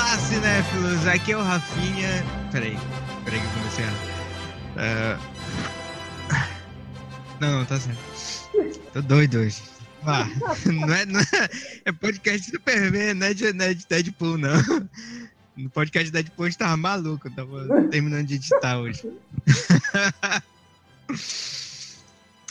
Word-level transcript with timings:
Olá, 0.00 0.16
cinéfilos! 0.16 1.06
Aqui 1.06 1.32
é 1.32 1.36
o 1.36 1.42
Rafinha. 1.42 2.24
Peraí, 2.50 2.74
peraí 3.22 3.38
que 3.38 3.46
eu 3.46 3.52
comecei 3.52 3.84
a. 3.84 3.90
Uh... 4.80 5.20
Não, 7.38 7.58
não, 7.58 7.66
tá 7.66 7.78
certo. 7.78 8.00
Tô 8.94 9.02
doido 9.02 9.40
hoje. 9.40 9.60
Ah, 10.06 10.26
não, 10.64 10.94
é, 10.94 11.04
não 11.04 11.20
é, 11.20 11.50
é 11.84 11.92
podcast 11.92 12.50
Superman, 12.50 13.12
não 13.12 13.26
é 13.26 13.34
de, 13.34 13.52
não 13.52 13.66
é 13.66 13.74
de 13.74 13.86
Deadpool, 13.86 14.38
não. 14.38 14.56
No 15.54 15.68
podcast 15.68 16.06
de 16.06 16.12
Deadpool 16.12 16.48
eu 16.48 16.54
tava 16.54 16.78
maluco, 16.78 17.30
tava 17.32 17.66
terminando 17.90 18.26
de 18.26 18.36
editar 18.36 18.78
hoje. 18.78 19.04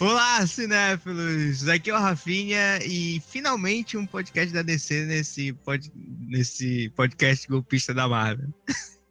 Olá, 0.01 0.47
cinéfilos! 0.47 1.67
Aqui 1.67 1.89
é 1.89 1.93
o 1.93 1.97
Rafinha 1.97 2.79
e 2.85 3.19
finalmente 3.19 3.97
um 3.97 4.05
podcast 4.05 4.53
da 4.53 4.61
DC 4.61 5.05
nesse, 5.05 5.51
pod, 5.51 5.91
nesse 6.25 6.89
podcast 6.91 7.45
golpista 7.49 7.93
da 7.93 8.07
Marvel. 8.07 8.47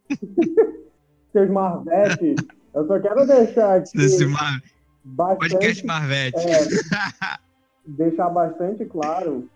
Seus 1.31 1.51
Marvetes, 1.51 2.37
eu 2.75 2.87
só 2.87 2.99
quero 3.01 3.27
deixar 3.27 3.77
aqui. 3.77 3.99
Nesse 3.99 4.25
mar... 4.25 4.63
bastante, 5.05 5.51
podcast 5.51 5.85
Marvete. 5.85 6.39
É, 6.39 7.39
deixar 7.85 8.31
bastante 8.31 8.87
claro 8.87 9.47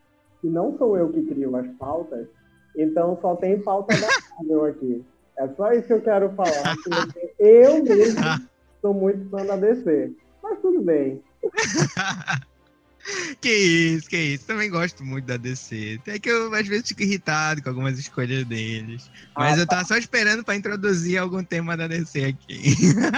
que 0.43 0.49
não 0.49 0.77
sou 0.77 0.99
eu 0.99 1.11
que 1.11 1.23
crio 1.23 1.57
as 1.57 1.67
pautas, 1.79 2.27
então 2.77 3.19
só 3.23 3.37
tem 3.37 3.59
pauta 3.59 3.99
da 3.99 4.09
Marvel 4.37 4.67
aqui. 4.67 5.05
É 5.39 5.49
só 5.57 5.73
isso 5.73 5.87
que 5.87 5.95
eu 5.95 6.03
quero 6.03 6.31
falar. 6.35 6.77
eu 7.39 7.83
mesmo 7.83 8.21
sou 8.83 8.93
muito 8.93 9.31
fã 9.31 9.47
da 9.47 9.57
DC. 9.57 10.15
Mas 10.53 10.61
tudo 10.61 10.83
bem. 10.83 11.23
que 13.41 13.49
isso, 13.49 14.09
que 14.09 14.17
isso. 14.17 14.47
Também 14.47 14.69
gosto 14.69 15.03
muito 15.03 15.25
da 15.25 15.39
DC. 15.39 15.99
Até 16.03 16.19
que 16.19 16.31
eu 16.31 16.53
às 16.55 16.69
vezes 16.69 16.89
fico 16.89 17.03
irritado 17.03 17.63
com 17.63 17.71
algumas 17.71 17.99
escolhas 17.99 18.45
deles. 18.45 19.11
Mas 19.35 19.59
ah, 19.59 19.63
eu 19.63 19.67
tava 19.67 19.81
tá. 19.81 19.89
só 19.89 19.97
esperando 19.97 20.45
para 20.45 20.55
introduzir 20.55 21.17
algum 21.19 21.43
tema 21.43 21.75
da 21.75 21.89
DC 21.89 22.25
aqui. 22.25 22.75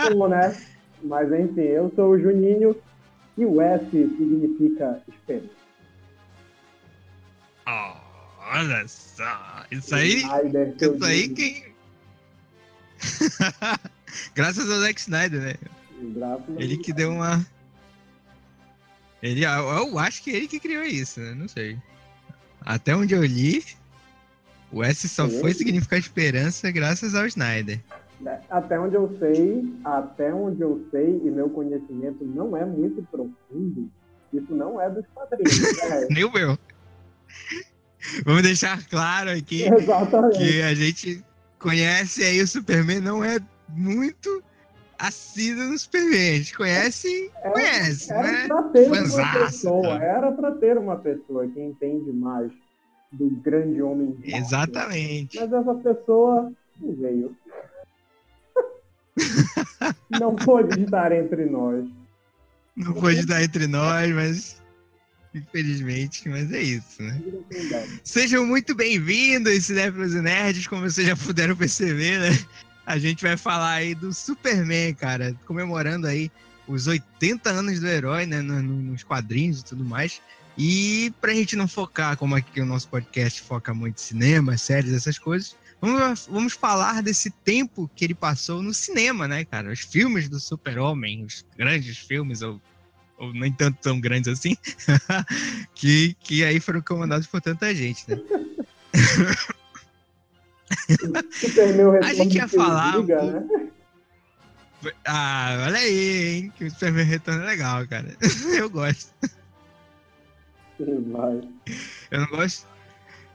Como, 0.08 0.28
né? 0.28 0.56
Mas 1.02 1.32
enfim, 1.32 1.60
eu 1.60 1.92
sou 1.96 2.12
o 2.12 2.20
Juninho 2.20 2.76
e 3.36 3.44
o 3.44 3.60
S 3.60 3.90
significa 3.90 5.02
espelho. 5.08 5.50
Oh, 7.66 7.94
olha 8.52 8.86
só. 8.86 9.64
Isso 9.72 9.92
aí. 9.92 10.18
Snyder, 10.18 10.74
isso 10.80 11.04
aí 11.04 11.28
quem. 11.30 11.74
Graças 14.36 14.70
ao 14.70 14.78
Zack 14.80 15.00
Snyder, 15.00 15.40
né? 15.40 15.54
Ele 16.58 16.76
que 16.78 16.92
deu 16.92 17.12
uma. 17.12 17.44
Ele, 19.22 19.44
eu 19.44 19.98
acho 19.98 20.22
que 20.22 20.30
ele 20.30 20.46
que 20.46 20.60
criou 20.60 20.84
isso, 20.84 21.20
né? 21.20 21.34
Não 21.34 21.48
sei. 21.48 21.78
Até 22.60 22.94
onde 22.94 23.14
eu 23.14 23.24
li, 23.24 23.64
o 24.70 24.82
S 24.82 25.08
só 25.08 25.28
Sim. 25.28 25.40
foi 25.40 25.54
significar 25.54 25.98
esperança 25.98 26.70
graças 26.70 27.14
ao 27.14 27.26
Snyder. 27.26 27.80
É, 28.26 28.40
até 28.48 28.78
onde 28.80 28.94
eu 28.94 29.16
sei, 29.18 29.64
até 29.84 30.32
onde 30.32 30.60
eu 30.62 30.86
sei, 30.90 31.20
e 31.24 31.30
meu 31.30 31.50
conhecimento 31.50 32.24
não 32.24 32.56
é 32.56 32.64
muito 32.64 33.02
profundo, 33.10 33.90
isso 34.32 34.54
não 34.54 34.80
é 34.80 34.88
dos 34.88 35.04
quadrinhos. 35.14 35.60
Né? 35.60 36.06
Nem 36.10 36.24
o 36.24 36.32
meu. 36.32 36.58
Vamos 38.24 38.42
deixar 38.42 38.82
claro 38.88 39.30
aqui 39.30 39.64
Exatamente. 39.64 40.38
que 40.38 40.62
a 40.62 40.74
gente 40.74 41.24
conhece 41.58 42.22
aí 42.22 42.40
o 42.40 42.46
Superman, 42.46 43.00
não 43.00 43.24
é 43.24 43.38
muito 43.68 44.42
assíduo 45.06 45.64
no 45.64 45.78
Superman. 45.78 46.30
A 46.30 46.36
gente 46.36 46.56
conhece, 46.56 47.30
era, 47.42 47.52
conhece, 47.52 48.12
era 48.12 48.32
né? 48.32 48.46
Pra 48.46 48.62
ter 48.62 48.90
uma 48.90 49.32
pessoa, 49.32 50.02
era 50.02 50.32
para 50.32 50.52
ter 50.52 50.78
uma 50.78 50.96
pessoa 50.96 51.46
que 51.46 51.60
entende 51.60 52.12
mais 52.12 52.50
do 53.12 53.30
grande 53.42 53.80
homem. 53.82 54.16
Exatamente. 54.22 55.38
Mas 55.38 55.52
essa 55.52 55.74
pessoa 55.74 56.52
não 56.80 56.94
veio. 56.94 57.36
não 60.10 60.34
pôde 60.34 60.82
estar 60.82 61.12
entre 61.12 61.44
nós. 61.44 61.84
Não 62.76 62.92
pôde 62.92 63.20
estar 63.20 63.42
entre 63.42 63.66
nós, 63.66 64.10
mas 64.12 64.64
infelizmente, 65.34 66.28
mas 66.28 66.52
é 66.52 66.62
isso, 66.62 67.02
né? 67.02 67.20
Sejam 68.04 68.46
muito 68.46 68.72
bem-vindos, 68.74 69.64
cinéfilos 69.64 70.14
e 70.14 70.20
nerds, 70.20 70.66
como 70.68 70.82
vocês 70.88 71.06
já 71.08 71.16
puderam 71.16 71.56
perceber, 71.56 72.20
né? 72.20 72.30
A 72.86 72.98
gente 72.98 73.22
vai 73.22 73.36
falar 73.36 73.72
aí 73.72 73.94
do 73.94 74.12
Superman, 74.12 74.94
cara, 74.94 75.34
comemorando 75.46 76.06
aí 76.06 76.30
os 76.66 76.86
80 76.86 77.50
anos 77.50 77.80
do 77.80 77.86
herói, 77.86 78.26
né, 78.26 78.40
nos 78.40 79.02
quadrinhos 79.02 79.60
e 79.60 79.64
tudo 79.64 79.84
mais. 79.84 80.20
E 80.56 81.12
pra 81.20 81.34
gente 81.34 81.56
não 81.56 81.66
focar, 81.66 82.16
como 82.16 82.34
aqui 82.34 82.60
o 82.60 82.66
nosso 82.66 82.88
podcast 82.88 83.40
foca 83.42 83.74
muito 83.74 83.96
em 83.96 84.04
cinema, 84.04 84.56
séries, 84.56 84.92
essas 84.92 85.18
coisas, 85.18 85.56
vamos, 85.80 86.28
vamos 86.30 86.52
falar 86.52 87.02
desse 87.02 87.30
tempo 87.30 87.90
que 87.94 88.04
ele 88.04 88.14
passou 88.14 88.62
no 88.62 88.72
cinema, 88.72 89.26
né, 89.26 89.44
cara? 89.44 89.72
Os 89.72 89.80
filmes 89.80 90.28
do 90.28 90.38
Super-Homem, 90.38 91.24
os 91.24 91.44
grandes 91.56 91.98
filmes, 91.98 92.40
ou, 92.40 92.60
ou 93.18 93.32
nem 93.32 93.52
tanto 93.52 93.78
tão 93.80 94.00
grandes 94.00 94.28
assim, 94.28 94.56
que, 95.74 96.16
que 96.20 96.44
aí 96.44 96.60
foram 96.60 96.80
comandados 96.80 97.26
por 97.26 97.40
tanta 97.40 97.74
gente, 97.74 98.04
né? 98.08 98.16
a 102.02 102.14
gente 102.14 102.36
ia 102.36 102.48
falar. 102.48 102.98
Liga, 102.98 103.22
um 103.22 103.30
né? 103.30 103.70
Ah, 105.06 105.64
olha 105.66 105.78
aí, 105.78 106.36
hein? 106.36 106.52
Que 106.56 106.64
o 106.64 106.70
Superman 106.70 107.04
Retorno 107.04 107.42
é 107.42 107.46
legal, 107.46 107.86
cara. 107.86 108.16
Eu 108.56 108.68
gosto. 108.68 109.12
Eu 110.78 112.20
não 112.20 112.26
gosto. 112.28 112.66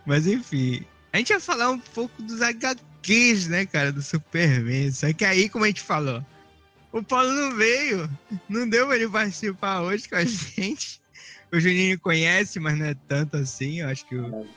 Mas 0.06 0.28
enfim. 0.28 0.86
A 1.12 1.18
gente 1.18 1.32
ia 1.32 1.40
falar 1.40 1.72
um 1.72 1.80
pouco 1.80 2.22
dos 2.22 2.42
HQs, 2.42 3.48
né, 3.48 3.66
cara, 3.66 3.92
do 3.92 4.02
Superman. 4.02 4.92
Só 4.92 5.12
que 5.12 5.26
aí, 5.26 5.50
como 5.50 5.66
a 5.66 5.68
gente 5.68 5.82
falou, 5.82 6.24
o 6.92 7.02
Paulo 7.02 7.32
não 7.32 7.56
veio. 7.56 8.10
Não 8.48 8.70
deu 8.70 8.88
pra 8.88 8.96
ele 8.96 9.10
participar 9.10 9.82
hoje 9.82 10.08
com 10.08 10.16
a 10.16 10.26
gente. 10.26 11.02
O 11.52 11.60
Juninho 11.60 12.00
conhece, 12.00 12.60
mas 12.60 12.78
não 12.78 12.86
é 12.86 12.96
tanto 13.08 13.38
assim. 13.38 13.82
Eu 13.82 13.90
acho 13.90 14.06
que 14.06 14.16
o, 14.16 14.44
é. 14.44 14.48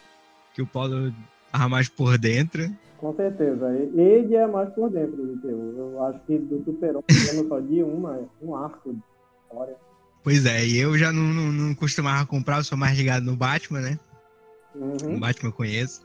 que 0.55 0.63
o 0.63 0.67
Paulo 0.67 1.15
tava 1.53 1.69
mais 1.69 1.89
por 1.89 2.19
dentro. 2.19 2.69
Com 2.99 3.15
certeza. 3.15 3.69
Ele 3.95 4.35
é 4.35 4.47
mais 4.47 4.73
por 4.75 4.91
dentro 4.91 5.17
do 5.17 5.41
que 5.41 5.47
eu. 5.47 5.77
Eu 5.77 6.05
acho 6.05 6.19
que 6.21 6.39
do 6.39 6.65
Super-Homem 6.65 7.49
só 7.49 7.61
de 7.61 7.83
uma, 7.83 8.21
um 8.41 8.57
arco 8.57 8.93
de 8.93 9.01
história. 9.45 9.77
Pois 10.25 10.47
é, 10.47 10.65
e 10.65 10.79
eu 10.79 10.97
já 10.97 11.13
não, 11.13 11.23
não, 11.23 11.53
não, 11.53 11.75
costumava 11.75 12.25
comprar, 12.25 12.59
eu 12.59 12.65
sou 12.65 12.79
mais 12.79 12.97
ligado 12.97 13.25
no 13.25 13.35
Batman, 13.35 13.81
né? 13.81 13.99
Uhum. 14.75 15.17
O 15.17 15.21
Batman 15.21 15.49
eu 15.49 15.53
conheço. 15.53 16.01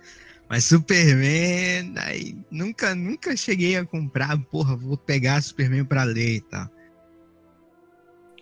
Mas 0.50 0.64
Superman, 0.64 1.94
aí 1.98 2.36
nunca, 2.50 2.96
nunca 2.96 3.36
cheguei 3.36 3.78
a 3.78 3.86
comprar, 3.86 4.38
porra, 4.46 4.76
vou 4.76 4.98
pegar 4.98 5.42
Superman 5.44 5.86
pra 5.86 6.04
ler 6.04 6.38
e 6.38 6.42
tal. 6.42 6.68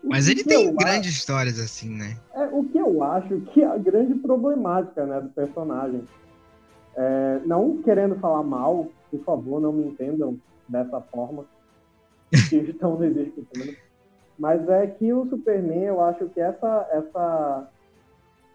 Mas 0.02 0.30
ele 0.30 0.44
tem 0.44 0.74
grandes 0.76 1.10
acho, 1.10 1.20
histórias 1.20 1.60
assim, 1.60 1.90
né? 1.90 2.16
É, 2.36 2.46
o 2.46 2.64
que 2.64 2.78
eu 2.78 3.04
acho 3.04 3.42
que 3.52 3.62
é 3.62 3.66
a 3.66 3.78
grande 3.78 4.14
problemática 4.16 5.06
né, 5.06 5.20
do 5.20 5.30
personagem 5.30 6.04
é, 6.96 7.40
não 7.46 7.82
querendo 7.82 8.16
falar 8.16 8.44
mal, 8.44 8.88
por 9.12 9.24
favor, 9.24 9.60
não 9.60 9.74
me 9.74 9.88
entendam 9.88 10.40
dessa 10.68 11.02
forma 11.02 11.46
que 12.50 12.56
estão 12.58 13.04
escutando. 13.04 13.76
Mas 14.38 14.68
é 14.68 14.88
que 14.88 15.14
o 15.14 15.26
Superman, 15.30 15.84
eu 15.84 16.02
acho 16.02 16.28
que 16.30 16.42
essa, 16.42 16.88
essa, 16.92 17.70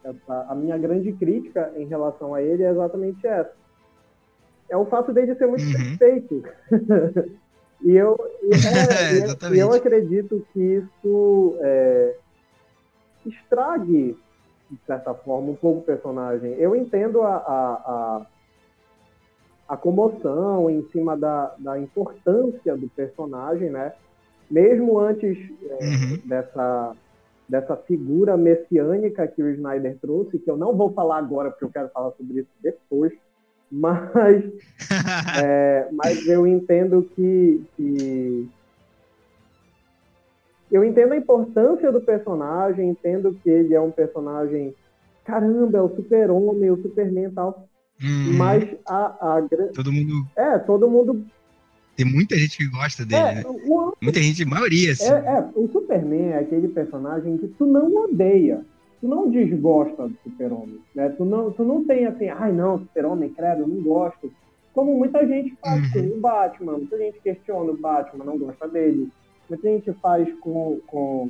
essa, 0.04 0.46
a 0.48 0.54
minha 0.54 0.76
grande 0.76 1.12
crítica 1.12 1.72
em 1.76 1.86
relação 1.86 2.34
a 2.34 2.42
ele 2.42 2.62
é 2.62 2.70
exatamente 2.70 3.26
essa. 3.26 3.52
É 4.68 4.76
o 4.76 4.86
fato 4.86 5.12
dele 5.12 5.34
ser 5.34 5.46
muito 5.46 5.64
uhum. 5.64 5.96
perfeito. 5.96 6.42
e 7.82 7.96
eu, 7.96 8.16
e, 8.42 8.50
é, 9.50 9.52
e, 9.56 9.58
eu 9.58 9.72
acredito 9.72 10.46
que 10.52 10.60
isso 10.60 11.56
é, 11.60 12.16
estrague 13.26 14.16
de 14.70 14.78
certa 14.86 15.12
forma, 15.12 15.50
um 15.50 15.56
pouco 15.56 15.80
o 15.80 15.84
personagem. 15.84 16.52
Eu 16.52 16.76
entendo 16.76 17.22
a, 17.22 17.34
a, 17.34 17.72
a, 17.72 18.26
a 19.68 19.76
comoção 19.76 20.70
em 20.70 20.82
cima 20.90 21.16
da, 21.16 21.54
da 21.58 21.78
importância 21.78 22.76
do 22.76 22.88
personagem, 22.88 23.70
né? 23.70 23.92
Mesmo 24.50 24.98
antes 24.98 25.38
é, 25.68 25.84
uhum. 25.84 26.18
dessa, 26.24 26.96
dessa 27.48 27.76
figura 27.76 28.36
messiânica 28.36 29.26
que 29.26 29.42
o 29.42 29.50
Snyder 29.50 29.98
trouxe, 30.00 30.38
que 30.38 30.50
eu 30.50 30.56
não 30.56 30.76
vou 30.76 30.92
falar 30.92 31.18
agora, 31.18 31.50
porque 31.50 31.64
eu 31.64 31.70
quero 31.70 31.88
falar 31.88 32.12
sobre 32.12 32.40
isso 32.40 32.50
depois, 32.60 33.12
mas, 33.70 34.44
é, 35.42 35.88
mas 35.92 36.26
eu 36.26 36.46
entendo 36.46 37.02
que, 37.14 37.64
que 37.76 38.48
eu 40.70 40.84
entendo 40.84 41.12
a 41.12 41.16
importância 41.16 41.90
do 41.90 42.00
personagem, 42.00 42.90
entendo 42.90 43.36
que 43.42 43.50
ele 43.50 43.74
é 43.74 43.80
um 43.80 43.90
personagem. 43.90 44.74
Caramba, 45.24 45.78
é 45.78 45.82
o 45.82 45.94
super-homem, 45.94 46.70
o 46.70 46.80
Superman 46.80 47.24
e 47.24 47.30
tal. 47.30 47.68
Hum, 48.02 48.36
mas 48.36 48.64
a, 48.86 49.36
a. 49.36 49.48
Todo 49.74 49.92
mundo. 49.92 50.26
É, 50.36 50.58
todo 50.58 50.88
mundo. 50.88 51.24
Tem 51.96 52.06
muita 52.06 52.34
gente 52.36 52.56
que 52.56 52.66
gosta 52.66 53.04
dele, 53.04 53.22
é, 53.22 53.34
né? 53.34 53.42
o... 53.46 53.92
Muita 54.00 54.20
gente, 54.22 54.44
maioria, 54.44 54.92
assim. 54.92 55.12
É, 55.12 55.16
é, 55.16 55.48
o 55.54 55.68
Superman 55.68 56.30
é 56.30 56.38
aquele 56.38 56.68
personagem 56.68 57.36
que 57.36 57.48
tu 57.48 57.66
não 57.66 57.94
odeia, 58.04 58.64
tu 59.00 59.08
não 59.08 59.30
desgosta 59.30 60.08
do 60.08 60.16
super-homem, 60.22 60.80
né? 60.94 61.10
Tu 61.10 61.24
não, 61.24 61.50
tu 61.50 61.62
não 61.62 61.84
tem 61.84 62.06
assim, 62.06 62.28
ai 62.28 62.52
não, 62.52 62.78
super-homem, 62.78 63.28
credo, 63.28 63.62
eu 63.62 63.68
não 63.68 63.82
gosto. 63.82 64.32
Como 64.72 64.96
muita 64.96 65.26
gente 65.26 65.54
faz 65.60 65.94
uhum. 65.94 66.10
com 66.10 66.16
o 66.16 66.20
Batman, 66.20 66.78
muita 66.78 66.96
gente 66.96 67.20
questiona 67.20 67.70
o 67.72 67.76
Batman, 67.76 68.24
não 68.24 68.38
gosta 68.38 68.66
dele. 68.66 69.10
Muita 69.50 69.68
gente 69.68 69.92
faz 70.00 70.26
com, 70.40 70.78
com, 70.86 71.28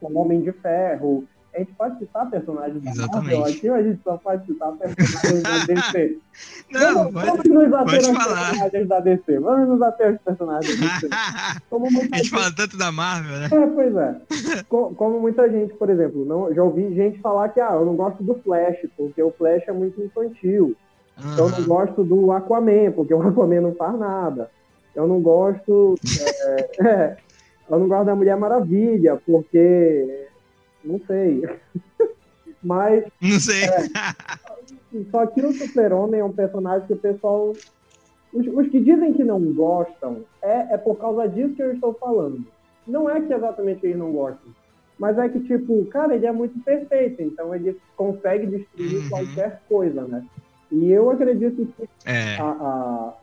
com 0.00 0.18
Homem 0.18 0.42
de 0.42 0.52
Ferro, 0.52 1.24
a 1.54 1.58
gente 1.58 1.72
pode 1.72 1.98
citar 1.98 2.30
personagens 2.30 2.80
da 2.82 2.90
Exatamente. 2.90 3.34
Marvel 3.36 3.44
aqui, 3.56 3.68
a 3.68 3.82
gente 3.82 4.00
só 4.04 4.16
pode 4.18 4.46
citar 4.46 4.72
personagens 4.72 5.42
da 5.42 5.74
DC. 5.74 6.18
Não, 6.70 7.10
vamos, 7.10 7.12
pode, 7.36 7.48
vamos 7.48 7.64
nos 7.64 7.72
ater 7.74 8.08
aos 8.08 8.24
personagens 8.24 8.88
da 8.88 9.00
DC. 9.00 9.38
Vamos 9.40 9.68
nos 9.68 9.82
ater 9.82 10.06
aos 10.08 10.20
personagens 10.20 10.80
da 10.80 10.86
DC. 10.86 11.08
Como 11.68 11.90
muita 11.90 12.14
a 12.14 12.18
gente 12.18 12.30
fala 12.30 12.52
tanto 12.54 12.76
da 12.76 12.92
Marvel, 12.92 13.38
né? 13.38 13.48
É, 13.50 13.66
pois 13.66 13.96
é. 13.96 14.64
Co- 14.68 14.94
Como 14.94 15.18
muita 15.20 15.50
gente, 15.50 15.74
por 15.74 15.90
exemplo, 15.90 16.24
não, 16.24 16.54
já 16.54 16.62
ouvi 16.62 16.94
gente 16.94 17.18
falar 17.18 17.48
que 17.48 17.60
ah, 17.60 17.72
eu 17.72 17.84
não 17.84 17.96
gosto 17.96 18.22
do 18.22 18.34
Flash, 18.36 18.86
porque 18.96 19.20
o 19.20 19.32
Flash 19.32 19.64
é 19.66 19.72
muito 19.72 20.00
infantil. 20.00 20.76
Eu 21.36 21.50
não 21.50 21.64
gosto 21.64 22.02
do 22.04 22.30
Aquaman, 22.32 22.92
porque 22.94 23.12
o 23.12 23.20
Aquaman 23.20 23.60
não 23.60 23.74
faz 23.74 23.98
nada. 23.98 24.50
Eu 24.94 25.06
não 25.06 25.20
gosto. 25.20 25.94
é, 26.80 26.80
é, 26.86 27.16
eu 27.68 27.78
não 27.78 27.88
gosto 27.88 28.06
da 28.06 28.16
Mulher 28.16 28.36
Maravilha, 28.36 29.20
porque. 29.24 30.26
Não 30.84 31.00
sei. 31.06 31.42
Mas 32.62 33.04
Não 33.20 33.40
sei. 33.40 33.62
só 35.10 35.26
que 35.26 35.40
o 35.40 35.52
Super-Homem 35.52 36.20
é 36.20 36.24
um 36.24 36.32
personagem 36.32 36.86
que 36.86 36.92
o 36.92 36.96
pessoal. 36.98 37.52
Os, 38.32 38.46
os 38.46 38.68
que 38.68 38.78
dizem 38.80 39.12
que 39.12 39.24
não 39.24 39.40
gostam 39.52 40.18
é, 40.42 40.74
é 40.74 40.76
por 40.78 40.96
causa 40.96 41.26
disso 41.28 41.54
que 41.54 41.62
eu 41.62 41.72
estou 41.72 41.94
falando. 41.94 42.44
Não 42.86 43.08
é 43.08 43.20
que 43.20 43.32
exatamente 43.32 43.84
eles 43.86 43.96
não 43.96 44.12
gostam. 44.12 44.52
Mas 44.98 45.16
é 45.18 45.28
que, 45.28 45.40
tipo, 45.40 45.84
cara, 45.86 46.14
ele 46.14 46.26
é 46.26 46.32
muito 46.32 46.62
perfeito, 46.62 47.22
então 47.22 47.54
ele 47.54 47.76
consegue 47.96 48.46
destruir 48.46 48.96
Uhum. 49.04 49.08
qualquer 49.08 49.62
coisa, 49.68 50.02
né? 50.02 50.24
E 50.70 50.92
eu 50.92 51.10
acredito 51.10 51.66
que 51.76 51.88
É. 52.04 52.36
a, 52.38 52.44
a, 52.44 53.14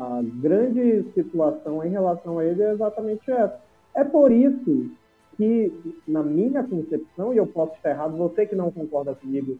a 0.00 0.20
grande 0.22 1.04
situação 1.14 1.84
em 1.84 1.90
relação 1.90 2.38
a 2.38 2.44
ele 2.44 2.62
é 2.62 2.72
exatamente 2.72 3.30
essa. 3.30 3.58
É 3.94 4.02
por 4.04 4.32
isso 4.32 4.90
que, 5.36 5.72
na 6.06 6.22
minha 6.22 6.62
concepção, 6.62 7.32
e 7.32 7.36
eu 7.36 7.46
posso 7.46 7.74
estar 7.74 7.90
errado, 7.90 8.16
você 8.16 8.46
que 8.46 8.54
não 8.54 8.70
concorda 8.70 9.14
comigo, 9.14 9.58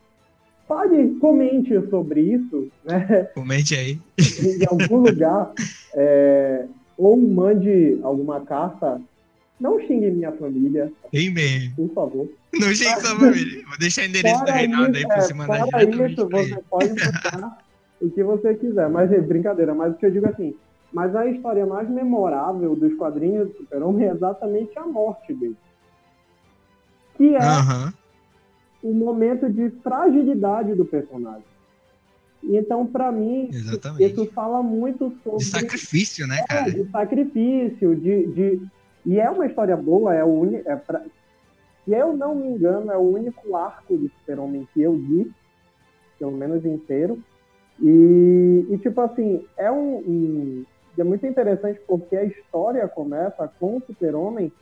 fale, 0.66 1.14
comente 1.20 1.74
sobre 1.88 2.20
isso, 2.20 2.68
né? 2.84 3.28
Comente 3.34 3.74
aí. 3.74 3.98
em 4.18 4.66
algum 4.66 4.98
lugar, 4.98 5.52
é, 5.94 6.66
ou 6.96 7.16
mande 7.16 7.98
alguma 8.02 8.40
carta. 8.40 9.00
Não 9.60 9.78
xingue 9.80 10.10
minha 10.10 10.32
família, 10.32 10.92
E-mail. 11.12 11.72
por 11.76 11.88
favor. 11.94 12.28
Não 12.52 12.74
chega 12.74 13.00
sua 13.00 13.18
família. 13.18 13.62
Vou 13.68 13.78
deixar 13.78 14.02
o 14.02 14.04
endereço 14.06 14.40
do 14.40 14.46
Fora 14.46 14.52
Reinaldo 14.52 14.96
aí 14.96 15.04
é, 15.08 15.20
você 15.20 15.34
mandar 15.34 15.64
diretamente 15.64 16.12
isso, 16.12 16.28
você 16.28 16.62
pode 16.68 16.88
botar 16.88 17.63
o 18.00 18.10
que 18.10 18.22
você 18.22 18.54
quiser. 18.54 18.88
Mas 18.88 19.12
é 19.12 19.20
brincadeira, 19.20 19.74
mas 19.74 19.94
o 19.94 19.96
que 19.96 20.06
eu 20.06 20.10
digo 20.10 20.28
assim, 20.28 20.54
mas 20.92 21.14
a 21.16 21.26
história 21.26 21.66
mais 21.66 21.88
memorável 21.88 22.76
dos 22.76 22.94
quadrinhos 22.94 23.48
do 23.48 23.56
Super-Homem 23.58 24.06
é 24.06 24.12
exatamente 24.12 24.78
a 24.78 24.86
morte 24.86 25.34
dele. 25.34 25.56
Que 27.16 27.34
é 27.34 27.42
Aham. 27.42 27.92
o 28.82 28.92
momento 28.92 29.50
de 29.50 29.70
fragilidade 29.82 30.74
do 30.74 30.84
personagem. 30.84 31.44
Então, 32.44 32.86
pra 32.86 33.10
mim, 33.10 33.48
Exatamente. 33.50 34.04
isso 34.04 34.26
fala 34.32 34.62
muito 34.62 35.12
sobre 35.24 35.38
De 35.38 35.44
sacrifício, 35.46 36.26
né, 36.26 36.40
é, 36.40 36.46
cara? 36.46 36.70
de 36.70 36.84
sacrifício, 36.90 37.96
de, 37.96 38.26
de. 38.28 38.62
E 39.06 39.18
é 39.18 39.30
uma 39.30 39.46
história 39.46 39.76
boa, 39.76 40.14
é 40.14 40.22
o 40.22 40.28
uni... 40.28 40.62
é 40.64 40.76
pra... 40.76 41.00
se 41.84 41.90
eu 41.92 42.16
não 42.16 42.34
me 42.34 42.48
engano, 42.48 42.90
é 42.92 42.96
o 42.96 43.00
único 43.00 43.56
arco 43.56 43.96
do 43.96 44.08
Super-Homem 44.08 44.68
que 44.72 44.82
eu 44.82 44.94
li, 44.94 45.30
pelo 46.18 46.32
menos 46.32 46.64
inteiro. 46.64 47.18
E, 47.82 48.66
e 48.70 48.78
tipo 48.78 49.00
assim, 49.00 49.44
é 49.56 49.70
um, 49.70 49.96
um- 49.98 50.64
É 50.96 51.02
muito 51.02 51.26
interessante 51.26 51.80
porque 51.88 52.14
a 52.16 52.24
história 52.24 52.86
começa 52.86 53.50
com 53.58 53.76
o 53.78 53.82
Super-Homem 53.86 54.52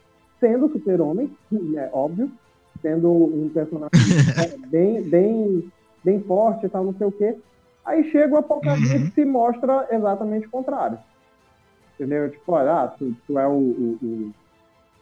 sendo 0.41 0.71
Super-Homem, 0.73 1.31
é 1.77 1.91
óbvio, 1.93 2.31
sendo 2.81 3.11
um 3.13 3.49
personagem 3.53 3.91
bem, 4.71 5.03
bem, 5.03 5.71
bem 6.03 6.21
forte 6.23 6.67
e 6.67 6.69
tal, 6.69 6.85
não 6.85 6.95
sei 6.95 7.07
o 7.07 7.13
quê. 7.13 7.37
Aí 7.85 8.11
chega 8.11 8.35
o 8.35 8.39
Apocalipse 8.39 9.21
e 9.21 9.25
mostra 9.25 9.87
exatamente 9.91 10.47
o 10.47 10.51
contrário. 10.51 10.99
Entendeu? 11.95 12.31
Tipo, 12.31 12.53
olha, 12.53 12.73
ah, 12.85 12.89
tu, 12.89 13.15
tu 13.27 13.39
é 13.39 13.47
o, 13.47 13.53
o- 13.53 13.99
o- 14.03 14.31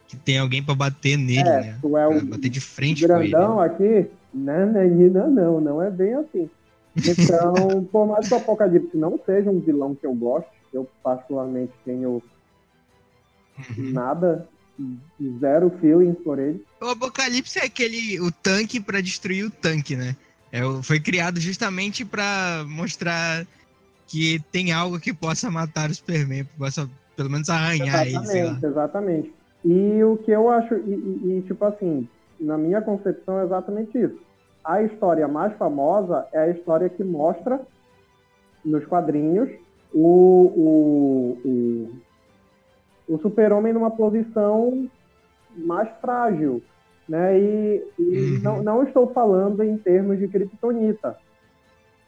Que 0.07 0.17
tem 0.17 0.37
alguém 0.37 0.61
pra 0.63 0.75
bater 0.75 1.15
nele, 1.17 1.39
é, 1.47 1.61
né? 1.61 1.77
tu 1.81 1.97
é 1.97 2.07
o 2.07 2.25
bater 2.25 2.49
de 2.49 2.59
frente 2.59 3.07
com 3.07 3.13
ele. 3.21 3.31
grandão 3.31 3.59
aqui. 3.59 4.07
Não, 4.33 4.67
menina, 4.73 5.27
não, 5.27 5.61
não 5.61 5.81
é 5.81 5.89
bem 5.89 6.13
assim. 6.15 6.49
Então, 6.95 7.87
por 7.91 8.05
mais 8.07 8.27
que 8.27 8.33
o 8.33 8.37
Apocalipse 8.37 8.97
não 8.97 9.19
seja 9.25 9.49
um 9.49 9.59
vilão 9.59 9.95
que 9.95 10.05
eu 10.05 10.13
goste, 10.13 10.49
eu 10.73 10.89
particularmente 11.03 11.73
tenho 11.85 12.21
Uhum. 13.77 13.91
nada, 13.91 14.47
zero 15.39 15.69
feelings 15.79 16.17
por 16.23 16.39
ele. 16.39 16.63
O 16.81 16.85
Apocalipse 16.87 17.59
é 17.59 17.65
aquele 17.65 18.19
o 18.19 18.31
tanque 18.31 18.79
pra 18.79 19.01
destruir 19.01 19.45
o 19.45 19.51
tanque, 19.51 19.95
né? 19.95 20.15
É, 20.51 20.61
foi 20.83 20.99
criado 20.99 21.39
justamente 21.39 22.03
pra 22.03 22.65
mostrar 22.67 23.45
que 24.07 24.39
tem 24.51 24.71
algo 24.71 24.99
que 24.99 25.13
possa 25.13 25.49
matar 25.49 25.89
o 25.89 25.93
Superman, 25.95 26.43
que 26.43 26.57
possa 26.57 26.89
pelo 27.15 27.29
menos 27.29 27.49
arranhar 27.49 28.05
ele, 28.05 28.25
sei 28.25 28.43
lá. 28.43 28.51
Exatamente, 28.51 28.65
exatamente. 28.65 29.33
E 29.63 30.03
o 30.03 30.17
que 30.17 30.31
eu 30.31 30.49
acho, 30.49 30.73
e, 30.75 30.93
e- 30.93 31.37
e, 31.37 31.41
tipo 31.43 31.63
assim, 31.63 32.07
na 32.39 32.57
minha 32.57 32.81
concepção 32.81 33.39
é 33.39 33.45
exatamente 33.45 33.95
isso. 33.97 34.19
A 34.63 34.81
história 34.83 35.27
mais 35.27 35.53
famosa 35.57 36.27
é 36.31 36.39
a 36.39 36.49
história 36.49 36.89
que 36.89 37.03
mostra 37.03 37.59
nos 38.63 38.85
quadrinhos 38.85 39.49
o, 39.93 41.37
o, 41.45 41.91
o, 43.09 43.15
o 43.15 43.19
super-homem 43.19 43.73
numa 43.73 43.91
posição 43.91 44.87
mais 45.57 45.89
frágil. 45.99 46.61
Né? 47.09 47.39
E, 47.39 47.83
e 47.99 48.03
Uhum. 48.35 48.39
não, 48.41 48.63
não 48.63 48.83
estou 48.83 49.11
falando 49.11 49.63
em 49.63 49.77
termos 49.77 50.19
de 50.19 50.27
kryptonita. 50.27 51.17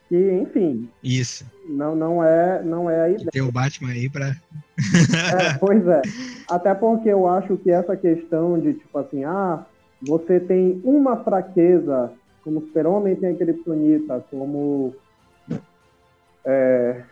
Que, 0.07 0.31
enfim, 0.33 0.87
Isso. 1.03 1.45
não, 1.67 1.95
não, 1.95 2.23
é, 2.23 2.61
não 2.63 2.89
é 2.89 3.01
a 3.01 3.09
ideia. 3.09 3.25
Que 3.25 3.31
tem 3.31 3.41
o 3.41 3.51
Batman 3.51 3.89
aí 3.91 4.09
pra. 4.09 4.27
É, 4.27 5.57
pois 5.59 5.85
é. 5.87 6.01
Até 6.49 6.73
porque 6.75 7.09
eu 7.09 7.27
acho 7.27 7.57
que 7.57 7.71
essa 7.71 7.97
questão 7.97 8.59
de, 8.59 8.73
tipo 8.73 8.97
assim, 8.97 9.23
ah, 9.23 9.65
você 10.01 10.39
tem 10.39 10.79
uma 10.83 11.17
fraqueza, 11.23 12.11
como 12.43 12.61
super-homem 12.61 13.15
tem 13.15 13.31
a 13.31 13.37
kryptonita, 13.37 14.23
como... 14.29 14.93
É, 16.45 17.03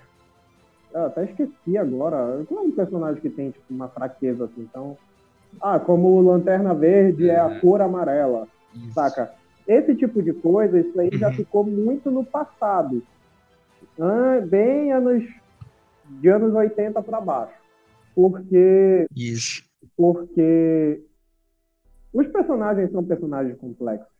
eu 0.94 1.06
até 1.06 1.24
esqueci 1.26 1.78
agora. 1.78 2.44
Qual 2.48 2.64
é 2.64 2.68
um 2.68 2.72
personagem 2.72 3.22
que 3.22 3.30
tem, 3.30 3.52
tipo, 3.52 3.66
uma 3.74 3.88
fraqueza, 3.90 4.46
assim? 4.46 4.62
Então... 4.62 4.98
Ah, 5.62 5.78
como 5.80 6.08
o 6.10 6.22
Lanterna 6.22 6.74
Verde 6.74 7.30
é 7.30 7.38
a 7.40 7.52
É. 7.52 7.60
cor 7.60 7.82
amarela, 7.82 8.48
Isso. 8.74 8.94
saca? 8.94 9.34
Esse 9.68 9.94
tipo 9.96 10.24
de 10.24 10.32
coisa, 10.34 10.80
isso 10.80 10.98
aí 11.00 11.10
já 11.14 11.28
Uhum. 11.28 11.34
ficou 11.34 11.64
muito 11.66 12.10
no 12.10 12.24
passado. 12.26 13.04
Bem 14.50 14.94
anos 14.94 15.24
de 16.06 16.28
anos 16.30 16.54
80 16.54 17.02
para 17.04 17.20
baixo. 17.22 17.54
Porque 18.16 19.08
Isso. 19.16 19.64
porque 19.98 21.02
os 22.14 22.28
personagens 22.28 22.90
são 22.92 23.04
personagens 23.04 23.58
complexos. 23.58 24.11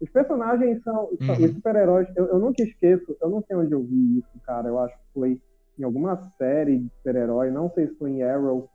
Os 0.00 0.10
personagens 0.10 0.82
são, 0.82 1.08
são- 1.24 1.36
Uhum. 1.36 1.44
os 1.46 1.52
super-heróis. 1.54 2.08
Eu, 2.16 2.26
eu 2.26 2.38
nunca 2.38 2.62
esqueço, 2.62 3.16
eu 3.20 3.30
não 3.30 3.42
sei 3.42 3.56
onde 3.56 3.72
eu 3.72 3.82
vi 3.82 4.18
isso, 4.18 4.40
cara. 4.44 4.68
Eu 4.68 4.78
acho 4.78 4.94
que 4.94 5.04
foi 5.14 5.40
em 5.78 5.84
alguma 5.84 6.16
série 6.38 6.78
de 6.78 6.88
super-herói, 6.98 7.50
não 7.50 7.70
sei 7.70 7.88
se 7.88 7.94
foi 7.96 8.10
em 8.10 8.22
Arrow, 8.22 8.68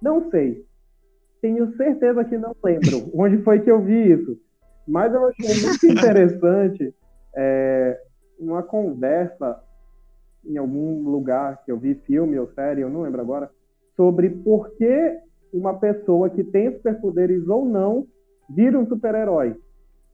não 0.00 0.30
sei. 0.30 0.64
Tenho 1.40 1.72
certeza 1.76 2.24
que 2.24 2.36
não 2.36 2.54
lembro 2.64 3.10
onde 3.14 3.38
foi 3.42 3.60
que 3.60 3.70
eu 3.70 3.80
vi 3.82 4.12
isso. 4.12 4.36
Mas 4.86 5.12
eu 5.12 5.26
achei 5.28 5.54
muito 5.60 5.86
interessante 5.86 6.94
é, 7.36 8.00
uma 8.38 8.62
conversa 8.62 9.60
em 10.44 10.56
algum 10.56 11.02
lugar 11.10 11.62
que 11.64 11.72
eu 11.72 11.76
vi, 11.78 11.94
filme 11.94 12.38
ou 12.38 12.48
série, 12.52 12.80
eu 12.80 12.88
não 12.88 13.02
lembro 13.02 13.20
agora, 13.20 13.50
sobre 13.96 14.30
por 14.30 14.70
que 14.76 15.18
uma 15.52 15.78
pessoa 15.78 16.30
que 16.30 16.44
tem 16.44 16.72
superpoderes 16.72 17.46
ou 17.48 17.64
não 17.64 18.06
vira 18.48 18.78
um 18.78 18.86
super-herói. 18.86 19.56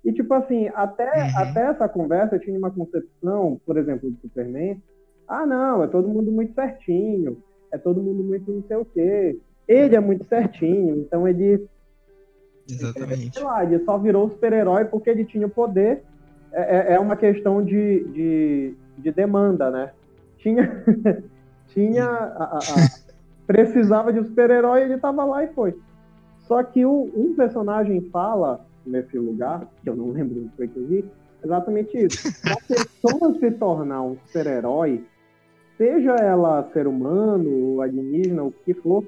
E, 0.05 0.13
tipo 0.13 0.33
assim, 0.35 0.69
até, 0.75 1.05
Uhum. 1.25 1.31
até 1.39 1.61
essa 1.67 1.89
conversa 1.89 2.37
eu 2.37 2.41
tinha 2.41 2.59
uma 2.59 2.71
concepção, 2.71 3.61
por 3.65 3.77
exemplo, 3.79 4.11
do 4.11 4.19
Superman. 4.21 4.81
Ah, 5.27 5.47
não, 5.47 5.83
é 5.83 5.87
todo 5.87 6.09
mundo 6.09 6.31
muito 6.31 6.53
certinho, 6.55 7.39
é 7.73 7.79
todo 7.79 8.03
mundo 8.03 8.23
muito 8.23 8.51
não 8.53 8.63
sei 8.65 8.77
o 8.77 8.85
quê. 8.85 9.39
Ele 9.67 9.97
é 9.97 10.01
muito 10.01 10.25
certinho, 10.25 10.99
então 10.99 11.27
ele, 11.27 11.67
Exatamente. 12.69 13.35
sei 13.35 13.43
lá, 13.43 13.65
ele 13.65 13.79
só 13.85 13.97
virou 13.99 14.29
super-herói 14.29 14.85
porque 14.87 15.09
ele 15.11 15.25
tinha 15.25 15.47
o 15.47 15.51
poder. 15.51 16.03
É, 16.53 16.77
é- 16.77 16.95
é 16.95 17.01
uma 17.01 17.17
questão 17.17 17.65
de, 17.65 18.05
de, 18.13 18.75
de 18.99 19.11
demanda, 19.11 19.71
né? 19.71 19.91
Tinha. 20.39 20.85
tinha. 21.69 22.05
a- 22.05 22.45
a- 22.45 22.59
a- 22.59 23.05
precisava 23.47 24.13
de 24.13 24.21
um 24.21 24.25
super-herói, 24.25 24.83
ele 24.83 24.97
tava 24.99 25.25
lá 25.25 25.45
e 25.45 25.49
foi. 25.49 25.75
Só 26.41 26.63
que 26.63 26.85
o, 26.85 27.11
um 27.15 27.35
personagem 27.35 28.01
fala 28.11 28.65
nesse 28.87 29.19
lugar, 29.19 29.67
que 29.83 29.89
eu 29.89 29.97
não 29.97 30.11
lembro 30.11 30.41
do 30.41 30.51
que 30.57 30.77
eu 30.77 30.87
vi, 30.87 31.05
exatamente 31.43 31.97
isso. 31.97 32.29
A 32.51 32.57
pessoa 32.67 33.39
se 33.39 33.51
tornar 33.53 34.03
um 34.03 34.17
super-herói, 34.27 35.05
seja 35.77 36.15
ela 36.17 36.69
ser 36.73 36.87
humano, 36.87 37.81
alienígena, 37.81 38.43
o 38.45 38.53
que 38.53 38.75
for, 38.75 39.05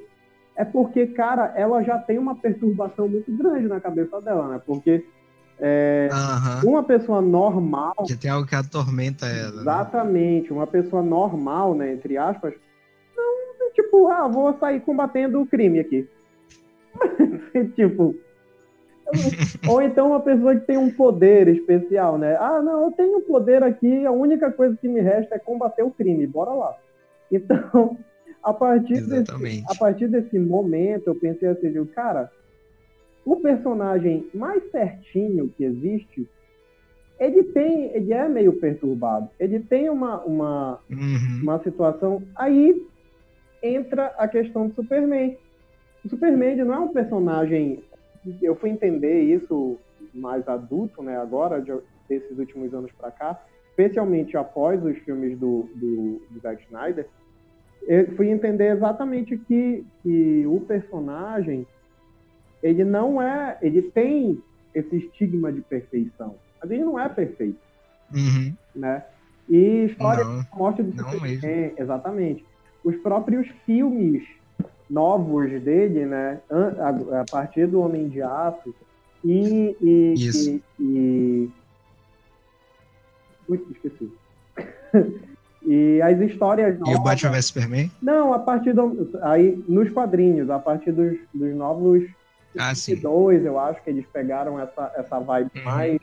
é 0.57 0.65
porque, 0.65 1.07
cara, 1.09 1.53
ela 1.55 1.83
já 1.83 1.99
tem 1.99 2.19
uma 2.19 2.35
perturbação 2.35 3.09
muito 3.09 3.31
grande 3.31 3.69
na 3.69 3.81
cabeça 3.81 4.21
dela, 4.21 4.49
né? 4.49 4.61
Porque 4.65 5.05
é, 5.59 6.09
uhum. 6.63 6.71
uma 6.71 6.83
pessoa 6.83 7.21
normal. 7.21 7.95
Já 8.09 8.17
tem 8.17 8.31
algo 8.31 8.47
que 8.47 8.55
atormenta 8.55 9.27
ela. 9.27 9.53
Né? 9.53 9.61
Exatamente, 9.61 10.51
né? 10.51 10.57
uma 10.57 10.67
pessoa 10.67 11.03
normal, 11.03 11.75
né? 11.75 11.93
Entre 11.93 12.17
aspas, 12.17 12.55
não, 13.17 13.73
tipo, 13.73 14.09
ah, 14.09 14.29
vou 14.29 14.57
sair 14.59 14.81
combatendo 14.81 15.41
o 15.41 15.47
crime 15.47 15.79
aqui. 15.79 16.09
tipo. 17.77 18.15
Ou 19.69 19.83
então 19.83 20.09
uma 20.09 20.21
pessoa 20.21 20.55
que 20.57 20.67
tem 20.67 20.77
um 20.77 20.91
poder 20.91 21.49
especial, 21.49 22.19
né? 22.19 22.37
Ah, 22.37 22.61
não, 22.63 22.85
eu 22.85 22.93
tenho 22.93 23.19
um 23.19 23.23
poder 23.23 23.63
aqui, 23.63 24.05
a 24.05 24.11
única 24.11 24.51
coisa 24.51 24.77
que 24.77 24.89
me 24.89 25.01
resta 25.01 25.37
é 25.37 25.39
combater 25.39 25.83
o 25.83 25.91
crime, 25.91 26.27
bora 26.27 26.53
lá. 26.53 26.77
Então, 27.31 27.97
a 28.43 28.53
partir, 28.53 29.05
desse, 29.07 29.65
a 29.69 29.75
partir 29.75 30.09
desse 30.09 30.39
momento, 30.39 31.09
eu 31.09 31.15
pensei 31.15 31.49
assim, 31.49 31.85
cara, 31.87 32.31
o 33.25 33.37
personagem 33.37 34.29
mais 34.33 34.71
certinho 34.71 35.53
que 35.57 35.65
existe, 35.65 36.29
ele 37.19 37.43
tem, 37.43 37.91
ele 37.93 38.13
é 38.13 38.29
meio 38.29 38.53
perturbado. 38.53 39.29
Ele 39.41 39.59
tem 39.59 39.91
uma, 39.91 40.23
uma, 40.23 40.79
uhum. 40.89 41.41
uma 41.43 41.63
situação. 41.63 42.23
Aí 42.37 42.87
entra 43.63 44.15
a 44.19 44.29
questão 44.29 44.69
do 44.69 44.75
Superman. 44.75 45.37
O 46.05 46.09
Superman 46.09 46.57
não 46.57 46.75
é 46.75 46.79
um 46.79 46.93
personagem. 46.93 47.83
Eu 48.43 48.57
fui 48.57 48.71
entender 48.71 49.21
isso 49.23 49.79
mais 50.13 50.47
adulto, 50.49 51.03
né? 51.03 51.17
Agora, 51.17 51.61
de, 51.61 51.73
desses 52.09 52.39
últimos 52.39 52.73
anos 52.75 52.91
para 52.93 53.11
cá, 53.11 53.41
especialmente 53.71 54.37
após 54.37 54.83
os 54.85 54.97
filmes 54.99 55.39
do, 55.39 55.69
do, 55.75 56.23
do 56.31 56.41
Zack 56.41 56.63
Snyder, 56.65 57.07
eu 57.87 58.11
fui 58.17 58.29
entender 58.31 58.73
exatamente 58.73 59.37
que, 59.37 59.85
que 60.03 60.45
o 60.47 60.61
personagem 60.61 61.67
ele 62.63 62.85
não 62.85 63.21
é, 63.23 63.59
ele 63.63 63.83
tem 63.83 64.43
esse 64.75 64.97
estigma 64.97 65.53
de 65.53 65.61
perfeição, 65.61 66.35
mas 66.61 66.71
ele 66.71 66.85
não 66.85 66.99
é 66.99 67.09
perfeito, 67.09 67.59
uhum. 68.13 68.55
né? 68.75 69.05
E 69.49 69.85
história 69.85 70.25
não, 70.25 70.39
da 70.39 70.49
morte 70.57 70.83
do 70.83 70.93
Superman, 70.97 71.73
exatamente. 71.77 72.45
Os 72.83 72.97
próprios 72.97 73.47
filmes 73.65 74.27
novos 74.89 75.51
dele, 75.63 76.07
né? 76.07 76.41
A, 76.51 77.25
partir 77.31 77.67
do 77.67 77.81
Homem 77.81 78.09
de 78.09 78.23
Aço 78.23 78.75
e 79.25 79.77
e, 79.81 80.15
e, 80.15 80.63
e... 80.81 81.51
Ui, 83.49 83.67
esqueci. 83.71 84.11
E 85.67 86.01
as 86.01 86.21
histórias 86.21 86.79
novas. 86.79 86.95
E 86.95 86.97
o 86.97 87.03
Batman 87.03 87.31
vs 87.33 87.47
Superman? 87.47 87.91
Não, 88.01 88.33
a 88.33 88.39
partir 88.39 88.73
do. 88.73 89.11
Aí, 89.21 89.63
nos 89.69 89.91
quadrinhos, 89.91 90.49
a 90.49 90.61
partir 90.61 90.93
dos, 90.93 91.19
dos 91.35 91.55
novos. 91.57 92.05
Ah, 92.57 92.75
sim. 92.75 92.95
Dois, 92.95 93.45
eu 93.45 93.59
acho 93.59 93.83
que 93.83 93.91
eles 93.91 94.07
pegaram 94.13 94.61
essa, 94.61 94.93
essa 94.97 95.19
vibe 95.19 95.51
uhum. 95.57 95.65
mais, 95.65 95.99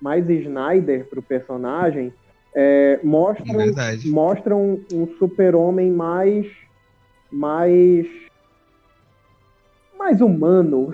mais 0.00 0.28
Snyder 0.28 1.06
pro 1.06 1.22
personagem. 1.22 2.12
É, 2.52 2.98
mostram, 3.02 3.56
Verdade. 3.56 4.08
mostram 4.08 4.80
um 4.92 5.06
super-homem 5.18 5.90
mais. 5.92 6.46
Mais. 7.30 8.06
mais 9.98 10.20
humano. 10.20 10.92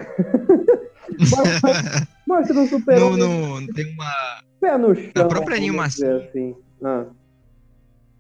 Mostra 2.27 2.59
um 2.59 2.69
super-homem. 2.69 3.19
Não, 3.19 3.61
não, 3.61 3.67
tem 3.75 3.93
uma. 3.95 4.43
Pé 4.61 4.79
no 4.79 4.95
chão. 4.95 5.13
Na 5.15 5.25
própria 5.25 5.57
animação. 5.57 6.17
Assim. 6.19 6.55
Ah 6.83 7.07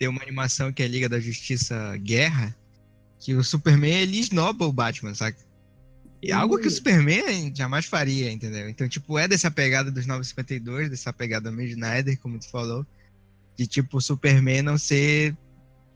tem 0.03 0.09
uma 0.09 0.21
animação 0.21 0.73
que 0.73 0.83
é 0.83 0.89
Liga 0.89 1.09
da 1.09 1.21
Justiça 1.21 1.97
Guerra, 1.99 2.53
que 3.21 3.37
o 3.37 3.45
Superman 3.45 4.01
ele 4.01 4.19
esnoba 4.19 4.67
o 4.67 4.73
Batman, 4.73 5.15
sabe? 5.15 5.37
E 6.21 6.33
é 6.33 6.35
algo 6.35 6.59
que 6.59 6.67
o 6.67 6.71
Superman 6.73 7.55
jamais 7.55 7.87
faria, 7.87 8.29
entendeu? 8.33 8.69
Então, 8.69 8.89
tipo, 8.89 9.17
é 9.17 9.29
dessa 9.29 9.49
pegada 9.49 9.93
dos 9.93 10.05
952, 10.05 10.91
dessa 10.91 11.13
pegada 11.13 11.53
meio 11.53 11.69
Snyder, 11.69 12.19
como 12.19 12.37
tu 12.37 12.51
falou, 12.51 12.85
de 13.57 13.65
tipo, 13.65 13.99
o 13.99 14.01
Superman 14.01 14.63
não 14.63 14.77
ser 14.77 15.37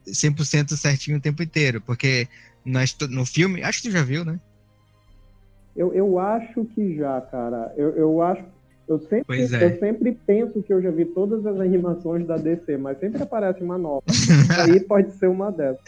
100% 0.07 0.77
certinho 0.77 1.19
o 1.19 1.21
tempo 1.21 1.43
inteiro, 1.43 1.81
porque 1.81 2.29
nós, 2.65 2.97
no 3.11 3.25
filme, 3.25 3.63
acho 3.63 3.83
que 3.83 3.89
tu 3.89 3.93
já 3.93 4.03
viu, 4.03 4.25
né? 4.25 4.41
Eu, 5.77 5.93
eu 5.93 6.19
acho 6.19 6.65
que 6.65 6.97
já, 6.97 7.21
cara. 7.21 7.73
Eu, 7.77 7.91
eu 7.97 8.23
acho 8.23 8.43
eu 8.89 9.01
sempre, 9.01 9.43
é. 9.43 9.65
eu 9.65 9.79
sempre 9.81 10.13
penso 10.27 10.63
que 10.63 10.73
eu 10.73 10.81
já 10.81 10.91
vi 10.91 11.05
todas 11.07 11.45
as 11.45 11.59
animações 11.59 12.25
da 12.27 12.37
DC, 12.37 12.77
mas 12.77 12.99
sempre 13.01 13.21
aparece 13.21 13.61
uma 13.63 13.77
nova. 13.77 14.05
Aí 14.65 14.79
pode 14.81 15.13
ser 15.19 15.29
uma 15.29 15.51
dessas. 15.51 15.81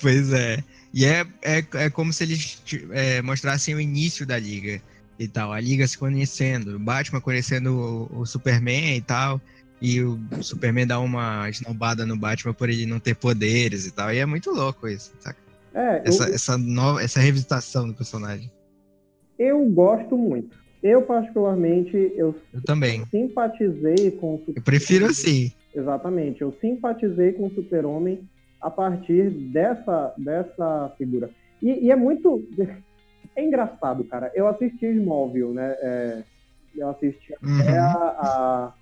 Pois 0.00 0.32
é. 0.32 0.62
E 0.94 1.04
é, 1.04 1.26
é, 1.42 1.64
é 1.74 1.90
como 1.90 2.12
se 2.12 2.22
eles 2.22 2.62
é, 2.92 3.20
mostrassem 3.22 3.74
o 3.74 3.80
início 3.80 4.24
da 4.24 4.38
liga 4.38 4.80
e 5.18 5.26
tal. 5.26 5.52
A 5.52 5.58
liga 5.58 5.86
se 5.86 5.98
conhecendo, 5.98 6.76
o 6.76 6.78
Batman 6.78 7.20
conhecendo 7.20 8.08
o, 8.12 8.20
o 8.20 8.26
Superman 8.26 8.96
e 8.96 9.00
tal. 9.00 9.40
E 9.82 10.00
o 10.00 10.16
Superman 10.40 10.86
dá 10.86 11.00
uma 11.00 11.50
esnobada 11.50 12.06
no 12.06 12.16
Batman 12.16 12.54
por 12.54 12.70
ele 12.70 12.86
não 12.86 13.00
ter 13.00 13.16
poderes 13.16 13.84
e 13.84 13.90
tal. 13.90 14.12
E 14.12 14.18
é 14.18 14.24
muito 14.24 14.50
louco 14.50 14.86
isso, 14.86 15.12
saca? 15.18 15.38
É, 15.74 16.02
essa, 16.04 16.28
eu... 16.28 16.34
essa, 16.34 16.56
nova, 16.56 17.02
essa 17.02 17.18
revisitação 17.18 17.88
do 17.88 17.94
personagem. 17.94 18.48
Eu 19.36 19.64
gosto 19.66 20.16
muito. 20.16 20.56
Eu, 20.80 21.02
particularmente, 21.02 21.96
eu, 22.14 22.34
eu 22.52 22.62
também 22.62 23.04
simpatizei 23.06 24.12
com 24.12 24.36
o 24.36 24.38
Super 24.38 24.58
Eu 24.58 24.62
prefiro 24.62 25.06
assim. 25.06 25.52
Exatamente. 25.74 26.42
Eu 26.42 26.56
simpatizei 26.60 27.32
com 27.32 27.46
o 27.46 27.54
Super-Homem 27.54 28.28
a 28.60 28.70
partir 28.70 29.30
dessa, 29.30 30.14
dessa 30.16 30.92
figura. 30.96 31.28
E, 31.60 31.86
e, 31.86 31.90
é 31.90 31.96
muito. 31.96 32.42
É 33.34 33.42
engraçado, 33.42 34.04
cara. 34.04 34.30
Eu 34.34 34.46
assisti 34.46 34.84
Smallville, 34.84 35.54
né? 35.54 35.74
É, 35.80 36.22
eu 36.76 36.90
assisti 36.90 37.34
uhum. 37.42 37.60
até 37.60 37.78
a, 37.78 37.94
a, 37.94 38.74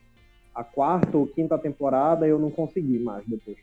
a, 0.54 0.64
quarta 0.64 1.16
ou 1.16 1.26
quinta 1.26 1.58
temporada 1.58 2.26
eu 2.26 2.38
não 2.38 2.50
consegui 2.50 2.98
mais 2.98 3.24
depois. 3.26 3.56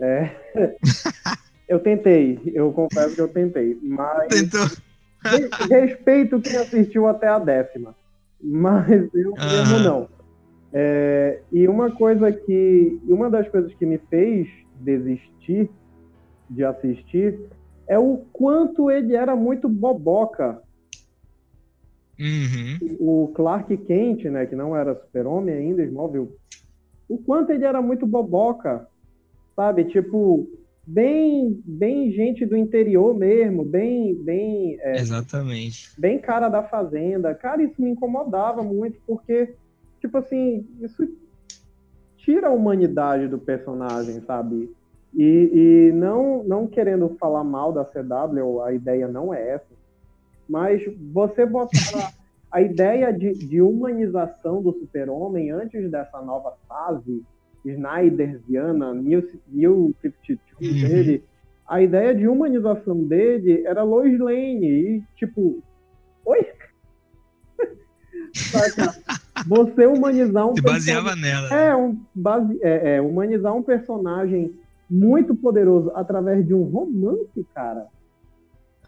É, 0.00 0.30
eu 1.68 1.78
tentei, 1.78 2.40
eu 2.46 2.72
confesso 2.72 3.14
que 3.14 3.20
eu 3.20 3.28
tentei. 3.28 3.78
Mas. 3.82 4.28
Tentou 4.28 4.66
Respeito 5.70 6.40
quem 6.40 6.56
assistiu 6.56 7.08
até 7.08 7.28
a 7.28 7.38
décima, 7.38 7.94
mas 8.42 8.90
eu 9.14 9.30
uhum. 9.30 9.36
mesmo 9.36 9.78
não. 9.78 10.08
É, 10.72 11.40
e 11.50 11.66
uma 11.66 11.90
coisa 11.90 12.30
que. 12.30 13.00
Uma 13.08 13.30
das 13.30 13.48
coisas 13.48 13.72
que 13.74 13.86
me 13.86 13.96
fez 13.96 14.48
desistir 14.80 15.70
de 16.50 16.64
assistir 16.64 17.38
é 17.86 17.98
o 17.98 18.22
quanto 18.32 18.90
ele 18.90 19.14
era 19.14 19.34
muito 19.34 19.68
boboca. 19.68 20.60
Uhum. 22.18 22.96
O 23.00 23.32
Clark 23.34 23.76
Kent, 23.78 24.24
né, 24.24 24.46
que 24.46 24.54
não 24.54 24.76
era 24.76 24.94
super-homem 24.94 25.54
ainda, 25.54 25.82
Smallville, 25.82 26.30
o 27.08 27.18
quanto 27.18 27.50
ele 27.50 27.64
era 27.64 27.82
muito 27.82 28.06
boboca, 28.06 28.86
sabe? 29.54 29.84
Tipo, 29.84 30.48
bem, 30.86 31.60
bem 31.64 32.10
gente 32.12 32.46
do 32.46 32.56
interior 32.56 33.14
mesmo, 33.14 33.64
bem, 33.64 34.14
bem, 34.14 34.78
é, 34.80 34.96
exatamente, 34.96 35.92
bem 35.98 36.18
cara 36.18 36.48
da 36.48 36.62
fazenda. 36.62 37.34
Cara, 37.34 37.62
isso 37.62 37.80
me 37.80 37.90
incomodava 37.90 38.62
muito 38.62 38.98
porque, 39.06 39.54
tipo 40.00 40.18
assim, 40.18 40.66
isso 40.80 41.08
tira 42.18 42.48
a 42.48 42.52
humanidade 42.52 43.28
do 43.28 43.38
personagem, 43.38 44.22
sabe? 44.26 44.70
E, 45.14 45.90
e 45.90 45.92
não, 45.92 46.42
não 46.42 46.66
querendo 46.66 47.08
falar 47.20 47.44
mal 47.44 47.72
da 47.72 47.84
CW, 47.84 48.62
a 48.62 48.72
ideia 48.72 49.06
não 49.06 49.32
é 49.32 49.50
essa, 49.50 49.73
mas 50.48 50.82
você 51.12 51.46
botar 51.46 52.12
a 52.50 52.60
ideia 52.60 53.12
de, 53.12 53.32
de 53.32 53.60
humanização 53.60 54.62
do 54.62 54.72
super-homem 54.72 55.50
antes 55.50 55.90
dessa 55.90 56.22
nova 56.22 56.54
fase 56.68 57.24
Snydersiana, 57.64 58.94
New, 58.94 59.26
New 59.48 59.94
52 60.02 60.46
uhum. 60.60 60.88
dele, 60.88 61.24
a 61.66 61.82
ideia 61.82 62.14
de 62.14 62.28
humanização 62.28 63.02
dele 63.04 63.64
era 63.66 63.82
Lois 63.82 64.18
Lane. 64.18 64.66
E, 64.66 65.02
tipo, 65.16 65.62
oi? 66.24 66.46
Você 69.46 69.86
humanizar 69.86 70.46
um. 70.46 70.54
Se 70.54 70.62
baseava 70.62 71.16
nela. 71.16 71.48
É, 71.52 71.74
um, 71.74 71.98
base... 72.14 72.58
é, 72.62 72.96
é, 72.96 73.00
humanizar 73.00 73.54
um 73.54 73.62
personagem 73.62 74.54
muito 74.88 75.34
poderoso 75.34 75.90
através 75.94 76.46
de 76.46 76.54
um 76.54 76.64
romance, 76.64 77.46
cara. 77.54 77.86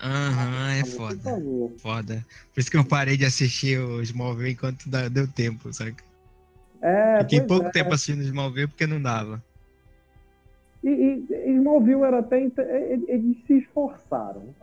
Aham, 0.06 0.46
uhum, 0.46 0.68
é 0.68 0.84
foda. 0.84 1.42
Foda. 1.78 2.26
Por 2.54 2.60
isso 2.60 2.70
que 2.70 2.76
eu 2.76 2.84
parei 2.84 3.16
de 3.16 3.24
assistir 3.24 3.78
o 3.80 4.00
Smallville 4.02 4.52
enquanto 4.52 4.88
deu 5.10 5.26
tempo, 5.26 5.72
sabe? 5.72 5.96
É, 6.80 7.18
Fiquei 7.22 7.40
pouco 7.40 7.66
é. 7.66 7.70
tempo 7.70 7.92
assistindo 7.92 8.22
Smallville 8.22 8.68
porque 8.68 8.86
não 8.86 9.02
dava. 9.02 9.42
E, 10.84 10.88
e 10.88 11.50
Smallville 11.56 12.02
era 12.02 12.20
até. 12.20 12.40
Eles 12.40 13.36
se 13.46 13.58
esforçaram. 13.58 14.54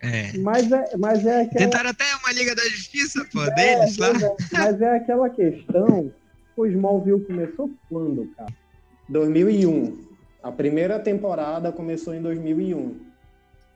É. 0.00 0.36
Mas 0.38 0.70
é, 0.70 0.96
mas 0.98 1.24
é 1.24 1.42
aquela... 1.42 1.64
Tentaram 1.64 1.90
até 1.90 2.04
uma 2.16 2.32
Liga 2.32 2.54
da 2.54 2.62
Justiça, 2.64 3.26
pô, 3.32 3.42
É, 3.42 3.50
deles 3.54 3.96
lá. 3.96 4.08
é. 4.08 4.36
Mas 4.52 4.82
é 4.82 4.96
aquela 4.96 5.30
questão. 5.30 6.12
O 6.56 6.66
Smallville 6.66 7.24
começou 7.24 7.70
quando, 7.88 8.26
cara? 8.36 8.52
2001. 9.08 10.04
A 10.42 10.52
primeira 10.52 10.98
temporada 10.98 11.72
começou 11.72 12.14
em 12.14 12.20
2001. 12.20 13.13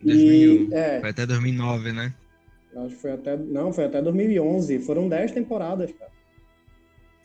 2001. 0.02 0.70
E, 0.70 0.74
é, 0.74 1.00
Foi 1.00 1.10
até 1.10 1.26
2009, 1.26 1.92
né? 1.92 2.14
acho 2.76 2.94
que 2.94 3.00
foi 3.02 3.12
até. 3.12 3.36
Não, 3.36 3.72
foi 3.72 3.84
até 3.86 4.00
2011. 4.00 4.78
Foram 4.80 5.08
10 5.08 5.32
temporadas, 5.32 5.90
cara. 5.98 6.10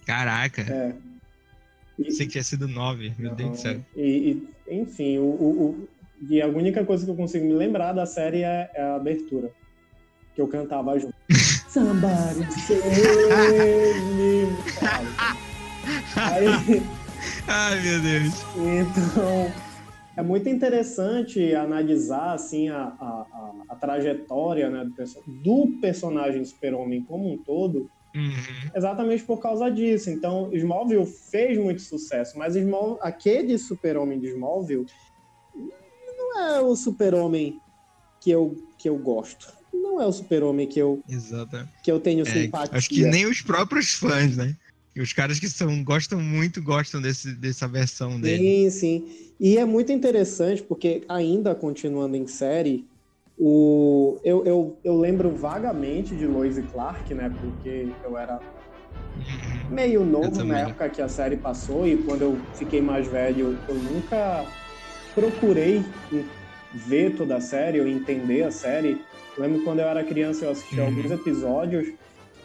Caraca, 0.06 0.62
É. 0.62 0.94
pensei 2.02 2.26
que 2.26 2.32
tinha 2.34 2.44
sido 2.44 2.68
9, 2.68 3.14
meu 3.18 3.34
Deus 3.36 3.52
do 3.52 3.58
céu. 3.58 3.80
E, 3.96 4.42
e, 4.68 4.80
enfim, 4.82 5.18
o, 5.20 5.24
o, 5.24 5.62
o- 5.70 5.88
e 6.30 6.42
a 6.42 6.48
única 6.48 6.84
coisa 6.86 7.06
que 7.06 7.12
eu 7.12 7.16
consigo 7.16 7.46
me 7.46 7.54
lembrar 7.54 7.94
da 7.94 8.06
série 8.06 8.44
é, 8.44 8.70
é 8.74 8.82
a 8.82 8.96
abertura. 8.96 9.52
Que 10.36 10.42
eu 10.42 10.48
cantava 10.48 10.98
junto. 11.00 11.14
Somebody 11.70 12.52
save 12.62 14.02
me. 14.16 14.48
Aí, 16.16 16.82
Ai, 17.48 17.82
meu 17.82 18.02
Deus. 18.02 18.34
então, 18.56 19.52
é 20.16 20.22
muito 20.22 20.48
interessante 20.50 21.54
analisar 21.56 22.34
assim, 22.34 22.70
a, 22.70 22.84
a, 22.84 23.54
a, 23.70 23.76
trajetória 23.76 24.70
né, 24.70 24.84
do, 24.86 24.92
perso- 24.92 25.24
do 25.26 25.78
personagem 25.82 26.44
Super-Homem 26.46 27.04
como 27.04 27.34
um 27.34 27.38
todo, 27.38 27.90
Uhum. 28.16 28.70
exatamente 28.76 29.24
por 29.24 29.40
causa 29.42 29.72
disso. 29.72 30.08
Então, 30.12 30.54
Smallville 30.54 31.06
fez 31.32 31.58
muito 31.58 31.82
sucesso, 31.82 32.38
mas 32.38 32.54
Small, 32.54 33.00
aquele 33.02 33.58
Super-Homem 33.58 34.20
de 34.20 34.28
Smallville 34.28 34.86
não 36.18 36.40
é 36.40 36.62
o 36.62 36.76
Super-Homem 36.76 37.60
que 38.22 38.30
eu, 38.30 38.56
que 38.78 38.88
eu 38.88 38.98
gosto. 38.98 39.52
Não 39.74 40.00
é 40.00 40.06
o 40.06 40.12
Super-Homem 40.12 40.68
que 40.68 40.80
eu, 40.80 41.04
Exato. 41.10 41.68
que 41.84 41.92
eu 41.92 42.00
tenho 42.00 42.22
É, 42.22 42.26
simpatia. 42.26 42.78
acho 42.78 42.90
que 42.90 43.02
nem 43.04 43.26
os 43.26 43.42
próprios 43.42 43.94
fãs, 43.96 44.38
né? 44.38 44.56
E 44.96 45.02
os 45.02 45.12
caras 45.12 45.40
que 45.40 45.48
são, 45.48 45.84
gostam 45.84 46.20
muito, 46.20 46.62
gostam 46.62 47.02
desse, 47.02 47.34
dessa 47.34 47.68
versão 47.68 48.20
dele. 48.22 48.70
Sim, 48.70 48.70
sim. 48.70 49.34
E 49.40 49.58
é 49.58 49.66
muito 49.66 49.92
interessante 49.92 50.62
porque, 50.62 51.02
ainda 51.10 51.56
continuando 51.56 52.16
em 52.16 52.28
série, 52.28 52.86
o... 53.38 54.20
eu, 54.24 54.46
eu, 54.46 54.80
eu 54.84 55.00
lembro 55.00 55.36
vagamente 55.36 56.16
de 56.16 56.28
Lois 56.28 56.58
e 56.58 56.62
Clark, 56.64 57.12
né? 57.14 57.36
Porque 57.42 57.90
eu 58.04 58.18
era 58.18 58.40
meio 59.70 60.06
novo 60.06 60.44
na 60.46 60.60
época 60.60 60.90
que 60.90 61.02
a 61.02 61.08
série 61.08 61.38
passou 61.38 61.88
e 61.88 61.98
quando 62.04 62.22
eu 62.22 62.42
fiquei 62.54 62.82
mais 62.82 63.08
velho, 63.08 63.58
eu 63.68 63.76
nunca 63.76 64.46
procurei 65.16 65.84
ver 66.74 67.16
toda 67.16 67.38
a 67.38 67.42
série 67.42 67.80
ou 67.82 67.88
entender 67.88 68.44
a 68.44 68.52
série. 68.52 69.02
Eu 69.36 69.44
lembro 69.44 69.64
quando 69.64 69.80
eu 69.80 69.88
era 69.88 70.04
criança 70.04 70.46
eu 70.46 70.52
assistia 70.52 70.82
Uhum. 70.84 70.90
alguns 70.90 71.12
episódios 71.12 71.88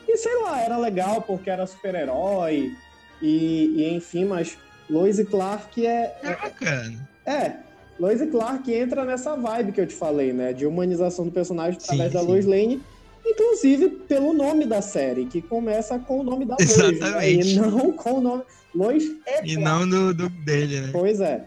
e 0.08 0.16
sei 0.16 0.34
lá, 0.42 0.60
era 0.62 0.76
legal 0.78 1.22
porque 1.22 1.50
era 1.50 1.66
super-herói 1.66 2.72
e, 3.20 3.74
e 3.76 3.94
enfim, 3.94 4.24
mas 4.24 4.56
Lois 4.88 5.18
e 5.18 5.24
Clark 5.24 5.84
é, 5.86 6.16
é, 6.22 6.36
Bacana. 6.36 7.08
é, 7.26 7.52
Lois 8.00 8.20
e 8.20 8.26
Clark 8.26 8.72
entra 8.72 9.04
nessa 9.04 9.36
vibe 9.36 9.72
que 9.72 9.80
eu 9.80 9.86
te 9.86 9.94
falei, 9.94 10.32
né? 10.32 10.52
De 10.52 10.64
humanização 10.66 11.24
do 11.26 11.32
personagem 11.32 11.78
através 11.82 12.08
Sim, 12.10 12.14
da 12.16 12.20
sim. 12.22 12.26
Lois 12.26 12.46
Lane, 12.46 12.82
inclusive 13.26 13.88
pelo 13.90 14.32
nome 14.32 14.64
da 14.66 14.80
série, 14.80 15.26
que 15.26 15.42
começa 15.42 15.98
com 15.98 16.20
o 16.20 16.22
nome 16.22 16.44
da 16.44 16.56
Lois, 16.58 16.76
né? 16.78 16.88
Exatamente. 16.90 17.48
E 17.50 17.56
não 17.60 17.92
com 17.92 18.12
o 18.12 18.20
nome. 18.20 18.42
Lois 18.74 19.04
é 19.26 19.44
E 19.44 19.56
Clark. 19.56 19.56
não 19.56 19.88
do, 19.88 20.14
do 20.14 20.28
dele, 20.28 20.80
né? 20.80 20.88
Pois 20.92 21.20
é. 21.20 21.44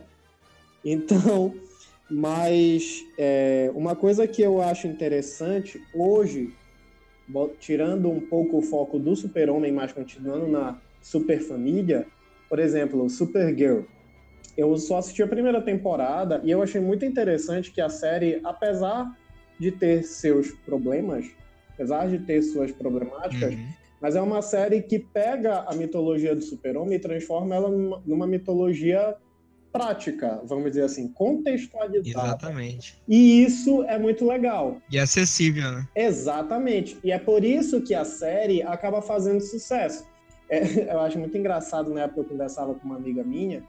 Então, 0.83 1.53
mas 2.09 3.03
é, 3.17 3.71
uma 3.73 3.95
coisa 3.95 4.27
que 4.27 4.41
eu 4.41 4.61
acho 4.61 4.85
interessante 4.87 5.81
hoje, 5.95 6.53
tirando 7.59 8.09
um 8.09 8.19
pouco 8.19 8.57
o 8.57 8.61
foco 8.61 8.99
do 8.99 9.15
super-homem, 9.15 9.71
mas 9.71 9.91
continuando 9.91 10.47
na 10.47 10.79
super-família, 11.01 12.05
por 12.49 12.59
exemplo, 12.59 13.09
Supergirl. 13.09 13.81
Eu 14.57 14.75
só 14.77 14.97
assisti 14.97 15.23
a 15.23 15.27
primeira 15.27 15.61
temporada 15.61 16.41
e 16.43 16.51
eu 16.51 16.61
achei 16.61 16.81
muito 16.81 17.05
interessante 17.05 17.71
que 17.71 17.79
a 17.79 17.89
série, 17.89 18.39
apesar 18.43 19.09
de 19.57 19.71
ter 19.71 20.03
seus 20.03 20.51
problemas, 20.51 21.25
apesar 21.73 22.07
de 22.09 22.19
ter 22.19 22.41
suas 22.41 22.71
problemáticas, 22.71 23.53
Uhum. 23.53 23.67
mas 24.01 24.15
é 24.15 24.21
uma 24.21 24.41
série 24.41 24.81
que 24.81 24.99
pega 24.99 25.61
a 25.67 25.73
mitologia 25.75 26.35
do 26.35 26.41
super-homem 26.41 26.95
e 26.95 26.99
transforma 26.99 27.55
ela 27.55 27.69
numa, 27.69 28.01
numa 28.05 28.27
mitologia 28.27 29.15
prática, 29.71 30.41
vamos 30.45 30.65
dizer 30.71 30.83
assim, 30.83 31.07
contextualizada. 31.07 32.27
Exatamente. 32.27 33.01
E 33.07 33.43
isso 33.43 33.83
é 33.83 33.97
muito 33.97 34.25
legal. 34.25 34.77
E 34.91 34.99
acessível, 34.99 35.71
né? 35.71 35.87
Exatamente. 35.95 36.97
E 37.03 37.11
é 37.11 37.17
por 37.19 37.43
isso 37.43 37.81
que 37.81 37.93
a 37.95 38.03
série 38.05 38.61
acaba 38.63 39.01
fazendo 39.01 39.39
sucesso. 39.41 40.05
É, 40.49 40.59
eu 40.93 40.99
acho 40.99 41.17
muito 41.17 41.37
engraçado, 41.37 41.93
na 41.93 42.01
época 42.01 42.21
eu 42.21 42.25
conversava 42.25 42.73
com 42.73 42.85
uma 42.85 42.95
amiga 42.97 43.23
minha, 43.23 43.63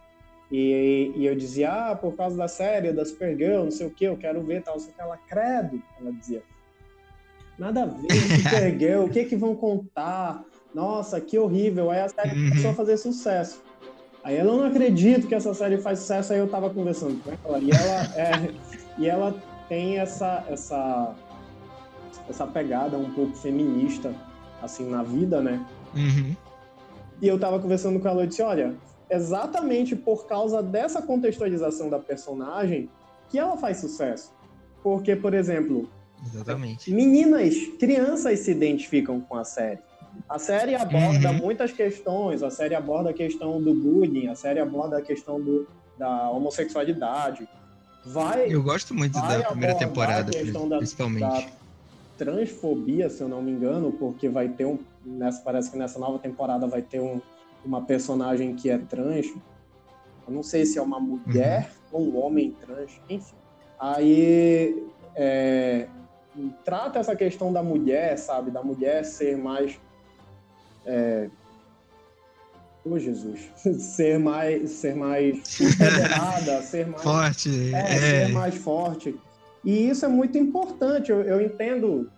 e, 0.51 1.13
e 1.17 1.25
eu 1.25 1.35
dizia, 1.35 1.71
ah, 1.73 1.97
por 1.97 2.15
causa 2.15 2.37
da 2.37 2.47
série, 2.47 2.93
da 2.93 3.05
Supergirl, 3.05 3.65
não 3.65 3.71
sei 3.71 3.87
o 3.87 3.91
que, 3.91 4.05
eu 4.05 4.17
quero 4.19 4.43
ver 4.43 4.63
tal, 4.63 4.79
só 4.79 4.91
que 4.91 5.01
ela, 5.01 5.17
credo, 5.17 5.83
ela 5.99 6.13
dizia. 6.13 6.43
Nada 7.59 7.85
a 7.85 7.87
ver, 7.87 8.09
Supergirl, 8.43 9.05
o 9.05 9.09
que 9.09 9.25
que 9.25 9.37
vão 9.37 9.55
contar? 9.55 10.45
Nossa, 10.75 11.21
que 11.21 11.39
horrível. 11.39 11.91
Aí 11.91 12.01
a 12.01 12.09
série 12.09 12.31
Uhum. 12.35 12.49
começou 12.49 12.71
a 12.71 12.75
fazer 12.75 12.97
sucesso. 12.97 13.63
Aí 14.25 14.37
ela, 14.37 14.51
eu 14.53 14.57
não 14.59 14.65
acredito 14.67 15.27
que 15.27 15.35
essa 15.35 15.53
série 15.53 15.79
faz 15.79 15.99
sucesso, 16.01 16.33
aí 16.33 16.39
eu 16.39 16.49
tava 16.49 16.71
conversando 16.71 17.21
com 17.23 17.31
ela, 17.31 17.59
e 17.59 17.71
ela, 17.71 18.03
é, 18.17 18.55
e 18.99 19.09
ela 19.09 19.35
tem 19.69 19.99
essa, 19.99 20.45
essa, 20.49 21.15
essa 22.29 22.47
pegada 22.47 22.97
um 22.97 23.11
pouco 23.11 23.35
feminista, 23.37 24.15
assim, 24.63 24.89
na 24.89 25.03
vida, 25.03 25.41
né? 25.41 25.65
Uhum. 25.95 26.37
E 27.21 27.27
eu 27.27 27.39
tava 27.39 27.59
conversando 27.59 27.99
com 27.99 28.09
ela 28.09 28.25
e 28.25 28.27
disse, 28.29 28.43
olha, 28.43 28.75
exatamente 29.11 29.97
por 29.97 30.27
causa 30.27 30.63
dessa 30.63 31.03
contextualização 31.03 31.91
da 31.91 31.99
personagem 31.99 32.89
que 33.29 33.39
ela 33.39 33.57
faz 33.57 33.79
sucesso. 33.79 34.33
Porque, 34.83 35.17
por 35.17 35.35
exemplo, 35.35 35.89
Exatamente. 36.25 36.93
meninas, 36.93 37.55
crianças 37.79 38.41
se 38.41 38.51
identificam 38.51 39.21
com 39.21 39.37
a 39.37 39.45
série. 39.45 39.81
A 40.29 40.39
série 40.39 40.75
aborda 40.75 41.31
Uhum. 41.31 41.39
muitas 41.39 41.73
questões, 41.73 42.43
a 42.43 42.51
série 42.51 42.75
aborda 42.75 43.11
a 43.11 43.13
questão 43.13 43.61
do 43.63 43.75
bullying, 43.75 44.29
a 44.29 44.35
série 44.35 44.61
aborda 44.61 44.99
a 44.99 45.03
questão 45.03 45.41
do, 45.41 45.67
da 45.99 46.31
homossexualidade. 46.31 47.49
Vai, 48.05 48.53
Eu 48.53 48.63
gosto 48.63 48.95
muito 48.95 49.15
da 49.21 49.43
primeira 49.45 49.75
temporada, 49.77 50.31
da- 50.69 50.79
principalmente. 50.79 51.21
da 51.21 51.47
transfobia, 52.19 53.09
se 53.09 53.23
eu 53.23 53.29
não 53.29 53.43
me 53.43 53.51
engano, 53.53 53.93
porque 53.93 54.29
vai 54.29 54.49
ter 54.49 54.65
um. 54.65 54.79
Nessa, 55.05 55.43
parece 55.43 55.71
que 55.71 55.77
nessa 55.79 55.99
nova 55.99 56.19
temporada 56.19 56.67
vai 56.67 56.83
ter 56.83 57.01
um, 57.01 57.21
uma 57.65 57.83
personagem 57.83 58.55
que 58.55 58.71
é 58.71 58.79
trans. 58.79 59.27
Eu 60.27 60.33
não 60.33 60.43
sei 60.43 60.65
se 60.65 60.79
é 60.79 60.83
uma 60.83 61.01
mulher 61.01 61.71
ou 61.91 62.03
um 62.03 62.25
homem 62.25 62.51
trans, 62.61 62.93
enfim. 63.09 63.35
Aí 63.79 64.85
é, 65.17 65.89
trata 66.65 66.99
essa 67.01 67.17
questão 67.17 67.53
da 67.53 67.63
mulher, 67.63 68.17
sabe? 68.19 68.51
Da 68.51 68.63
mulher 68.63 69.05
ser 69.05 69.37
mais. 69.37 69.79
É, 70.87 71.29
Ô 72.85 72.99
Jesus, 72.99 73.39
ser 73.79 74.19
mais, 74.19 74.71
ser 74.73 74.97
mais 74.97 75.39
empoderada, 75.61 76.61
ser 76.63 76.87
mais 76.89 77.03
Forte. 77.03 77.73
é, 77.73 77.79
É, 77.79 78.01
ser 78.27 78.33
mais 78.33 78.55
forte. 78.57 79.21
E 79.65 79.89
isso 79.89 80.05
é 80.05 80.09
muito 80.09 80.37
importante. 80.37 81.11
Eu, 81.13 81.21
eu 81.23 81.41
entendo 81.41 82.11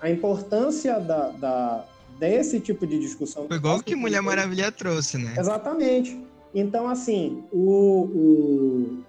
a 0.00 0.10
importância 0.10 0.98
da, 0.98 1.28
da- 1.30 1.84
desse 2.18 2.58
tipo 2.58 2.84
de 2.88 2.98
discussão. 2.98 3.46
Foi 3.46 3.56
igual 3.56 3.76
o 3.78 3.82
que 3.82 3.94
Mulher 3.94 4.20
Maravilha 4.20 4.72
trouxe, 4.72 5.16
né? 5.16 5.34
Exatamente. 5.38 6.20
Então, 6.52 6.88
assim, 6.88 7.44
o, 7.52 8.02
o 8.12 9.04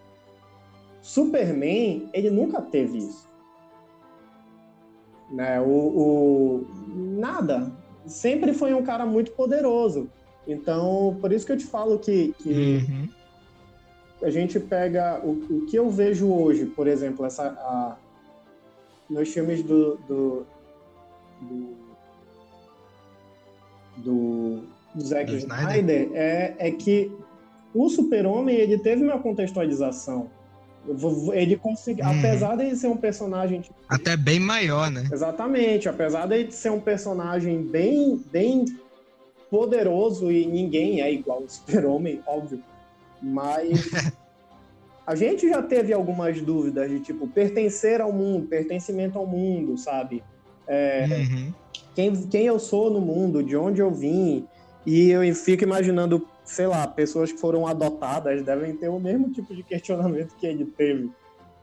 Superman, 1.02 2.08
ele 2.14 2.30
nunca 2.30 2.62
teve 2.62 3.00
isso. 3.00 3.28
Né? 5.32 5.60
O, 5.60 5.66
o- 5.66 6.68
nada. 7.20 7.72
Sempre 8.06 8.54
foi 8.54 8.74
um 8.74 8.84
cara 8.84 9.06
muito 9.06 9.32
poderoso. 9.32 10.10
Então, 10.48 11.18
por 11.22 11.32
isso 11.32 11.46
que 11.46 11.52
eu 11.52 11.58
te 11.58 11.66
falo 11.66 12.00
que, 12.00 12.34
que 12.40 12.50
Uhum. 12.50 13.10
a 14.24 14.30
gente 14.30 14.60
pega 14.60 15.22
o, 15.24 15.32
o 15.32 15.66
que 15.68 15.76
eu 15.78 15.90
vejo 15.90 16.32
hoje, 16.32 16.66
por 16.66 16.88
exemplo, 16.88 17.26
essa, 17.26 17.44
a, 17.50 17.96
nos 19.10 19.32
filmes 19.32 19.62
do, 19.64 19.98
do, 20.08 20.46
do, 21.42 21.76
do, 23.98 24.64
do 24.96 25.02
Zack 25.02 25.36
Snyder? 25.36 25.68
Snyder, 25.68 26.10
é, 26.14 26.56
é 26.58 26.72
que 26.72 27.12
o 27.74 27.88
Super-Homem 27.90 28.56
ele 28.56 28.78
teve 28.78 29.04
uma 29.04 29.20
contextualização. 29.20 30.30
Ele 31.34 31.56
conseguiu, 31.58 32.06
Uhum. 32.06 32.20
apesar 32.20 32.56
de 32.58 32.64
ele 32.64 32.76
ser 32.76 32.88
um 32.88 32.98
personagem 32.98 33.62
tipo, 33.62 33.76
Até 33.88 34.18
bem 34.18 34.40
maior, 34.40 34.90
né? 34.90 35.08
Exatamente, 35.12 35.88
apesar 35.88 36.28
de 36.28 36.52
ser 36.52 36.72
um 36.72 36.80
personagem 36.80 37.62
bem, 37.62 38.22
bem 38.32 38.66
poderoso 39.50 40.32
e 40.32 40.46
ninguém 40.46 41.02
é 41.02 41.12
igual 41.12 41.40
ao 41.40 41.50
Super-Homem, 41.50 42.22
óbvio. 42.26 42.64
Mas 43.22 43.90
a 45.06 45.16
gente 45.16 45.48
já 45.50 45.62
teve 45.62 45.94
algumas 45.94 46.42
dúvidas 46.42 46.90
de 46.90 47.00
tipo 47.00 47.28
pertencer 47.28 48.02
ao 48.02 48.12
mundo, 48.12 48.48
pertencimento 48.48 49.20
ao 49.20 49.28
mundo, 49.28 49.78
sabe? 49.78 50.24
É, 50.68 51.06
uhum. 51.30 51.54
quem, 51.94 52.16
quem 52.28 52.46
eu 52.46 52.58
sou 52.60 52.90
no 52.90 53.02
mundo, 53.02 53.44
de 53.44 53.56
onde 53.58 53.82
eu 53.82 53.92
vim. 53.92 54.48
E 54.86 55.12
eu 55.12 55.36
fico 55.36 55.64
imaginando, 55.64 56.28
sei 56.44 56.68
lá, 56.68 56.88
pessoas 56.88 57.32
que 57.32 57.40
foram 57.40 57.68
adotadas 57.68 58.44
devem 58.44 58.76
ter 58.76 58.90
o 58.90 59.00
mesmo 59.00 59.30
tipo 59.30 59.56
de 59.56 59.64
questionamento 59.64 60.36
que 60.36 60.46
ele 60.46 60.66
teve. 60.66 61.12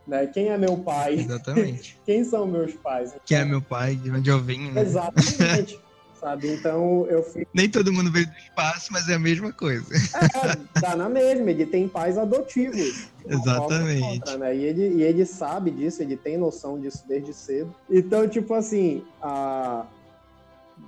Né? 0.07 0.27
Quem 0.27 0.49
é 0.49 0.57
meu 0.57 0.79
pai? 0.79 1.14
Exatamente. 1.14 1.99
quem 2.07 2.25
são 2.25 2.47
meus 2.47 2.73
pais? 2.75 3.14
Quem 3.27 3.38
é 3.38 3.45
meu 3.45 3.61
pai? 3.61 3.95
De 3.97 4.11
onde 4.11 4.31
eu 4.31 4.41
vim? 4.41 4.71
Né? 4.71 4.81
Exatamente. 4.81 5.79
sabe? 6.19 6.53
Então 6.53 7.07
eu 7.09 7.23
fico. 7.23 7.51
Nem 7.55 7.69
todo 7.69 7.93
mundo 7.93 8.11
veio 8.11 8.27
do 8.27 8.37
espaço, 8.37 8.93
mas 8.93 9.09
é 9.09 9.14
a 9.14 9.19
mesma 9.19 9.53
coisa. 9.53 9.87
É, 9.95 10.81
dá 10.81 10.97
na 10.97 11.09
mesma, 11.09 11.51
ele 11.51 11.67
tem 11.67 11.88
pais 11.88 12.19
adotivos. 12.19 13.09
Exatamente. 13.27 14.03
Outra, 14.03 14.38
né? 14.38 14.57
e, 14.57 14.64
ele, 14.64 14.88
e 14.95 15.03
ele 15.03 15.25
sabe 15.25 15.71
disso, 15.71 16.03
ele 16.03 16.17
tem 16.17 16.37
noção 16.37 16.81
disso 16.81 17.05
desde 17.07 17.33
cedo. 17.33 17.75
Então, 17.88 18.29
tipo 18.29 18.55
assim, 18.55 19.05
a... 19.23 19.87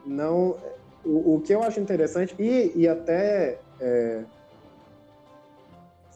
não. 0.07 0.57
O, 1.03 1.37
o 1.37 1.41
que 1.41 1.55
eu 1.55 1.63
acho 1.63 1.81
interessante, 1.81 2.35
e, 2.39 2.73
e 2.77 2.87
até 2.87 3.59
é... 3.81 4.25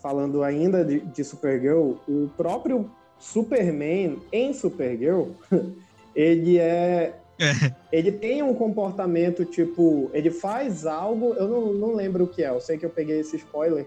falando 0.03 0.43
ainda 0.43 0.85
de, 0.85 1.01
de 1.01 1.25
Supergirl, 1.25 1.95
o 2.09 2.31
próprio 2.37 2.91
Superman 3.19 4.21
em 4.33 4.53
Supergirl, 4.53 5.31
ele 6.15 6.59
é 6.59 7.15
é. 7.39 7.75
Ele 7.91 8.13
tem 8.13 8.43
um 8.43 8.55
comportamento 8.55 9.45
tipo, 9.45 10.11
ele 10.13 10.31
faz 10.31 10.87
algo, 10.87 11.35
eu 11.35 11.49
não, 11.49 11.73
não 11.73 11.95
lembro 11.95 12.25
o 12.25 12.29
que 12.29 12.43
é, 12.43 12.49
eu 12.49 12.61
sei 12.61 12.79
que 12.79 12.87
eu 12.87 12.91
peguei 12.91 13.21
esse 13.21 13.37
spoiler, 13.37 13.87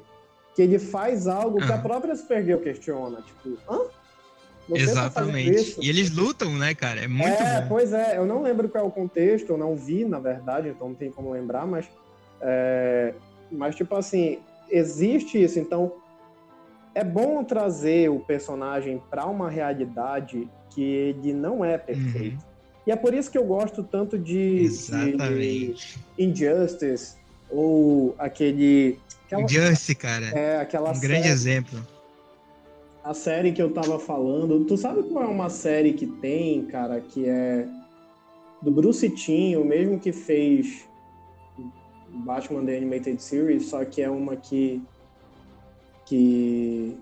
que 0.55 0.61
ele 0.61 0.79
faz 0.79 1.27
algo 1.27 1.65
que 1.65 1.71
a 1.71 1.77
própria 1.77 2.15
Supergirl 2.15 2.59
questiona, 2.59 3.21
tipo, 3.21 3.57
hã? 3.69 3.85
Você 4.67 4.85
tá 4.85 4.91
Exatamente. 4.91 5.75
Tá 5.75 5.81
e 5.81 5.87
eles 5.87 6.11
lutam, 6.11 6.51
né, 6.57 6.75
cara? 6.75 7.01
É 7.01 7.07
muito 7.07 7.41
é, 7.41 7.61
bom. 7.61 7.67
Pois 7.69 7.93
é, 7.93 8.17
eu 8.17 8.25
não 8.25 8.41
lembro 8.41 8.67
qual 8.67 8.83
é 8.83 8.87
o 8.87 8.91
contexto, 8.91 9.51
eu 9.51 9.57
não 9.57 9.77
vi, 9.77 10.03
na 10.03 10.19
verdade, 10.19 10.67
então 10.67 10.89
não 10.89 10.95
tem 10.95 11.09
como 11.09 11.31
lembrar, 11.31 11.65
mas. 11.65 11.87
É, 12.41 13.13
mas, 13.51 13.75
tipo 13.75 13.95
assim, 13.95 14.39
existe 14.69 15.41
isso, 15.41 15.59
então. 15.59 15.91
É 16.95 17.03
bom 17.03 17.43
trazer 17.43 18.09
o 18.09 18.19
personagem 18.19 18.99
para 19.07 19.27
uma 19.27 19.51
realidade 19.51 20.49
que 20.71 20.81
ele 20.81 21.31
não 21.31 21.63
é 21.63 21.77
perfeito. 21.77 22.41
Uhum. 22.41 22.57
E 22.87 22.91
é 22.91 22.95
por 22.95 23.13
isso 23.13 23.29
que 23.29 23.37
eu 23.37 23.43
gosto 23.43 23.83
tanto 23.83 24.17
de, 24.17 24.67
de 24.67 25.75
Injustice 26.17 27.17
ou 27.51 28.15
aquele. 28.17 28.97
Aquela, 29.25 29.43
Injustice, 29.43 29.93
cara. 29.93 30.25
É, 30.27 30.61
aquela 30.61 30.91
um 30.91 30.95
série, 30.95 31.07
grande 31.07 31.27
exemplo. 31.27 31.85
A 33.03 33.13
série 33.13 33.51
que 33.51 33.61
eu 33.61 33.71
tava 33.73 33.99
falando. 33.99 34.63
Tu 34.65 34.77
sabe 34.77 35.03
qual 35.03 35.25
é 35.25 35.27
uma 35.27 35.49
série 35.49 35.93
que 35.93 36.07
tem, 36.07 36.63
cara, 36.65 36.99
que 37.01 37.27
é 37.27 37.67
do 38.61 38.71
Bruce 38.71 39.09
Timm, 39.09 39.55
o 39.57 39.65
mesmo 39.65 39.99
que 39.99 40.11
fez 40.11 40.86
Batman 42.09 42.65
The 42.65 42.77
Animated 42.77 43.21
Series, 43.21 43.69
só 43.69 43.83
que 43.85 44.01
é 44.01 44.09
uma 44.09 44.35
que. 44.35 44.81
que. 46.05 46.97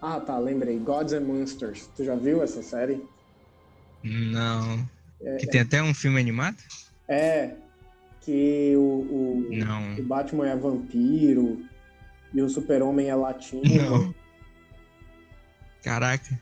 Ah, 0.00 0.20
tá, 0.20 0.38
lembrei. 0.38 0.78
Gods 0.78 1.12
and 1.12 1.22
Monsters. 1.22 1.88
Tu 1.96 2.04
já 2.04 2.14
viu 2.16 2.42
essa 2.42 2.62
série? 2.62 3.02
Não. 4.02 4.88
É, 5.20 5.36
que 5.36 5.46
tem 5.46 5.60
até 5.60 5.82
um 5.82 5.94
filme 5.94 6.20
animado? 6.20 6.56
É. 7.08 7.54
Que 8.20 8.74
o, 8.76 8.80
o, 8.80 9.48
Não. 9.50 9.96
o 9.96 10.02
Batman 10.02 10.48
é 10.48 10.56
vampiro 10.56 11.64
e 12.32 12.40
o 12.40 12.48
Super-Homem 12.48 13.08
é 13.08 13.14
latino. 13.14 13.62
Não. 13.64 14.14
Caraca. 15.82 16.40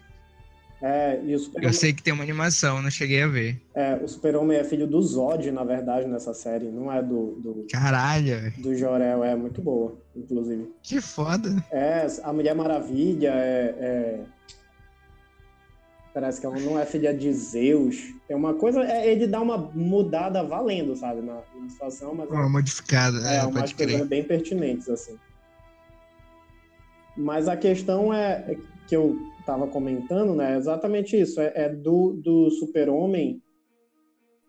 É, 0.82 1.20
e 1.24 1.34
o 1.34 1.38
Super 1.38 1.62
Eu 1.62 1.72
sei 1.72 1.92
que 1.92 2.02
tem 2.02 2.12
uma 2.12 2.22
animação, 2.22 2.80
não 2.80 2.90
cheguei 2.90 3.22
a 3.22 3.26
ver. 3.26 3.60
É, 3.74 3.96
o 3.96 4.08
Super-Homem 4.08 4.56
é 4.56 4.64
filho 4.64 4.86
do 4.86 5.00
Zod, 5.02 5.50
na 5.50 5.62
verdade, 5.62 6.08
nessa 6.08 6.32
série, 6.32 6.70
não 6.70 6.90
é 6.90 7.02
do. 7.02 7.38
do 7.40 7.66
Caralho! 7.70 8.52
Do 8.56 8.74
Jorel, 8.74 9.22
é 9.22 9.36
muito 9.36 9.60
boa, 9.60 9.98
inclusive. 10.16 10.72
Que 10.82 11.00
foda! 11.00 11.62
É, 11.70 12.06
a 12.22 12.32
Mulher 12.32 12.54
Maravilha 12.54 13.30
é, 13.34 13.74
é 13.78 14.20
Parece 16.12 16.40
que 16.40 16.46
ela 16.46 16.58
não 16.58 16.78
é 16.78 16.84
filha 16.84 17.14
de 17.14 17.32
Zeus. 17.32 18.12
É 18.28 18.34
uma 18.34 18.54
coisa, 18.54 18.82
é 18.82 19.10
ele 19.10 19.28
dá 19.28 19.40
uma 19.40 19.56
mudada 19.56 20.42
valendo, 20.42 20.96
sabe, 20.96 21.20
na, 21.20 21.34
na 21.34 21.68
situação, 21.68 22.14
mas. 22.14 22.28
Uma 22.28 22.46
é, 22.46 22.48
modificada, 22.48 23.18
é, 23.30 23.36
é 23.36 23.44
umas 23.44 23.72
coisas 23.72 24.08
bem 24.08 24.24
pertinentes, 24.24 24.88
assim. 24.88 25.16
Mas 27.16 27.46
a 27.46 27.56
questão 27.56 28.12
é, 28.12 28.44
é 28.48 28.58
que 28.88 28.96
eu 28.96 29.16
estava 29.50 29.66
comentando, 29.66 30.34
né? 30.34 30.54
É 30.54 30.56
exatamente 30.56 31.20
isso. 31.20 31.40
É, 31.40 31.52
é 31.54 31.68
do, 31.68 32.12
do 32.12 32.50
super-homem. 32.50 33.42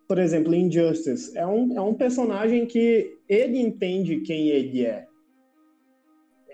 Por 0.08 0.18
exemplo, 0.20 0.54
Injustice. 0.54 1.38
É 1.38 1.46
um, 1.46 1.78
é 1.78 1.82
um 1.82 1.94
personagem 1.94 2.66
que 2.66 3.18
ele 3.28 3.60
entende 3.60 4.22
quem 4.22 4.50
ele 4.50 4.86
é 4.86 5.08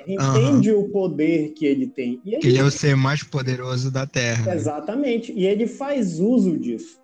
entende 0.07 0.71
uhum. 0.71 0.81
o 0.81 0.89
poder 0.89 1.49
que 1.49 1.65
ele 1.65 1.87
tem. 1.87 2.21
Ele, 2.25 2.39
ele 2.47 2.57
é 2.57 2.63
o 2.63 2.71
ser 2.71 2.95
mais 2.95 3.23
poderoso 3.23 3.91
da 3.91 4.07
Terra. 4.07 4.55
Exatamente. 4.55 5.33
E 5.33 5.45
ele 5.45 5.67
faz 5.67 6.19
uso 6.19 6.57
disso. 6.57 7.01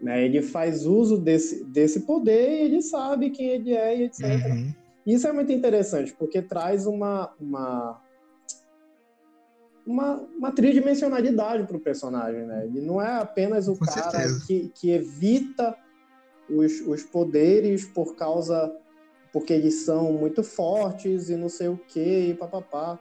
Né? 0.00 0.24
Ele 0.24 0.40
faz 0.40 0.86
uso 0.86 1.18
desse, 1.18 1.64
desse 1.64 2.00
poder 2.00 2.48
e 2.48 2.62
ele 2.62 2.82
sabe 2.82 3.30
quem 3.30 3.48
ele 3.48 3.74
é 3.74 3.98
e 3.98 4.02
etc. 4.04 4.24
Uhum. 4.24 4.72
Isso 5.06 5.26
é 5.26 5.32
muito 5.32 5.52
interessante, 5.52 6.14
porque 6.18 6.40
traz 6.42 6.86
uma, 6.86 7.32
uma, 7.40 8.00
uma, 9.88 10.16
uma 10.36 10.52
tridimensionalidade 10.52 11.66
para 11.66 11.76
o 11.76 11.80
personagem. 11.80 12.44
Né? 12.44 12.66
Ele 12.66 12.82
não 12.82 13.00
é 13.00 13.20
apenas 13.20 13.68
o 13.68 13.76
Com 13.76 13.86
cara 13.86 14.28
que, 14.46 14.70
que 14.74 14.90
evita 14.90 15.74
os, 16.48 16.80
os 16.86 17.02
poderes 17.02 17.86
por 17.86 18.14
causa 18.14 18.70
porque 19.32 19.52
eles 19.52 19.84
são 19.84 20.12
muito 20.12 20.42
fortes 20.42 21.28
e 21.28 21.36
não 21.36 21.48
sei 21.48 21.68
o 21.68 21.76
que, 21.76 22.30
e 22.30 22.34
papapá. 22.34 22.98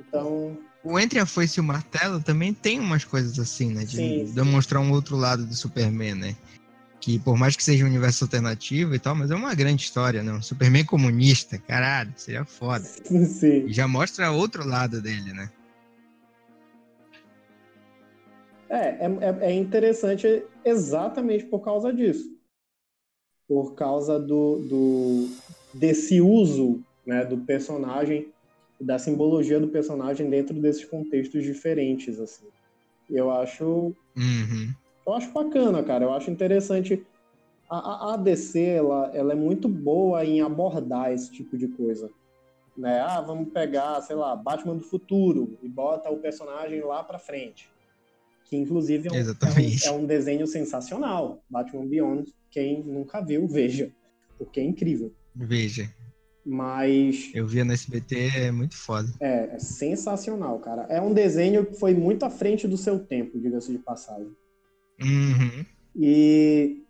Então. 0.00 0.56
O 0.82 0.98
Entre 0.98 1.18
a 1.18 1.26
Foice 1.26 1.58
e 1.58 1.62
o 1.62 1.64
Martelo 1.64 2.20
também 2.20 2.54
tem 2.54 2.80
umas 2.80 3.04
coisas 3.04 3.38
assim, 3.38 3.72
né? 3.72 3.84
De 3.84 3.96
sim, 3.96 4.26
sim. 4.26 4.34
demonstrar 4.34 4.82
um 4.82 4.92
outro 4.92 5.16
lado 5.16 5.44
do 5.44 5.54
Superman, 5.54 6.14
né? 6.14 6.36
Que 7.00 7.18
por 7.18 7.36
mais 7.36 7.54
que 7.54 7.62
seja 7.62 7.84
um 7.84 7.88
universo 7.88 8.24
alternativo 8.24 8.94
e 8.94 8.98
tal, 8.98 9.14
mas 9.14 9.30
é 9.30 9.34
uma 9.34 9.54
grande 9.54 9.82
história, 9.82 10.22
não? 10.22 10.40
Superman 10.40 10.84
comunista, 10.84 11.58
caralho, 11.58 12.12
seria 12.16 12.44
foda. 12.44 12.84
Sim. 13.26 13.66
E 13.66 13.72
já 13.72 13.86
mostra 13.86 14.30
outro 14.30 14.66
lado 14.66 15.02
dele, 15.02 15.32
né? 15.32 15.50
É, 18.68 19.06
é, 19.06 19.38
é 19.40 19.52
interessante 19.52 20.44
exatamente 20.64 21.44
por 21.46 21.60
causa 21.60 21.92
disso. 21.92 22.36
Por 23.46 23.74
causa 23.74 24.18
do, 24.18 24.58
do, 24.58 25.28
desse 25.72 26.20
uso 26.20 26.84
né, 27.06 27.24
do 27.24 27.38
personagem, 27.38 28.30
da 28.78 28.98
simbologia 28.98 29.58
do 29.58 29.68
personagem 29.68 30.28
dentro 30.28 30.54
desses 30.60 30.84
contextos 30.84 31.42
diferentes, 31.42 32.20
assim. 32.20 32.46
Eu 33.10 33.30
acho, 33.30 33.64
uhum. 33.64 34.74
eu 35.06 35.14
acho 35.14 35.32
bacana, 35.32 35.82
cara. 35.82 36.04
Eu 36.04 36.12
acho 36.12 36.30
interessante. 36.30 37.04
A, 37.70 38.12
a 38.12 38.16
DC, 38.16 38.62
ela, 38.62 39.10
ela 39.14 39.32
é 39.32 39.36
muito 39.36 39.68
boa 39.68 40.24
em 40.24 40.42
abordar 40.42 41.12
esse 41.12 41.32
tipo 41.32 41.56
de 41.56 41.68
coisa. 41.68 42.10
Né? 42.76 43.00
Ah, 43.00 43.20
vamos 43.20 43.50
pegar, 43.50 44.00
sei 44.02 44.14
lá, 44.14 44.36
Batman 44.36 44.76
do 44.76 44.84
futuro 44.84 45.58
e 45.62 45.68
bota 45.68 46.10
o 46.10 46.18
personagem 46.18 46.80
lá 46.82 47.02
para 47.02 47.18
frente. 47.18 47.70
Que 48.48 48.56
inclusive 48.56 49.08
é 49.08 49.12
um, 49.12 49.16
é 49.16 49.20
um, 49.22 49.84
é 49.84 49.90
um, 50.02 50.06
desenho 50.06 50.46
sensacional. 50.46 51.44
Batman 51.50 51.86
Beyond, 51.86 52.32
quem 52.50 52.82
nunca 52.82 53.20
viu, 53.20 53.46
veja, 53.46 53.92
porque 54.38 54.58
é 54.58 54.64
incrível. 54.64 55.12
Veja. 55.36 55.92
Mas. 56.44 57.30
Eu 57.34 57.46
via 57.46 57.62
no 57.62 57.72
SBT, 57.72 58.30
é 58.36 58.50
muito 58.50 58.74
foda. 58.74 59.08
É, 59.20 59.54
é 59.54 59.58
sensacional, 59.58 60.58
cara. 60.60 60.86
É 60.88 60.98
um 60.98 61.12
desenho 61.12 61.66
que 61.66 61.78
foi 61.78 61.94
muito 61.94 62.24
à 62.24 62.30
frente 62.30 62.66
do 62.66 62.78
seu 62.78 62.98
tempo, 62.98 63.38
diga-se 63.38 63.70
de 63.70 63.78
passagem. 63.78 64.32
Uhum. 65.00 65.64
E, 65.94 66.82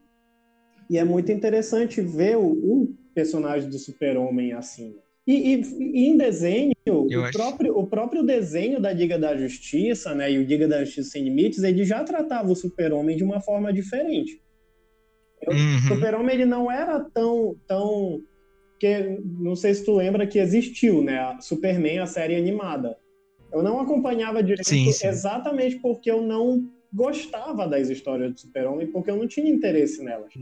e 0.89 0.97
é 0.97 1.05
muito 1.05 1.33
interessante 1.33 2.01
ver 2.01 2.37
o, 2.37 2.47
o 2.47 2.95
personagem 3.13 3.69
do 3.69 3.79
Super-Homem 3.79 4.53
assim. 4.53 4.95
E, 5.29 5.57
e, 5.57 5.61
e, 5.61 6.09
em 6.09 6.17
desenho, 6.17 6.73
o 6.89 7.31
próprio, 7.31 7.79
o 7.79 7.87
próprio 7.87 8.23
desenho 8.23 8.81
da 8.81 8.91
Liga 8.91 9.19
da 9.19 9.37
Justiça, 9.37 10.15
né, 10.15 10.33
e 10.33 10.39
o 10.39 10.43
Liga 10.43 10.67
da 10.67 10.83
Justiça 10.83 11.11
Sem 11.11 11.25
Limites, 11.25 11.63
ele 11.63 11.85
já 11.85 12.03
tratava 12.03 12.51
o 12.51 12.57
Super-Homem 12.57 13.15
de 13.15 13.23
uma 13.23 13.39
forma 13.39 13.71
diferente. 13.71 14.41
Uhum. 15.47 15.77
O 15.77 15.81
Super-Homem 15.89 16.35
ele 16.35 16.47
não 16.47 16.71
era 16.71 16.99
tão, 17.01 17.55
tão 17.67 18.23
porque 18.71 19.21
não 19.41 19.55
sei 19.55 19.75
se 19.75 19.85
tu 19.85 19.97
lembra 19.97 20.27
que 20.27 20.39
existiu, 20.39 21.03
né? 21.03 21.19
A 21.19 21.41
Superman, 21.41 21.99
a 21.99 22.07
série 22.07 22.37
animada. 22.37 22.97
Eu 23.53 23.63
não 23.63 23.81
acompanhava 23.81 24.43
direito 24.43 24.67
sim, 24.67 24.91
sim. 24.93 25.09
exatamente 25.09 25.77
porque 25.77 26.11
eu 26.11 26.23
não 26.23 26.71
gostava 26.91 27.67
das 27.67 27.91
histórias 27.91 28.33
do 28.33 28.41
Super-Homem, 28.41 28.87
porque 28.87 29.11
eu 29.11 29.17
não 29.17 29.27
tinha 29.27 29.51
interesse 29.51 30.03
nelas. 30.03 30.33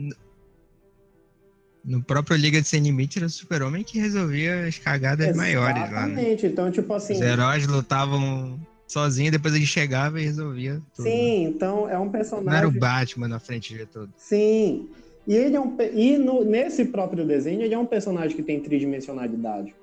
No 1.87 2.03
próprio 2.03 2.37
Liga 2.37 2.61
de 2.61 2.67
Sem 2.67 2.83
Limite 2.83 3.19
era 3.19 3.27
o 3.27 3.31
Super-Homem 3.31 3.85
que 3.85 3.99
resolvia 3.99 4.67
as 4.67 4.77
cagadas 4.79 5.29
Exatamente. 5.29 5.55
maiores 5.55 5.83
lá, 5.93 6.07
né? 6.07 6.13
Exatamente. 6.13 6.47
Então, 6.47 6.71
tipo 6.71 6.93
assim. 6.93 7.15
Os 7.15 7.21
heróis 7.21 7.67
lutavam 7.67 8.59
sozinho, 8.87 9.31
depois 9.31 9.55
ele 9.55 9.65
chegava 9.65 10.21
e 10.21 10.25
resolvia 10.25 10.83
tudo. 10.95 11.05
Sim, 11.09 11.45
então 11.45 11.89
é 11.89 11.97
um 11.99 12.11
personagem. 12.11 12.51
Não 12.51 12.57
era 12.57 12.69
o 12.69 12.73
Batman 12.73 13.29
na 13.29 13.39
frente 13.39 13.73
de 13.73 13.87
tudo. 13.87 14.13
Sim. 14.17 14.89
E 15.27 15.35
ele 15.35 15.57
é 15.57 15.61
um 15.61 15.77
e 15.93 16.19
no, 16.19 16.45
nesse 16.45 16.85
próprio 16.85 17.25
desenho 17.25 17.63
ele 17.63 17.75
é 17.75 17.79
um 17.79 17.87
personagem 17.87 18.37
que 18.37 18.43
tem 18.43 18.61
tridimensionalidade, 18.61 19.75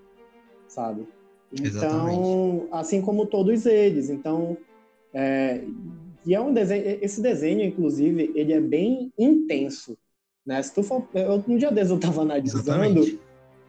sabe? 0.68 1.06
Então, 1.52 1.66
Exatamente. 1.66 2.68
assim 2.72 3.02
como 3.02 3.26
todos 3.26 3.66
eles. 3.66 4.10
Então, 4.10 4.58
é, 5.14 5.62
e 6.26 6.34
é 6.34 6.40
um 6.40 6.54
desenho. 6.54 6.98
Esse 7.02 7.22
desenho, 7.22 7.62
inclusive, 7.62 8.32
ele 8.36 8.54
é 8.54 8.62
bem 8.62 9.12
intenso, 9.18 9.98
né? 10.46 10.62
Se 10.62 10.74
tu 10.74 10.84
for, 10.84 11.08
eu, 11.14 11.44
um 11.48 11.58
dia 11.58 11.72
desses 11.72 11.92
eu 11.92 12.00
tava 12.00 12.22
analisando, 12.22 12.60
Exatamente. 12.62 13.20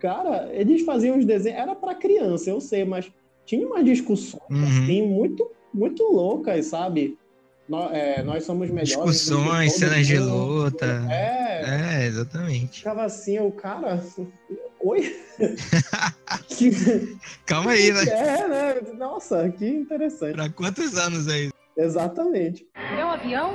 cara, 0.01 0.49
eles 0.53 0.83
faziam 0.85 1.19
os 1.19 1.25
desenhos, 1.25 1.59
era 1.59 1.75
para 1.75 1.95
criança, 1.95 2.51
eu 2.51 2.61
sei, 2.61 2.85
mas 2.85 3.11
tinha 3.47 3.67
umas 3.67 3.85
discussões 3.85 4.43
Uhum. 4.51 4.65
assim 4.65 5.03
muito, 5.07 5.51
muito 5.73 6.03
loucas, 6.05 6.67
sabe? 6.67 7.19
Nó- 7.69 7.89
é, 7.91 8.23
Nós, 8.23 8.45
somos 8.45 8.69
melhores. 8.69 8.91
Discussões, 8.91 9.73
cenas 9.73 10.07
de 10.07 10.19
luta. 10.19 10.87
É, 11.11 12.01
É, 12.03 12.07
exatamente. 12.07 12.79
ficava 12.79 13.05
assim, 13.05 13.39
o 13.39 13.51
cara. 13.51 14.03
Oi? 14.81 15.17
Que- 16.49 16.71
Calma 17.47 17.71
aí, 17.71 17.91
né? 17.91 18.03
é, 18.07 18.49
né? 18.49 18.75
Nossa, 18.99 19.49
que 19.51 19.67
interessante. 19.67 20.35
Pra 20.35 20.51
quantos 20.51 20.97
anos 20.99 21.27
aí? 21.27 21.49
Exatamente. 21.77 22.67
É 22.99 23.05
um 23.05 23.11
avião? 23.11 23.55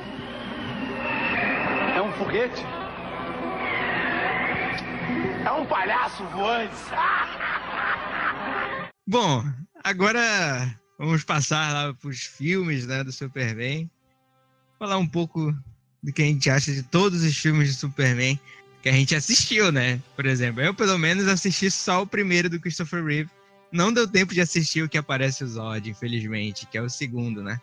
É 1.96 2.02
um 2.02 2.12
foguete? 2.14 2.62
Um 5.60 5.66
palhaço 5.66 6.24
voante? 6.28 6.74
Bom, 9.06 9.44
agora 9.84 10.74
vamos 10.98 11.26
passar 11.26 11.74
lá 11.74 11.94
pros 11.94 12.22
filmes 12.22 12.88
né, 12.88 13.04
do 13.04 13.12
Superman. 13.12 13.90
Falar 14.78 14.98
um 14.98 15.08
pouco 15.08 15.54
do 16.02 16.14
que 16.14 16.22
a 16.22 16.26
gente 16.26 16.50
acha 16.50 16.72
de 16.72 16.84
todos 16.84 17.24
os 17.24 17.38
filmes 17.38 17.68
de 17.68 17.74
Superman 17.74 18.40
que 18.82 18.88
a 18.88 18.94
gente 18.94 19.14
assistiu, 19.14 19.70
né? 19.70 20.00
Por 20.16 20.26
exemplo, 20.26 20.62
eu 20.62 20.74
pelo 20.74 20.98
menos 20.98 21.28
assisti 21.28 21.70
só 21.70 22.04
o 22.04 22.08
primeiro 22.08 22.50
do 22.50 22.58
Christopher 22.60 23.04
Reeve. 23.04 23.30
Não 23.70 23.92
deu 23.92 24.08
tempo 24.08 24.34
de 24.34 24.40
assistir 24.40 24.82
o 24.84 24.88
que 24.88 24.98
aparece 24.98 25.44
o 25.44 25.48
Zod, 25.48 25.90
infelizmente, 25.90 26.66
que 26.68 26.78
é 26.78 26.82
o 26.82 26.90
segundo, 26.90 27.44
né? 27.44 27.60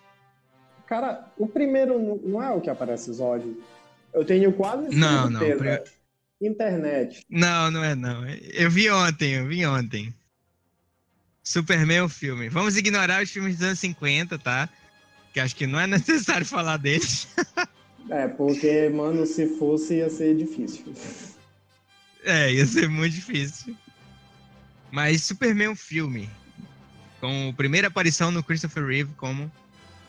Cara, 0.86 1.32
o 1.38 1.46
primeiro 1.46 2.20
não- 2.22 2.42
é 2.42 2.50
o 2.50 2.60
que 2.60 2.68
aparece 2.68 3.10
Zod. 3.12 3.56
Eu 4.12 4.24
tenho 4.24 4.52
quase 4.52 4.94
Não, 4.94 5.30
não, 5.30 5.40
certeza. 5.40 5.84
Internet. 6.40 7.24
Não, 7.30 7.70
não 7.70 7.82
é 7.82 7.94
não. 7.94 8.26
Eu 8.28 8.70
vi 8.70 8.90
ontem, 8.90 9.34
eu 9.34 9.46
vi 9.46 9.64
ontem. 9.66 10.14
Superman 11.42 12.02
o 12.02 12.08
filme. 12.08 12.48
Vamos 12.48 12.76
ignorar 12.76 13.22
os 13.22 13.30
filmes 13.30 13.56
dos 13.56 13.66
anos 13.66 13.78
50, 13.78 14.38
tá? 14.38 14.68
Que 15.32 15.40
acho 15.40 15.54
que 15.54 15.66
não 15.66 15.78
é 15.78 15.86
necessário 15.88 16.44
falar 16.44 16.76
deles. 16.76 17.28
É, 18.10 18.28
porque, 18.28 18.88
mano, 18.88 19.24
se 19.26 19.56
fosse 19.58 19.96
ia 19.96 20.10
ser 20.10 20.36
difícil. 20.36 20.92
É, 22.24 22.52
ia 22.52 22.66
ser 22.66 22.88
muito 22.88 23.14
difícil. 23.14 23.76
Mas 24.90 25.22
Superman 25.22 25.68
o 25.68 25.76
filme. 25.76 26.28
Com 27.20 27.50
a 27.50 27.52
primeira 27.52 27.88
aparição 27.88 28.30
no 28.30 28.42
Christopher 28.42 28.84
Reeve 28.84 29.14
como 29.14 29.50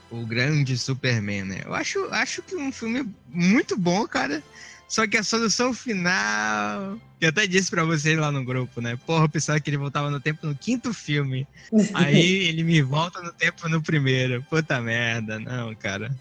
o 0.10 0.26
grande 0.26 0.78
Superman, 0.78 1.44
né? 1.44 1.62
Eu 1.66 1.74
acho, 1.74 2.04
acho 2.12 2.42
que 2.42 2.56
um 2.56 2.72
filme 2.72 3.08
muito 3.28 3.78
bom, 3.78 4.08
cara. 4.08 4.44
Só 4.88 5.06
que 5.06 5.18
a 5.18 5.24
solução 5.24 5.74
final. 5.74 6.98
Eu 7.20 7.30
até 7.30 7.46
disse 7.46 7.70
pra 7.70 7.84
vocês 7.84 8.18
lá 8.18 8.32
no 8.32 8.44
grupo, 8.46 8.80
né? 8.80 8.98
Porra, 9.06 9.26
eu 9.26 9.30
pensava 9.30 9.60
que 9.60 9.70
ele 9.70 9.78
voltava 9.78 10.10
no 10.10 10.20
tempo 10.20 10.48
no 10.48 10.56
quinto 10.56 10.94
filme. 10.94 11.46
Aí 11.94 12.48
ele 12.48 12.64
me 12.64 12.82
volta 12.82 13.22
no 13.22 13.34
tempo 13.34 13.68
no 13.68 13.82
primeiro. 13.82 14.42
Puta 14.50 14.80
merda, 14.80 15.40
não, 15.40 15.76
cara. 15.76 16.16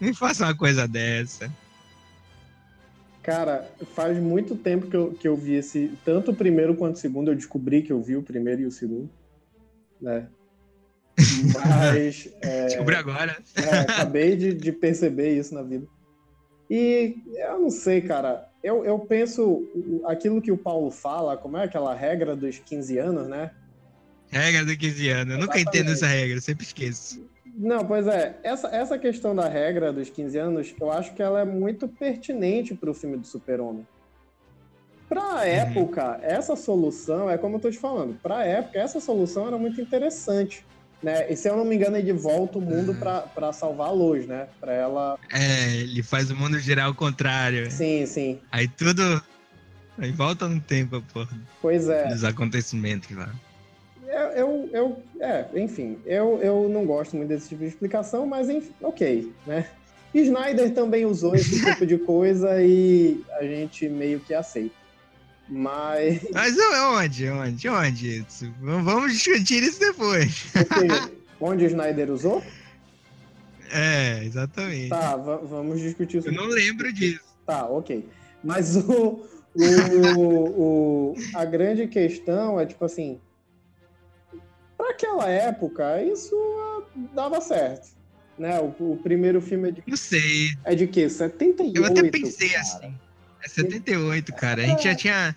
Não 0.00 0.12
faça 0.12 0.44
uma 0.44 0.54
coisa 0.54 0.88
dessa. 0.88 1.50
Cara, 3.22 3.68
faz 3.94 4.18
muito 4.18 4.56
tempo 4.56 4.88
que 4.88 4.96
eu, 4.96 5.12
que 5.12 5.28
eu 5.28 5.36
vi 5.36 5.54
esse. 5.54 5.92
Tanto 6.04 6.32
o 6.32 6.36
primeiro 6.36 6.74
quanto 6.74 6.96
o 6.96 6.98
segundo. 6.98 7.30
Eu 7.30 7.36
descobri 7.36 7.82
que 7.82 7.92
eu 7.92 8.02
vi 8.02 8.16
o 8.16 8.22
primeiro 8.22 8.62
e 8.62 8.66
o 8.66 8.70
segundo. 8.70 9.08
Né? 10.00 10.26
Mas. 11.54 12.28
é, 12.42 12.66
Descobri 12.66 12.96
agora. 12.96 13.36
É, 13.54 13.78
acabei 13.80 14.36
de, 14.36 14.54
de 14.54 14.72
perceber 14.72 15.36
isso 15.36 15.54
na 15.54 15.62
vida. 15.62 15.86
E 16.68 17.22
eu 17.36 17.60
não 17.60 17.70
sei, 17.70 18.00
cara. 18.00 18.48
Eu, 18.62 18.84
eu 18.84 18.98
penso 18.98 19.64
aquilo 20.06 20.42
que 20.42 20.50
o 20.50 20.58
Paulo 20.58 20.90
fala, 20.90 21.36
como 21.36 21.56
é 21.56 21.64
aquela 21.64 21.94
regra 21.94 22.34
dos 22.34 22.58
15 22.58 22.98
anos, 22.98 23.28
né? 23.28 23.52
Regra 24.28 24.64
do 24.64 24.76
15 24.76 25.08
anos. 25.08 25.34
Eu 25.34 25.40
nunca 25.40 25.60
entendo 25.60 25.92
essa 25.92 26.06
regra, 26.06 26.40
sempre 26.40 26.64
esqueço. 26.64 27.24
Não, 27.56 27.86
pois 27.86 28.06
é. 28.06 28.38
Essa, 28.42 28.68
essa 28.68 28.98
questão 28.98 29.34
da 29.34 29.48
regra 29.48 29.92
dos 29.92 30.10
15 30.10 30.38
anos, 30.38 30.74
eu 30.80 30.90
acho 30.90 31.14
que 31.14 31.22
ela 31.22 31.40
é 31.40 31.44
muito 31.44 31.88
pertinente 31.88 32.74
para 32.74 32.90
o 32.90 32.94
filme 32.94 33.16
do 33.16 33.26
Super-Homem. 33.26 33.86
Pra 35.08 35.46
época, 35.46 36.18
essa 36.22 36.56
solução, 36.56 37.30
é 37.30 37.38
como 37.38 37.56
eu 37.56 37.60
tô 37.60 37.70
te 37.70 37.78
falando, 37.78 38.18
pra 38.20 38.44
época, 38.44 38.78
essa 38.78 38.98
solução 38.98 39.46
era 39.46 39.56
muito 39.56 39.80
interessante. 39.80 40.66
Né? 41.02 41.30
E 41.30 41.36
se 41.36 41.48
eu 41.48 41.56
não 41.56 41.64
me 41.64 41.76
engano, 41.76 41.96
ele 41.96 42.12
volta 42.12 42.58
o 42.58 42.60
mundo 42.60 42.94
pra 42.94 43.20
para 43.20 43.52
salvar 43.52 43.88
a 43.88 43.92
luz, 43.92 44.26
né? 44.26 44.48
Pra 44.60 44.72
ela. 44.72 45.18
É, 45.32 45.76
ele 45.76 46.02
faz 46.02 46.30
o 46.30 46.36
mundo 46.36 46.58
girar 46.58 46.86
ao 46.86 46.94
contrário. 46.94 47.70
Sim, 47.70 48.06
sim. 48.06 48.40
Aí 48.50 48.66
tudo. 48.66 49.22
Aí 49.98 50.10
volta 50.12 50.48
no 50.48 50.60
tempo, 50.60 51.02
pô, 51.12 51.26
Pois 51.62 51.88
é. 51.88 52.08
dos 52.08 52.24
acontecimentos 52.24 53.10
lá. 53.16 53.30
Eu, 54.06 54.20
eu, 54.30 54.70
eu- 54.72 55.02
é, 55.20 55.46
enfim, 55.56 55.98
eu, 56.06 56.38
eu 56.42 56.68
não 56.68 56.84
gosto 56.86 57.16
muito 57.16 57.28
desse 57.28 57.48
tipo 57.48 57.62
de 57.62 57.68
explicação, 57.68 58.26
mas 58.26 58.48
enfim, 58.48 58.72
ok, 58.82 59.32
né? 59.46 59.66
Snyder 60.14 60.72
também 60.72 61.04
usou 61.04 61.34
esse 61.34 61.62
tipo 61.62 61.84
de 61.86 61.98
coisa 61.98 62.62
e 62.62 63.20
a 63.38 63.42
gente 63.42 63.88
meio 63.88 64.20
que 64.20 64.32
aceita. 64.32 64.74
Mas, 65.48 66.20
Mas 66.32 66.56
onde? 66.58 67.28
Onde? 67.30 67.68
Onde? 67.68 68.18
Isso? 68.28 68.52
Vamos 68.60 69.12
discutir 69.12 69.62
isso 69.62 69.78
depois. 69.78 70.44
porque, 70.52 71.12
onde 71.40 71.64
o 71.64 71.66
Snyder 71.68 72.10
usou? 72.10 72.42
É, 73.70 74.24
exatamente. 74.24 74.88
Tá, 74.88 75.16
va- 75.16 75.36
vamos 75.38 75.80
discutir 75.80 76.18
isso. 76.18 76.28
Eu 76.28 76.32
não 76.32 76.46
lembro 76.46 76.92
disso. 76.92 77.20
Tá, 77.46 77.66
ok. 77.68 78.08
Mas 78.42 78.76
o, 78.76 79.24
o, 79.54 80.60
o- 81.12 81.14
a 81.34 81.44
grande 81.44 81.86
questão 81.86 82.58
é, 82.60 82.66
tipo 82.66 82.84
assim, 82.84 83.20
para 84.76 84.90
aquela 84.90 85.28
época, 85.28 86.02
isso 86.02 86.34
dava 87.14 87.40
certo. 87.40 87.88
Né? 88.38 88.60
O, 88.60 88.92
o 88.92 88.96
primeiro 89.02 89.40
filme 89.40 89.68
é 89.68 89.72
de, 89.72 89.82
Não 89.86 89.96
sei. 89.96 90.56
é 90.64 90.74
de 90.74 90.86
quê? 90.86 91.08
78? 91.08 91.76
Eu 91.76 91.84
até 91.86 92.10
pensei 92.10 92.48
cara. 92.50 92.60
assim. 92.60 92.94
É 93.46 93.48
78, 93.48 94.32
cara. 94.34 94.62
A 94.62 94.66
gente 94.66 94.82
já 94.84 94.94
tinha. 94.94 95.36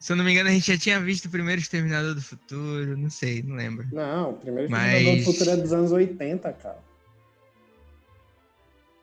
Se 0.00 0.12
eu 0.12 0.16
não 0.16 0.24
me 0.24 0.32
engano, 0.32 0.48
a 0.48 0.52
gente 0.52 0.66
já 0.72 0.78
tinha 0.78 1.00
visto 1.00 1.26
o 1.26 1.30
primeiro 1.30 1.60
Exterminador 1.60 2.14
do 2.14 2.22
Futuro. 2.22 2.96
Não 2.96 3.10
sei, 3.10 3.42
não 3.42 3.54
lembro. 3.54 3.86
Não, 3.92 4.30
o 4.30 4.34
primeiro 4.34 4.70
Mas- 4.70 4.92
Exterminador 4.94 5.18
do 5.18 5.32
Futuro 5.32 5.50
é 5.50 5.56
dos 5.56 5.72
anos 5.72 5.92
80, 5.92 6.52
cara. 6.54 6.78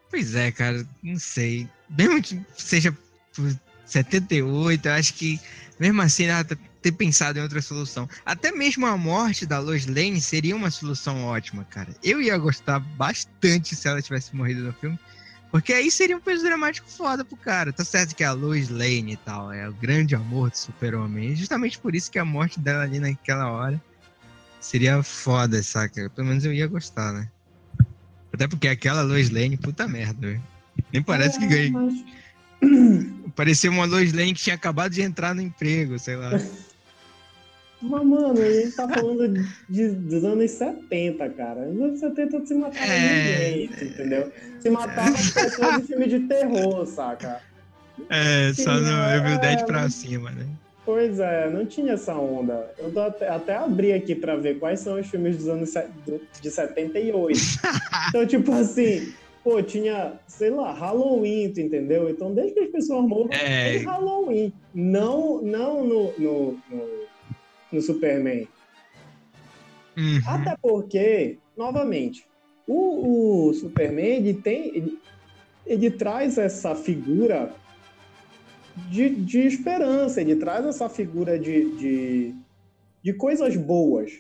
Pois 0.10 0.36
é, 0.36 0.52
cara, 0.52 0.88
não 1.02 1.18
sei. 1.20 1.68
Mesmo 1.90 2.22
que 2.22 2.40
seja 2.58 2.96
por 3.36 3.56
78, 3.86 4.86
eu 4.88 4.94
acho 4.94 5.14
que 5.16 5.40
mesmo 5.80 6.02
assim 6.02 6.26
pra 6.28 6.58
ter 6.82 6.92
pensado 6.92 7.40
em 7.40 7.42
outra 7.42 7.62
solução. 7.62 8.08
Até 8.26 8.52
mesmo 8.52 8.86
a 8.86 8.96
morte 8.98 9.46
da 9.46 9.60
Lois 9.60 9.86
Lane 9.88 10.22
seria 10.22 10.56
uma 10.56 10.70
solução 10.70 11.24
ótima, 11.26 11.64
cara. 11.66 11.94
Eu 12.04 12.22
ia 12.22 12.38
gostar 12.38 12.80
bastante 12.80 13.76
se 13.76 13.88
ela 13.88 14.02
tivesse 14.02 14.36
morrido 14.36 14.62
no 14.64 14.74
filme. 14.74 15.00
Porque 15.54 15.72
aí 15.72 15.92
seria 15.92 16.18
um 16.18 16.20
peso 16.20 16.44
dramático 16.44 16.90
foda 16.90 17.24
pro 17.24 17.38
cara. 17.38 17.72
Tá 17.72 17.86
certo 17.86 18.16
que 18.16 18.24
é 18.24 18.26
a 18.26 18.32
Lois 18.32 18.70
Lane 18.70 19.14
e 19.14 19.18
tal 19.18 19.52
é 19.54 19.70
o 19.70 19.74
grande 19.74 20.16
amor 20.16 20.50
do 20.50 20.58
super-homem. 20.58 21.36
Justamente 21.36 21.78
por 21.78 21.94
isso 21.94 22.10
que 22.10 22.18
a 22.18 22.26
morte 22.26 22.60
dela 22.60 22.82
ali 22.82 23.00
naquela 23.00 23.52
hora 23.52 23.80
seria 24.60 25.04
foda, 25.04 25.62
saca? 25.62 26.10
Pelo 26.10 26.28
menos 26.28 26.44
eu 26.44 26.52
ia 26.52 26.66
gostar, 26.66 27.14
né? 27.14 27.30
Até 28.34 28.48
porque 28.48 28.68
aquela 28.68 29.04
Lois 29.04 29.30
Lane, 29.30 29.56
puta 29.56 29.88
merda, 29.88 30.26
velho. 30.26 30.44
Nem 30.92 31.04
parece 31.04 31.38
que 31.38 31.46
ganhei. 31.46 31.70
Mas- 31.70 32.04
Parecia 33.36 33.70
uma 33.70 33.86
Lois 33.86 34.12
Lane 34.12 34.34
que 34.34 34.42
tinha 34.42 34.56
acabado 34.56 34.92
de 34.92 35.04
entrar 35.04 35.36
no 35.36 35.42
emprego, 35.44 36.00
sei 36.00 36.16
lá. 36.16 36.32
Mas, 37.84 38.06
mano, 38.06 38.42
a 38.42 38.50
gente 38.52 38.76
tá 38.76 38.88
falando 38.88 39.46
de, 39.70 39.88
dos 39.90 40.24
anos 40.24 40.50
70, 40.52 41.30
cara. 41.32 41.66
Nos 41.66 41.82
anos 41.82 42.00
70 42.00 42.40
não 42.40 42.46
se 42.46 42.54
matava 42.56 42.86
É. 42.86 43.50
ninguém, 43.52 43.64
entendeu? 43.90 44.32
Se 44.60 44.70
matava 44.70 45.10
as 45.10 45.32
pessoas 45.32 45.76
de 45.82 45.88
filme 45.88 46.08
de 46.08 46.20
terror, 46.22 46.86
saca? 46.86 47.42
É, 48.10 48.54
só 48.54 48.72
no 48.74 48.88
Evil 48.88 49.34
é, 49.34 49.38
Dead 49.38 49.66
pra 49.66 49.82
mas- 49.82 49.96
cima, 49.96 50.32
né? 50.32 50.48
Pois 50.86 51.20
é, 51.20 51.50
não 51.50 51.66
tinha 51.66 51.94
essa 51.94 52.14
onda. 52.16 52.70
Eu 52.78 52.92
tô 52.92 53.00
até, 53.02 53.30
até 53.30 53.56
abri 53.56 53.94
aqui 53.94 54.16
pra 54.16 54.36
ver 54.36 54.60
quais 54.60 54.80
são 54.82 55.00
os 55.00 55.08
filmes 55.08 55.38
dos 55.38 55.48
anos 55.48 55.74
do- 56.06 56.22
de 56.42 56.50
78. 56.52 57.38
então, 58.10 58.26
tipo 58.28 58.52
assim, 58.54 59.14
pô, 59.44 59.62
tinha, 59.62 60.14
sei 60.28 60.50
lá, 60.50 60.74
Halloween, 60.74 61.52
tu 61.54 61.62
entendeu? 61.62 62.10
Então, 62.10 62.34
desde 62.34 62.54
que 62.54 62.60
as 62.62 62.70
pessoas 62.70 63.06
morram, 63.08 63.30
É. 63.32 63.74
tem 63.74 63.84
Halloween. 63.84 64.52
Não, 64.74 65.42
não 65.42 65.86
no, 65.86 66.14
no, 66.18 66.52
no, 66.70 66.90
no 67.74 67.82
Superman. 67.82 68.48
Uhum. 69.98 70.22
Até 70.26 70.56
porque, 70.62 71.40
novamente, 71.58 72.26
o, 72.68 73.48
o 73.50 73.54
Superman, 73.54 74.18
ele 74.18 74.34
tem. 74.36 74.76
Ele, 74.76 75.00
ele 75.66 75.92
traz 75.92 76.38
essa 76.38 76.76
figura 76.76 77.54
de, 78.90 79.10
de 79.10 79.40
esperança, 79.40 80.20
ele 80.20 80.36
traz 80.36 80.66
essa 80.66 80.90
figura 80.90 81.40
de, 81.40 81.76
de, 81.78 82.36
de 83.04 83.14
coisas 83.14 83.56
boas. 83.56 84.12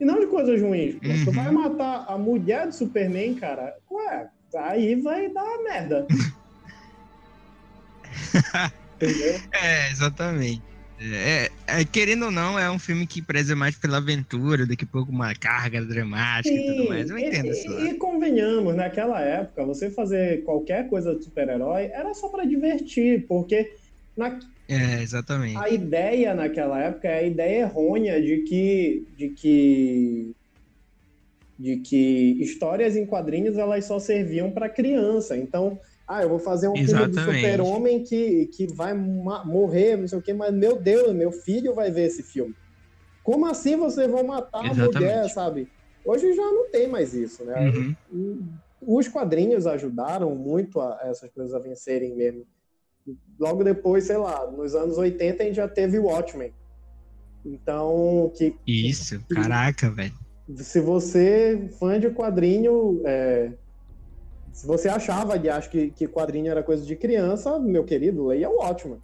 E 0.00 0.04
não 0.04 0.18
de 0.20 0.26
coisas 0.26 0.60
ruins. 0.60 0.94
Pô. 0.94 1.00
Tu 1.00 1.30
Uhum. 1.30 1.32
vai 1.32 1.50
matar 1.50 2.04
a 2.08 2.18
mulher 2.18 2.66
do 2.66 2.74
Superman, 2.74 3.34
cara, 3.34 3.74
ué, 3.90 4.28
aí 4.56 5.00
vai 5.00 5.28
dar 5.30 5.58
merda. 5.62 6.06
Entendeu? 8.96 9.40
É, 9.52 9.90
exatamente. 9.90 10.62
É, 11.00 11.50
é, 11.66 11.84
querendo 11.84 12.26
ou 12.26 12.30
não, 12.30 12.58
é 12.58 12.70
um 12.70 12.78
filme 12.78 13.06
que 13.06 13.20
preza 13.22 13.54
mais 13.56 13.76
pela 13.78 13.98
aventura, 13.98 14.66
daqui 14.66 14.84
a 14.84 14.88
pouco 14.88 15.10
uma 15.12 15.34
carga 15.34 15.84
dramática 15.84 16.54
e 16.54 16.66
tudo 16.66 16.88
mais. 16.88 17.10
Eu 17.10 17.18
entendo 17.18 17.50
isso. 17.50 17.68
e, 17.70 17.90
e 17.90 17.94
convenhamos, 17.98 18.74
naquela 18.74 19.20
época, 19.20 19.64
você 19.64 19.90
fazer 19.90 20.42
qualquer 20.44 20.88
coisa 20.88 21.14
de 21.14 21.24
super-herói 21.24 21.84
era 21.86 22.14
só 22.14 22.28
pra 22.28 22.44
divertir, 22.44 23.26
porque 23.26 23.74
na, 24.16 24.38
É, 24.68 25.02
exatamente. 25.02 25.56
a 25.56 25.68
ideia 25.68 26.34
naquela 26.34 26.80
época 26.82 27.08
é 27.08 27.18
a 27.20 27.22
ideia 27.26 27.60
errônea 27.62 28.20
de 28.20 28.38
que 28.42 29.06
de 29.16 29.28
que 29.30 30.36
de 31.58 31.76
que 31.78 32.36
histórias 32.42 32.96
em 32.96 33.06
quadrinhos 33.06 33.56
elas 33.56 33.84
só 33.86 33.98
serviam 33.98 34.50
para 34.50 34.68
criança. 34.68 35.36
Então, 35.36 35.78
ah, 36.06 36.22
eu 36.22 36.28
vou 36.28 36.38
fazer 36.38 36.68
um 36.68 36.74
filme 36.74 36.86
do 36.86 37.18
Exatamente. 37.18 37.40
super-homem 37.40 38.04
que, 38.04 38.46
que 38.46 38.66
vai 38.72 38.94
morrer, 38.94 39.96
não 39.96 40.06
sei 40.06 40.18
o 40.18 40.22
quê, 40.22 40.32
mas 40.32 40.54
meu 40.54 40.80
Deus, 40.80 41.12
meu 41.12 41.32
filho 41.32 41.74
vai 41.74 41.90
ver 41.90 42.06
esse 42.06 42.22
filme. 42.22 42.54
Como 43.24 43.44
assim 43.46 43.76
vocês 43.76 44.08
vão 44.08 44.22
matar 44.22 44.60
a 44.60 44.66
Exatamente. 44.66 44.94
mulher, 44.94 45.28
sabe? 45.30 45.68
Hoje 46.04 46.32
já 46.32 46.44
não 46.44 46.70
tem 46.70 46.86
mais 46.86 47.12
isso, 47.12 47.44
né? 47.44 47.96
Uhum. 48.12 48.48
Os 48.80 49.08
quadrinhos 49.08 49.66
ajudaram 49.66 50.32
muito 50.36 50.80
a 50.80 51.00
essas 51.02 51.28
coisas 51.32 51.52
a 51.52 51.58
vencerem 51.58 52.14
mesmo. 52.14 52.46
Logo 53.38 53.64
depois, 53.64 54.04
sei 54.04 54.16
lá, 54.16 54.48
nos 54.48 54.76
anos 54.76 54.96
80 54.98 55.42
a 55.42 55.46
gente 55.46 55.56
já 55.56 55.66
teve 55.66 55.98
o 55.98 56.04
Watchmen. 56.04 56.52
Então, 57.44 58.32
que 58.36 58.54
Isso, 58.64 59.20
caraca, 59.28 59.90
velho. 59.90 60.14
se 60.56 60.80
você, 60.80 61.68
fã 61.80 61.98
de 61.98 62.10
quadrinho, 62.10 63.02
é, 63.04 63.52
se 64.56 64.66
você 64.66 64.88
achava 64.88 65.34
acho 65.50 65.68
que, 65.68 65.90
que 65.90 66.08
quadrinho 66.08 66.50
era 66.50 66.62
coisa 66.62 66.82
de 66.82 66.96
criança, 66.96 67.58
meu 67.58 67.84
querido, 67.84 68.28
leia 68.28 68.48
o 68.48 68.56
Watchmen. 68.56 69.02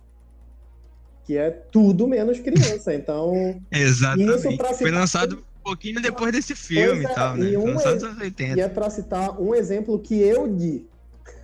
Que 1.27 1.37
é 1.37 1.51
tudo 1.51 2.09
menos 2.09 2.41
criança. 2.41 2.95
Então, 2.95 3.61
Exatamente. 3.71 4.57
Foi 4.79 4.91
lançado 4.91 5.45
um 5.61 5.63
pouquinho 5.63 6.01
depois 6.01 6.33
desse 6.33 6.57
filme 6.57 7.03
Pois 7.03 7.05
é, 7.05 7.13
e 7.13 7.15
tal, 7.15 7.37
né? 7.37 7.51
e 7.51 7.57
um 7.59 7.79
E 7.79 8.23
80. 8.23 8.61
é 8.63 8.67
para 8.67 8.89
citar 8.89 9.39
um 9.39 9.55
exemplo 9.55 9.99
que 9.99 10.19
eu 10.23 10.49
di. 10.49 10.87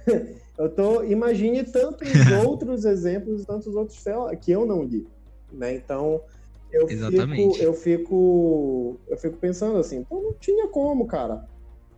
eu 0.56 0.70
tô, 0.70 1.04
imagine 1.04 1.62
tantos 1.64 2.08
outros 2.46 2.86
exemplos, 2.86 3.44
tantos 3.44 3.76
outros 3.76 4.02
lá, 4.06 4.34
que 4.34 4.50
eu 4.50 4.64
não 4.64 4.84
li, 4.84 5.06
né? 5.52 5.74
Então 5.74 6.22
eu 6.72 6.88
fico, 6.88 7.56
eu 7.58 7.74
fico, 7.74 9.00
eu 9.06 9.18
fico 9.18 9.36
pensando 9.36 9.76
assim, 9.76 10.02
pô, 10.02 10.22
não 10.22 10.32
tinha 10.32 10.66
como, 10.68 11.06
cara. 11.06 11.46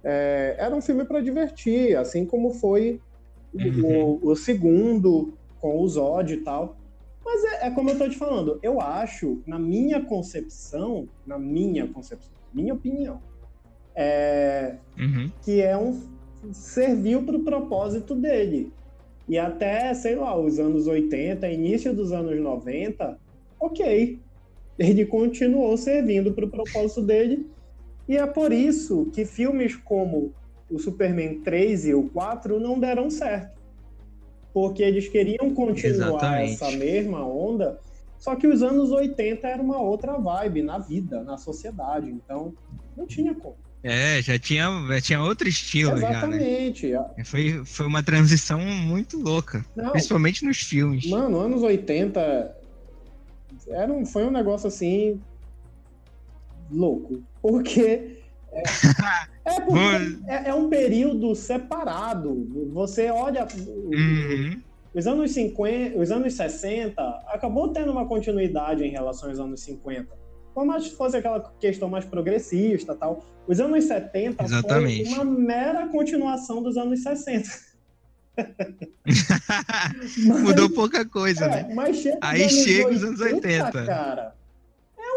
É, 0.05 0.57
era 0.59 0.75
um 0.75 0.81
filme 0.81 1.05
para 1.05 1.21
divertir, 1.21 1.97
assim 1.97 2.25
como 2.27 2.55
foi 2.55 3.01
o- 3.53 3.59
Uhum. 3.59 4.19
o, 4.25 4.31
o 4.31 4.37
segundo 4.37 5.37
com 5.59 5.79
o 5.81 5.89
Zod 5.89 6.33
e 6.33 6.39
tal. 6.39 6.77
Mas 7.25 7.45
é, 7.45 7.67
é 7.67 7.71
como 7.71 7.91
eu 7.91 7.99
tô 7.99 8.09
te 8.09 8.17
falando, 8.17 8.59
eu 8.63 8.81
acho, 8.81 9.43
na 9.47 9.59
minha 9.59 10.05
concepção, 10.05 11.09
na 11.27 11.39
minha 11.39 11.87
concepção, 11.93 12.33
minha 12.53 12.75
opinião, 12.75 13.21
é, 13.97 14.79
Uhum. 14.99 15.31
que 15.45 15.61
é 15.61 15.77
um 15.77 16.01
serviu 16.53 17.25
para 17.27 17.37
o 17.37 17.45
propósito 17.45 18.15
dele. 18.15 18.73
E 19.29 19.39
até, 19.39 19.93
sei 19.95 20.17
lá, 20.17 20.37
os 20.39 20.59
anos 20.59 20.87
80, 20.87 21.49
início 21.49 21.95
dos 21.95 22.11
anos 22.11 22.41
90, 22.41 23.17
ok. 23.61 24.19
Ele 24.79 25.05
continuou 25.05 25.77
servindo 25.77 26.33
para 26.33 26.47
o 26.47 26.51
propósito 26.51 27.03
dele. 27.03 27.47
E 28.11 28.17
é 28.17 28.27
por 28.27 28.53
isso 28.53 29.09
que 29.15 29.25
filmes 29.25 29.77
como 29.77 30.35
o 30.69 30.81
Superman 30.81 31.43
3 31.43 31.87
e 31.87 31.95
o 31.95 32.09
4 32.09 32.59
não 32.59 32.77
deram 32.77 33.09
certo. 33.09 33.63
Porque 34.53 34.83
eles 34.83 35.07
queriam 35.07 35.55
continuar 35.55 36.09
Exatamente. 36.09 36.55
essa 36.55 36.73
mesma 36.73 37.25
onda, 37.25 37.79
só 38.19 38.35
que 38.35 38.49
os 38.49 38.65
anos 38.65 38.91
80 38.91 39.47
era 39.47 39.63
uma 39.63 39.81
outra 39.81 40.19
vibe 40.19 40.61
na 40.61 40.77
vida, 40.77 41.23
na 41.23 41.39
sociedade. 41.39 42.11
Então, 42.11 42.53
não 42.97 43.07
tinha 43.07 43.33
como. 43.33 43.55
É, 43.81 44.21
já 44.21 44.37
tinha, 44.41 44.67
já 44.89 45.01
tinha 45.01 45.23
outro 45.23 45.49
estilo 45.49 45.97
já, 45.97 46.11
né? 46.11 46.11
Exatamente. 46.11 46.93
Foi, 47.25 47.65
foi 47.65 47.87
uma 47.87 48.03
transição 48.03 48.59
muito 48.59 49.21
louca. 49.21 49.65
Não, 49.77 49.93
Principalmente 49.93 50.45
nos 50.45 50.59
filmes. 50.59 51.07
Mano, 51.09 51.39
anos 51.39 51.63
80 51.63 52.57
era 53.69 53.93
um, 53.93 54.05
foi 54.05 54.25
um 54.25 54.33
negócio 54.33 54.67
assim 54.67 55.21
louco. 56.69 57.23
Porque 57.43 58.19
é, 58.53 58.63
é, 59.45 59.61
porque 59.61 60.21
é, 60.27 60.49
é 60.51 60.55
um 60.55 60.69
período 60.69 61.35
separado. 61.35 62.49
Você 62.73 63.11
olha 63.11 63.47
Uhum. 63.67 64.61
os 64.95 65.07
anos 65.07 65.31
50, 65.33 65.99
os 65.99 66.11
anos 66.11 66.35
60 66.35 67.01
acabou 67.29 67.69
tendo 67.69 67.93
uma 67.93 68.07
continuidade 68.07 68.85
em 68.85 68.91
relação 68.91 69.29
aos 69.31 69.39
anos 69.39 69.61
50. 69.63 70.19
Por 70.53 70.65
mais 70.67 70.89
que 70.89 70.97
fosse 70.97 71.17
aquela 71.17 71.41
questão 71.61 71.89
mais 71.89 72.05
progressista, 72.05 72.95
tal. 72.95 73.25
Os 73.47 73.61
anos 73.61 73.85
70 73.85 74.43
Exatamente. 74.45 75.15
foi 75.15 75.15
uma 75.15 75.25
mera 75.25 75.87
continuação 75.89 76.61
dos 76.63 76.77
anos 76.77 77.03
60. 77.03 77.49
Mas- 79.07 80.41
Mudou 80.43 80.71
pouca 80.71 81.05
coisa, 81.05 81.47
né? 81.49 81.69
É, 81.71 81.93
chega 81.93 82.19
Aí 82.21 82.49
chega 82.49 82.91
os 82.91 83.03
anos 83.05 83.21
80. 83.21 83.85
Cara, 83.87 84.35
é 84.35 84.40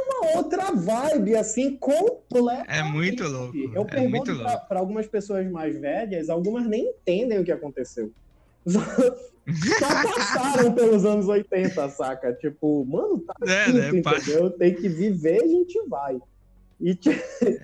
uma 0.08 0.38
outra 0.38 0.72
vibe, 0.72 1.36
assim, 1.36 1.78
completa. 1.78 2.66
É 2.68 2.84
muito 2.84 3.24
louco. 3.28 3.58
Eu 3.58 3.82
É 3.82 3.86
pergunto 3.86 4.32
pra 4.68 4.80
algumas 4.80 5.08
pessoas 5.08 5.50
mais 5.50 5.80
velhas, 5.80 6.30
algumas 6.30 6.68
nem 6.68 6.90
entendem 6.90 7.40
o 7.40 7.44
que 7.44 7.52
aconteceu. 7.52 8.12
Só, 8.68 8.80
só 9.80 10.14
passaram 10.16 10.74
pelos 10.74 11.06
anos 11.06 11.28
80, 11.28 11.90
saca? 11.90 12.34
Tipo, 12.34 12.86
mano, 12.86 13.20
tá 13.20 13.34
É, 13.48 13.64
aqui, 13.64 13.74
né? 13.74 13.90
Entendeu? 13.90 14.50
Tem 14.52 14.74
que 14.76 14.88
viver, 14.88 15.44
a 15.44 15.48
gente 15.48 15.80
vai. 15.88 16.18
E, 16.80 16.96
ti- 16.96 17.10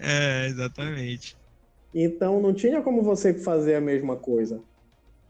É, 0.02 0.48
exatamente. 0.48 1.36
então 1.94 2.42
não 2.42 2.54
tinha 2.54 2.82
como 2.82 3.02
você 3.02 3.34
fazer 3.34 3.76
a 3.76 3.82
mesma 3.82 4.16
coisa. 4.16 4.62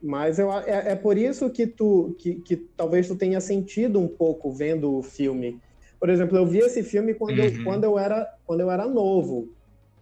Mas 0.01 0.39
eu, 0.39 0.51
é, 0.51 0.91
é 0.91 0.95
por 0.95 1.17
isso 1.17 1.49
que 1.49 1.67
tu 1.67 2.15
que, 2.19 2.35
que 2.35 2.55
talvez 2.55 3.07
tu 3.07 3.17
tenha 3.17 3.41
sentido 3.41 3.99
um 3.99 4.07
pouco 4.07 4.51
vendo 4.53 4.93
o 4.95 5.03
filme. 5.03 5.59
Por 5.99 6.09
exemplo, 6.09 6.37
eu 6.37 6.45
vi 6.45 6.59
esse 6.59 6.81
filme 6.83 7.13
quando, 7.13 7.39
eu, 7.39 7.45
Uhum. 7.51 7.63
quando, 7.63 7.83
eu, 7.83 7.99
era, 7.99 8.27
quando 8.45 8.61
eu 8.61 8.71
era 8.71 8.87
novo. 8.87 9.49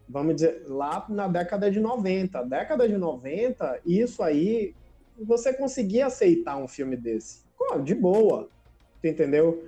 Vamos 0.08 0.36
dizer, 0.36 0.64
lá 0.68 1.06
na 1.10 1.28
década 1.28 1.70
de 1.70 1.80
90. 1.80 2.44
Década 2.44 2.88
de 2.88 2.98
90, 2.98 3.82
isso 3.86 4.24
aí, 4.24 4.76
você 5.26 5.54
conseguia 5.54 6.06
aceitar 6.06 6.58
um 6.58 6.68
filme 6.68 6.96
desse. 6.96 7.46
De 7.84 7.94
boa. 7.96 8.50
Tu 9.02 9.08
entendeu? 9.10 9.62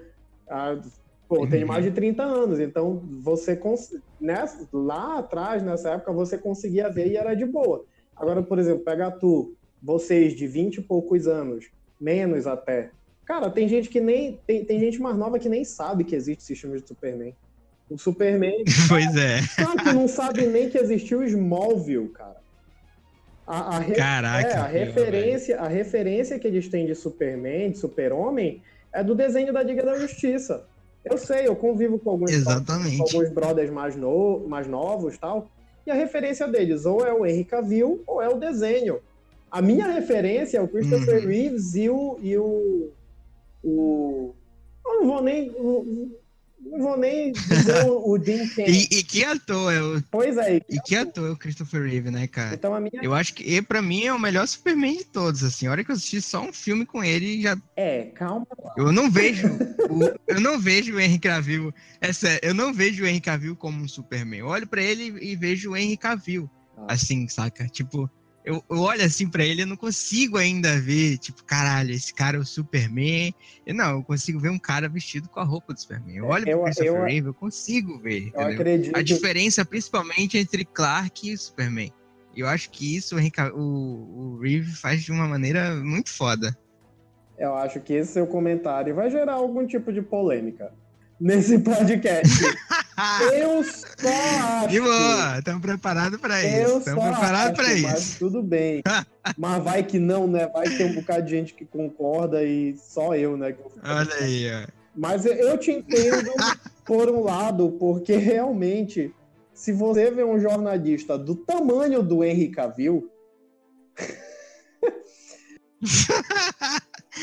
Ah, 0.48 0.80
pô, 1.28 1.46
eu 1.46 1.60
Uhum. 1.60 1.66
mais 1.66 1.84
de 1.84 1.92
30 1.92 2.24
anos, 2.24 2.60
então 2.60 3.04
você 3.22 3.56
cons- 3.56 3.90
nessa, 4.20 4.68
lá 4.72 5.20
atrás, 5.20 5.62
nessa 5.64 5.92
época, 5.92 6.14
você 6.14 6.38
conseguia 6.38 6.90
ver 6.90 7.08
e 7.12 7.18
era 7.18 7.34
de 7.36 7.46
boa. 7.46 7.86
Agora, 8.16 8.42
por 8.44 8.58
exemplo, 8.60 8.84
pega 8.84 9.12
tu, 9.12 9.56
vocês 9.82 10.34
de 10.36 10.48
20 10.48 10.78
e 10.78 10.82
poucos 10.82 11.28
anos, 11.28 11.66
menos 12.00 12.48
até. 12.48 12.92
Cara, 13.30 13.48
tem 13.52 13.68
gente 13.68 13.90
que 13.90 14.02
nem. 14.02 14.40
Tem, 14.48 14.66
tem 14.66 14.80
gente 14.80 15.00
mais 15.00 15.16
nova 15.16 15.38
que 15.38 15.48
nem 15.48 15.64
sabe 15.64 16.04
que 16.04 16.16
existe 16.16 16.42
esse 16.42 16.56
filme 16.56 16.82
de 16.82 16.88
Superman. 16.88 17.36
O 17.88 17.96
Superman. 17.96 18.64
Pois 18.90 19.16
é. 19.16 19.44
Sabe 19.44 19.84
que 19.84 19.94
não 19.94 20.08
sabe 20.08 20.48
nem 20.48 20.68
que 20.68 20.80
existiu 20.80 21.24
Smallville, 21.24 22.10
cara. 22.10 22.38
A, 23.46 23.78
a 23.78 23.84
Caraca. 23.84 24.48
é, 24.50 24.54
a 24.56 24.64
velho. 24.64 24.86
referência, 24.86 25.60
a 25.60 25.68
referência 25.68 26.40
que 26.40 26.48
eles 26.48 26.68
têm 26.70 26.88
de 26.88 26.96
Superman, 26.96 27.70
de 27.70 27.78
Super-Homem, 27.78 28.64
é 28.92 29.04
do 29.04 29.14
desenho 29.14 29.54
da 29.54 29.62
Liga 29.62 29.84
da 29.86 30.00
Justiça. 30.00 30.66
Eu 31.06 31.20
sei, 31.20 31.48
eu 31.48 31.56
convivo 31.56 32.00
com 32.00 32.10
alguns, 32.10 32.32
com 32.32 32.38
Exatamente. 32.38 33.00
alguns 33.00 33.30
brothers 33.30 33.70
mais, 33.70 33.96
no, 33.96 34.48
mais 34.48 34.66
novos 34.68 35.20
tal. 35.20 35.48
E 35.86 35.92
a 35.92 35.94
referência 35.94 36.48
deles 36.48 36.84
ou 36.84 37.06
é 37.06 37.14
o 37.14 37.24
Henry 37.24 37.46
Cavill 37.46 38.04
ou 38.08 38.24
é 38.24 38.28
o 38.28 38.38
desenho. 38.38 39.00
A 39.52 39.62
minha 39.62 39.88
referência 39.88 40.58
é 40.58 40.62
o 40.62 40.68
Christopher 40.68 41.22
Uhum. 41.22 41.30
Reeves 41.30 41.76
e 41.76 41.90
o. 41.90 42.20
E 42.24 42.36
o, 42.36 42.90
o 43.64 44.36
eu 44.90 45.02
não 45.02 45.08
vou 45.08 45.24
nem. 45.24 45.52
Não 46.62 46.80
vou 46.80 46.98
nem 46.98 47.32
dizer 47.32 47.86
o, 47.88 48.12
o 48.12 48.24
Jim 48.24 48.48
Ken. 48.54 48.66
E, 48.68 48.84
e 48.92 49.04
que 49.04 49.24
ator 49.24 49.74
é 49.74 49.82
o. 49.82 50.04
Pois 50.12 50.38
é. 50.38 50.58
E 50.70 50.80
que 50.82 50.96
ator 50.96 51.30
é 51.30 51.32
o 51.32 51.38
Christopher 51.38 51.84
Reeve, 51.84 52.12
né, 52.12 52.28
cara? 52.28 52.54
Então 52.54 52.74
a 52.74 52.80
minha. 52.80 53.00
Eu 53.02 53.14
acho 53.14 53.34
que 53.34 53.44
ele, 53.44 53.62
pra 53.62 53.82
mim, 53.82 54.04
é 54.04 54.14
o 54.14 54.20
melhor 54.20 54.46
Superman 54.48 54.98
de 54.98 55.06
todos, 55.06 55.44
assim. 55.44 55.68
A 55.68 55.72
hora 55.72 55.84
que 55.84 55.92
eu 55.92 55.96
assisti 55.96 56.22
só 56.22 56.42
um 56.42 56.52
filme 56.52 56.86
com 56.86 57.04
ele, 57.04 57.42
já. 57.42 57.58
É, 57.78 58.06
calma 58.14 58.46
lá. 58.62 58.74
Eu 58.78 58.92
não 58.92 59.10
vejo. 59.10 59.48
o, 59.90 60.04
eu 60.28 60.42
não 60.42 60.60
vejo 60.60 60.96
o 60.96 61.00
Henry 61.00 61.20
Cavill. 61.20 61.74
É 62.02 62.12
sério, 62.12 62.40
eu 62.44 62.54
não 62.54 62.74
vejo 62.74 63.04
o 63.04 63.08
Henry 63.08 63.22
Cavill 63.22 63.56
como 63.56 63.82
um 63.82 63.88
Superman. 63.88 64.40
Eu 64.40 64.48
olho 64.48 64.68
pra 64.68 64.82
ele 64.82 65.18
e 65.22 65.36
vejo 65.36 65.72
o 65.72 65.78
Henry 65.78 65.98
Cavill. 65.98 66.50
Ah. 66.78 66.94
Assim, 66.94 67.28
saca? 67.30 67.68
Tipo, 67.68 68.10
eu, 68.50 68.64
eu 68.68 68.80
olho 68.80 69.04
assim 69.04 69.30
pra 69.30 69.46
ele 69.46 69.62
e 69.62 69.66
não 69.66 69.76
consigo 69.76 70.36
ainda 70.36 70.80
ver, 70.82 71.20
tipo, 71.20 71.44
caralho, 71.44 71.92
esse 71.92 72.12
cara 72.12 72.36
é 72.36 72.40
o 72.40 72.46
Superman. 72.46 73.32
Eu, 73.64 73.76
não, 73.76 73.92
eu 73.92 74.04
consigo 74.04 74.40
ver 74.40 74.50
um 74.50 74.58
cara 74.58 74.90
vestido 74.90 75.30
com 75.30 75.40
a 75.40 75.44
roupa 75.44 75.72
do 75.72 75.80
Superman. 75.80 76.16
Eu 76.16 76.26
olho 76.26 76.50
Eu- 76.50 76.58
pro 76.58 76.66
Christopher 76.66 76.94
eu- 76.96 77.04
Reeve, 77.06 77.28
eu 77.28 77.34
consigo 77.36 78.00
ver. 78.00 78.32
Eu 78.34 78.42
acredito. 78.42 78.98
A 78.98 79.04
diferença, 79.04 79.64
principalmente, 79.64 80.36
entre 80.36 80.66
Clark 80.66 81.30
e 81.32 81.38
Superman. 81.38 81.94
Eu 82.36 82.48
acho 82.48 82.72
que 82.72 82.96
isso 82.96 83.16
o, 83.54 83.60
o 83.60 84.40
Reeve 84.42 84.72
faz 84.72 85.04
de 85.04 85.12
uma 85.12 85.28
maneira 85.28 85.76
muito 85.76 86.10
foda. 86.12 86.58
Eu 87.38 87.56
acho 87.56 87.80
que 87.82 87.94
esse 87.94 88.14
seu 88.14 88.26
comentário 88.26 88.96
vai 88.96 89.12
gerar 89.12 89.34
algum 89.34 89.66
tipo 89.68 89.94
de 89.94 90.02
polêmica 90.02 90.74
nesse 91.20 91.60
podcast. 91.60 92.44
eu 93.34 93.64
só 93.64 94.66
acho. 94.66 94.82
Boa, 94.82 95.38
estamos 95.40 95.62
preparados 95.62 96.20
Eu 96.46 96.70
isso. 96.70 96.80
Estamos 96.80 97.04
preparados 97.06 97.58
mas 97.82 98.00
isso. 98.00 98.20
tudo 98.20 98.42
bem. 98.44 98.82
mas 99.38 99.64
vai 99.64 99.84
que 99.84 100.00
não, 100.00 100.28
né? 100.28 100.48
Vai 100.48 100.70
ter 100.70 100.86
um 100.86 100.94
bocado 100.96 101.24
de 101.24 101.32
gente 101.32 101.54
que 101.54 101.66
concorda 101.66 102.44
e 102.44 102.76
só 102.78 103.16
eu, 103.16 103.38
né? 103.38 103.56
eu 103.58 103.72
Olha 103.84 104.16
aí, 104.16 104.48
ó. 104.52 104.68
Mas 104.96 105.26
eu- 105.26 105.34
eu 105.34 105.58
te 105.58 105.72
entendo 105.72 106.32
por 106.86 107.10
um 107.10 107.24
lado, 107.24 107.72
porque 107.80 108.16
realmente, 108.18 109.14
se 109.54 109.72
você 109.72 110.10
vê 110.12 110.24
um 110.24 110.40
jornalista 110.40 111.18
do 111.18 111.36
tamanho 111.36 112.02
do 112.02 112.24
Henry 112.24 112.50
Cavill. 112.50 113.10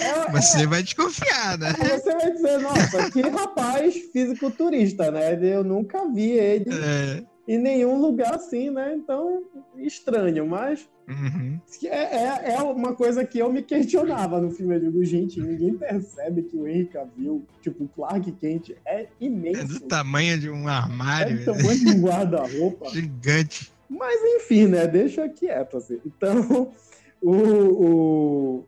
É- 0.01 0.31
Você 0.33 0.67
vai 0.67 0.83
desconfiar, 0.83 1.59
né? 1.59 1.73
Você 1.73 2.13
vai 2.15 2.33
dizer, 2.33 2.59
nossa, 2.61 3.11
que 3.11 3.21
rapaz 3.23 3.95
fisiculturista, 4.13 5.11
né? 5.11 5.39
Eu 5.43 5.65
nunca 5.65 6.07
vi 6.13 6.31
ele 6.33 6.71
É. 6.73 7.23
em 7.49 7.59
nenhum 7.59 8.01
lugar 8.01 8.35
assim, 8.35 8.71
né? 8.71 8.95
Então, 8.97 9.43
estranho, 9.77 10.47
mas 10.47 10.89
Uhum. 11.09 11.61
é, 11.85 12.17
é, 12.17 12.55
é 12.55 12.63
uma 12.63 12.93
coisa 12.95 13.25
que 13.25 13.39
eu 13.39 13.53
me 13.53 13.63
questionava 13.63 14.41
no 14.41 14.51
filme. 14.51 14.75
Eu 14.75 14.81
digo, 14.81 15.05
gente, 15.05 15.41
ninguém 15.41 15.75
percebe 15.77 16.43
que 16.43 16.57
o 16.57 16.67
Henry 16.67 16.87
Cavill, 16.87 17.47
tipo, 17.63 17.85
o 17.85 17.89
Clark 17.89 18.31
Kent, 18.33 18.71
é 18.85 19.03
É 19.03 19.09
imenso. 19.21 19.67
do 19.69 19.81
tamanho 19.81 20.37
de 20.39 20.51
um 20.51 20.69
É 20.69 20.73
armário. 20.73 21.39
do 21.39 21.45
tamanho 21.45 21.79
de 21.79 21.89
um 21.91 22.01
guarda-roupa. 22.03 22.89
Gigante. 22.91 23.71
Mas 23.89 24.21
enfim, 24.37 24.67
né? 24.67 24.85
Deixa 24.89 25.29
quieto, 25.29 25.77
assim. 25.77 26.01
Então, 26.05 26.73
o, 27.23 27.31
o- 27.33 28.65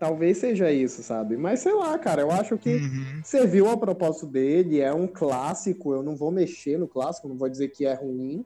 Talvez 0.00 0.38
seja 0.38 0.72
isso, 0.72 1.02
sabe? 1.02 1.36
Mas 1.36 1.60
sei 1.60 1.74
lá, 1.74 1.98
cara, 1.98 2.22
eu 2.22 2.30
acho 2.30 2.56
que 2.56 2.76
Uhum. 2.76 3.20
serviu 3.22 3.68
ao 3.68 3.76
propósito 3.78 4.26
dele, 4.26 4.80
é 4.80 4.90
um 4.94 5.06
clássico, 5.06 5.92
eu 5.92 6.02
não 6.02 6.16
vou 6.16 6.30
mexer 6.30 6.78
no 6.78 6.88
clássico, 6.88 7.28
não 7.28 7.36
vou 7.36 7.50
dizer 7.50 7.68
que 7.68 7.84
é 7.84 7.92
ruim, 7.92 8.42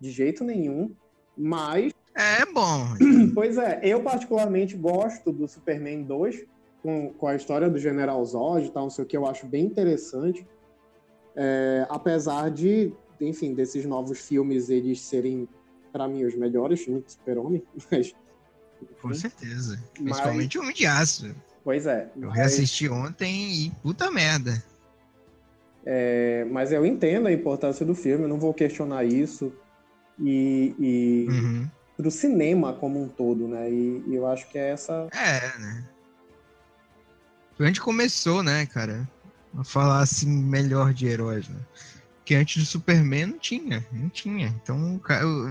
de 0.00 0.12
jeito 0.12 0.44
nenhum. 0.44 0.94
Mas, 1.36 1.92
É 2.14 2.46
bom. 2.52 2.86
pois 3.34 3.58
é, 3.58 3.80
eu 3.82 4.00
particularmente 4.04 4.76
gosto 4.76 5.32
do 5.32 5.48
Superman 5.48 6.04
2, 6.04 6.46
com, 6.80 7.12
com 7.12 7.26
a 7.26 7.34
história 7.34 7.68
do 7.68 7.76
General 7.76 8.24
Zod 8.24 8.66
e 8.66 8.70
tal, 8.70 8.84
não 8.84 8.90
sei 8.90 9.04
o 9.04 9.08
que, 9.08 9.16
eu 9.16 9.26
acho 9.26 9.46
bem 9.48 9.64
interessante. 9.66 10.46
É, 11.34 11.86
apesar 11.90 12.52
de, 12.52 12.92
enfim, 13.20 13.52
desses 13.52 13.84
novos 13.84 14.20
filmes 14.20 14.70
eles 14.70 15.00
serem, 15.02 15.48
pra 15.92 16.06
mim, 16.06 16.24
os 16.24 16.36
melhores 16.36 16.80
filmes 16.84 17.02
do 17.04 17.10
Super-Homem, 17.10 17.64
mas. 17.90 18.14
Com 19.00 19.12
certeza. 19.14 19.76
Mas- 20.00 20.02
Principalmente 20.18 20.58
o 20.58 20.62
Homem 20.62 20.74
de 20.74 20.86
Aço. 20.86 21.34
Pois 21.64 21.86
é. 21.86 22.10
Eu 22.16 22.28
mas- 22.28 22.36
reassisti 22.36 22.88
ontem 22.88 23.66
e 23.66 23.70
puta 23.82 24.10
merda. 24.10 24.62
É, 25.84 26.44
mas 26.50 26.72
eu 26.72 26.84
entendo 26.84 27.28
a 27.28 27.32
importância 27.32 27.84
do 27.86 27.94
filme, 27.94 28.24
eu 28.24 28.28
não 28.28 28.38
vou 28.38 28.52
questionar 28.52 29.04
isso. 29.04 29.52
E, 30.20 30.74
e 30.78 31.26
Uhum. 31.30 31.68
pro 31.96 32.10
cinema 32.10 32.72
como 32.72 33.02
um 33.02 33.08
todo, 33.08 33.46
né? 33.46 33.70
E, 33.70 34.02
e 34.08 34.14
eu 34.14 34.26
acho 34.26 34.48
que 34.48 34.58
é 34.58 34.70
essa. 34.70 35.08
É, 35.12 35.58
né? 35.58 35.84
Foi 37.56 37.66
onde 37.68 37.80
começou, 37.80 38.42
né, 38.42 38.66
cara? 38.66 39.08
A 39.56 39.64
falar 39.64 40.00
assim 40.00 40.28
melhor 40.28 40.92
de 40.92 41.06
heróis, 41.06 41.48
né? 41.48 41.58
Porque 42.28 42.34
antes 42.34 42.62
do 42.62 42.66
Superman 42.68 43.24
não 43.24 43.38
tinha, 43.38 43.86
não 43.90 44.10
tinha. 44.10 44.54
Então 44.62 45.00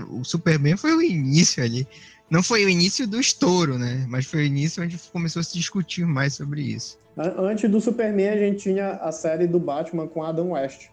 o, 0.08 0.20
o- 0.20 0.24
Superman 0.24 0.76
foi 0.76 0.94
o 0.94 1.02
início 1.02 1.60
ali. 1.60 1.84
Não 2.30 2.40
foi 2.40 2.64
o 2.64 2.68
início 2.68 3.04
do 3.04 3.18
estouro, 3.18 3.76
né? 3.76 4.06
Mas 4.08 4.26
foi 4.26 4.42
o 4.42 4.44
início 4.44 4.80
onde 4.80 4.96
começou 5.12 5.40
a 5.40 5.42
se 5.42 5.58
discutir 5.58 6.06
mais 6.06 6.34
sobre 6.34 6.62
isso. 6.62 6.96
An- 7.16 7.34
Antes 7.50 7.68
do 7.68 7.80
Superman, 7.80 8.28
a 8.28 8.36
gente 8.36 8.62
tinha 8.62 8.90
a 8.92 9.10
série 9.10 9.48
do 9.48 9.58
Batman 9.58 10.06
com 10.06 10.22
Adam 10.22 10.50
West. 10.52 10.86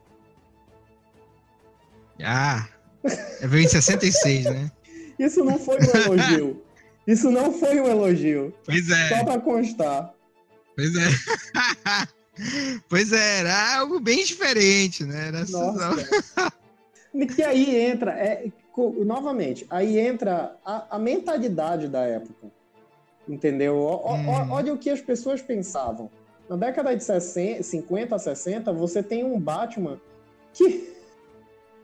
Ah, 2.19 2.67
veio 3.43 3.65
em 3.65 3.67
66, 3.67 4.45
né? 4.45 4.71
Isso 5.19 5.43
não 5.45 5.59
foi 5.59 5.77
um 5.77 5.97
elogio. 6.15 6.63
Isso 7.05 7.29
não 7.29 7.51
foi 7.53 7.79
um 7.79 7.85
elogio. 7.85 8.51
Pois 8.65 8.89
é. 8.89 9.09
Só 9.09 9.23
pra 9.23 9.39
constar. 9.39 10.11
Pois 10.75 10.95
é. 10.95 11.09
pois 12.89 13.11
é, 13.11 13.39
era 13.39 13.77
algo 13.77 13.99
bem 13.99 14.23
diferente, 14.23 15.03
né? 15.03 15.27
Era 15.29 15.45
Nossa. 15.45 16.51
que 17.35 17.41
aí 17.43 17.75
entra, 17.75 18.11
é, 18.11 18.51
novamente, 19.05 19.65
aí 19.69 19.97
entra 19.97 20.57
a, 20.65 20.95
a 20.95 20.99
mentalidade 20.99 21.87
da 21.87 22.01
época. 22.01 22.47
Entendeu? 23.27 23.77
Ó- 23.77 24.15
Hum. 24.15 24.51
Olha 24.51 24.73
o 24.73 24.77
que 24.77 24.89
as 24.89 25.01
pessoas 25.01 25.41
pensavam. 25.41 26.11
Na 26.49 26.55
década 26.55 26.95
de 26.95 27.03
60, 27.03 27.63
50, 27.63 28.19
60, 28.19 28.71
você 28.71 29.01
tem 29.01 29.23
um 29.23 29.39
Batman 29.39 29.99
que 30.53 30.93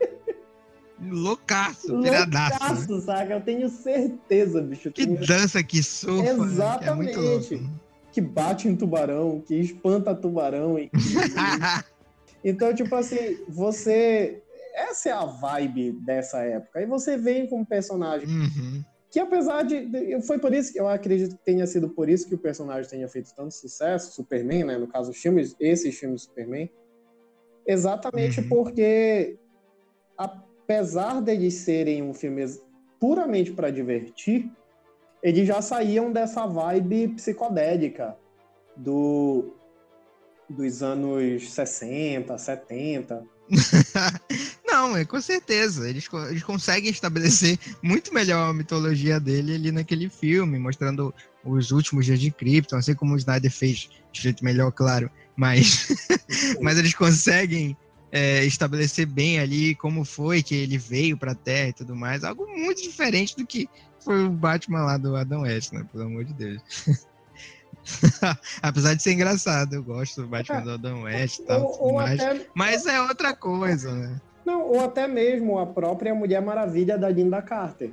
Loucaço, 1.04 2.00
piradaço. 2.00 2.52
né? 2.52 2.68
loucaço, 2.68 3.00
saca? 3.00 3.32
Eu 3.34 3.40
tenho 3.40 3.68
certeza, 3.68 4.60
bicho. 4.60 4.92
Que 4.92 5.04
dança 5.04 5.60
que 5.64 5.82
surfa. 5.82 6.22
né? 6.22 6.28
É 6.30 6.34
muito 6.34 6.52
Exatamente. 6.52 7.16
louco. 7.56 7.70
Que 8.12 8.20
bate 8.20 8.68
em 8.68 8.76
tubarão, 8.76 9.40
que 9.40 9.54
espanta 9.54 10.14
tubarão. 10.14 10.78
e- 10.78 10.90
então, 12.44 12.74
tipo 12.74 12.94
assim, 12.94 13.16
você. 13.48 14.42
Essa 14.74 15.10
é 15.10 15.12
a 15.12 15.24
vibe 15.26 15.92
dessa 16.04 16.38
época. 16.42 16.78
Aí 16.78 16.86
você 16.86 17.16
vem 17.18 17.46
com 17.46 17.60
um 17.60 17.64
personagem 17.64 18.26
Uhum. 18.28 18.82
que, 19.10 19.20
apesar 19.20 19.62
de. 19.64 19.86
Foi 20.22 20.38
por 20.38 20.52
isso 20.54 20.72
que 20.72 20.80
eu 20.80 20.88
acredito 20.88 21.36
que 21.36 21.44
tenha 21.44 21.66
sido 21.66 21.90
por 21.90 22.08
isso 22.08 22.26
que 22.28 22.34
o 22.34 22.38
personagem 22.38 22.88
tenha 22.90 23.08
feito 23.08 23.34
tanto 23.34 23.52
sucesso, 23.52 24.12
Superman, 24.14 24.64
né? 24.64 24.78
No 24.78 24.86
caso, 24.88 25.10
os 25.10 25.18
filmes, 25.18 25.54
esses 25.60 25.98
filmes 25.98 26.22
Superman. 26.22 26.70
Exatamente 27.66 28.40
Uhum. 28.40 28.48
porque, 28.48 29.36
apesar 30.16 31.20
deles 31.20 31.54
serem 31.54 32.02
um 32.02 32.14
filme 32.14 32.44
puramente 32.98 33.52
para 33.52 33.70
divertir, 33.70 34.50
eles 35.22 35.46
já 35.46 35.62
saíam 35.62 36.12
dessa 36.12 36.46
vibe 36.46 37.08
psicodélica 37.08 38.16
do, 38.76 39.54
dos 40.48 40.82
anos 40.82 41.50
60, 41.50 42.36
70. 42.36 43.24
Não, 44.66 44.96
é 44.96 45.04
com 45.04 45.20
certeza. 45.20 45.88
Eles, 45.88 46.08
eles 46.30 46.42
conseguem 46.42 46.90
estabelecer 46.90 47.58
muito 47.82 48.12
melhor 48.12 48.50
a 48.50 48.54
mitologia 48.54 49.20
dele 49.20 49.54
ali 49.54 49.70
naquele 49.70 50.08
filme, 50.08 50.58
mostrando 50.58 51.14
os 51.44 51.70
últimos 51.70 52.06
dias 52.06 52.20
de 52.20 52.30
Krypton, 52.30 52.76
assim 52.76 52.94
como 52.94 53.14
o 53.14 53.16
Snyder 53.16 53.50
fez 53.50 53.88
de 54.10 54.22
jeito 54.22 54.44
melhor, 54.44 54.72
claro. 54.72 55.10
Mas, 55.36 55.88
mas 56.60 56.78
eles 56.78 56.94
conseguem 56.94 57.76
é, 58.10 58.44
estabelecer 58.44 59.06
bem 59.06 59.38
ali 59.38 59.74
como 59.74 60.04
foi 60.04 60.42
que 60.42 60.54
ele 60.54 60.78
veio 60.78 61.16
pra 61.16 61.34
Terra 61.34 61.68
e 61.68 61.72
tudo 61.74 61.94
mais. 61.94 62.24
Algo 62.24 62.46
muito 62.46 62.82
diferente 62.82 63.36
do 63.36 63.46
que 63.46 63.68
foi 64.04 64.24
o 64.24 64.30
Batman 64.30 64.84
lá 64.84 64.96
do 64.96 65.16
Adam 65.16 65.42
West, 65.42 65.72
né? 65.72 65.86
Pelo 65.92 66.04
amor 66.04 66.24
de 66.24 66.32
Deus. 66.34 66.62
Apesar 68.62 68.94
de 68.94 69.02
ser 69.02 69.12
engraçado, 69.12 69.74
eu 69.74 69.82
gosto 69.82 70.22
do 70.22 70.28
Batman 70.28 70.60
do 70.60 70.70
Adam 70.72 71.02
West 71.02 71.38
e 71.38 71.42
tal, 71.44 71.62
Ou, 71.62 71.92
ou 71.92 71.98
até, 71.98 72.46
Mas 72.54 72.86
é 72.86 73.00
outra 73.00 73.34
coisa, 73.34 73.92
né? 73.92 74.20
não, 74.44 74.62
ou 74.62 74.80
até 74.80 75.06
mesmo 75.06 75.58
a 75.58 75.66
própria 75.66 76.14
Mulher 76.14 76.42
Maravilha 76.42 76.98
da 76.98 77.08
Linda 77.08 77.40
Carter. 77.40 77.90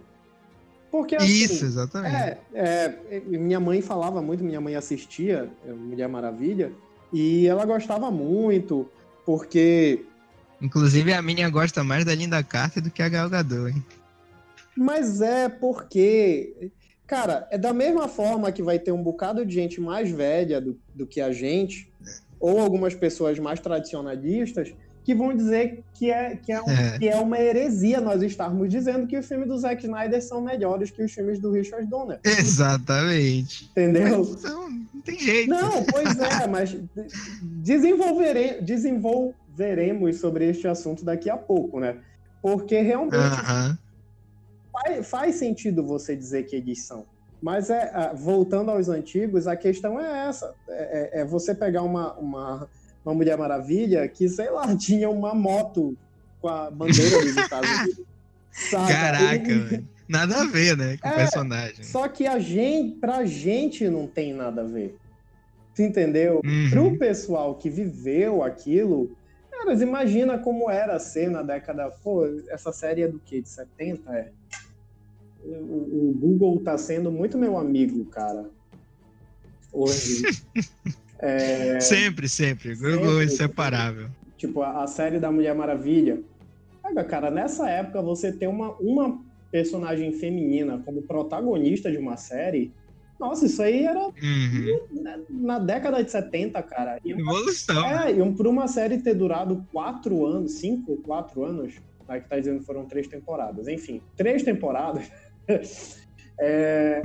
Porque 0.91 1.15
assim, 1.15 1.27
Isso, 1.27 1.65
exatamente. 1.65 2.15
É, 2.15 2.37
é, 2.53 3.19
minha 3.25 3.59
mãe 3.59 3.81
falava 3.81 4.21
muito, 4.21 4.43
minha 4.43 4.59
mãe 4.59 4.75
assistia 4.75 5.49
é, 5.65 5.71
Mulher 5.71 6.09
Maravilha, 6.09 6.71
e 7.13 7.47
ela 7.47 7.65
gostava 7.65 8.09
muito, 8.09 8.89
porque. 9.25 10.03
Inclusive, 10.61 11.13
a 11.13 11.21
minha 11.21 11.49
gosta 11.49 11.83
mais 11.83 12.03
da 12.03 12.15
Linda 12.15 12.43
Carter 12.43 12.83
do 12.83 12.89
que 12.91 13.01
a 13.01 13.09
Gal 13.09 13.29
Gadot, 13.29 13.71
hein? 13.71 13.85
Mas 14.79 15.19
é 15.19 15.49
porque. 15.49 16.71
Cara, 17.05 17.47
é 17.51 17.57
da 17.57 17.73
mesma 17.73 18.07
forma 18.07 18.51
que 18.51 18.63
vai 18.63 18.79
ter 18.79 18.93
um 18.93 19.03
bocado 19.03 19.45
de 19.45 19.53
gente 19.53 19.81
mais 19.81 20.09
velha 20.09 20.61
do, 20.61 20.79
do 20.93 21.05
que 21.05 21.19
a 21.19 21.33
gente, 21.33 21.91
ou 22.39 22.59
algumas 22.59 22.95
pessoas 22.95 23.37
mais 23.39 23.59
tradicionalistas 23.59 24.73
que 25.03 25.15
vão 25.15 25.35
dizer 25.35 25.83
que 25.95 26.11
é, 26.11 26.35
que 26.35 26.51
é, 26.51 26.61
um, 26.61 26.69
é. 26.69 26.97
que 26.99 27.09
é 27.09 27.15
uma 27.17 27.39
heresia 27.39 27.99
nós 27.99 28.21
estarmos 28.21 28.69
dizendo 28.69 29.07
que 29.07 29.17
os 29.17 29.27
filmes 29.27 29.47
do 29.47 29.57
Zack 29.57 29.83
Snyder 29.83 30.21
são 30.21 30.39
melhores 30.39 30.91
que 30.91 31.01
os 31.03 31.11
filmes 31.11 31.39
do 31.39 31.51
Richard 31.51 31.85
Donner. 31.87 32.19
Exatamente. 32.23 33.65
Entendeu? 33.71 34.19
Mas, 34.19 34.43
não, 34.43 34.69
não 34.69 35.01
tem 35.03 35.19
jeito. 35.19 35.49
Não, 35.49 35.83
pois 35.83 36.19
é, 36.19 36.47
mas 36.47 36.77
desenvolvere, 37.41 38.61
desenvolveremos 38.61 40.19
sobre 40.19 40.47
este 40.47 40.67
assunto 40.67 41.03
daqui 41.03 41.29
a 41.29 41.37
pouco, 41.37 41.79
né? 41.79 41.97
Porque 42.41 42.79
realmente 42.79 43.15
uh 43.15 43.73
-huh. 43.73 43.88
Faz, 44.81 45.07
faz 45.07 45.35
sentido 45.35 45.83
você 45.83 46.15
dizer 46.15 46.43
que 46.43 46.55
eles 46.55 46.83
são. 46.83 47.05
Mas 47.41 47.69
é, 47.69 48.13
voltando 48.15 48.69
aos 48.69 48.89
antigos, 48.89 49.47
a 49.47 49.55
questão 49.55 49.99
é 49.99 50.27
essa: 50.27 50.53
é, 50.67 51.19
é, 51.19 51.21
é 51.21 51.25
você 51.25 51.55
pegar 51.55 51.83
uma, 51.83 52.13
uma, 52.15 52.69
uma, 53.03 53.13
Mulher 53.13 53.37
Maravilha 53.37 54.07
que, 54.07 54.27
sei 54.27 54.49
lá, 54.49 54.75
tinha 54.77 55.09
uma 55.09 55.33
moto 55.33 55.97
com 56.41 56.49
a 56.49 56.69
bandeira 56.69 57.21
dos 57.21 57.35
Estados 57.37 57.69
Unidos. 57.69 58.05
Sabe? 58.51 58.91
Caraca, 58.91 59.51
e... 59.51 59.85
nada 60.07 60.41
a 60.41 60.45
ver, 60.45 60.75
né, 60.75 60.97
com 60.97 61.07
o 61.07 61.11
é, 61.11 61.15
personagem. 61.15 61.83
Só 61.83 62.07
que 62.07 62.27
a 62.27 62.39
gente, 62.39 62.97
pra 62.99 63.25
gente 63.25 63.87
não 63.87 64.05
tem 64.05 64.33
nada 64.33 64.61
a 64.61 64.65
ver. 64.65 64.97
Você 65.73 65.85
entendeu? 65.85 66.41
Uhum. 66.43 66.69
Pro 66.69 66.97
pessoal 66.97 67.55
que 67.55 67.69
viveu 67.69 68.43
aquilo, 68.43 69.15
caras, 69.49 69.81
imagina 69.81 70.37
como 70.37 70.69
era 70.69 70.99
ser 70.99 71.29
na 71.29 71.41
década. 71.41 71.89
Pô, 72.03 72.25
essa 72.49 72.73
série 72.73 73.03
é 73.03 73.07
do 73.07 73.19
quê? 73.19 73.41
De 73.41 73.47
70? 73.47 74.11
É 74.13 74.31
o, 75.43 76.15
Google 76.19 76.57
está 76.57 76.77
sendo 76.77 77.11
muito 77.11 77.37
meu 77.37 77.57
amigo, 77.57 78.05
cara. 78.05 78.49
Hoje. 79.71 80.23
é... 81.19 81.79
Sempre, 81.79 82.27
sempre. 82.27 82.75
Google 82.75 83.21
é 83.21 83.25
inseparável. 83.25 84.09
Tipo, 84.37 84.61
a, 84.61 84.83
a, 84.83 84.87
série 84.87 85.19
da 85.19 85.31
Mulher 85.31 85.53
Maravilha. 85.55 86.21
Pega, 86.81 87.03
cara, 87.03 87.29
nessa 87.29 87.69
época 87.69 88.01
você 88.01 88.31
ter 88.31 88.47
uma, 88.47 88.71
uma 88.77 89.19
personagem 89.51 90.11
feminina 90.13 90.81
como 90.85 91.01
protagonista 91.01 91.91
de 91.91 91.97
uma 91.97 92.17
série. 92.17 92.71
Nossa, 93.19 93.47
isso 93.47 93.61
aí 93.61 93.83
era 93.83 93.99
uhum. 93.99 94.79
na, 94.91 95.19
na, 95.29 95.59
década 95.59 96.01
de 96.01 96.09
70, 96.09 96.61
cara. 96.63 96.99
E 97.03 97.13
uma, 97.13 97.21
Evolução. 97.21 97.85
É, 97.85 98.13
e 98.13 98.21
um, 98.21 98.33
por 98.33 98.47
uma 98.47 98.67
série 98.67 98.99
ter 98.99 99.13
durado 99.13 99.65
quatro 99.73 100.25
anos, 100.25 100.53
cinco, 100.53 100.95
quatro 100.97 101.43
anos, 101.43 101.73
né, 102.07 102.21
que 102.21 102.29
tá 102.29 102.39
dizendo 102.39 102.59
que 102.59 102.65
foram 102.65 102.85
três 102.85 103.07
temporadas. 103.07 103.67
Enfim, 103.67 104.01
três 104.15 104.41
temporadas. 104.41 105.11
é... 106.39 107.01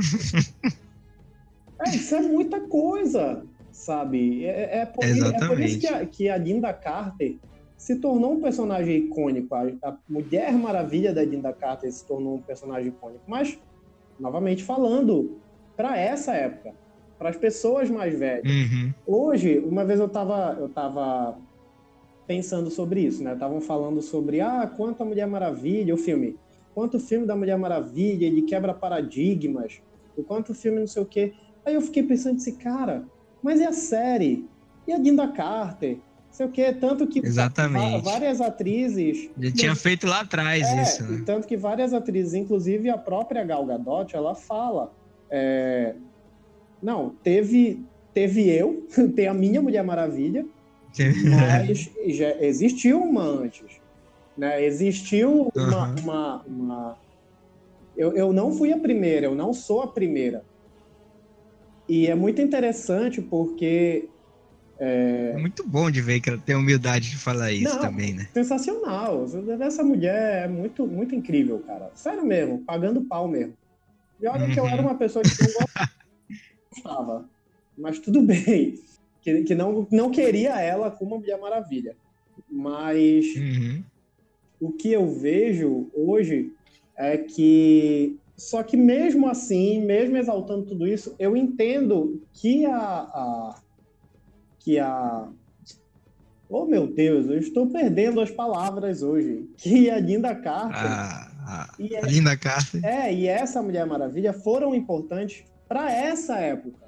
é, 1.81 1.91
isso 1.91 2.15
é 2.15 2.21
muita 2.21 2.61
coisa, 2.61 3.45
sabe? 3.73 4.45
É, 4.45 4.79
é, 4.81 4.87
por, 4.87 5.05
é 5.05 5.49
por, 5.49 5.61
isso 5.61 5.81
que 5.81 5.87
a, 5.87 6.07
que 6.07 6.29
a 6.29 6.37
Linda 6.37 6.73
Carter 6.73 7.37
se 7.77 7.97
tornou 7.97 8.33
um 8.33 8.41
personagem 8.41 8.97
icônico. 8.97 9.55
A, 9.55 9.67
a, 9.83 9.97
Mulher 10.09 10.53
Maravilha 10.53 11.13
da 11.13 11.25
Linda 11.25 11.53
Carter 11.53 11.93
se 11.93 12.05
tornou 12.07 12.37
um 12.37 12.41
personagem 12.41 12.89
icônico. 12.89 13.23
Mas, 13.27 13.59
novamente 14.19 14.63
falando, 14.63 15.39
para 15.77 15.99
essa 15.99 16.33
época, 16.33 16.73
para 17.19 17.31
as 17.31 17.37
pessoas 17.37 17.91
mais 17.91 18.19
velhas. 18.19 18.45
Uhum. 18.45 18.95
Hoje, 19.07 19.59
uma 19.59 19.85
vez 19.85 20.01
eu 20.01 20.07
estava 20.07 20.57
eu 20.59 20.69
tava 20.69 21.37
pensando 22.27 22.71
sobre 22.71 23.01
isso, 23.01 23.23
né? 23.23 23.35
Estavam 23.35 23.61
falando 23.61 24.01
sobre, 24.01 24.41
ah, 24.41 24.71
quanto 24.77 25.03
a 25.03 25.07
Mulher 25.07 25.27
Maravilha, 25.27 25.95
o 25.95 25.99
filme 25.99 26.37
quanto 26.75 26.97
o 26.97 27.01
filme 27.01 27.27
da 27.27 27.37
Mulher 27.37 27.57
Maravilha, 27.57 28.27
ele 28.27 28.43
quebra 28.43 28.75
paradigmas, 28.75 29.81
o 30.17 30.23
quanto 30.23 30.51
o 30.53 30.55
filme 30.55 30.81
não 30.81 30.87
sei 30.87 31.03
o 31.03 31.07
quê. 31.07 31.33
Aí 31.65 31.75
eu 31.75 31.81
fiquei 31.81 32.03
pensando 32.03 32.37
esse 32.37 32.53
cara, 32.53 33.05
mas 33.43 33.61
e 33.61 33.65
a 33.65 33.73
série? 33.73 34.49
E 34.87 34.93
a 34.93 34.99
Linda 34.99 35.29
Carter? 35.29 35.99
Sei 36.31 36.47
o 36.47 36.51
quê, 36.51 36.73
tanto 36.73 37.07
que 37.07 37.21
Exatamente. 37.21 38.03
várias 38.03 38.41
atrizes. 38.41 39.31
Já 39.39 39.53
tinha 39.53 39.77
feito 39.77 40.05
lá 40.05 40.23
atrás 40.23 40.67
é, 40.67 40.83
isso, 40.83 41.05
né? 41.05 41.23
Tanto 41.25 41.47
que 41.47 41.57
várias 41.57 41.95
atrizes, 41.95 42.35
inclusive 42.35 42.91
a 42.91 42.99
própria 42.99 43.45
Gal 43.45 43.65
Gadot, 43.65 44.17
ela 44.17 44.35
fala. 44.35 44.93
É, 45.31 45.95
não, 46.83 47.11
teve, 47.23 47.85
teve 48.13 48.51
eu, 48.51 48.85
tem 49.15 49.29
a 49.29 49.33
minha 49.33 49.63
Mulher 49.63 49.85
Maravilha, 49.85 50.45
mas 51.69 51.89
já 52.09 52.31
existiu 52.43 53.01
uma 53.01 53.23
antes. 53.23 53.81
Né? 54.37 54.65
Existiu 54.65 55.51
uma. 55.55 55.89
Uhum. 55.89 55.95
uma, 56.03 56.43
uma... 56.43 56.99
Eu, 57.97 58.13
eu 58.13 58.33
não 58.33 58.53
fui 58.53 58.73
a 58.73 58.79
primeira, 58.79 59.27
eu 59.27 59.35
não 59.35 59.55
sou 59.55 59.83
a 59.83 59.87
primeira. 59.87 60.45
E 61.89 62.07
é 62.07 62.15
muito 62.15 62.41
interessante 62.41 63.23
porque. 63.23 64.09
É... 64.79 65.33
é 65.37 65.39
muito 65.39 65.67
bom 65.67 65.89
de 65.89 66.01
ver 66.01 66.19
que 66.21 66.29
ela 66.29 66.39
tem 66.39 66.57
a 66.57 66.59
humildade 66.59 67.11
de 67.11 67.17
falar 67.17 67.53
isso 67.53 67.75
não, 67.75 67.81
também, 67.81 68.15
né? 68.15 68.29
Sensacional. 68.35 69.25
Essa 69.61 69.85
mulher 69.85 70.45
é 70.45 70.49
muito, 70.49 70.87
muito 70.87 71.15
incrível, 71.15 71.63
cara. 71.65 71.93
Sério 71.95 72.25
mesmo, 72.25 72.59
pagando 72.59 73.03
pau 73.03 73.29
mesmo. 73.29 73.55
E 74.21 74.27
olha 74.27 74.47
uhum. 74.47 74.53
que 74.53 74.59
eu 74.59 74.67
era 74.67 74.83
uhum. 74.83 74.89
uma 74.89 74.97
pessoa 74.97 75.23
que 75.23 75.31
não 75.43 75.67
gostava. 76.73 77.29
Mas 77.79 78.01
tudo 78.01 78.23
bem. 78.23 78.81
Que, 79.21 79.45
que 79.45 79.55
não, 79.55 79.87
não 79.91 80.11
queria 80.11 80.61
ela 80.61 80.91
como 80.91 81.13
uma 81.13 81.21
Mulher 81.21 81.39
Maravilha. 81.39 81.97
Mas. 82.51 83.25
Uhum 83.37 83.85
o 84.65 84.73
que 84.73 84.91
eu 84.93 85.07
vejo 85.07 85.91
hoje 85.95 86.53
é 86.97 87.19
que 87.19 88.19
só 88.37 88.63
que 88.63 88.77
mesmo 88.77 89.29
assim, 89.29 89.85
mesmo 89.85 90.17
exaltando 90.17 90.67
tudo 90.67 90.89
isso, 90.89 91.15
eu 91.19 91.37
entendo 91.37 92.21
que 92.33 92.67
a, 92.67 92.79
a 92.79 93.61
que 94.59 94.79
a 94.79 95.29
Oh 96.49 96.67
meu 96.67 96.87
Deus, 96.87 97.27
eu 97.27 97.39
estou 97.39 97.67
perdendo 97.69 98.21
as 98.21 98.31
palavras 98.31 99.03
hoje. 99.03 99.49
Que 99.57 99.91
a 99.91 99.99
Linda 99.99 100.35
Carter 100.35 100.91
ah, 100.91 101.31
ah, 101.47 101.75
e 101.79 101.97
a 101.97 102.03
Linda 102.03 102.37
Carter. 102.37 102.85
É, 102.85 103.13
e 103.13 103.27
essa 103.27 103.63
Mulher 103.63 103.87
Maravilha 103.87 104.33
foram 104.33 104.75
importantes 104.75 105.45
para 105.67 105.91
essa 105.91 106.39
época. 106.39 106.87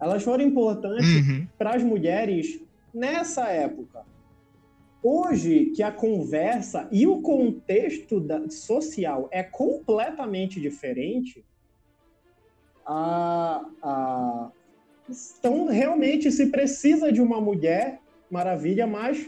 Elas 0.00 0.22
foram 0.22 0.44
importantes 0.44 1.06
uhum. 1.06 1.46
para 1.56 1.74
as 1.74 1.82
mulheres 1.82 2.60
nessa 2.92 3.48
época. 3.48 4.04
Hoje, 5.08 5.66
que 5.66 5.84
a 5.84 5.92
conversa 5.92 6.88
e 6.90 7.06
o 7.06 7.22
contexto 7.22 8.18
da, 8.18 8.50
social 8.50 9.28
é 9.30 9.40
completamente 9.40 10.60
diferente, 10.60 11.44
a, 12.84 13.64
a, 13.80 14.50
então 15.38 15.68
realmente 15.68 16.32
se 16.32 16.46
precisa 16.46 17.12
de 17.12 17.20
uma 17.20 17.40
mulher 17.40 18.00
maravilha 18.28 18.84
mais 18.84 19.24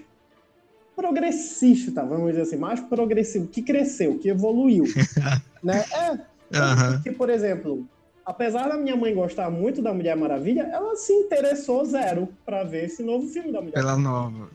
progressista, 0.97 2.05
vamos 2.05 2.31
dizer 2.31 2.43
assim, 2.43 2.57
mais 2.57 2.81
progressivo, 2.81 3.47
que 3.47 3.62
cresceu, 3.62 4.18
que 4.18 4.31
evoluiu, 4.31 4.83
né? 5.62 5.85
É, 5.93 6.11
uhum. 6.11 7.03
que, 7.05 7.12
por 7.12 7.31
exemplo, 7.31 7.87
apesar 8.26 8.68
da 8.68 8.76
minha 8.76 8.97
mãe 8.97 9.14
gostar 9.14 9.49
muito 9.49 9.81
da 9.81 9.95
Mulher 9.95 10.16
Maravilha, 10.16 10.62
ela 10.72 10.97
se 10.97 11.12
interessou 11.12 11.85
zero 11.85 12.29
para 12.45 12.64
ver 12.64 12.87
esse 12.87 13.05
novo 13.05 13.29
filme 13.29 13.53
da 13.53 13.61
Mulher 13.61 13.74
Pela 13.74 13.97
nova. 13.97 14.51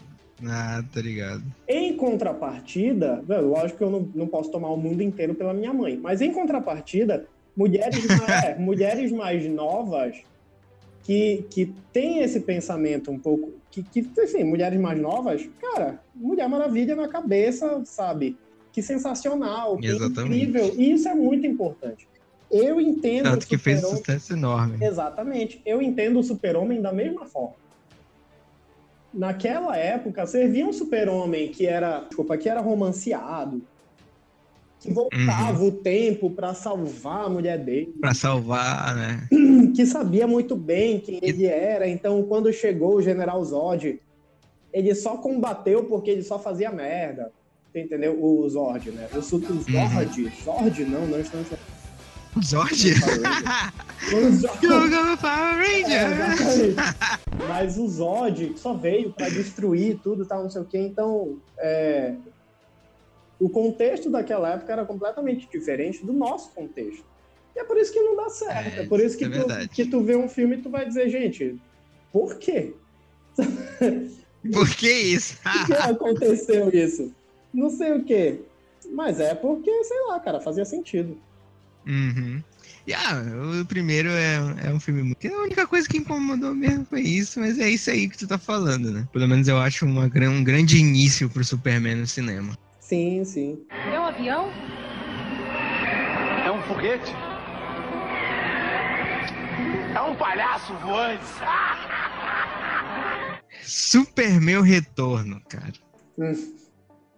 Ah, 0.47 0.83
tá 0.93 1.01
ligado. 1.01 1.43
Em 1.67 1.95
contrapartida, 1.95 3.23
lógico 3.27 3.77
que 3.77 3.83
eu 3.83 3.89
não, 3.89 4.09
não 4.13 4.27
posso 4.27 4.51
tomar 4.51 4.69
o 4.69 4.77
mundo 4.77 5.01
inteiro 5.01 5.33
pela 5.35 5.53
minha 5.53 5.73
mãe, 5.73 5.97
mas 5.97 6.21
em 6.21 6.31
contrapartida, 6.31 7.25
mulheres, 7.55 8.05
mais, 8.05 8.19
é, 8.43 8.57
mulheres 8.57 9.11
mais 9.11 9.45
novas 9.49 10.17
que, 11.03 11.45
que 11.49 11.73
têm 11.91 12.19
esse 12.19 12.39
pensamento 12.41 13.11
um 13.11 13.19
pouco. 13.19 13.53
Que, 13.71 13.83
que, 13.83 14.07
enfim, 14.19 14.43
mulheres 14.43 14.79
mais 14.79 14.99
novas, 14.99 15.47
cara, 15.59 15.99
Mulher 16.15 16.47
Maravilha 16.47 16.95
na 16.95 17.07
cabeça, 17.07 17.81
sabe? 17.85 18.37
Que 18.71 18.81
sensacional, 18.81 19.77
que 19.77 19.87
Exatamente. 19.87 20.45
incrível. 20.45 20.73
E 20.77 20.91
isso 20.91 21.07
é 21.07 21.15
muito 21.15 21.45
importante. 21.47 22.07
Eu 22.51 22.79
entendo. 22.79 23.23
Tanto 23.23 23.47
que 23.47 23.57
fez 23.57 23.83
um 23.83 23.95
sucesso 23.97 24.33
enorme. 24.33 24.77
Exatamente. 24.79 25.59
Eu 25.65 25.81
entendo 25.81 26.19
o 26.19 26.23
Super-Homem 26.23 26.81
da 26.81 26.91
mesma 26.91 27.25
forma 27.25 27.62
naquela 29.13 29.77
época, 29.77 30.25
servia 30.25 30.65
um 30.65 30.73
super-homem 30.73 31.49
que 31.49 31.65
era, 31.65 31.99
desculpa, 32.01 32.37
que 32.37 32.49
era 32.49 32.59
romanceado, 32.59 33.61
que 34.79 34.91
voltava 34.91 35.59
uhum. 35.59 35.67
o 35.67 35.71
tempo 35.71 36.29
para 36.29 36.53
salvar 36.53 37.25
a 37.25 37.29
mulher 37.29 37.57
dele. 37.57 37.93
Para 38.01 38.13
salvar, 38.13 38.95
né? 38.95 39.27
Que 39.73 39.85
sabia 39.85 40.27
muito 40.27 40.55
bem 40.55 40.99
quem 40.99 41.19
ele 41.21 41.45
era. 41.45 41.87
Então, 41.87 42.21
quando 42.23 42.51
chegou 42.53 42.95
o 42.95 43.01
General 43.01 43.43
Zod, 43.43 43.99
ele 44.71 44.93
só 44.93 45.17
combateu 45.17 45.85
porque 45.85 46.11
ele 46.11 46.21
só 46.21 46.37
fazia 46.37 46.71
merda. 46.71 47.31
Entendeu? 47.73 48.23
O 48.23 48.47
Zord, 48.47 48.91
né? 48.91 49.07
O, 49.13 49.17
o 49.17 49.21
Zord, 49.21 50.21
uhum. 50.21 50.31
Zord 50.43 50.85
não, 50.85 51.07
não 51.07 51.19
estamos 51.19 51.47
Zord? 52.41 52.93
o 54.13 54.31
Zord. 54.31 55.17
Power 55.21 55.55
Ranger! 55.57 55.91
É, 55.91 57.47
Mas 57.47 57.77
o 57.77 57.87
Zod 57.87 58.53
só 58.57 58.73
veio 58.73 59.11
para 59.11 59.29
destruir 59.29 59.99
tudo, 60.01 60.25
tal, 60.25 60.43
não 60.43 60.49
sei 60.49 60.61
o 60.61 60.65
quê. 60.65 60.77
Então, 60.79 61.37
é... 61.57 62.15
o 63.39 63.49
contexto 63.49 64.09
daquela 64.09 64.53
época 64.53 64.73
era 64.73 64.85
completamente 64.85 65.47
diferente 65.51 66.05
do 66.05 66.13
nosso 66.13 66.51
contexto. 66.51 67.05
E 67.55 67.59
é 67.59 67.63
por 67.63 67.77
isso 67.77 67.93
que 67.93 68.01
não 68.01 68.15
dá 68.15 68.29
certo. 68.29 68.77
É, 68.77 68.83
é 68.83 68.87
por 68.87 68.99
isso 68.99 69.17
que, 69.17 69.25
é 69.25 69.29
tu, 69.29 69.69
que 69.69 69.85
tu 69.85 70.01
vê 70.01 70.15
um 70.15 70.27
filme 70.27 70.55
e 70.55 70.61
tu 70.61 70.69
vai 70.69 70.85
dizer, 70.85 71.09
gente, 71.09 71.59
por 72.11 72.37
quê? 72.37 72.73
Por 74.51 74.69
que 74.75 74.91
isso? 74.91 75.37
Por 75.43 75.65
que 75.67 75.73
aconteceu 75.73 76.69
isso? 76.69 77.13
Não 77.53 77.69
sei 77.69 77.93
o 77.93 78.03
quê. 78.03 78.41
Mas 78.91 79.19
é 79.19 79.33
porque, 79.33 79.83
sei 79.83 80.01
lá, 80.07 80.19
cara, 80.19 80.41
fazia 80.41 80.65
sentido. 80.65 81.17
Uhum. 81.85 82.41
E, 82.85 82.93
ah, 82.93 83.21
o 83.61 83.65
primeiro 83.65 84.09
é, 84.09 84.35
é 84.65 84.73
um 84.73 84.79
filme 84.79 85.03
muito. 85.03 85.25
A 85.25 85.43
única 85.43 85.65
coisa 85.65 85.87
que 85.87 85.97
incomodou 85.97 86.53
mesmo 86.53 86.85
foi 86.85 87.01
isso, 87.01 87.39
mas 87.39 87.57
é 87.57 87.69
isso 87.69 87.89
aí 87.89 88.09
que 88.09 88.17
tu 88.17 88.27
tá 88.27 88.37
falando, 88.37 88.91
né? 88.91 89.07
Pelo 89.13 89.27
menos 89.27 89.47
eu 89.47 89.57
acho 89.57 89.85
uma, 89.85 90.03
um 90.05 90.43
grande 90.43 90.77
início 90.77 91.29
pro 91.29 91.43
Superman 91.43 91.95
no 91.95 92.07
cinema. 92.07 92.57
Sim, 92.81 93.23
sim. 93.23 93.57
É 93.71 93.99
um 93.99 94.05
avião? 94.05 94.51
É 96.45 96.51
um 96.51 96.61
foguete? 96.63 97.11
É 99.95 100.01
um 100.01 100.15
palhaço 100.15 100.73
voante. 100.75 101.23
Superman 103.61 104.61
Retorno, 104.61 105.41
cara. 105.47 105.73
Hum. 106.17 106.53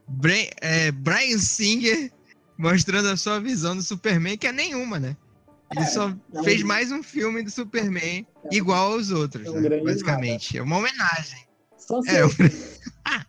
Bra 0.07 0.35
é, 0.61 0.91
Brian 0.91 1.39
Singer 1.39 2.11
mostrando 2.57 3.09
a 3.09 3.17
sua 3.17 3.39
visão 3.39 3.75
do 3.75 3.81
Superman, 3.83 4.37
que 4.37 4.47
é 4.47 4.51
nenhuma, 4.51 4.99
né? 4.99 5.15
Ele 5.75 5.83
É, 5.83 5.87
só 5.87 6.09
é 6.09 6.39
um- 6.39 6.43
fez 6.43 6.61
mais 6.63 6.91
um 6.91 7.01
filme 7.01 7.41
do 7.43 7.49
Superman 7.49 8.25
igual 8.51 8.93
aos 8.93 9.11
outros, 9.11 9.45
é 9.47 9.49
um 9.49 9.59
né? 9.59 9.79
basicamente. 9.81 10.57
É 10.57 10.61
uma 10.61 10.77
homenagem. 10.77 11.39
Só 11.77 11.99
É, 12.07 12.25
um, 12.25 12.29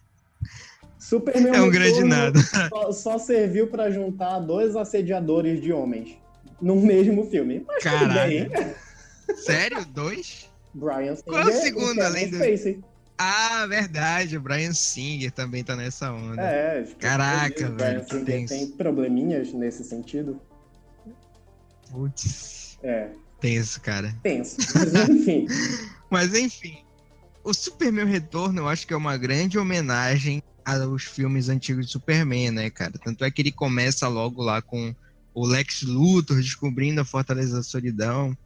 Superman 0.99 1.55
é 1.55 1.61
um 1.61 1.71
grande 1.71 2.03
nada. 2.05 2.39
Só, 2.69 2.93
só 2.93 3.19
serviu 3.19 3.69
pra 3.69 3.91
juntar 3.91 4.41
dois 4.41 4.75
assediadores 4.77 5.61
de 5.63 5.73
homens 5.73 6.17
no 6.61 6.77
mesmo 6.77 7.25
filme. 7.31 7.65
Mas. 7.67 7.83
Caralho. 7.83 8.51
Sério? 9.37 9.85
Dois? 9.87 10.49
Brian 10.75 11.15
Qual 11.25 11.39
é 11.39 11.43
o 11.43 11.47
Singer 11.47 11.63
segundo, 11.63 12.01
além 12.01 12.29
do- 12.31 12.37
Spacey. 12.37 12.81
Ah, 13.19 13.67
verdade. 13.67 14.37
O 14.37 14.41
Brian 14.41 14.73
Singer 14.73 15.33
também 15.33 15.65
tá 15.65 15.75
nessa 15.75 16.13
onda. 16.13 16.43
É, 16.43 16.83
que 16.83 16.95
Caraca, 16.97 17.69
o 17.69 17.73
Brian 17.73 17.77
velho, 17.77 18.05
Singer 18.09 18.25
tenso. 18.25 18.55
tem 18.55 18.67
probleminhas 18.69 19.53
nesse 19.53 19.83
sentido. 19.85 20.41
Putz, 21.91 22.79
É, 22.83 23.09
tenso, 23.41 23.81
cara. 23.81 24.15
penso. 24.23 24.57
Mas 24.75 24.95
enfim. 25.09 25.47
Mas 26.11 26.35
enfim, 26.35 26.79
o 27.45 27.55
Superman 27.55 28.07
Retorno 28.07 28.61
eu 28.63 28.69
acho 28.69 28.87
que 28.87 28.93
é 28.93 28.97
uma 28.97 29.17
grande 29.17 29.59
homenagem 29.59 30.43
aos 30.65 31.05
filmes 31.05 31.49
antigos 31.49 31.87
de 31.87 31.93
Superman, 31.93 32.51
né, 32.51 32.71
cara? 32.71 32.93
Tanto 33.03 33.25
é 33.25 33.31
que 33.31 33.41
ele 33.41 33.53
começa 33.53 34.09
logo 34.09 34.43
lá 34.43 34.61
com 34.61 34.95
o 35.33 35.47
Lex 35.47 35.83
Luthor 35.83 36.37
descobrindo 36.39 37.01
a 37.01 37.05
Fortaleza 37.05 37.57
da 37.57 37.63
Solidão 37.63 38.37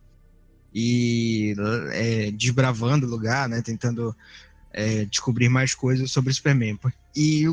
e 0.73 1.55
é, 1.93 2.31
desbravando 2.31 3.07
o 3.07 3.11
lugar, 3.11 3.49
né? 3.49 3.63
Tentando 3.63 4.15
é, 4.73 5.05
descobrir 5.05 5.49
mais 5.49 5.75
coisas 5.75 6.11
sobre 6.11 6.31
o 6.31 6.35
Superman. 6.35 6.79
E, 7.17 7.45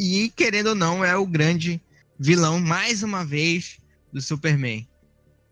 e, 0.00 0.32
querendo 0.34 0.68
ou 0.68 0.74
não, 0.74 1.04
é 1.04 1.16
o 1.16 1.26
grande 1.26 1.80
vilão, 2.18 2.60
mais 2.60 3.02
uma 3.02 3.24
vez, 3.24 3.78
do 4.12 4.20
Superman 4.20 4.86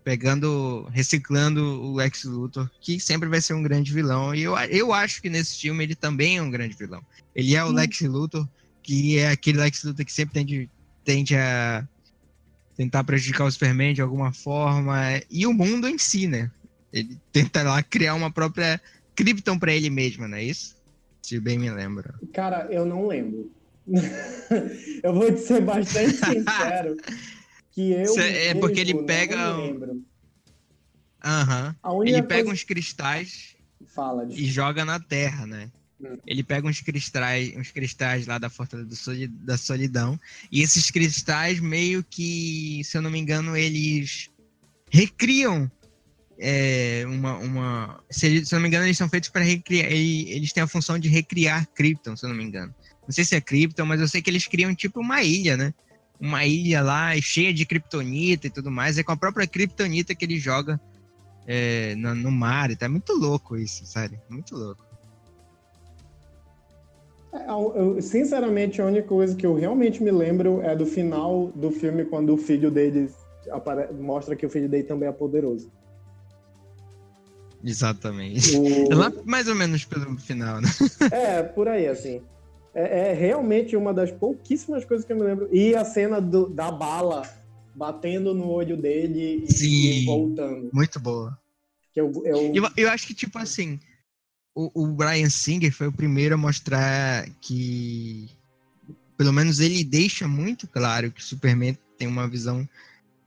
pegando, 0.05 0.89
reciclando 0.93 1.63
o 1.63 1.95
Lex 1.95 2.25
Luthor, 2.25 2.71
que 2.81 2.99
sempre 2.99 3.29
vai 3.29 3.41
ser 3.41 3.55
um 3.55 3.63
grande 3.63 3.93
vilão. 3.93 4.35
E 4.35 4.43
eu, 4.43 4.57
eu 4.59 4.93
acho 4.93 5.21
que 5.21 5.31
nesse 5.31 5.59
filme 5.59 5.85
ele 5.85 5.95
também 5.95 6.39
é 6.39 6.43
um 6.43 6.51
grande 6.51 6.77
vilão. 6.77 7.05
Ele 7.35 7.55
é 7.55 7.65
o 7.65 7.69
Sim. 7.69 7.75
Lex 7.75 8.01
Luthor, 8.01 8.49
que 8.83 9.19
é 9.19 9.31
aquele 9.31 9.59
Lex 9.59 9.85
Luthor 9.85 10.05
que 10.05 10.13
sempre 10.13 10.35
tende, 10.35 10.69
tende 11.05 11.37
a 11.37 11.87
tentar 12.77 13.05
prejudicar 13.05 13.45
o 13.45 13.53
Superman 13.53 13.95
de 13.95 14.03
alguma 14.03 14.33
forma. 14.33 15.01
E 15.31 15.47
o 15.47 15.53
mundo 15.53 15.89
em 15.89 15.99
si, 15.99 16.27
né? 16.27 16.51
Ele 16.93 17.17
tenta 17.33 17.63
lá 17.63 17.83
criar 17.83 18.15
uma 18.15 18.31
própria 18.31 18.81
Krypton 19.15 19.59
para 19.59 19.73
ele 19.73 19.91
mesmo, 19.91 20.27
não 20.27 20.39
é 20.39 20.45
isso? 20.45 20.75
Se 21.23 21.39
bem 21.39 21.59
me 21.59 21.71
lembro. 21.71 22.13
Cara, 22.33 22.67
eu 22.71 22.85
não 22.85 23.07
lembro. 23.07 23.51
eu 25.03 25.15
vou 25.15 25.33
te 25.33 25.41
ser 25.41 25.63
bastante 25.63 26.15
sincero. 26.25 26.97
Que 27.73 27.93
eu. 27.93 28.07
Cê- 28.07 28.47
é 28.49 28.55
porque 28.55 28.81
ele 28.81 28.95
mesmo 28.95 29.07
pega 29.07 29.57
um-. 29.57 30.05
Aham. 31.25 31.77
Única 31.85 32.19
Ele 32.19 32.27
pega 32.27 32.45
coisa... 32.45 32.53
uns 32.55 32.65
cristais 32.65 33.57
Fala, 33.87 34.27
e 34.31 34.47
joga 34.47 34.85
na 34.85 34.99
terra, 34.99 35.47
né? 35.47 35.71
Hum. 36.01 36.17
Ele 36.27 36.43
pega 36.43 36.67
uns 36.67 36.81
cristais, 36.81 37.55
uns 37.57 37.71
cristais 37.71 38.27
lá 38.27 38.39
da 38.39 38.49
Fortaleza 38.49 38.89
da 39.29 39.59
Solidão, 39.59 40.19
e 40.51 40.63
esses 40.63 40.91
cristais 40.91 41.61
meio 41.61 42.03
que, 42.03 42.81
se 42.85 42.97
eu 42.97 43.03
não 43.03 43.11
me 43.11 43.19
engano, 43.19 43.57
eles 43.57 44.31
recriam 44.91 45.71
é, 46.41 47.05
uma, 47.07 47.37
uma 47.37 48.03
se, 48.11 48.45
se 48.47 48.55
eu 48.55 48.57
não 48.57 48.63
me 48.63 48.69
engano, 48.69 48.87
eles 48.87 48.97
são 48.97 49.09
feitos 49.09 49.29
para 49.29 49.45
recriar, 49.45 49.91
ele- 49.93 50.31
eles 50.31 50.53
têm 50.53 50.63
a 50.63 50.67
função 50.67 50.99
de 50.99 51.09
recriar 51.09 51.67
Krypton, 51.75 52.17
se 52.17 52.25
eu 52.25 52.31
não 52.31 52.37
me 52.37 52.45
engano. 52.45 52.75
Não 53.07 53.13
sei 53.13 53.25
se 53.25 53.35
é 53.35 53.41
Krypton, 53.41 53.85
mas 53.85 54.01
eu 54.01 54.09
sei 54.09 54.23
que 54.23 54.31
eles 54.31 54.47
criam 54.47 54.75
tipo 54.75 55.01
uma 55.01 55.23
ilha, 55.23 55.57
né? 55.57 55.73
Uma 56.19 56.47
ilha 56.47 56.83
lá 56.83 57.13
cheia 57.21 57.53
de 57.53 57.67
kryptonita 57.67 58.47
e 58.47 58.51
tudo 58.51 58.71
mais, 58.71 58.97
é 58.97 59.03
com 59.03 59.13
a 59.13 59.17
própria 59.17 59.47
kryptonita 59.47 60.15
que 60.15 60.25
ele 60.25 60.39
joga 60.39 60.81
é, 61.47 61.95
no, 61.97 62.15
no 62.15 62.31
mar, 62.31 62.71
e 62.71 62.77
tá 62.77 62.89
muito 62.89 63.13
louco 63.13 63.57
isso, 63.57 63.85
sabe? 63.87 64.19
Muito 64.29 64.55
louco. 64.55 64.83
É, 67.33 67.51
eu- 67.51 68.01
sinceramente, 68.01 68.81
a 68.81 68.87
única 68.87 69.07
coisa 69.07 69.37
que 69.37 69.47
eu 69.47 69.55
realmente 69.55 70.03
me 70.03 70.11
lembro 70.11 70.63
é 70.63 70.75
do 70.75 70.87
final 70.87 71.49
do 71.55 71.71
filme, 71.71 72.05
quando 72.05 72.35
o 72.35 72.39
filho 72.39 72.71
dele 72.71 73.11
mostra 73.99 74.37
que 74.37 74.47
o 74.47 74.51
filho 74.51 74.69
dele 74.69 74.85
também 74.85 75.09
é 75.09 75.13
poderoso. 75.13 75.71
Exatamente. 77.65 78.57
O- 78.57 78.89
Lá 78.95 79.13
mais 79.25 79.49
ou 79.49 79.55
menos 79.55 79.85
pelo 79.85 80.17
final, 80.19 80.61
né? 80.61 80.69
É, 81.13 81.43
por 81.43 81.69
aí, 81.69 81.87
assim. 81.87 82.23
É, 82.75 83.11
é 83.11 83.13
realmente 83.13 83.77
uma 83.77 83.93
das 83.93 84.11
pouquíssimas 84.13 84.85
coisas 84.85 85.05
que 85.05 85.13
eu 85.13 85.17
me 85.17 85.23
lembro. 85.23 85.49
E 85.53 85.75
a 85.75 85.85
cena 85.85 86.21
do- 86.21 86.49
da 86.49 86.71
bala 86.71 87.23
batendo 87.75 88.35
no 88.35 88.49
olho 88.49 88.77
dele 88.77 89.45
e, 89.49 89.53
Sim. 89.53 89.67
e 90.03 90.05
voltando. 90.07 90.71
Muito 90.73 90.99
boa. 91.01 91.37
Que 91.93 92.01
eu, 92.01 92.13
eu, 92.25 92.55
Eu, 92.55 92.69
eu 92.77 92.91
acho 92.91 93.07
que, 93.07 93.15
tipo 93.15 93.39
assim, 93.39 93.81
o, 94.55 94.83
o 94.83 94.87
Brian 94.89 95.29
Singer 95.29 95.73
foi 95.73 95.89
o 95.89 95.93
primeiro 95.93 96.35
a 96.35 96.39
mostrar 96.39 97.29
que. 97.41 98.29
Pelo 99.17 99.33
menos 99.33 99.61
ele 99.61 99.85
deixa 99.85 100.27
muito 100.27 100.67
claro 100.67 101.11
que 101.11 101.21
o 101.21 101.25
Superman 101.25 101.77
tem 101.99 102.09
uma 102.09 102.27
visão 102.29 102.67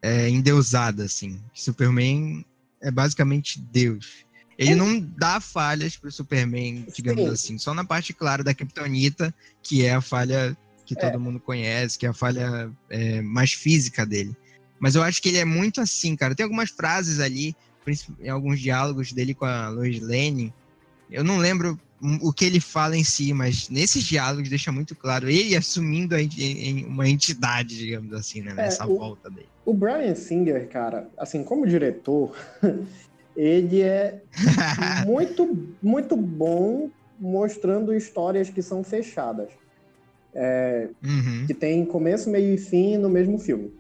é, 0.01 0.27
endeusada, 0.29 1.03
assim. 1.03 1.39
Superman 1.53 2.43
é 2.83 2.91
basicamente 2.91 3.59
Deus. 3.59 4.23
Ele 4.57 4.73
É. 4.73 4.75
não 4.75 4.99
dá 4.99 5.39
falhas 5.39 5.97
pro 5.97 6.11
Superman, 6.11 6.85
digamos 6.95 7.23
Sim. 7.23 7.29
assim, 7.31 7.57
só 7.57 7.73
na 7.73 7.83
parte 7.83 8.13
clara 8.13 8.43
da 8.43 8.53
Kryptonita, 8.53 9.33
que 9.63 9.83
é 9.83 9.93
a 9.95 10.01
falha 10.01 10.55
que 10.85 10.93
É. 10.93 10.97
todo 10.97 11.19
mundo 11.19 11.39
conhece, 11.39 11.97
que 11.97 12.05
é 12.05 12.09
a 12.09 12.13
falha 12.13 12.69
é, 12.89 13.21
mais 13.21 13.53
física 13.53 14.05
dele. 14.05 14.35
Mas 14.79 14.95
eu 14.95 15.01
acho 15.01 15.21
que 15.21 15.29
ele 15.29 15.37
é 15.39 15.45
muito 15.45 15.81
assim, 15.81 16.15
cara. 16.15 16.35
Tem 16.35 16.43
algumas 16.43 16.69
frases 16.69 17.19
ali, 17.19 17.55
em 18.19 18.29
alguns 18.29 18.59
diálogos 18.59 19.11
dele 19.11 19.33
com 19.33 19.45
a 19.45 19.69
Lois 19.69 19.99
Lane. 20.01 20.53
Eu 21.09 21.23
não 21.23 21.37
lembro 21.37 21.79
o 22.21 22.33
que 22.33 22.43
ele 22.45 22.59
fala 22.59 22.97
em 22.97 23.03
si, 23.03 23.33
mas 23.33 23.69
nesses 23.69 24.03
diálogos 24.03 24.49
deixa 24.49 24.71
muito 24.71 24.95
claro 24.95 25.29
ele 25.29 25.55
assumindo 25.55 26.15
em 26.17 26.85
uma 26.85 27.07
entidade, 27.07 27.77
digamos 27.77 28.13
assim, 28.13 28.41
né? 28.41 28.53
Nessa 28.53 28.85
o- 28.85 28.97
volta 28.97 29.29
dele. 29.29 29.47
O 29.65 29.73
Brian 29.73 30.13
Singer, 30.13 30.67
cara, 30.67 31.09
assim, 31.17 31.43
como 31.43 31.65
diretor, 31.65 32.35
ele 33.35 33.81
é 33.81 34.21
muito, 35.07 35.75
muito 35.81 36.17
bom 36.17 36.89
mostrando 37.17 37.95
histórias 37.95 38.49
que 38.49 38.61
são 38.61 38.83
fechadas. 38.83 39.49
Uhum. 41.03 41.45
que 41.45 41.53
tem 41.53 41.85
começo, 41.85 42.29
meio 42.29 42.55
e 42.55 42.57
fim 42.57 42.97
no 42.97 43.07
mesmo 43.07 43.37
filme. 43.37 43.71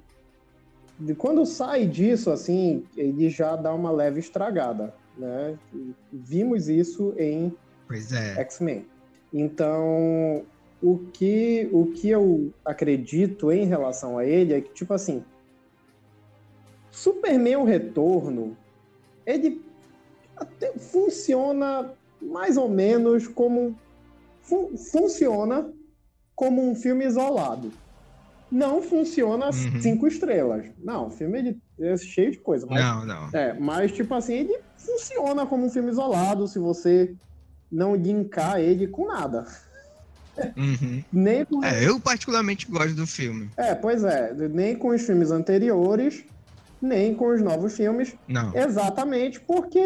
De 0.99 1.15
quando 1.15 1.45
sai 1.45 1.87
disso, 1.87 2.29
assim, 2.29 2.83
ele 2.95 3.27
já 3.29 3.55
dá 3.55 3.73
uma 3.73 3.91
leve 3.91 4.19
estragada, 4.19 4.93
né? 5.17 5.57
Vimos 6.13 6.69
isso 6.69 7.13
em 7.17 7.51
Pois 7.93 8.11
é. 8.11 8.33
X-Men. 8.41 8.87
Então, 9.31 10.43
o 10.81 10.97
que, 11.13 11.69
o 11.71 11.85
que 11.91 12.09
eu 12.09 12.51
acredito 12.65 13.51
em 13.51 13.65
relação 13.67 14.17
a 14.17 14.25
ele 14.25 14.51
é 14.51 14.61
que, 14.61 14.73
tipo 14.73 14.95
assim, 14.95 15.23
Superman 16.91 17.57
o 17.57 17.63
Retorno, 17.63 18.57
ele 19.27 19.61
até 20.35 20.71
funciona 20.79 21.93
mais 22.19 22.57
ou 22.57 22.67
menos 22.67 23.27
como... 23.27 23.75
fun- 24.41 24.75
funciona 24.91 25.71
como 26.35 26.67
um 26.67 26.73
filme 26.73 27.05
isolado. 27.05 27.71
Não 28.51 28.81
funciona 28.81 29.45
Uhum. 29.47 29.81
cinco 29.81 30.07
estrelas. 30.07 30.65
Não, 30.83 31.07
o 31.07 31.09
filme 31.11 31.59
é 31.79 31.97
cheio 31.97 32.31
de 32.31 32.39
coisa. 32.39 32.65
Mas 32.67 32.83
Não, 32.83 33.05
não. 33.05 33.29
é, 33.39 33.53
mas 33.53 33.91
tipo 33.91 34.13
assim, 34.15 34.33
ele 34.33 34.59
funciona 34.77 35.45
como 35.45 35.65
um 35.65 35.69
filme 35.69 35.89
isolado 35.91 36.47
se 36.47 36.57
você 36.59 37.15
não 37.73 37.95
linkar 37.95 38.59
ele 38.59 38.87
com 38.87 39.07
nada. 39.07 39.45
Uhum. 40.55 41.03
Nem 41.11 41.45
com... 41.45 41.63
É, 41.63 41.87
eu 41.87 41.99
particularmente 41.99 42.65
gosto 42.69 42.93
do 42.95 43.05
filme. 43.05 43.49
É, 43.57 43.75
pois 43.75 44.03
é, 44.03 44.33
nem 44.49 44.75
com 44.75 44.89
os 44.89 45.01
filmes 45.01 45.31
anteriores, 45.31 46.23
nem 46.81 47.13
com 47.13 47.27
os 47.33 47.41
novos 47.41 47.75
filmes, 47.75 48.15
Não. 48.27 48.55
exatamente 48.55 49.39
porque 49.39 49.79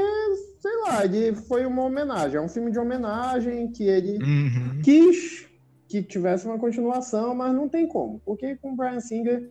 sei 0.60 0.76
lá, 0.86 1.06
ele 1.06 1.36
foi 1.36 1.66
uma 1.66 1.84
homenagem. 1.84 2.38
É 2.38 2.42
um 2.42 2.50
filme 2.50 2.72
de 2.72 2.80
homenagem 2.80 3.72
que 3.72 3.84
ele 3.84 4.18
Uhum. 4.24 4.82
quis 4.84 5.46
que 5.88 6.04
tivesse 6.04 6.46
uma 6.46 6.58
continuação, 6.58 7.34
mas 7.34 7.54
não 7.54 7.70
tem 7.70 7.88
como. 7.88 8.20
Porque 8.26 8.56
com 8.58 8.72
o 8.74 8.76
Brian 8.76 9.00
Singer, 9.00 9.50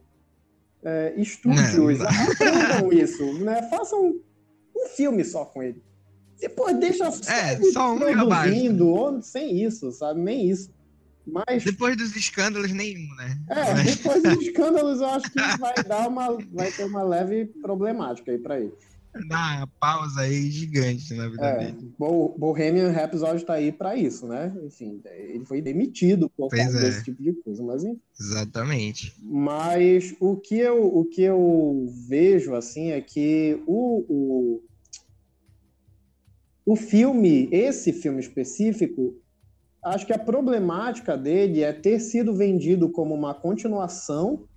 é, 0.84 1.14
estúdios 1.16 2.00
aprendam 2.02 2.92
isso, 2.92 3.24
né? 3.42 3.62
Façam 3.70 4.14
um 4.76 4.86
filme 4.94 5.24
só 5.24 5.44
com 5.46 5.62
ele. 5.62 5.82
Depois 6.40 6.78
deixa 6.78 7.10
só, 7.10 7.30
É, 7.32 7.60
só 7.72 7.94
um 7.94 7.98
produzindo, 7.98 8.88
ou 8.88 9.22
sem 9.22 9.62
isso, 9.64 9.90
sabe? 9.92 10.20
Nem 10.20 10.48
isso. 10.50 10.70
Mas, 11.26 11.64
Depois 11.64 11.96
dos 11.96 12.14
escândalos, 12.14 12.70
nenhum, 12.72 13.08
né? 13.16 13.36
é, 13.50 13.74
Mas- 13.74 13.96
depois 13.96 14.22
dos 14.22 14.38
escândalos, 14.46 15.00
eu 15.00 15.06
acho 15.08 15.30
que 15.30 15.58
vai 15.58 15.74
dar 15.84 16.08
uma, 16.08 16.38
vai 16.52 16.70
ter 16.70 16.84
uma 16.84 17.02
leve 17.02 17.46
problemática 17.60 18.30
aí 18.30 18.38
pra 18.38 18.60
ele. 18.60 18.72
Dá 19.28 19.56
uma 19.56 19.66
pausa 19.80 20.20
aí 20.20 20.50
gigante 20.50 21.14
na 21.14 21.26
vida 21.26 21.46
É, 21.46 21.72
dele. 21.72 21.90
Bo- 21.98 22.36
Bohemian 22.38 22.90
Rhapsody 22.90 23.44
tá 23.46 23.54
aí 23.54 23.72
pra 23.72 23.96
isso, 23.96 24.26
né? 24.26 24.54
Enfim, 24.62 25.00
ele 25.06 25.44
foi 25.46 25.62
demitido 25.62 26.28
por 26.36 26.50
Pois 26.50 26.62
causa 26.62 26.78
é. 26.78 26.82
desse 26.82 27.04
tipo 27.04 27.22
de 27.22 27.32
coisa, 27.32 27.62
mas 27.64 27.82
enfim. 27.82 27.98
Exatamente. 28.20 29.14
Mas 29.22 30.14
o 30.20 30.36
que 30.36 30.58
eu, 30.58 30.84
o 30.94 31.04
que 31.06 31.22
eu 31.22 31.86
vejo 32.06 32.54
assim 32.54 32.90
é 32.90 33.00
que 33.00 33.58
o, 33.66 34.04
o, 34.06 34.62
o 36.66 36.74
filme, 36.74 37.48
esse 37.52 37.92
filme 37.92 38.20
específico, 38.20 39.14
acho 39.84 40.04
que 40.04 40.12
a 40.12 40.18
problemática 40.18 41.16
dele 41.16 41.62
é 41.62 41.72
ter 41.72 42.00
sido 42.00 42.34
vendido 42.34 42.90
como 42.90 43.14
uma 43.14 43.32
continuação 43.32 44.48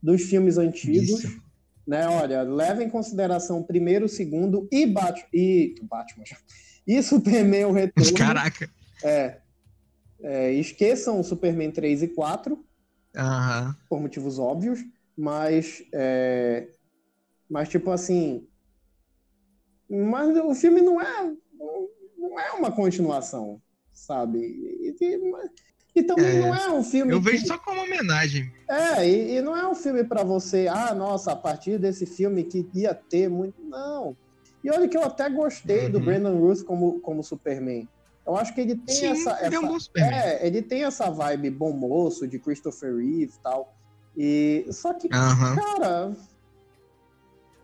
dos 0.00 0.22
filmes 0.22 0.56
antigos. 0.56 1.24
Isso. 1.24 1.42
Né? 1.84 2.06
Olha, 2.06 2.42
leva 2.42 2.84
em 2.84 2.88
consideração 2.88 3.58
o 3.58 3.64
primeiro, 3.64 4.06
o 4.06 4.08
segundo 4.08 4.68
e, 4.70 4.86
Bat 4.86 5.26
e 5.34 5.74
Batman. 5.82 6.24
já. 6.24 6.36
E 6.86 7.02
Superman 7.02 7.64
o 7.64 7.72
Retorno. 7.72 8.14
Caraca. 8.14 8.70
É, 9.02 9.38
é, 10.22 10.52
esqueçam 10.52 11.18
o 11.18 11.24
Superman 11.24 11.72
3 11.72 12.04
e 12.04 12.08
4 12.08 12.64
Aham. 13.16 13.76
por 13.88 14.00
motivos 14.00 14.38
óbvios, 14.38 14.78
mas 15.16 15.82
é, 15.92 16.68
mas 17.48 17.68
tipo 17.68 17.90
assim, 17.90 18.46
mas 19.90 20.36
o 20.38 20.54
filme 20.54 20.80
não 20.80 21.00
é 21.00 21.32
não 22.16 22.38
é 22.38 22.52
uma 22.52 22.70
continuação, 22.70 23.60
sabe? 23.92 24.38
E, 24.38 24.94
e- 25.00 25.40
e 25.96 26.02
também 26.02 26.36
É, 26.36 26.40
não 26.40 26.54
é 26.54 26.70
um 26.70 26.82
filme 26.84 27.12
Eu 27.12 27.18
que- 27.20 27.30
vejo 27.30 27.46
só 27.46 27.58
como 27.58 27.80
homenagem. 27.82 28.52
é, 28.68 29.08
e, 29.08 29.36
e 29.36 29.42
não 29.42 29.56
é 29.56 29.66
um 29.68 29.74
filme 29.74 30.04
pra 30.04 30.22
você, 30.22 30.68
ah, 30.68 30.94
nossa, 30.94 31.32
a 31.32 31.36
partir 31.36 31.78
desse 31.78 32.06
filme 32.06 32.44
que 32.44 32.68
ia 32.74 32.94
ter 32.94 33.28
muito. 33.28 33.60
Não. 33.64 34.16
E 34.62 34.70
olha 34.70 34.86
que 34.86 34.96
eu 34.96 35.02
até 35.02 35.28
gostei 35.30 35.88
do 35.88 35.98
Uhum. 35.98 36.04
Brandon 36.04 36.38
Ruth 36.38 36.62
como, 36.64 37.00
como 37.00 37.24
Superman. 37.24 37.88
Eu 38.26 38.36
acho 38.36 38.54
que 38.54 38.60
ele 38.60 38.76
tem 38.76 38.94
Sim, 38.94 39.06
essa. 39.06 39.38
ele 39.44 39.54
é 39.56 39.58
um 39.58 39.62
essa- 39.62 39.72
bom 39.72 39.80
Superman. 39.80 40.14
é, 40.20 40.46
ele 40.46 40.62
tem 40.62 40.84
essa 40.84 41.10
vibe 41.10 41.50
bom 41.50 41.72
moço 41.72 42.28
de 42.28 42.38
Christopher 42.38 42.94
Reeve 42.96 43.32
e 43.34 43.42
tal. 43.42 43.74
E, 44.16 44.66
só 44.70 44.92
que, 44.92 45.08
Aham. 45.12 45.56
cara, 45.56 46.12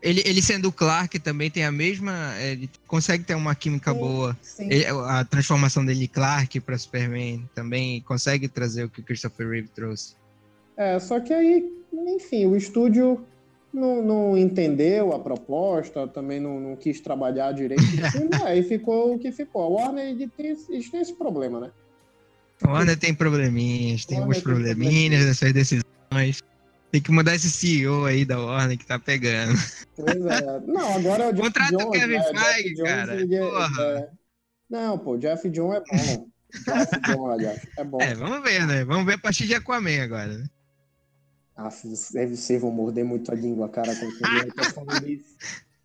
Ele, 0.07 0.22
ele 0.24 0.40
sendo 0.40 0.68
o 0.68 0.72
Clark 0.72 1.18
também 1.18 1.50
tem 1.50 1.64
a 1.64 1.72
mesma. 1.72 2.32
Ele 2.40 2.70
consegue 2.86 3.24
ter 3.24 3.34
uma 3.34 3.54
química 3.54 3.92
Sim. 3.92 3.98
boa. 3.98 4.36
sim, 4.40 4.68
Ele- 4.70 4.86
a 4.86 5.24
transformação 5.24 5.84
dele 5.84 6.00
de 6.00 6.09
Clark 6.09 6.61
para 6.61 6.78
Superman 6.78 7.48
também 7.54 8.00
consegue 8.02 8.46
trazer 8.48 8.84
o 8.84 8.88
que 8.88 9.00
o 9.00 9.04
Christopher 9.04 9.48
Reeve 9.48 9.68
trouxe. 9.68 10.14
é, 10.76 10.98
só 11.00 11.18
que 11.18 11.32
aí, 11.32 11.64
enfim, 12.09 12.46
o 12.46 12.54
estúdio 12.54 13.26
não, 13.72 14.02
não 14.02 14.38
entendeu 14.38 15.12
a 15.12 15.18
proposta, 15.18 16.07
também 16.07 16.38
não, 16.38 16.61
não 16.61 16.76
quis 16.76 17.00
trabalhar 17.00 17.50
direito 17.52 17.82
filme, 18.12 18.34
aí 18.44 18.62
ficou 18.62 19.14
o 19.14 19.18
que 19.18 19.32
ficou. 19.32 19.62
A 19.62 19.68
Warner 19.68 20.14
tem, 20.36 20.50
esse- 20.52 20.72
eles 20.72 20.90
têm 20.90 21.00
esse 21.00 21.14
problema, 21.14 21.59
né? 21.61 21.70
O 22.64 22.68
Warner 22.68 22.96
tem 22.96 23.12
probleminhas, 23.14 24.04
tem 24.04 24.18
Warner 24.18 24.36
alguns 24.36 24.42
probleminhas 24.42 25.24
nessas 25.26 25.52
decisões. 25.52 26.38
Tem 26.91 27.03
que 27.03 27.11
mudar 27.11 27.34
esse 27.34 27.51
CEO 27.51 28.05
aí 28.05 28.24
da 28.24 28.39
Warner 28.39 28.78
que 28.78 28.87
tá 28.87 28.99
pegando. 28.99 29.53
Pois 29.97 30.24
é. 30.26 30.61
Não, 30.66 30.95
agora 30.95 31.24
é 31.24 31.28
o 31.28 31.32
Jeff 31.32 31.43
Contrata 31.43 31.74
o 31.74 31.78
Jones, 31.78 32.01
Kevin 32.01 32.14
né? 32.16 32.45
Feige, 32.53 32.82
cara. 32.82 33.20
é- 33.22 33.26
Porra. 33.39 33.82
é- 33.82 34.09
Não, 34.70 34.99
pô, 34.99 35.16
Jeff 35.16 35.49
John 35.51 35.72
é 35.74 35.80
bom. 35.80 36.28
Jeff 36.53 37.01
John, 37.07 37.26
aliás, 37.30 37.66
é 37.78 37.84
bom. 37.84 38.01
É, 38.01 38.14
vamos 38.14 38.43
ver, 38.43 38.66
né? 38.66 38.84
Vamos 38.84 39.05
ver 39.05 39.14
a 39.14 39.18
partir 39.18 39.47
de 39.47 39.55
Aquaman 39.55 40.03
agora, 40.03 40.39
né? 40.39 40.47
Ah, 41.57 41.70
vocês 41.70 42.11
vocês 42.12 42.61
vão 42.61 42.70
morder 42.70 43.05
muito 43.05 43.32
a 43.32 43.34
língua, 43.34 43.68
cara, 43.68 43.95
com 43.97 44.11
quem 44.12 44.39
eu 44.45 44.55
tô 44.55 44.64
falando 44.74 45.09
isso. 45.09 45.34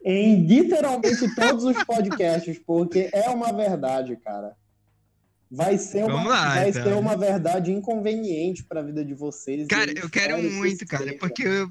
Em 0.03 0.45
literalmente 0.45 1.33
todos 1.35 1.63
os 1.63 1.83
podcasts, 1.83 2.59
porque 2.65 3.09
é 3.13 3.29
uma 3.29 3.53
verdade, 3.53 4.15
cara. 4.17 4.55
Vai 5.51 5.77
ser 5.77 6.05
uma, 6.05 6.23
lá, 6.23 6.55
vai 6.55 6.69
então. 6.69 6.83
ser 6.83 6.93
uma 6.93 7.17
verdade 7.17 7.73
inconveniente 7.73 8.63
pra 8.63 8.81
vida 8.81 9.03
de 9.03 9.13
vocês. 9.13 9.67
Cara, 9.67 9.91
eu 9.91 10.09
quero 10.09 10.41
muito, 10.41 10.87
cara, 10.87 11.13
porque 11.19 11.43
eu. 11.43 11.69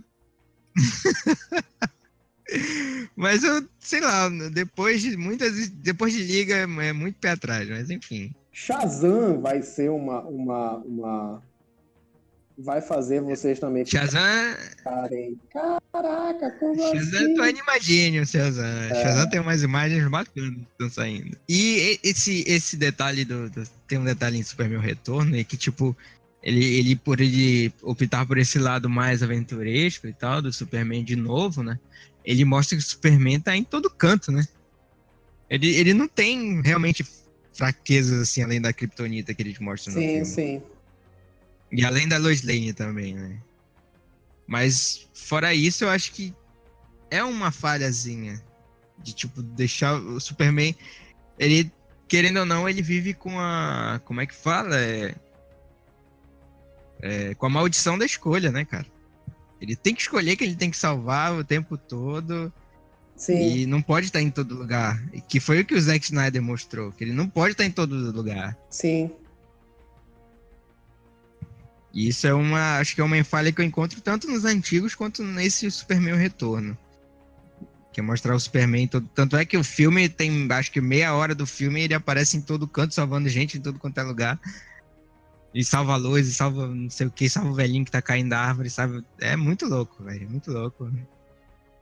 mas 3.16 3.43
eu, 3.43 3.66
sei 3.78 4.01
lá, 4.01 4.28
depois 4.53 5.01
de 5.01 5.16
muitas. 5.16 5.70
Depois 5.70 6.12
de 6.12 6.22
liga 6.22 6.57
é 6.57 6.93
muito 6.93 7.18
pé 7.18 7.31
atrás, 7.31 7.66
mas 7.70 7.89
enfim. 7.89 8.35
Shazam 8.53 9.41
vai 9.41 9.62
ser 9.62 9.91
uma, 9.91 10.20
uma, 10.24 10.76
uma... 10.78 11.43
Vai 12.62 12.82
fazer 12.82 13.20
vocês 13.22 13.58
também 13.58 13.86
Shazam. 13.86 14.20
ficarem. 14.76 15.38
Caraca, 15.50 16.50
como 16.58 16.74
Shazam, 16.78 17.20
assim? 17.22 17.34
tô 17.34 17.42
animadinho, 17.42 18.26
Shazam. 18.26 18.64
É. 18.64 18.94
Shazam 19.02 19.28
tem 19.30 19.40
umas 19.40 19.62
imagens 19.62 20.06
bacanas 20.08 20.54
que 20.54 20.61
estão 20.72 20.90
saindo. 20.90 21.36
E 21.48 21.98
esse, 22.02 22.44
esse 22.46 22.76
detalhe 22.76 23.24
do, 23.24 23.48
do- 23.48 23.64
Tem 23.88 23.98
um 23.98 24.04
detalhe 24.04 24.36
em 24.38 24.42
Superman 24.42 24.80
Retorno, 24.80 25.34
é 25.36 25.42
que, 25.42 25.56
tipo, 25.56 25.96
ele, 26.42 26.62
ele, 26.64 26.96
por 26.96 27.20
ele 27.20 27.72
optar 27.82 28.26
por 28.26 28.36
esse 28.36 28.58
lado 28.58 28.90
mais 28.90 29.22
aventuresco 29.22 30.06
e 30.06 30.12
tal, 30.12 30.42
do 30.42 30.52
Superman 30.52 31.02
de 31.02 31.16
novo, 31.16 31.62
né? 31.62 31.78
Ele 32.24 32.44
mostra 32.44 32.76
que 32.76 32.84
o 32.84 32.86
Superman 32.86 33.40
tá 33.40 33.56
em 33.56 33.64
todo 33.64 33.88
canto, 33.88 34.30
né? 34.30 34.44
Ele, 35.48 35.74
ele 35.76 35.94
não 35.94 36.06
tem 36.06 36.61
realmente 36.62 37.04
fraquezas, 37.54 38.20
assim, 38.20 38.42
além 38.42 38.61
da 38.61 38.72
Kryptonita 38.72 39.34
que 39.34 39.42
eles 39.42 39.58
mostram 39.58 39.94
no 39.94 40.00
Sim, 40.00 40.08
filme. 40.08 40.26
sim. 40.26 40.62
E 41.72 41.84
além 41.84 42.08
da 42.08 42.18
Lois 42.18 42.42
Lane 42.42 42.72
também, 42.72 43.14
né? 43.14 43.38
Mas 44.46 45.08
fora 45.14 45.54
isso, 45.54 45.84
eu 45.84 45.90
acho 45.90 46.12
que 46.12 46.34
é 47.10 47.22
uma 47.22 47.50
falhazinha 47.50 48.42
de 48.98 49.12
tipo 49.12 49.42
deixar 49.42 49.94
o 49.94 50.20
Superman, 50.20 50.74
ele 51.38 51.72
querendo 52.10 52.40
ou 52.40 52.44
não, 52.44 52.68
ele 52.68 52.82
vive 52.82 53.14
com 53.14 53.38
a, 53.38 54.00
como 54.04 54.20
é 54.20 54.26
que 54.26 54.34
fala, 54.34 54.76
é, 54.76 55.14
é, 57.00 57.34
com 57.36 57.46
a 57.46 57.48
maldição 57.48 57.96
da 57.96 58.04
escolha, 58.04 58.50
né, 58.50 58.64
cara? 58.64 58.86
Ele 59.60 59.76
tem 59.76 59.94
que 59.94 60.02
escolher 60.02 60.34
que 60.34 60.42
ele 60.42 60.56
tem 60.56 60.72
que 60.72 60.76
salvar 60.76 61.32
o 61.32 61.44
tempo 61.44 61.78
todo 61.78 62.52
Sim. 63.14 63.58
e 63.58 63.66
não 63.66 63.80
pode 63.80 64.06
estar 64.06 64.20
em 64.20 64.30
todo 64.30 64.56
lugar. 64.56 65.00
Que 65.28 65.38
foi 65.38 65.60
o 65.60 65.64
que 65.64 65.74
o 65.74 65.80
Zack 65.80 66.04
Snyder 66.04 66.42
mostrou, 66.42 66.90
que 66.90 67.04
ele 67.04 67.12
não 67.12 67.28
pode 67.28 67.52
estar 67.52 67.64
em 67.64 67.70
todo 67.70 67.94
lugar. 68.10 68.58
Sim. 68.68 69.12
E 71.93 72.09
isso 72.09 72.26
é 72.26 72.34
uma, 72.34 72.78
acho 72.78 72.95
que 72.95 73.01
é 73.01 73.05
uma 73.05 73.22
falha 73.24 73.53
que 73.53 73.61
eu 73.61 73.64
encontro 73.64 74.01
tanto 74.01 74.28
nos 74.28 74.45
antigos 74.45 74.95
quanto 74.95 75.22
nesse 75.22 75.70
Superman 75.70 76.14
Retorno. 76.14 76.76
Que 77.93 78.01
é 78.01 78.03
mostrar 78.03 78.34
o 78.34 78.41
Superman 78.41 78.86
todo. 78.86 79.09
Tanto 79.14 79.36
é 79.36 79.45
que 79.45 79.57
o 79.57 79.64
filme 79.64 80.09
tem, 80.09 80.49
acho 80.53 80.70
que 80.70 80.80
meia 80.80 81.12
hora 81.14 81.34
do 81.34 81.47
filme 81.47 81.82
ele 81.82 81.95
aparece 81.95 82.36
em 82.36 82.41
todo 82.41 82.68
canto, 82.68 82.95
salvando 82.95 83.28
gente 83.28 83.59
em 83.59 83.61
todo 83.61 83.78
quanto 83.78 83.99
é 83.99 84.03
lugar. 84.03 84.41
E 85.53 85.64
salva 85.64 85.95
a 85.95 85.97
luz, 85.97 86.28
e 86.28 86.32
salva 86.32 86.68
não 86.68 86.88
sei 86.88 87.09
o 87.09 87.11
que, 87.11 87.28
salva 87.28 87.51
o 87.51 87.55
velhinho 87.55 87.84
que 87.84 87.91
tá 87.91 88.01
caindo 88.01 88.30
da 88.30 88.38
árvore, 88.38 88.70
sabe? 88.70 89.05
É 89.18 89.34
muito 89.34 89.66
louco, 89.66 90.05
velho. 90.05 90.30
Muito 90.30 90.53
louco. 90.53 90.88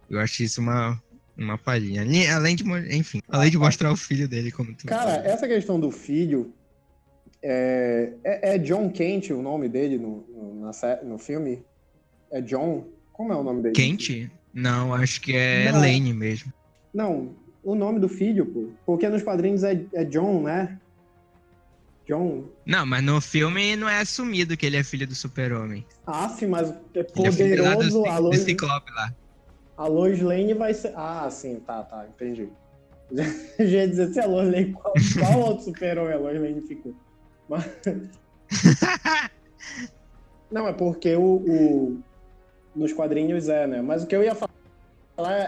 Eu 0.09 0.19
acho 0.19 0.43
isso 0.43 0.63
uma, 0.63 0.99
uma 1.37 1.59
palhinha. 1.59 2.03
Além 2.35 2.57
de, 2.57 2.65
enfim, 2.91 3.21
além 3.29 3.51
de 3.51 3.59
mostrar 3.59 3.93
o 3.93 3.97
filho 3.97 4.27
dele 4.27 4.51
como 4.51 4.75
tu 4.75 4.87
Cara, 4.87 5.17
essa 5.17 5.47
questão 5.47 5.79
do 5.79 5.91
filho. 5.91 6.55
É, 7.43 8.13
é, 8.25 8.55
é 8.55 8.59
John 8.59 8.91
Kent 8.91 9.31
o 9.31 9.41
nome 9.43 9.69
dele 9.69 9.97
no, 9.99 10.25
no, 10.29 10.61
na 10.61 10.73
no 11.05 11.19
filme? 11.19 11.63
É 12.31 12.41
John? 12.41 12.87
Como 13.13 13.33
é 13.33 13.37
o 13.37 13.43
nome 13.43 13.63
dele? 13.63 13.75
Quente? 13.75 14.31
Não, 14.53 14.93
acho 14.95 15.21
que 15.21 15.37
é 15.37 15.71
Não. 15.71 15.81
Lane 15.81 16.13
mesmo. 16.13 16.53
Não, 16.93 17.35
o 17.63 17.75
nome 17.75 18.01
do 18.01 18.09
filho, 18.09 18.47
pô. 18.47 18.69
Porque 18.85 19.09
nos 19.09 19.23
quadrinhos 19.23 19.63
é, 19.63 19.85
é 19.93 20.05
John, 20.05 20.43
né? 20.43 20.79
John. 22.07 22.45
Não, 22.65 22.87
mas 22.87 23.05
no 23.05 23.21
filme 23.21 23.77
não 23.77 23.89
é 23.89 24.01
assumido 24.01 24.57
que 24.57 24.65
ele 24.65 24.77
é 24.79 24.83
filho 24.83 25.07
do 25.07 25.15
super-homem. 25.15 25.85
Af, 26.07 26.45
mas 26.47 26.71
é 26.71 26.75
Ele 26.95 26.99
é 26.99 27.03
do, 27.03 27.13
poderoso. 27.13 28.03
Ci- 28.03 28.09
a, 28.09 28.45
Ciclope 28.45 28.91
lá. 28.93 29.15
a 29.77 29.87
Lois 29.87 30.21
Lane 30.21 30.55
vai 30.55 30.73
ser. 30.73 30.93
Ah, 30.97 31.29
sim, 31.31 31.61
tá, 31.67 31.83
tá, 31.83 32.07
entendi. 32.09 32.49
Já 33.59 33.67
ia 33.67 33.89
dizer 33.89 34.13
se 34.13 34.21
a 34.21 34.27
Lois 34.27 34.51
Lane. 34.51 34.73
Qual, 34.73 34.95
qual 35.19 35.41
outro 35.41 35.65
super-homem 35.67 36.15
a 36.15 36.19
Lois 36.19 36.41
Lane 36.41 36.63
ficou? 36.67 36.95
Mas... 37.49 37.65
Não, 40.51 40.67
é 40.67 40.73
porque 40.73 41.15
o, 41.15 41.23
o- 41.23 41.99
nos 42.75 42.93
quadrinhos 42.93 43.49
é, 43.49 43.67
né? 43.67 43.83
Mas 43.83 44.05
o 44.05 44.07
que 44.07 44.17
eu 44.17 44.23
ia 44.23 44.35
falar 44.35 44.53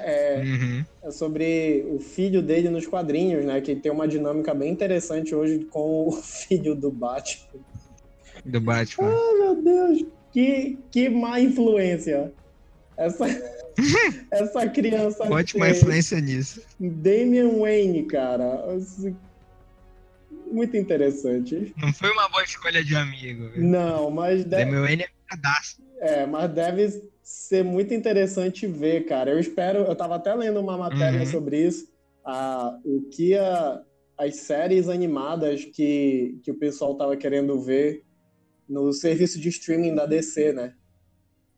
é, 0.05 0.43
uhum. 0.45 0.85
é, 1.03 1.11
sobre 1.11 1.87
o 1.91 1.99
filho 1.99 2.43
dele 2.43 2.69
nos 2.69 2.87
quadrinhos, 2.87 3.45
né? 3.45 3.61
Que 3.61 3.75
tem 3.77 3.91
uma 3.91 4.07
dinâmica 4.07 4.53
bem 4.53 4.71
interessante 4.71 5.35
hoje 5.35 5.61
com 5.71 6.09
o 6.09 6.13
filho 6.21 6.75
do 6.75 6.91
Batman. 6.91 7.47
Do 8.45 8.61
Batman. 8.61 9.09
Ah, 9.09 9.39
meu 9.39 9.63
Deus! 9.63 10.05
Que, 10.33 10.79
que 10.91 11.09
má 11.09 11.41
influência. 11.41 12.33
Essa, 12.97 13.27
essa 14.31 14.69
criança. 14.69 15.25
Ótima 15.33 15.71
influência 15.71 16.21
nisso. 16.21 16.63
Damian 16.79 17.59
Wayne, 17.59 18.05
cara. 18.05 18.65
Muito 20.51 20.77
interessante. 20.77 21.73
Não 21.77 21.93
foi 21.93 22.11
uma 22.11 22.29
boa 22.29 22.43
escolha 22.43 22.83
de 22.83 22.95
amigo. 22.97 23.49
Viu? 23.51 23.63
Não, 23.63 24.11
mas. 24.11 24.45
Deve... 24.45 24.71
Wayne 24.81 25.05
é 25.05 25.09
cadastro. 25.27 25.85
É, 26.01 26.27
mas 26.27 26.51
deve 26.53 27.11
ser 27.23 27.63
muito 27.63 27.95
interessante 27.95 28.67
ver, 28.67 29.07
cara. 29.07 29.31
Eu 29.31 29.39
espero. 29.39 29.81
Eu 29.81 29.95
tava 29.95 30.17
até 30.17 30.35
lendo 30.35 30.61
uma 30.61 30.77
matéria 30.77 31.21
uhum. 31.21 31.27
sobre 31.27 31.67
isso. 31.67 31.89
A, 32.25 32.79
o 32.85 33.03
que 33.11 33.37
a, 33.37 33.81
as 34.19 34.37
séries 34.37 34.89
animadas 34.89 35.65
que, 35.65 36.39
que 36.43 36.51
o 36.51 36.59
pessoal 36.59 36.97
tava 36.97 37.17
querendo 37.17 37.61
ver 37.61 38.05
no 38.69 38.93
serviço 38.93 39.41
de 39.41 39.49
streaming 39.49 39.95
da 39.95 40.07
DC, 40.07 40.53
né? 40.53 40.75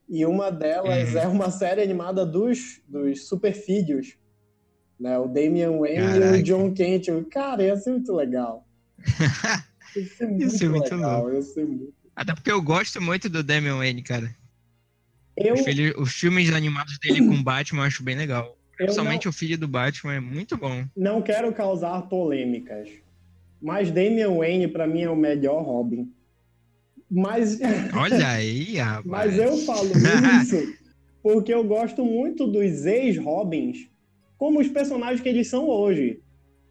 E 0.08 0.26
uma 0.26 0.50
delas 0.50 1.12
uhum. 1.14 1.18
é 1.18 1.26
uma 1.26 1.50
série 1.50 1.82
animada 1.82 2.26
dos, 2.26 2.82
dos 2.86 3.26
Super 3.26 3.54
Filhos, 3.54 4.18
né? 4.98 5.18
O 5.18 5.26
Damian 5.26 5.78
Wayne 5.78 6.20
Caraca. 6.20 6.36
e 6.36 6.40
o 6.40 6.42
John 6.42 6.72
Kent. 6.74 7.08
Cara, 7.30 7.62
ia 7.62 7.76
ser 7.76 7.90
muito 7.90 8.12
legal. 8.12 8.66
Ia 9.96 10.06
ser 10.06 10.26
muito, 10.26 10.42
ia 10.42 10.50
ser 10.50 10.68
muito 10.68 10.94
legal. 10.94 11.42
Ser 11.42 11.66
muito... 11.66 11.94
Até 12.14 12.34
porque 12.34 12.50
eu 12.50 12.60
gosto 12.60 13.00
muito 13.00 13.28
do 13.28 13.42
Damian 13.42 13.76
Wayne, 13.76 14.02
cara. 14.02 14.34
Eu... 15.36 15.54
Os, 15.54 15.60
filhos, 15.62 15.94
os 15.96 16.12
filmes 16.12 16.52
animados 16.52 16.98
dele 16.98 17.26
com 17.26 17.42
Batman 17.42 17.82
eu 17.82 17.86
acho 17.86 18.02
bem 18.02 18.16
legal. 18.16 18.56
Principalmente 18.76 19.26
não... 19.26 19.30
o 19.30 19.32
filho 19.32 19.58
do 19.58 19.68
Batman 19.68 20.14
é 20.14 20.20
muito 20.20 20.56
bom. 20.56 20.84
Não 20.96 21.22
quero 21.22 21.52
causar 21.52 22.02
polêmicas, 22.02 22.88
mas 23.60 23.90
Damian 23.90 24.36
Wayne 24.36 24.68
para 24.68 24.86
mim 24.86 25.02
é 25.02 25.10
o 25.10 25.16
melhor 25.16 25.62
Robin. 25.62 26.12
Mas. 27.10 27.58
Olha 27.94 28.28
aí, 28.28 28.76
rapaz. 28.76 29.06
Mas 29.06 29.38
eu 29.38 29.56
falo 29.58 29.90
isso 30.42 30.82
porque 31.22 31.54
eu 31.54 31.62
gosto 31.62 32.04
muito 32.04 32.46
dos 32.46 32.84
ex-Robins 32.84 33.88
como 34.36 34.60
os 34.60 34.68
personagens 34.68 35.20
que 35.20 35.28
eles 35.28 35.46
são 35.46 35.68
hoje. 35.68 36.20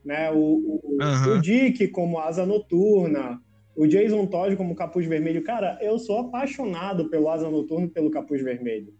Né? 0.03 0.31
O, 0.31 0.37
o, 0.37 0.97
uhum. 0.99 1.37
o 1.37 1.41
Dick 1.41 1.87
como 1.89 2.19
Asa 2.19 2.45
Noturna, 2.45 3.39
o 3.75 3.87
Jason 3.87 4.25
Todd 4.27 4.55
como 4.55 4.75
Capuz 4.75 5.05
Vermelho. 5.05 5.43
Cara, 5.43 5.77
eu 5.81 5.97
sou 5.99 6.19
apaixonado 6.19 7.09
pelo 7.09 7.29
Asa 7.29 7.49
Noturna 7.49 7.85
e 7.85 7.91
pelo 7.91 8.11
Capuz 8.11 8.41
Vermelho. 8.41 8.93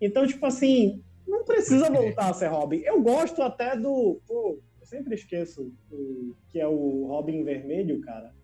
Então, 0.00 0.26
tipo 0.26 0.44
assim, 0.46 1.02
não 1.26 1.44
precisa 1.44 1.90
voltar 1.90 2.30
a 2.30 2.34
ser 2.34 2.48
Robin. 2.48 2.78
Eu 2.78 3.00
gosto 3.02 3.42
até 3.42 3.76
do. 3.76 4.20
Pô, 4.26 4.58
eu 4.80 4.86
sempre 4.86 5.14
esqueço 5.14 5.72
o, 5.90 6.34
que 6.48 6.58
é 6.58 6.66
o 6.66 7.06
Robin 7.06 7.44
Vermelho, 7.44 8.00
cara. 8.00 8.34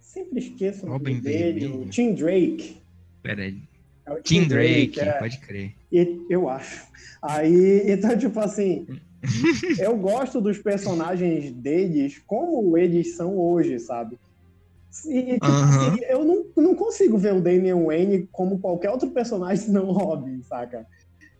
Sempre 0.00 0.40
esqueço 0.40 0.84
o 0.86 0.88
nome 0.90 1.20
dele. 1.20 1.88
Tim 1.88 2.14
Drake. 2.14 2.76
Peraí. 3.22 3.62
É 4.06 4.14
Tim, 4.16 4.42
Tim 4.42 4.48
Drake, 4.48 4.96
Drake 4.96 5.00
é. 5.00 5.18
pode 5.18 5.38
crer. 5.38 5.74
E, 5.90 6.26
eu 6.28 6.48
acho. 6.48 6.86
Aí, 7.22 7.90
então, 7.90 8.16
tipo 8.18 8.38
assim, 8.38 8.86
eu 9.78 9.96
gosto 9.96 10.40
dos 10.40 10.58
personagens 10.58 11.52
deles 11.52 12.20
como 12.26 12.76
eles 12.76 13.16
são 13.16 13.38
hoje, 13.38 13.78
sabe? 13.78 14.18
E, 15.06 15.34
tipo, 15.34 15.46
assim, 15.46 16.00
eu 16.08 16.24
não, 16.24 16.44
não 16.56 16.74
consigo 16.74 17.18
ver 17.18 17.34
o 17.34 17.40
Damian 17.40 17.82
Wayne 17.84 18.28
como 18.30 18.60
qualquer 18.60 18.90
outro 18.90 19.10
personagem 19.10 19.70
não 19.70 19.86
Robin, 19.86 20.40
saca? 20.42 20.86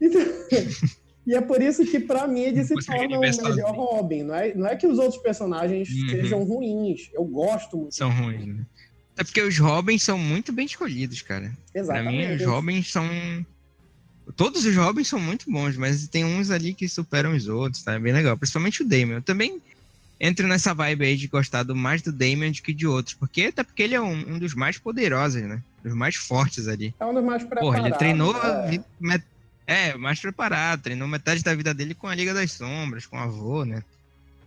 Então, 0.00 0.20
e 1.24 1.34
é 1.34 1.40
por 1.40 1.62
isso 1.62 1.84
que, 1.84 2.00
para 2.00 2.26
mim, 2.26 2.40
ele 2.40 2.64
se 2.64 2.74
torna 2.74 3.16
o 3.16 3.20
melhor 3.20 3.74
Robin. 3.74 4.24
Não 4.24 4.34
é, 4.34 4.54
não 4.54 4.66
é 4.66 4.74
que 4.74 4.86
os 4.86 4.98
outros 4.98 5.22
personagens 5.22 5.88
uhum. 5.88 6.08
sejam 6.08 6.44
ruins. 6.44 7.10
Eu 7.12 7.24
gosto 7.24 7.76
muito. 7.76 7.94
São 7.94 8.10
ruins, 8.10 8.46
né? 8.46 8.66
É 9.16 9.22
porque 9.22 9.40
os 9.40 9.56
Robins 9.58 10.02
são 10.02 10.18
muito 10.18 10.52
bem 10.52 10.66
escolhidos, 10.66 11.22
cara. 11.22 11.56
Exatamente. 11.72 12.16
Pra 12.16 12.28
mim, 12.28 12.34
os 12.34 12.44
Robins 12.44 12.90
são. 12.90 13.06
Todos 14.36 14.64
os 14.64 14.74
Robins 14.74 15.08
são 15.08 15.20
muito 15.20 15.50
bons, 15.50 15.76
mas 15.76 16.08
tem 16.08 16.24
uns 16.24 16.50
ali 16.50 16.72
que 16.72 16.88
superam 16.88 17.34
os 17.34 17.46
outros, 17.46 17.82
tá? 17.82 17.94
É 17.94 17.98
bem 17.98 18.12
legal. 18.12 18.36
Principalmente 18.36 18.82
o 18.82 18.88
Damien. 18.88 19.16
Eu 19.16 19.22
também 19.22 19.60
entro 20.18 20.48
nessa 20.48 20.72
vibe 20.72 21.04
aí 21.04 21.16
de 21.16 21.28
gostar 21.28 21.62
do, 21.62 21.76
mais 21.76 22.00
do 22.00 22.10
Damien 22.10 22.52
do 22.52 22.62
que 22.62 22.72
de 22.72 22.86
outros. 22.86 23.14
Porque, 23.14 23.42
até 23.42 23.62
porque 23.62 23.82
ele 23.82 23.94
é 23.94 24.00
um, 24.00 24.34
um 24.34 24.38
dos 24.38 24.54
mais 24.54 24.78
poderosos, 24.78 25.42
né? 25.42 25.62
Dos 25.82 25.94
mais 25.94 26.16
fortes 26.16 26.68
ali. 26.68 26.94
É 26.98 27.04
um 27.04 27.12
dos 27.12 27.24
mais 27.24 27.42
preparados. 27.42 27.76
Porra, 27.76 27.86
ele 27.86 27.96
treinou 27.96 28.34
é. 28.36 28.82
É, 29.66 29.96
mais 29.96 30.20
preparado, 30.20 30.82
treinou 30.82 31.08
metade 31.08 31.42
da 31.42 31.54
vida 31.54 31.72
dele 31.72 31.94
com 31.94 32.06
a 32.06 32.14
Liga 32.14 32.34
das 32.34 32.52
Sombras, 32.52 33.06
com 33.06 33.16
o 33.16 33.20
avô, 33.20 33.64
né? 33.64 33.82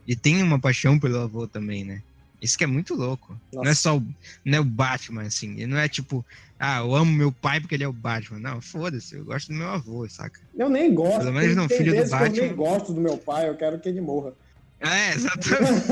E 0.07 0.15
tem 0.15 0.41
uma 0.43 0.59
paixão 0.59 0.99
pelo 0.99 1.19
avô 1.19 1.47
também, 1.47 1.83
né? 1.83 2.01
Isso 2.41 2.57
que 2.57 2.63
é 2.63 2.67
muito 2.67 2.93
louco. 2.93 3.33
Nossa. 3.51 3.63
Não 3.63 3.71
é 3.71 3.73
só 3.73 3.97
o, 3.97 4.07
não 4.45 4.57
é 4.57 4.61
o 4.61 4.65
Batman, 4.65 5.23
assim. 5.23 5.53
Ele 5.53 5.67
não 5.67 5.77
é 5.77 5.87
tipo, 5.89 6.23
ah, 6.59 6.79
eu 6.79 6.95
amo 6.95 7.11
meu 7.11 7.31
pai 7.31 7.59
porque 7.59 7.75
ele 7.75 7.83
é 7.83 7.87
o 7.87 7.93
Batman. 7.93 8.39
Não, 8.39 8.61
foda-se, 8.61 9.15
eu 9.15 9.25
gosto 9.25 9.49
do 9.49 9.55
meu 9.55 9.69
avô, 9.69 10.07
saca? 10.09 10.39
Eu 10.55 10.69
nem 10.69 10.93
gosto. 10.93 11.19
Pelo 11.19 11.33
menos 11.33 11.55
no 11.55 11.69
filho 11.69 12.03
do 12.03 12.09
Batman. 12.09 12.37
Eu 12.37 12.43
nem 12.47 12.55
gosto 12.55 12.93
do 12.93 13.01
meu 13.01 13.17
pai, 13.17 13.47
eu 13.47 13.55
quero 13.55 13.79
que 13.79 13.89
ele 13.89 14.01
morra. 14.01 14.33
É, 14.79 15.13
exatamente. 15.13 15.83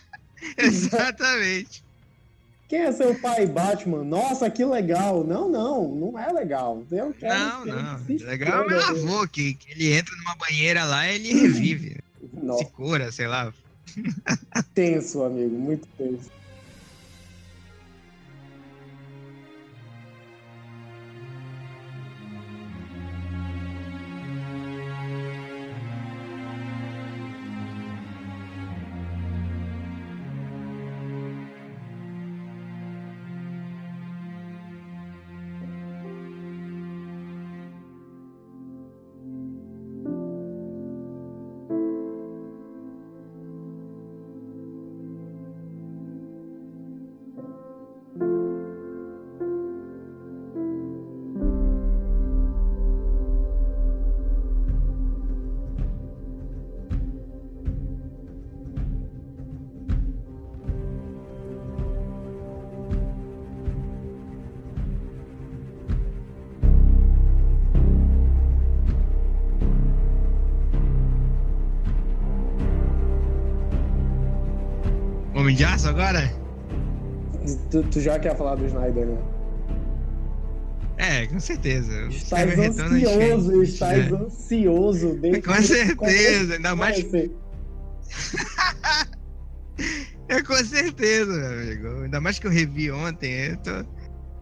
exatamente. 0.58 1.84
Quem 2.68 2.82
é 2.82 2.92
seu 2.92 3.16
pai, 3.16 3.46
Batman? 3.46 4.04
Nossa, 4.04 4.48
que 4.48 4.64
legal. 4.64 5.24
Não, 5.24 5.48
não, 5.48 5.88
não 5.88 6.18
é 6.18 6.32
legal. 6.32 6.84
Eu 6.88 7.12
quero 7.12 7.36
não, 7.36 7.66
não. 7.66 8.00
Legal 8.06 8.62
é 8.62 8.68
meu 8.68 8.80
avô, 8.80 9.26
que, 9.26 9.54
que 9.54 9.72
ele 9.72 9.92
entra 9.92 10.14
numa 10.18 10.36
banheira 10.36 10.84
lá 10.84 11.08
e 11.10 11.16
ele 11.16 11.34
revive. 11.40 11.96
Nossa. 12.32 12.64
Se 12.64 12.70
cura, 12.70 13.10
sei 13.10 13.26
lá. 13.26 13.52
Tenso, 14.72 15.24
amigo, 15.24 15.58
muito 15.58 15.88
tenso. 15.98 16.30
Agora? 76.00 76.32
Tu, 77.70 77.82
tu, 77.84 78.00
já 78.00 78.18
quer 78.18 78.34
falar 78.36 78.54
do 78.54 78.66
Snyder, 78.66 79.06
né? 79.06 79.18
É, 80.96 81.26
com 81.26 81.38
certeza. 81.40 82.06
Estás 82.08 82.58
ansioso, 82.58 83.62
estás 83.62 84.08
já. 84.08 84.16
ansioso. 84.16 85.18
Com 85.44 85.62
certeza, 85.62 86.54
ainda 86.54 86.74
mais. 86.76 86.98
é 90.28 90.42
com 90.42 90.56
certeza, 90.56 91.32
meu 91.32 91.46
amigo. 91.46 92.02
Ainda 92.02 92.20
mais 92.20 92.38
que 92.38 92.46
eu 92.46 92.50
revi 92.50 92.90
ontem. 92.90 93.32
Eu 93.32 93.56
tô, 93.58 93.84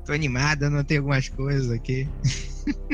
tô 0.07 0.13
animado, 0.13 0.65
anotei 0.65 0.99
algumas 0.99 1.29
coisas 1.29 1.71
aqui. 1.71 2.09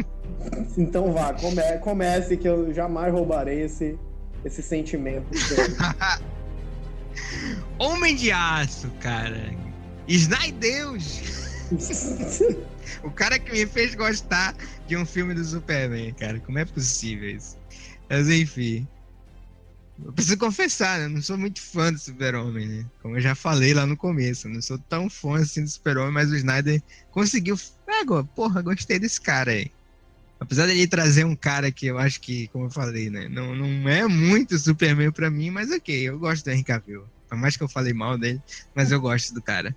então 0.76 1.10
vá, 1.12 1.32
come, 1.32 1.62
comece 1.80 2.36
que 2.36 2.46
eu 2.46 2.72
jamais 2.74 3.10
roubarei 3.12 3.62
esse, 3.62 3.98
esse 4.44 4.62
sentimento. 4.62 5.26
Homem 7.78 8.14
de 8.14 8.30
Aço, 8.30 8.90
cara. 9.00 9.52
Snydeus. 10.06 11.20
o 13.02 13.10
cara 13.10 13.38
que 13.38 13.50
me 13.50 13.66
fez 13.66 13.94
gostar 13.94 14.54
de 14.86 14.96
um 14.96 15.04
filme 15.04 15.34
do 15.34 15.44
Superman, 15.44 16.14
cara. 16.14 16.40
Como 16.40 16.58
é 16.58 16.64
possível 16.64 17.30
isso? 17.30 17.56
Mas 18.08 18.28
enfim. 18.28 18.86
Eu 20.04 20.12
preciso 20.12 20.38
confessar, 20.38 20.98
né? 20.98 21.06
Eu 21.06 21.10
não 21.10 21.22
sou 21.22 21.38
muito 21.38 21.60
fã 21.60 21.92
do 21.92 21.98
Super-Homem, 21.98 22.66
né? 22.66 22.86
Como 23.00 23.16
eu 23.16 23.20
já 23.20 23.34
falei 23.34 23.72
lá 23.72 23.86
no 23.86 23.96
começo. 23.96 24.46
Eu 24.46 24.52
não 24.52 24.62
sou 24.62 24.78
tão 24.88 25.08
fã 25.08 25.36
assim 25.36 25.62
do 25.62 25.70
Super-Homem, 25.70 26.12
mas 26.12 26.30
o 26.30 26.36
Snyder 26.36 26.82
conseguiu. 27.10 27.56
Ah, 27.88 28.24
porra, 28.34 28.62
gostei 28.62 28.98
desse 28.98 29.20
cara 29.20 29.52
aí. 29.52 29.70
Apesar 30.38 30.66
dele 30.66 30.86
trazer 30.86 31.24
um 31.24 31.36
cara 31.36 31.72
que 31.72 31.86
eu 31.86 31.96
acho 31.96 32.20
que, 32.20 32.48
como 32.48 32.66
eu 32.66 32.70
falei, 32.70 33.08
né? 33.08 33.28
Não, 33.28 33.54
não 33.54 33.88
é 33.88 34.06
muito 34.06 34.58
Superman 34.58 35.12
pra 35.12 35.30
mim, 35.30 35.50
mas 35.50 35.70
ok, 35.70 36.08
eu 36.08 36.18
gosto 36.18 36.44
do 36.44 36.50
Henry 36.50 36.64
Cavill. 36.64 37.13
Por 37.34 37.40
mais 37.40 37.56
que 37.56 37.62
eu 37.62 37.68
falei 37.68 37.92
mal 37.92 38.16
dele, 38.16 38.40
mas 38.74 38.92
eu 38.92 39.00
gosto 39.00 39.34
do 39.34 39.42
cara. 39.42 39.74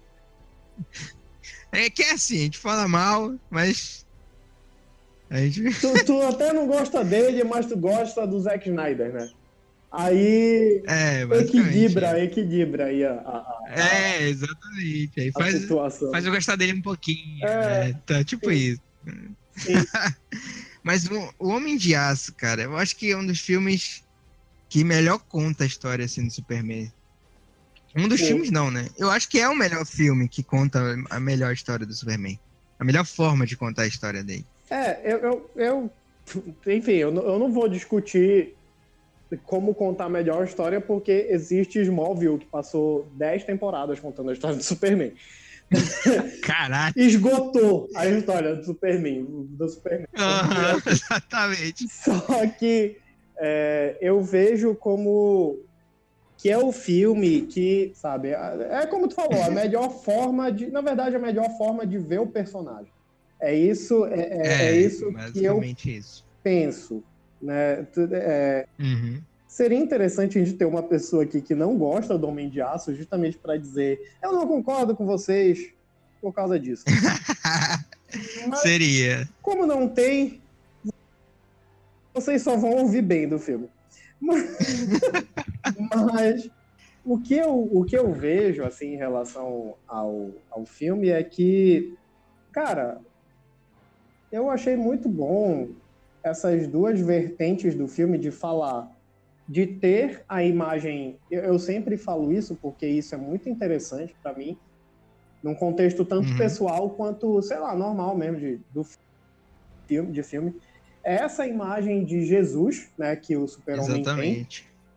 É 1.72 1.90
que 1.90 2.04
é 2.04 2.12
assim, 2.12 2.38
a 2.38 2.44
gente 2.44 2.58
fala 2.58 2.88
mal, 2.88 3.36
mas. 3.50 4.06
A 5.30 5.38
gente... 5.40 5.62
tu, 5.82 6.06
tu 6.06 6.22
até 6.22 6.54
não 6.54 6.68
gosta 6.68 7.04
dele, 7.04 7.44
mas 7.44 7.66
tu 7.66 7.78
gosta 7.78 8.26
do 8.26 8.40
Zack 8.40 8.70
Snyder, 8.70 9.14
né? 9.14 9.30
Aí 9.92 10.84
é, 10.86 11.24
equilibra, 11.24 12.20
é. 12.20 12.26
equilibra 12.26 12.86
aí 12.86 13.06
a, 13.06 13.14
a, 13.14 13.38
a, 13.38 13.64
É, 13.70 14.28
exatamente. 14.28 15.20
Aí 15.20 15.32
faz, 15.32 15.66
faz 16.12 16.26
eu 16.26 16.32
gostar 16.32 16.56
dele 16.58 16.74
um 16.74 16.82
pouquinho. 16.82 17.46
É, 17.46 17.88
né? 17.88 18.02
tá, 18.06 18.24
tipo 18.24 18.50
sim. 18.50 18.56
isso. 18.56 18.82
Sim. 19.56 19.74
Mas 20.84 21.06
o, 21.06 21.34
o, 21.40 21.50
Homem 21.50 21.78
de 21.78 21.96
Aço, 21.96 22.34
cara, 22.34 22.64
eu 22.64 22.78
acho 22.78 22.96
que 22.96 23.12
é 23.12 23.18
um 23.18 23.26
dos 23.26 23.40
filmes 23.40 24.04
que 24.70 24.84
melhor 24.84 25.20
conta 25.20 25.64
a 25.64 25.68
história 25.68 26.06
assim 26.06 26.26
do 26.26 26.34
Superman. 26.34 26.92
Um 27.98 28.08
dos 28.08 28.22
filmes 28.22 28.52
não, 28.52 28.70
né? 28.70 28.88
Eu 28.98 29.10
acho 29.10 29.28
que 29.28 29.40
é 29.40 29.50
o 29.50 29.56
melhor 29.56 29.86
filme 29.86 30.28
que 30.30 30.44
conta 30.44 30.80
a 31.10 31.20
melhor 31.20 31.52
história 31.52 31.86
do 31.86 31.94
Superman. 31.94 32.40
A 32.80 32.84
melhor 32.84 33.06
forma 33.06 33.46
de 33.46 33.58
contar 33.58 33.84
a 33.84 33.88
história 33.88 34.24
dele. 34.24 34.46
É, 34.70 35.00
eu, 35.04 35.18
eu, 35.20 35.52
eu 35.56 35.92
enfim, 36.68 36.94
eu, 36.94 37.14
eu 37.14 37.40
não 37.40 37.52
vou 37.52 37.68
discutir 37.68 38.56
como 39.46 39.74
contar 39.74 40.10
melhor 40.10 40.42
a 40.42 40.46
história, 40.46 40.80
porque 40.80 41.28
existe 41.30 41.80
Smallville, 41.80 42.38
que 42.38 42.46
passou 42.46 43.08
10 43.14 43.44
temporadas 43.44 44.00
contando 44.00 44.30
a 44.30 44.34
história 44.34 44.56
do 44.56 44.64
Superman. 44.64 45.14
Caraca! 46.44 46.98
Esgotou 46.98 47.90
a 47.96 48.08
história 48.08 48.56
do 48.56 48.64
Superman. 48.64 49.26
Do 49.28 49.68
Superman. 49.68 50.08
Uhum, 50.18 50.82
exatamente. 50.92 51.88
Só 51.90 52.48
que 52.58 52.98
é, 53.38 53.98
eu 54.00 54.22
vejo 54.22 54.76
como 54.76 55.58
que 56.38 56.50
é 56.50 56.58
o 56.58 56.72
filme 56.72 57.42
que, 57.42 57.92
sabe, 57.96 58.30
é 58.30 58.86
como 58.86 59.08
tu 59.08 59.16
falou, 59.16 59.42
a 59.44 59.50
melhor 59.50 59.90
forma 60.04 60.52
de, 60.52 60.68
na 60.68 60.82
verdade, 60.82 61.16
a 61.16 61.20
melhor 61.20 61.50
forma 61.58 61.86
de 61.86 61.98
ver 61.98 62.20
o 62.20 62.28
personagem. 62.28 62.92
É 63.40 63.54
isso, 63.54 64.06
é, 64.06 64.20
é, 64.20 64.48
é, 64.48 64.66
é 64.68 64.80
isso 64.80 65.12
que 65.34 65.44
eu 65.44 65.62
isso. 65.64 66.26
penso. 66.44 67.04
Né? 67.42 67.86
É, 68.12 68.68
uhum. 68.80 69.22
Seria 69.48 69.78
interessante 69.78 70.38
a 70.38 70.44
gente 70.44 70.58
ter 70.58 70.66
uma 70.66 70.84
pessoa 70.84 71.24
aqui 71.24 71.42
que 71.42 71.56
não 71.56 71.78
gosta 71.78 72.18
do 72.18 72.28
Homem 72.28 72.50
de 72.50 72.62
Aço, 72.62 72.96
justamente 72.96 73.38
para 73.38 73.58
dizer: 73.58 74.00
eu 74.22 74.32
não 74.32 74.48
concordo 74.48 74.96
com 74.96 75.06
vocês 75.06 75.72
por 76.22 76.34
causa 76.34 76.60
disso. 76.60 76.84
Mas, 78.48 78.60
seria. 78.60 79.28
Como 79.42 79.66
não 79.66 79.88
tem, 79.88 80.42
vocês 82.14 82.42
só 82.42 82.56
vão 82.56 82.72
ouvir 82.72 83.02
bem 83.02 83.28
do 83.28 83.38
filme. 83.38 83.70
Mas, 84.20 84.88
mas 86.12 86.50
o, 87.06 87.20
que 87.20 87.36
eu, 87.36 87.70
o 87.72 87.86
que 87.86 87.98
eu 87.98 88.12
vejo 88.12 88.64
assim 88.64 88.94
em 88.94 88.98
relação 88.98 89.76
ao, 89.88 90.32
ao 90.50 90.66
filme 90.66 91.10
é 91.10 91.24
que, 91.24 91.96
cara, 92.52 93.00
eu 94.32 94.50
achei 94.50 94.76
muito 94.76 95.08
bom 95.08 95.70
essas 96.24 96.68
duas 96.68 97.00
vertentes 97.00 97.76
do 97.76 97.88
filme 97.88 98.18
de 98.18 98.32
falar, 98.32 98.92
de 99.48 99.66
ter 99.66 100.24
a 100.28 100.44
imagem. 100.44 101.18
Eu, 101.32 101.58
sempre 101.58 101.98
falo 101.98 102.32
isso 102.32 102.58
porque 102.62 102.86
isso 102.86 103.16
é 103.16 103.18
muito 103.18 103.48
interessante 103.48 104.16
para 104.22 104.34
mim, 104.34 104.58
num 105.42 105.56
contexto 105.56 106.04
tanto 106.04 106.30
uhum. 106.30 106.38
pessoal 106.38 106.90
quanto, 106.90 107.42
sei 107.42 107.58
lá, 107.58 107.76
normal 107.76 108.16
mesmo 108.18 108.40
de, 108.40 108.60
do 108.74 108.86
filme, 109.88 110.12
de 110.12 110.24
filme. 110.24 110.56
Essa 111.08 111.48
imagem 111.48 112.04
de 112.04 112.26
Jesus, 112.26 112.90
né, 112.98 113.16
que 113.16 113.38
o 113.38 113.48
super-homem 113.48 114.04
tem, 114.04 114.48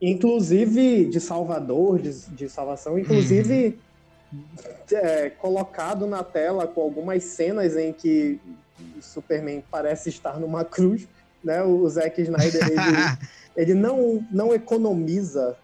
inclusive 0.03 1.05
de 1.05 1.21
Salvador, 1.21 2.01
de, 2.01 2.13
de 2.31 2.49
salvação, 2.49 2.99
inclusive 2.99 3.79
uhum. 4.33 4.43
é, 4.93 5.31
colocado 5.31 6.07
na 6.07 6.25
tela 6.25 6.67
com 6.67 6.81
algumas 6.81 7.23
cenas 7.23 7.77
em 7.77 7.93
que 7.93 8.41
o 8.99 9.03
Superman 9.03 9.63
parece 9.71 10.09
estar 10.09 10.41
numa 10.41 10.65
cruz 10.65 11.07
né? 11.43 11.63
O 11.63 11.89
Zack 11.89 12.21
Snyder, 12.21 12.63
ele, 12.67 12.77
ele 13.57 13.75
não, 13.75 14.27
não 14.31 14.55
economiza 14.55 15.57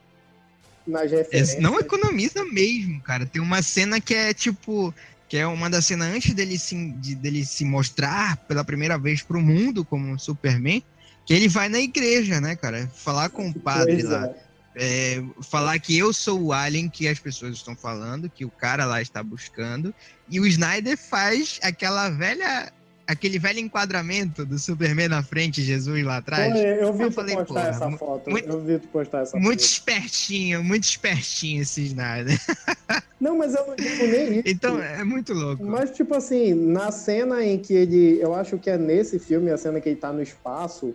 nas 0.87 1.11
referências. 1.11 1.61
Não 1.61 1.79
economiza 1.79 2.45
mesmo, 2.45 3.01
cara. 3.03 3.27
Tem 3.27 3.41
uma 3.41 3.63
cena 3.63 4.01
que 4.01 4.15
é 4.15 4.33
tipo 4.33 4.95
que 5.29 5.37
é 5.37 5.47
uma 5.47 5.69
das 5.69 5.87
cenas 5.87 6.15
antes 6.15 6.33
dele 6.35 6.59
se, 6.59 6.91
de, 6.93 7.15
dele 7.15 7.45
se 7.45 7.65
mostrar 7.65 8.37
pela 8.49 8.65
primeira 8.65 8.99
vez 8.99 9.23
para 9.23 9.37
o 9.37 9.43
mundo 9.43 9.85
como 9.85 10.19
Superman, 10.19 10.83
que 11.25 11.35
ele 11.35 11.49
vai 11.49 11.69
na 11.69 11.81
igreja, 11.81 12.41
né, 12.41 12.55
cara? 12.55 12.89
Falar 12.95 13.29
com 13.31 13.49
o 13.49 13.55
padre 13.55 13.95
pois 13.95 14.05
lá. 14.05 14.31
É, 14.79 15.23
falar 15.43 15.79
que 15.79 15.97
eu 15.97 16.13
sou 16.13 16.41
o 16.43 16.53
alien 16.53 16.89
que 16.89 17.09
as 17.09 17.19
pessoas 17.19 17.57
estão 17.57 17.75
falando, 17.75 18.29
que 18.29 18.45
o 18.45 18.51
cara 18.51 18.85
lá 18.85 19.01
está 19.01 19.23
buscando, 19.23 19.95
e 20.29 20.39
o 20.39 20.47
Snyder 20.47 20.99
faz 20.99 21.59
aquela 21.63 22.11
velha 22.11 22.71
aquele 23.07 23.39
velho 23.39 23.61
enquadramento 23.61 24.45
do 24.45 24.59
Superman 24.59 25.09
na 25.09 25.23
frente, 25.23 25.63
Jesus 25.63 26.05
lá 26.05 26.17
atrás. 26.17 26.55
eu 26.55 26.93
vi 26.93 27.05
eu 27.05 27.11
tu 27.11 27.15
falei, 27.15 27.37
postar 27.37 27.69
essa 27.69 27.91
foto. 27.93 28.31
Muito, 28.31 28.49
eu 28.49 28.61
vi 28.65 28.79
tu 28.79 28.89
postar 28.89 29.21
essa 29.21 29.39
muito 29.39 29.61
foto. 29.61 29.71
espertinho, 29.71 30.65
muito 30.65 30.85
espertinho 30.85 31.63
esse 31.63 31.83
Snyder. 31.85 32.39
Não, 33.21 33.39
mas 33.39 33.55
eu 33.55 33.65
tipo, 33.77 34.07
nem 34.07 34.39
isso. 34.39 34.43
Então, 34.47 34.81
é 34.81 35.03
muito 35.05 35.33
louco. 35.33 35.65
Mas, 35.65 35.91
tipo 35.91 36.15
assim, 36.15 36.53
na 36.53 36.91
cena 36.91 37.43
em 37.45 37.59
que 37.59 37.73
ele. 37.73 38.21
Eu 38.21 38.35
acho 38.35 38.59
que 38.59 38.69
é 38.69 38.77
nesse 38.77 39.19
filme, 39.19 39.51
a 39.51 39.57
cena 39.57 39.81
que 39.81 39.89
ele 39.89 39.97
tá 39.97 40.13
no 40.13 40.23
espaço, 40.23 40.95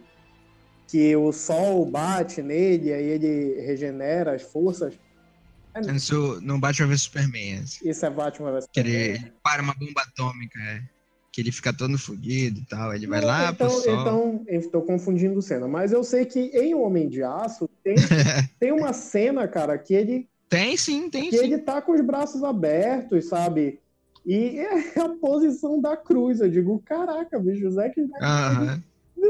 que 0.88 1.16
o 1.16 1.32
sol 1.32 1.86
bate 1.86 2.42
nele, 2.42 2.94
aí 2.94 3.06
ele 3.06 3.62
regenera 3.62 4.36
as 4.36 4.44
forças. 4.44 4.94
É 5.74 5.80
Isso 5.96 6.40
não 6.42 6.60
Batman 6.60 6.88
vs 6.88 7.02
Superman. 7.04 7.60
Assim. 7.60 7.90
Isso 7.90 8.06
é 8.06 8.10
Batman 8.10 8.52
vs 8.52 8.66
Superman. 8.66 8.94
Que 8.94 9.20
ele 9.20 9.34
para 9.42 9.64
uma 9.64 9.74
bomba 9.74 10.02
atômica, 10.02 10.60
é 10.60 10.82
que 11.32 11.40
ele 11.40 11.52
fica 11.52 11.72
todo 11.72 11.98
fodido 11.98 12.60
e 12.60 12.66
tal. 12.66 12.94
Ele 12.94 13.08
vai 13.08 13.22
lá 13.22 13.52
então, 13.52 13.68
pro 13.68 13.78
sol. 13.82 14.02
Então, 14.02 14.46
estou 14.48 14.82
confundindo 14.82 15.42
cena. 15.42 15.68
Mas 15.68 15.92
eu 15.92 16.04
sei 16.04 16.26
que 16.26 16.40
em 16.40 16.76
Homem 16.76 17.08
de 17.08 17.24
Aço 17.24 17.70
tem, 17.84 17.96
tem 18.60 18.72
uma 18.72 18.92
cena, 18.92 19.48
cara, 19.48 19.78
que 19.78 19.94
ele. 19.94 20.28
Tem 20.50 20.76
sim, 20.76 21.10
tem 21.10 21.30
que 21.30 21.38
sim. 21.38 21.46
ele 21.46 21.60
tá 21.60 21.82
com 21.82 21.94
os 21.94 22.02
braços 22.02 22.44
abertos, 22.44 23.30
sabe? 23.30 23.80
E 24.26 24.60
é 24.60 25.00
a 25.00 25.10
posição 25.10 25.80
da 25.80 25.96
cruz. 25.96 26.42
Eu 26.42 26.50
digo, 26.50 26.82
caraca, 26.86 27.40
bicho, 27.40 27.66
o 27.68 27.72
Zack. 27.72 27.96
Aham. 28.22 28.84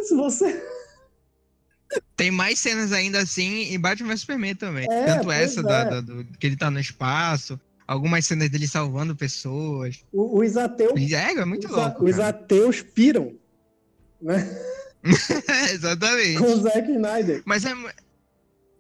Se 0.04 0.16
você. 0.16 0.62
Tem 2.16 2.32
mais 2.32 2.60
cenas 2.60 2.94
ainda 2.94 3.20
assim 3.20 3.74
em 3.74 3.80
Batman 3.80 4.10
vs 4.10 4.22
Superman 4.22 4.56
também. 4.56 4.88
É, 4.90 5.06
Tanto 5.06 5.32
essa 5.32 5.60
é. 5.60 5.64
da, 5.64 5.84
da, 5.84 6.02
do, 6.02 6.24
que 6.24 6.48
ele 6.48 6.56
tá 6.56 6.72
no 6.72 6.80
espaço, 6.80 7.60
algumas 7.92 8.26
cenas 8.26 8.50
dele 8.50 8.68
salvando 8.68 9.16
pessoas. 9.16 10.06
O, 10.14 10.40
os 10.40 10.56
ateus. 10.56 11.12
É, 11.12 11.34
é 11.34 11.46
muito 11.46 11.68
os, 11.68 11.72
louco. 11.72 12.06
Os 12.06 12.20
ateus 12.20 12.82
piram. 12.82 13.34
Né? 14.22 14.50
Exatamente. 15.74 16.38
Com 16.38 16.54
o 16.54 16.62
Zack 16.62 16.90
Snyder. 16.90 17.42
Mas 17.44 17.66
é. 17.66 17.74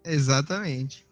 Exatamente. 0.05 1.05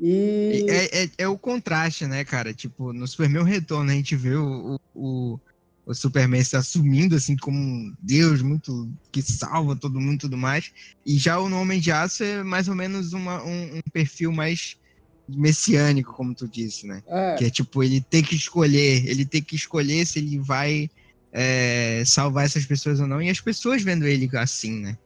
E... 0.00 0.66
É, 0.68 1.04
é, 1.04 1.10
é, 1.18 1.28
o 1.28 1.38
contraste, 1.38 2.04
né, 2.04 2.24
cara? 2.24 2.52
Tipo, 2.52 2.92
no 2.92 3.06
Superman 3.06 3.44
Retorno 3.44 3.92
a 3.92 3.94
gente 3.94 4.16
vê 4.16 4.34
o, 4.34 4.80
o, 4.92 5.38
o 5.86 5.94
Superman 5.94 6.42
se 6.42 6.56
assumindo 6.56 7.14
assim 7.14 7.36
como 7.36 7.56
um 7.56 7.94
Deus 8.00 8.42
muito 8.42 8.90
que 9.12 9.22
salva 9.22 9.76
todo 9.76 10.00
mundo 10.00 10.16
e 10.16 10.18
tudo 10.18 10.36
mais. 10.36 10.72
E 11.06 11.16
já 11.16 11.38
o 11.38 11.48
Homem 11.52 11.78
de 11.78 11.92
Aço 11.92 12.24
é 12.24 12.42
mais 12.42 12.66
ou 12.66 12.74
menos 12.74 13.12
uma, 13.12 13.40
um, 13.44 13.76
um 13.76 13.82
perfil 13.92 14.32
mais 14.32 14.76
messiânico, 15.28 16.12
como 16.12 16.34
tu 16.34 16.46
disse, 16.46 16.86
né? 16.86 17.02
É. 17.06 17.34
Que 17.36 17.44
é 17.46 17.50
tipo, 17.50 17.82
ele 17.82 18.00
tem 18.00 18.22
que 18.22 18.34
escolher, 18.34 19.06
ele 19.08 19.24
tem 19.24 19.42
que 19.42 19.56
escolher 19.56 20.06
se 20.06 20.18
ele 20.18 20.38
vai 20.38 20.90
é, 21.32 22.02
salvar 22.06 22.44
essas 22.44 22.64
pessoas 22.64 23.00
ou 23.00 23.06
não, 23.06 23.20
e 23.20 23.28
as 23.28 23.40
pessoas 23.40 23.82
vendo 23.82 24.06
ele 24.06 24.28
assim, 24.36 24.80
né? 24.80 24.98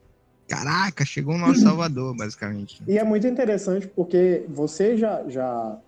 Caraca, 0.48 1.04
chegou 1.04 1.34
o 1.34 1.38
nosso 1.38 1.60
salvador, 1.62 2.16
basicamente. 2.16 2.82
E 2.86 2.98
é 2.98 3.04
muito 3.04 3.26
interessante 3.26 3.86
porque 3.86 4.44
você 4.48 4.96
já. 4.96 5.22
já... 5.28 5.78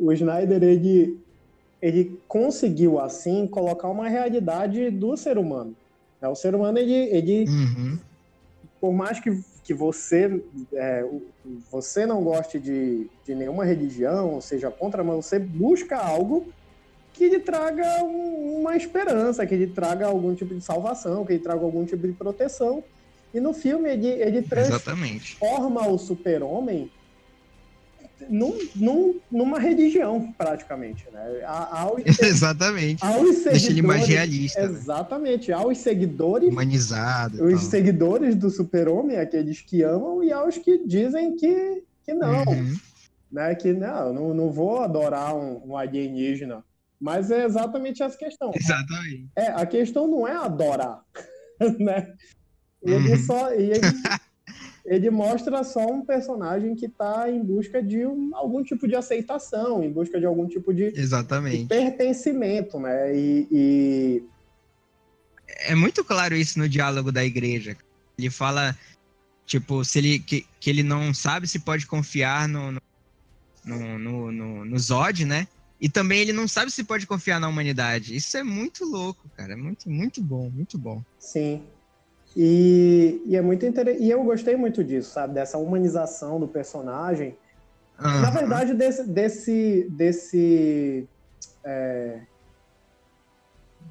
O 0.00 0.12
Snyder, 0.12 0.62
ele, 0.62 1.18
ele 1.82 2.20
conseguiu, 2.28 3.00
assim, 3.00 3.48
colocar 3.48 3.88
uma 3.88 4.08
realidade 4.08 4.90
do 4.90 5.16
ser 5.16 5.36
humano. 5.36 5.74
O 6.22 6.34
ser 6.36 6.54
humano, 6.54 6.78
ele, 6.78 6.92
ele 6.92 7.48
uhum. 7.48 7.98
Por 8.80 8.92
mais 8.92 9.20
que 9.20 9.30
que 9.68 9.74
você, 9.74 10.42
é, 10.72 11.04
você 11.70 12.06
não 12.06 12.24
goste 12.24 12.58
de, 12.58 13.06
de 13.22 13.34
nenhuma 13.34 13.66
religião, 13.66 14.30
ou 14.30 14.40
seja, 14.40 14.70
contra, 14.70 15.04
mas 15.04 15.26
você 15.26 15.38
busca 15.38 15.94
algo 15.94 16.48
que 17.12 17.28
lhe 17.28 17.38
traga 17.38 18.02
um, 18.02 18.60
uma 18.60 18.74
esperança, 18.78 19.44
que 19.44 19.54
lhe 19.54 19.66
traga 19.66 20.06
algum 20.06 20.34
tipo 20.34 20.54
de 20.54 20.64
salvação, 20.64 21.22
que 21.26 21.34
lhe 21.34 21.38
traga 21.38 21.62
algum 21.62 21.84
tipo 21.84 22.06
de 22.06 22.14
proteção. 22.14 22.82
E 23.34 23.40
no 23.40 23.52
filme 23.52 23.90
ele, 23.90 24.08
ele 24.08 24.40
transforma 24.40 25.86
o 25.86 25.98
super-homem 25.98 26.90
num, 28.28 28.58
num, 28.74 29.20
numa 29.30 29.58
religião, 29.58 30.32
praticamente. 30.36 31.06
Né? 31.12 31.42
Aos, 31.44 32.02
exatamente. 32.20 33.04
Aos 33.04 33.44
Deixa 33.44 33.70
ele 33.70 33.82
mais 33.82 34.06
realista. 34.06 34.60
Né? 34.60 34.74
Exatamente. 34.74 35.48
Né? 35.48 35.54
Aos 35.54 35.78
seguidores. 35.78 36.48
Humanizado. 36.48 37.44
Os 37.44 37.62
seguidores 37.64 38.34
do 38.34 38.50
super-homem, 38.50 39.18
aqueles 39.18 39.60
que 39.60 39.82
amam, 39.82 40.22
e 40.22 40.32
aos 40.32 40.58
que 40.58 40.86
dizem 40.86 41.36
que, 41.36 41.82
que 42.04 42.14
não. 42.14 42.44
Uhum. 42.44 42.76
Né? 43.30 43.54
Que 43.54 43.72
não, 43.72 44.12
não, 44.12 44.34
não 44.34 44.50
vou 44.50 44.80
adorar 44.80 45.36
um, 45.36 45.70
um 45.70 45.76
alienígena. 45.76 46.64
Mas 47.00 47.30
é 47.30 47.44
exatamente 47.44 48.02
essa 48.02 48.16
questão. 48.16 48.50
Exatamente. 48.54 49.28
É, 49.36 49.48
a 49.48 49.64
questão 49.64 50.08
não 50.08 50.26
é 50.26 50.34
adorar, 50.34 51.04
né? 51.78 52.12
Ele 52.82 53.12
uhum. 53.12 53.18
só. 53.18 53.52
Ele, 53.52 53.74
ele 54.88 55.10
mostra 55.10 55.62
só 55.62 55.86
um 55.86 56.04
personagem 56.04 56.74
que 56.74 56.86
está 56.86 57.30
em 57.30 57.44
busca 57.44 57.82
de 57.82 58.06
um, 58.06 58.30
algum 58.34 58.64
tipo 58.64 58.88
de 58.88 58.96
aceitação, 58.96 59.84
em 59.84 59.92
busca 59.92 60.18
de 60.18 60.24
algum 60.24 60.46
tipo 60.46 60.72
de, 60.72 60.84
Exatamente. 60.98 61.58
de 61.58 61.66
pertencimento, 61.66 62.80
né? 62.80 63.14
E, 63.14 63.46
e, 63.52 64.22
É 65.46 65.74
muito 65.74 66.02
claro 66.02 66.34
isso 66.34 66.58
no 66.58 66.68
diálogo 66.68 67.12
da 67.12 67.22
igreja. 67.22 67.76
Ele 68.18 68.30
fala, 68.30 68.76
tipo, 69.44 69.84
se 69.84 69.98
ele, 69.98 70.18
que, 70.20 70.46
que 70.58 70.70
ele 70.70 70.82
não 70.82 71.12
sabe 71.12 71.46
se 71.46 71.58
pode 71.58 71.86
confiar 71.86 72.48
no, 72.48 72.72
no, 72.72 73.98
no, 73.98 74.32
no, 74.32 74.64
no 74.64 74.78
Zod, 74.78 75.26
né? 75.26 75.46
E 75.78 75.88
também 75.88 76.20
ele 76.20 76.32
não 76.32 76.48
sabe 76.48 76.70
se 76.70 76.82
pode 76.82 77.06
confiar 77.06 77.38
na 77.38 77.46
humanidade. 77.46 78.16
Isso 78.16 78.36
é 78.36 78.42
muito 78.42 78.84
louco, 78.86 79.28
cara. 79.36 79.52
É 79.52 79.56
muito, 79.56 79.88
muito 79.88 80.20
bom, 80.22 80.50
muito 80.50 80.78
bom. 80.78 81.04
Sim. 81.18 81.62
E, 82.36 83.22
e 83.26 83.36
é 83.36 83.42
muito 83.42 83.66
interessante. 83.66 84.04
E 84.04 84.10
eu 84.10 84.22
gostei 84.22 84.56
muito 84.56 84.84
disso, 84.84 85.10
sabe? 85.10 85.34
Dessa 85.34 85.58
humanização 85.58 86.38
do 86.38 86.46
personagem. 86.46 87.36
Uhum. 87.98 88.20
Na 88.20 88.30
verdade, 88.30 88.74
desse. 88.74 89.04
desse, 89.04 89.86
desse 89.90 91.08
é, 91.64 92.20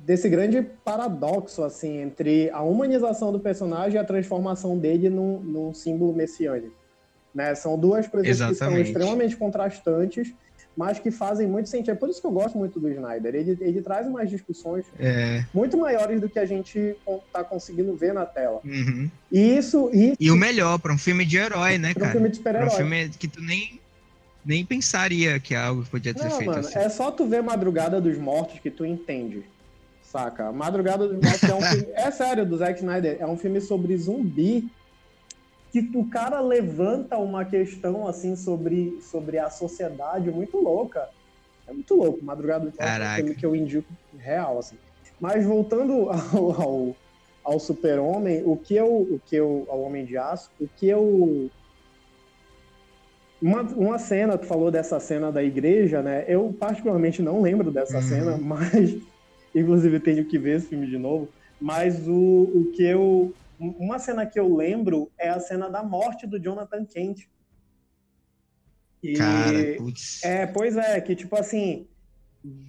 desse 0.07 0.29
grande 0.29 0.61
paradoxo 0.85 1.63
assim 1.63 1.97
entre 1.97 2.49
a 2.51 2.61
humanização 2.61 3.29
do 3.29 3.41
personagem 3.41 3.95
e 3.95 3.97
a 3.97 4.05
transformação 4.05 4.77
dele 4.77 5.09
num, 5.09 5.41
num 5.41 5.73
símbolo 5.73 6.13
messiânico. 6.13 6.73
Né? 7.35 7.53
São 7.55 7.77
duas 7.77 8.07
coisas 8.07 8.29
Exatamente. 8.29 8.57
que 8.57 8.63
são 8.63 8.79
extremamente 8.79 9.35
contrastantes 9.35 10.33
mas 10.77 10.99
que 10.99 11.09
fazem 11.09 11.47
muito 11.47 11.67
sentido. 11.67 11.91
É 11.91 11.95
por 11.95 12.07
isso 12.07 12.21
que 12.21 12.27
eu 12.27 12.31
gosto 12.31 12.55
muito 12.55 12.79
do 12.79 12.87
Snyder. 12.87 13.33
Ele, 13.33 13.57
ele 13.59 13.81
traz 13.81 14.05
umas 14.05 14.29
discussões 14.29 14.85
é. 14.99 15.43
muito 15.51 15.75
maiores 15.75 16.21
do 16.21 16.29
que 16.29 16.37
a 16.37 16.45
gente 16.45 16.95
está 17.25 17.43
conseguindo 17.43 17.95
ver 17.95 18.13
na 18.13 18.27
tela. 18.27 18.61
Uhum. 18.63 19.09
E 19.31 19.57
isso, 19.57 19.89
isso. 19.91 20.15
E 20.19 20.29
o 20.29 20.35
melhor, 20.35 20.77
para 20.77 20.93
um 20.93 20.97
filme 20.97 21.25
de 21.25 21.37
herói, 21.37 21.79
né, 21.79 21.95
cara? 21.95 22.09
Um 22.09 22.11
filme 22.11 22.29
de 22.29 22.37
super-herói. 22.37 22.67
Um 22.67 22.71
filme 22.71 23.09
que 23.09 23.27
tu 23.27 23.41
nem, 23.41 23.81
nem 24.45 24.63
pensaria 24.63 25.39
que 25.39 25.55
algo 25.55 25.83
podia 25.89 26.13
ter 26.13 26.29
feito 26.29 26.45
mano, 26.45 26.59
assim. 26.59 26.77
É 26.77 26.87
só 26.89 27.09
tu 27.09 27.25
ver 27.25 27.41
Madrugada 27.41 27.99
dos 27.99 28.15
Mortos 28.19 28.59
que 28.59 28.69
tu 28.69 28.85
entende. 28.85 29.43
Saca? 30.03 30.51
Madrugada 30.51 31.07
dos 31.07 31.19
Mortos 31.19 31.43
é 31.49 31.55
um 31.55 31.61
filme. 31.73 31.87
É 31.95 32.11
sério, 32.11 32.45
do 32.45 32.55
Zack 32.55 32.79
Snyder. 32.79 33.17
É 33.19 33.25
um 33.25 33.35
filme 33.35 33.59
sobre 33.59 33.97
zumbi 33.97 34.69
que 35.71 35.89
o 35.93 36.05
cara 36.05 36.39
levanta 36.39 37.17
uma 37.17 37.43
questão 37.45 38.07
assim 38.07 38.35
sobre, 38.35 38.99
sobre 39.01 39.37
a 39.37 39.49
sociedade 39.49 40.31
muito 40.31 40.57
louca. 40.57 41.09
É 41.67 41.73
muito 41.73 41.95
louco. 41.95 42.23
Madrugada 42.23 42.69
do 42.69 42.73
é 42.79 42.83
um 42.83 43.15
filme 43.15 43.35
que 43.35 43.45
eu 43.45 43.55
indico 43.55 43.87
real, 44.17 44.59
assim. 44.59 44.77
Mas 45.19 45.45
voltando 45.45 46.09
ao, 46.33 46.61
ao, 46.61 46.95
ao 47.43 47.59
Super-Homem, 47.59 48.43
o 48.45 48.55
que 48.55 48.75
eu. 48.75 48.87
O 48.87 49.21
que 49.25 49.35
eu. 49.35 49.65
Ao 49.69 49.81
Homem 49.81 50.05
de 50.05 50.17
Aço, 50.17 50.49
o 50.59 50.67
que 50.67 50.87
eu. 50.87 51.49
Uma, 53.39 53.61
uma 53.61 53.99
cena, 53.99 54.37
tu 54.37 54.47
falou 54.47 54.71
dessa 54.71 54.99
cena 54.99 55.31
da 55.31 55.43
igreja, 55.43 56.01
né? 56.01 56.25
Eu 56.27 56.55
particularmente 56.57 57.21
não 57.21 57.41
lembro 57.41 57.69
dessa 57.69 57.97
uhum. 57.97 58.03
cena, 58.03 58.37
mas 58.41 58.97
inclusive 59.53 59.99
tenho 59.99 60.25
que 60.25 60.39
ver 60.39 60.57
esse 60.57 60.67
filme 60.67 60.87
de 60.87 60.97
novo. 60.97 61.27
Mas 61.59 62.07
o, 62.07 62.13
o 62.13 62.71
que 62.75 62.83
eu 62.83 63.33
uma 63.59 63.99
cena 63.99 64.25
que 64.25 64.39
eu 64.39 64.55
lembro 64.55 65.11
é 65.17 65.29
a 65.29 65.39
cena 65.39 65.69
da 65.69 65.83
morte 65.83 66.27
do 66.27 66.39
Jonathan 66.39 66.85
Kent. 66.85 67.27
E, 69.01 69.13
Cara, 69.13 69.75
putz. 69.77 70.23
É, 70.23 70.45
pois 70.45 70.75
é, 70.75 70.99
que 71.01 71.15
tipo 71.15 71.35
assim, 71.35 71.87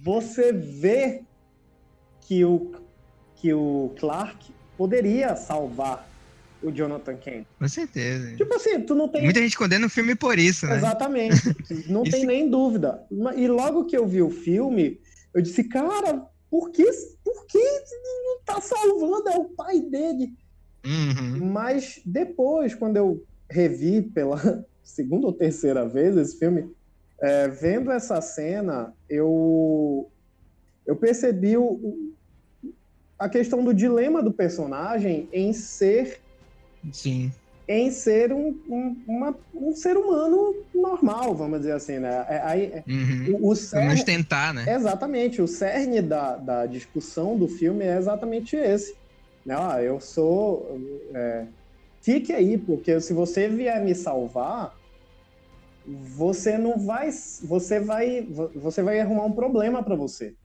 você 0.03 0.51
vê 0.51 1.23
que 2.21 2.43
o, 2.45 2.71
que 3.35 3.53
o 3.53 3.93
Clark 3.99 4.53
poderia 4.77 5.35
salvar 5.35 6.07
o 6.61 6.71
Jonathan 6.71 7.15
Kent. 7.17 7.47
Com 7.57 7.67
certeza. 7.67 8.35
Tipo 8.35 8.53
assim, 8.53 8.81
tu 8.81 8.93
não 8.93 9.07
tem. 9.07 9.23
Muita 9.23 9.39
gente 9.39 9.57
condena 9.57 9.85
o 9.85 9.89
filme 9.89 10.15
por 10.15 10.37
isso, 10.37 10.65
né? 10.67 10.75
Exatamente. 10.75 11.55
Não 11.87 12.03
tem 12.03 12.25
nem 12.25 12.49
dúvida. 12.49 13.05
E 13.35 13.47
logo 13.47 13.85
que 13.85 13.97
eu 13.97 14.05
vi 14.05 14.21
o 14.21 14.29
filme, 14.29 14.99
eu 15.33 15.41
disse, 15.41 15.63
cara, 15.63 16.27
por 16.49 16.71
que, 16.71 16.83
por 17.23 17.45
que 17.45 17.59
não 17.59 18.41
tá 18.43 18.59
salvando? 18.59 19.29
É 19.29 19.37
o 19.37 19.45
pai 19.45 19.79
dele. 19.81 20.33
Uhum. 20.85 21.51
Mas 21.51 22.01
depois, 22.05 22.73
quando 22.73 22.97
eu 22.97 23.23
revi 23.49 24.01
pela 24.01 24.65
segunda 24.83 25.27
ou 25.27 25.33
terceira 25.33 25.87
vez 25.87 26.15
esse 26.17 26.37
filme, 26.37 26.69
é, 27.21 27.47
vendo 27.47 27.91
essa 27.91 28.21
cena, 28.21 28.93
eu, 29.09 30.09
eu 30.85 30.95
percebi 30.95 31.57
o, 31.57 32.13
a 33.17 33.27
questão 33.27 33.63
do 33.63 33.73
dilema 33.73 34.23
do 34.23 34.31
personagem 34.31 35.27
em 35.33 35.51
ser. 35.51 36.21
Sim. 36.93 37.31
Em 37.67 37.91
ser 37.91 38.33
um, 38.33 38.57
um, 38.67 38.95
uma, 39.07 39.35
um 39.53 39.75
ser 39.75 39.95
humano 39.95 40.55
normal, 40.73 41.35
vamos 41.35 41.59
dizer 41.59 41.73
assim, 41.73 41.99
né? 41.99 42.25
É, 42.27 42.41
aí, 42.43 42.63
é, 42.63 42.83
uhum. 42.87 43.37
o, 43.41 43.49
o 43.49 43.55
cerne, 43.55 43.87
vamos 43.89 44.03
tentar, 44.03 44.53
né? 44.55 44.73
Exatamente. 44.73 45.39
O 45.39 45.47
cerne 45.47 46.01
da, 46.01 46.35
da 46.37 46.65
discussão 46.65 47.37
do 47.37 47.47
filme 47.47 47.85
é 47.85 47.95
exatamente 47.95 48.55
esse 48.55 48.95
ah, 49.47 49.81
eu 49.81 49.99
sou. 49.99 50.79
É, 51.13 51.45
fique 52.01 52.33
aí, 52.33 52.57
porque 52.57 52.99
se 52.99 53.13
você 53.13 53.47
vier 53.47 53.83
me 53.83 53.95
salvar, 53.95 54.75
você 55.85 56.57
não 56.57 56.77
vai. 56.77 57.09
Você 57.43 57.79
vai. 57.79 58.27
Você 58.55 58.81
vai 58.81 58.99
arrumar 58.99 59.25
um 59.25 59.31
problema 59.31 59.83
para 59.83 59.95
você. 59.95 60.35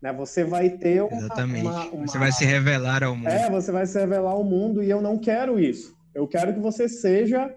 Né? 0.00 0.12
Você 0.12 0.44
vai 0.44 0.70
ter 0.70 1.02
uma, 1.02 1.16
Exatamente. 1.16 1.66
Uma, 1.66 1.86
uma... 1.86 2.06
Você 2.06 2.18
vai 2.18 2.32
se 2.32 2.44
revelar 2.44 3.02
ao 3.02 3.16
mundo. 3.16 3.28
É, 3.28 3.50
você 3.50 3.72
vai 3.72 3.86
se 3.86 3.98
revelar 3.98 4.32
ao 4.32 4.44
mundo 4.44 4.82
e 4.82 4.90
eu 4.90 5.00
não 5.00 5.18
quero 5.18 5.58
isso. 5.58 5.96
Eu 6.14 6.28
quero 6.28 6.52
que 6.52 6.60
você 6.60 6.88
seja 6.88 7.54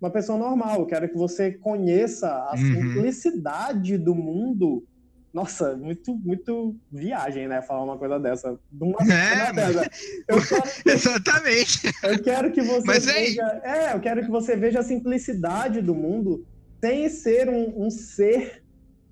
uma 0.00 0.10
pessoa 0.10 0.38
normal. 0.38 0.80
Eu 0.80 0.86
quero 0.86 1.08
que 1.08 1.16
você 1.16 1.52
conheça 1.52 2.28
a 2.30 2.52
uhum. 2.52 2.56
simplicidade 2.56 3.98
do 3.98 4.14
mundo 4.14 4.86
nossa, 5.32 5.76
muito, 5.76 6.14
muito 6.14 6.76
viagem, 6.90 7.46
né? 7.46 7.60
Falar 7.62 7.84
uma 7.84 7.98
coisa 7.98 8.18
dessa. 8.18 8.58
De 8.70 8.84
uma 8.84 8.98
é. 9.02 9.50
Eu 10.28 10.40
quero, 10.42 10.70
Exatamente. 10.86 11.80
Eu 12.02 12.22
quero 12.22 12.52
que 12.52 12.62
você 12.62 12.86
Mas 12.86 13.04
veja. 13.04 13.60
É, 13.62 13.94
eu 13.94 14.00
quero 14.00 14.24
que 14.24 14.30
você 14.30 14.56
veja 14.56 14.80
a 14.80 14.82
simplicidade 14.82 15.80
do 15.82 15.94
mundo 15.94 16.46
sem 16.80 17.08
ser 17.08 17.48
um, 17.48 17.86
um 17.86 17.90
ser 17.90 18.62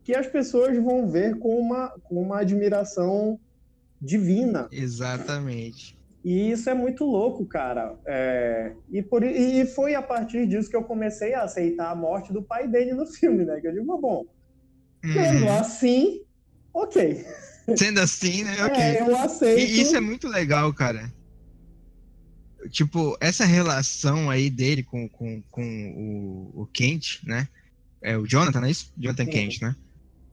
que 0.05 0.15
as 0.15 0.27
pessoas 0.27 0.77
vão 0.79 1.11
ver 1.11 1.39
com 1.39 1.59
uma, 1.59 1.89
com 2.05 2.23
uma 2.23 2.41
admiração 2.41 3.39
divina. 4.01 4.69
Exatamente. 4.71 5.97
E 6.25 6.51
isso 6.51 6.69
é 6.71 6.75
muito 6.75 7.05
louco, 7.05 7.45
cara. 7.47 7.97
É, 8.05 8.73
e, 8.91 9.03
por, 9.03 9.23
e 9.23 9.65
foi 9.67 9.95
a 9.95 10.03
partir 10.03 10.47
disso 10.47 10.71
que 10.71 10.77
eu 10.77 10.83
comecei 10.83 11.35
a 11.35 11.43
aceitar 11.43 11.91
a 11.91 11.95
morte 11.95 12.33
do 12.33 12.43
pai 12.43 12.67
dele 12.67 12.95
no 12.95 13.07
filme, 13.07 13.45
né? 13.45 13.61
Que 13.61 13.69
eu 13.69 13.73
digo, 13.73 13.99
bom, 13.99 14.25
Sendo 15.13 15.45
uhum. 15.45 15.59
assim, 15.59 16.21
ok. 16.73 17.25
Sendo 17.77 18.01
assim, 18.01 18.45
né? 18.45 18.65
Ok. 18.65 18.81
É, 18.81 19.01
eu 19.01 19.17
aceito. 19.17 19.59
E 19.59 19.81
isso 19.81 19.97
é 19.97 20.01
muito 20.01 20.29
legal, 20.29 20.73
cara. 20.73 21.13
Tipo, 22.71 23.17
essa 23.21 23.45
relação 23.45 24.31
aí 24.31 24.51
dele 24.51 24.83
com, 24.83 25.09
com, 25.09 25.43
com 25.51 26.53
o, 26.55 26.63
o 26.63 26.67
Kent, 26.67 27.21
né? 27.25 27.49
É 28.03 28.17
o 28.17 28.27
Jonathan, 28.27 28.61
não 28.61 28.69
é 28.69 28.71
isso? 28.71 28.93
Jonathan 28.97 29.25
Sim. 29.25 29.31
Kent, 29.31 29.63
né? 29.63 29.77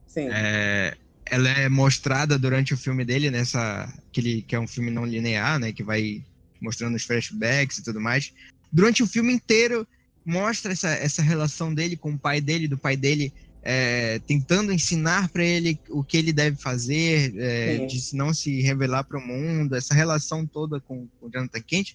Sim. 0.06 0.28
É, 0.30 0.96
ela 1.26 1.48
é 1.48 1.68
mostrada 1.68 2.38
durante 2.38 2.74
o 2.74 2.76
filme 2.76 3.04
dele, 3.04 3.30
nessa. 3.30 3.92
Que, 4.12 4.20
ele, 4.20 4.42
que 4.42 4.54
é 4.54 4.60
um 4.60 4.66
filme 4.66 4.90
não 4.90 5.04
linear, 5.04 5.58
né? 5.58 5.72
Que 5.72 5.82
vai 5.82 6.24
mostrando 6.60 6.94
os 6.94 7.04
flashbacks 7.04 7.78
e 7.78 7.84
tudo 7.84 8.00
mais. 8.00 8.32
Durante 8.72 9.02
o 9.02 9.06
filme 9.06 9.32
inteiro, 9.32 9.86
mostra 10.24 10.72
essa, 10.72 10.90
essa 10.90 11.22
relação 11.22 11.74
dele 11.74 11.96
com 11.96 12.12
o 12.12 12.18
pai 12.18 12.40
dele, 12.40 12.66
do 12.66 12.78
pai 12.78 12.96
dele 12.96 13.32
é, 13.64 14.18
tentando 14.26 14.70
ensinar 14.70 15.30
para 15.30 15.42
ele 15.42 15.80
o 15.88 16.04
que 16.04 16.18
ele 16.18 16.32
deve 16.32 16.56
fazer, 16.58 17.34
é, 17.38 17.86
de 17.86 17.98
não 18.14 18.34
se 18.34 18.60
revelar 18.60 19.04
para 19.04 19.18
o 19.18 19.26
mundo, 19.26 19.74
essa 19.74 19.94
relação 19.94 20.46
toda 20.46 20.78
com, 20.80 21.08
com 21.18 21.26
o 21.26 21.30
Jonathan 21.30 21.62
Kent, 21.62 21.94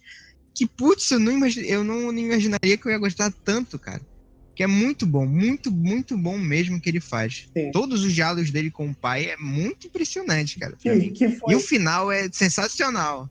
que, 0.54 0.66
putz, 0.66 1.12
eu 1.12 1.20
não, 1.20 1.32
imagine, 1.32 1.70
eu 1.70 1.84
não, 1.84 2.12
não 2.12 2.18
imaginaria 2.18 2.76
que 2.76 2.88
eu 2.88 2.92
ia 2.92 2.98
gostar 2.98 3.32
tanto, 3.46 3.78
cara. 3.78 4.02
Que 4.56 4.64
é 4.64 4.68
muito 4.68 5.06
bom, 5.06 5.26
muito, 5.26 5.72
muito 5.72 6.18
bom 6.18 6.38
mesmo 6.38 6.82
que 6.82 6.90
ele 6.90 7.00
faz. 7.00 7.48
Sim. 7.56 7.72
Todos 7.72 8.04
os 8.04 8.14
diálogos 8.14 8.52
dele 8.52 8.72
com 8.72 8.90
o 8.90 8.96
pai 8.96 9.28
é 9.28 9.38
muito 9.38 9.88
impressionante, 9.88 10.60
cara. 10.60 10.76
Que, 10.76 11.12
que 11.12 11.30
foi... 11.30 11.54
E 11.54 11.56
o 11.56 11.60
final 11.60 12.12
é 12.12 12.28
sensacional. 12.32 13.30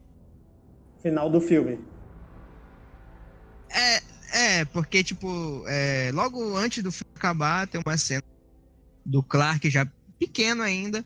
Final 1.03 1.29
do 1.29 1.41
filme. 1.41 1.79
É, 3.69 4.01
É, 4.39 4.65
porque, 4.67 5.03
tipo, 5.03 5.65
é, 5.67 6.11
logo 6.13 6.57
antes 6.57 6.83
do 6.83 6.93
filme 6.93 7.13
acabar, 7.17 7.67
tem 7.67 7.81
uma 7.85 7.97
cena 7.97 8.23
do 9.05 9.23
Clark 9.23 9.69
já 9.69 9.91
pequeno 10.19 10.63
ainda, 10.63 11.05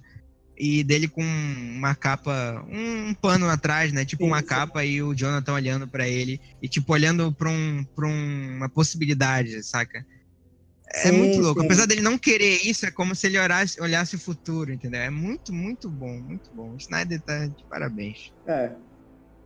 e 0.56 0.84
dele 0.84 1.08
com 1.08 1.22
uma 1.22 1.94
capa, 1.94 2.64
um 2.68 3.14
pano 3.14 3.48
atrás, 3.48 3.92
né? 3.92 4.04
Tipo 4.04 4.24
sim, 4.24 4.28
uma 4.28 4.40
sim. 4.40 4.46
capa 4.46 4.84
e 4.84 5.02
o 5.02 5.14
Jonathan 5.14 5.54
olhando 5.54 5.88
para 5.88 6.06
ele 6.06 6.40
e 6.60 6.68
tipo 6.68 6.92
olhando 6.92 7.32
para 7.32 7.50
um, 7.50 7.84
pra 7.94 8.06
uma 8.06 8.68
possibilidade, 8.68 9.62
saca? 9.62 10.04
É 10.94 11.10
sim, 11.10 11.12
muito 11.12 11.40
louco. 11.40 11.62
Apesar 11.62 11.86
dele 11.86 12.02
não 12.02 12.18
querer 12.18 12.66
isso, 12.66 12.84
é 12.84 12.90
como 12.90 13.14
se 13.14 13.26
ele 13.26 13.38
olhasse, 13.38 13.80
olhasse 13.80 14.16
o 14.16 14.20
futuro, 14.20 14.72
entendeu? 14.72 15.00
É 15.00 15.10
muito, 15.10 15.52
muito 15.52 15.90
bom, 15.90 16.20
muito 16.20 16.50
bom. 16.54 16.72
O 16.72 16.76
Snyder 16.76 17.20
tá 17.22 17.46
de 17.46 17.64
parabéns. 17.68 18.32
É. 18.46 18.72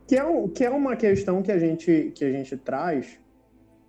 Que 0.07 0.17
é, 0.17 0.23
um, 0.23 0.47
que 0.49 0.63
é 0.63 0.69
uma 0.69 0.95
questão 0.95 1.41
que 1.41 1.51
a 1.51 1.59
gente, 1.59 2.11
que 2.15 2.25
a 2.25 2.31
gente 2.31 2.57
traz. 2.57 3.17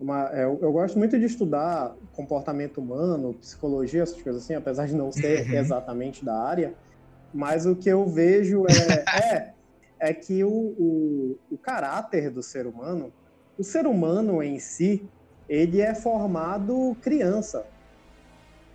Uma, 0.01 0.31
é, 0.33 0.45
eu, 0.45 0.59
eu 0.63 0.73
gosto 0.73 0.97
muito 0.97 1.19
de 1.19 1.25
estudar 1.25 1.95
comportamento 2.13 2.79
humano, 2.79 3.35
psicologia, 3.35 4.03
essas 4.03 4.23
coisas 4.23 4.45
assim, 4.45 4.55
apesar 4.55 4.87
de 4.87 4.95
não 4.95 5.11
ser 5.11 5.47
uhum. 5.47 5.55
exatamente 5.55 6.25
da 6.25 6.41
área. 6.41 6.75
Mas 7.35 7.67
o 7.67 7.75
que 7.75 7.89
eu 7.89 8.07
vejo 8.07 8.65
é, 8.67 9.35
é, 9.35 9.53
é 9.99 10.15
que 10.15 10.45
o, 10.45 10.49
o, 10.51 11.39
o 11.51 11.59
caráter 11.59 12.31
do 12.31 12.43
ser 12.43 12.67
humano, 12.67 13.13
o 13.59 13.65
ser 13.65 13.87
humano 13.87 14.43
em 14.43 14.59
si, 14.59 15.03
ele 15.49 15.81
é 15.81 15.95
formado 15.95 16.97
criança. 17.03 17.67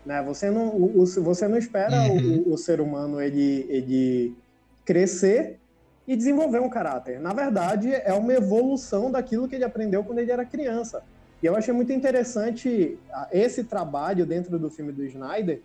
Né? 0.06 0.22
Você, 0.24 0.52
não, 0.52 0.76
o, 0.76 1.06
você 1.06 1.48
não 1.48 1.58
espera 1.58 2.02
uhum. 2.12 2.44
o, 2.48 2.54
o, 2.54 2.58
ser 2.58 2.82
humano 2.82 3.22
ele, 3.22 3.66
ele 3.70 4.36
crescer 4.84 5.60
e 6.06 6.18
desenvolver 6.18 6.60
um 6.60 6.70
caráter. 6.70 7.20
Na 7.20 7.32
verdade, 7.32 7.94
é 7.94 8.14
uma 8.14 8.34
evolução 8.34 9.10
daquilo 9.10 9.48
que 9.48 9.56
ele 9.56 9.64
aprendeu 9.64 10.04
quando 10.04 10.20
ele 10.20 10.32
era 10.32 10.44
criança. 10.44 11.02
E 11.44 11.46
eu 11.46 11.58
achei 11.58 11.74
muito 11.74 11.92
interessante 11.92 12.98
esse 13.30 13.66
trabalho 13.66 14.26
dentro 14.26 14.58
do 14.58 14.70
filme 14.70 14.94
do 14.94 15.04
Snyder, 15.04 15.60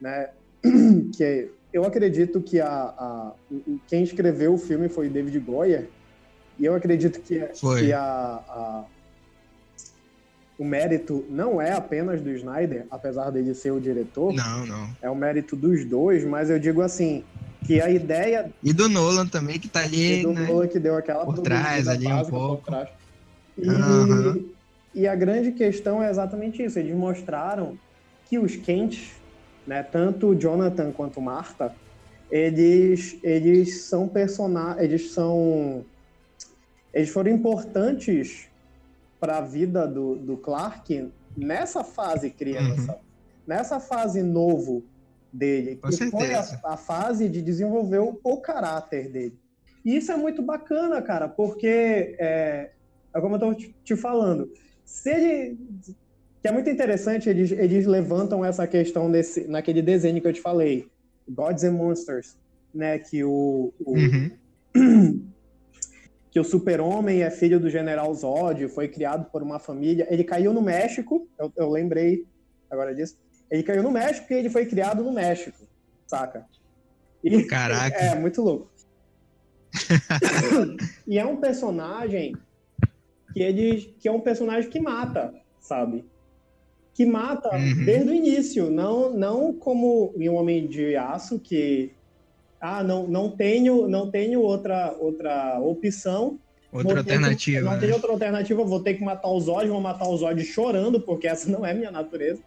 né? 0.00 0.30
que 1.14 1.50
eu 1.70 1.84
acredito 1.84 2.40
que 2.40 2.58
a, 2.58 2.72
a, 2.72 3.32
quem 3.86 4.02
escreveu 4.02 4.54
o 4.54 4.58
filme 4.58 4.88
foi 4.88 5.10
David 5.10 5.38
Goyer, 5.40 5.86
e 6.58 6.64
eu 6.64 6.74
acredito 6.74 7.20
que, 7.20 7.40
que 7.40 7.92
a, 7.92 8.00
a, 8.00 8.84
o 10.58 10.64
mérito 10.64 11.22
não 11.28 11.60
é 11.60 11.72
apenas 11.72 12.22
do 12.22 12.30
Snyder, 12.30 12.86
apesar 12.90 13.28
dele 13.28 13.54
ser 13.54 13.70
o 13.70 13.78
diretor. 13.78 14.32
Não, 14.32 14.64
não. 14.64 14.88
É 15.02 15.10
o 15.10 15.14
mérito 15.14 15.54
dos 15.54 15.84
dois, 15.84 16.24
mas 16.24 16.48
eu 16.48 16.58
digo 16.58 16.80
assim, 16.80 17.22
que 17.66 17.82
a 17.82 17.90
ideia... 17.90 18.50
E 18.62 18.72
do 18.72 18.88
Nolan 18.88 19.26
também, 19.26 19.60
que 19.60 19.68
tá 19.68 19.80
ali, 19.80 20.20
E 20.20 20.22
do 20.22 20.32
né? 20.32 20.46
Nolan, 20.46 20.66
que 20.66 20.78
deu 20.78 20.96
aquela... 20.96 21.26
Por 21.26 21.38
trás, 21.40 21.86
ali 21.86 22.06
um 22.06 22.24
pouco. 22.24 22.64
Trás. 22.64 22.88
E, 23.58 23.68
uhum. 23.68 24.57
E 24.94 25.06
a 25.06 25.14
grande 25.14 25.52
questão 25.52 26.02
é 26.02 26.10
exatamente 26.10 26.62
isso. 26.62 26.78
Eles 26.78 26.94
mostraram 26.94 27.78
que 28.26 28.38
os 28.38 28.56
quentes 28.56 29.18
né? 29.68 29.82
Tanto 29.82 30.34
Jonathan 30.34 30.90
quanto 30.90 31.20
Marta, 31.20 31.74
eles, 32.30 33.18
eles 33.22 33.82
são 33.82 34.08
personagens, 34.08 34.82
eles 34.82 35.10
são 35.12 35.84
eles 36.92 37.10
foram 37.10 37.30
importantes 37.30 38.48
para 39.20 39.36
a 39.36 39.40
vida 39.42 39.86
do, 39.86 40.16
do 40.16 40.36
Clark 40.38 41.12
nessa 41.36 41.84
fase 41.84 42.30
criança, 42.30 42.92
uhum. 42.92 42.98
nessa 43.46 43.78
fase 43.78 44.22
novo 44.22 44.82
dele, 45.30 45.76
Com 45.76 45.88
que 45.88 45.96
certeza. 45.96 46.16
foi 46.16 46.34
a, 46.34 46.72
a, 46.72 46.76
fase 46.78 47.28
de 47.28 47.42
desenvolver 47.42 47.98
o, 47.98 48.18
o, 48.24 48.38
caráter 48.38 49.10
dele. 49.10 49.38
E 49.84 49.98
isso 49.98 50.10
é 50.10 50.16
muito 50.16 50.40
bacana, 50.40 51.02
cara, 51.02 51.28
porque 51.28 52.16
é, 52.18 52.70
é 53.14 53.20
como 53.20 53.34
eu 53.34 53.36
estou 53.36 53.54
te, 53.54 53.76
te 53.84 53.94
falando, 53.94 54.50
se 54.88 55.10
ele 55.10 55.58
que 56.40 56.48
é 56.48 56.52
muito 56.52 56.70
interessante, 56.70 57.28
eles, 57.28 57.50
eles 57.50 57.84
levantam 57.84 58.44
essa 58.44 58.66
questão 58.66 59.10
desse, 59.10 59.46
naquele 59.48 59.82
desenho 59.82 60.20
que 60.20 60.28
eu 60.28 60.32
te 60.32 60.40
falei, 60.40 60.88
Gods 61.28 61.64
and 61.64 61.72
Monsters, 61.72 62.36
né, 62.72 62.98
que 62.98 63.22
o, 63.24 63.72
o 63.80 63.92
uhum. 63.92 65.28
que 66.30 66.38
o 66.38 66.44
super-homem 66.44 67.22
é 67.22 67.30
filho 67.30 67.58
do 67.58 67.68
general 67.68 68.14
Zod, 68.14 68.68
foi 68.68 68.88
criado 68.88 69.28
por 69.30 69.42
uma 69.42 69.58
família, 69.58 70.06
ele 70.08 70.24
caiu 70.24 70.54
no 70.54 70.62
México, 70.62 71.28
eu, 71.38 71.52
eu 71.56 71.68
lembrei 71.68 72.24
agora 72.70 72.94
disso, 72.94 73.18
ele 73.50 73.64
caiu 73.64 73.82
no 73.82 73.90
México 73.90 74.32
e 74.32 74.36
ele 74.36 74.48
foi 74.48 74.64
criado 74.64 75.02
no 75.02 75.12
México, 75.12 75.66
saca? 76.06 76.46
E, 77.22 77.44
Caraca! 77.44 77.98
É, 77.98 78.14
muito 78.14 78.40
louco. 78.40 78.70
e 81.06 81.18
é 81.18 81.26
um 81.26 81.36
personagem 81.36 82.34
que 83.32 83.42
ele 83.42 83.94
que 84.00 84.08
é 84.08 84.12
um 84.12 84.20
personagem 84.20 84.70
que 84.70 84.80
mata, 84.80 85.34
sabe? 85.60 86.04
que 86.98 87.06
mata 87.06 87.54
uhum. 87.54 87.84
desde 87.84 88.10
o 88.10 88.12
início, 88.12 88.70
não, 88.72 89.12
não 89.12 89.52
como 89.52 90.12
em 90.16 90.28
um 90.28 90.34
Homem 90.34 90.66
de 90.66 90.96
Aço, 90.96 91.38
que 91.38 91.92
ah, 92.60 92.82
não, 92.82 93.06
não 93.06 93.30
tenho, 93.30 93.86
não 93.86 94.10
tenho 94.10 94.40
outra, 94.40 94.92
outra 94.98 95.60
opção. 95.60 96.40
Outra 96.72 96.98
alternativa. 96.98 97.60
Que, 97.60 97.64
não 97.64 97.72
né? 97.74 97.78
tenho 97.78 97.94
outra 97.94 98.10
alternativa, 98.10 98.64
vou 98.64 98.82
ter 98.82 98.94
que 98.94 99.04
matar 99.04 99.30
os 99.30 99.44
Zod, 99.44 99.68
vou 99.68 99.80
matar 99.80 100.08
os 100.08 100.22
Zod 100.22 100.42
chorando, 100.42 101.00
porque 101.00 101.28
essa 101.28 101.48
não 101.48 101.64
é 101.64 101.72
minha 101.72 101.92
natureza. 101.92 102.42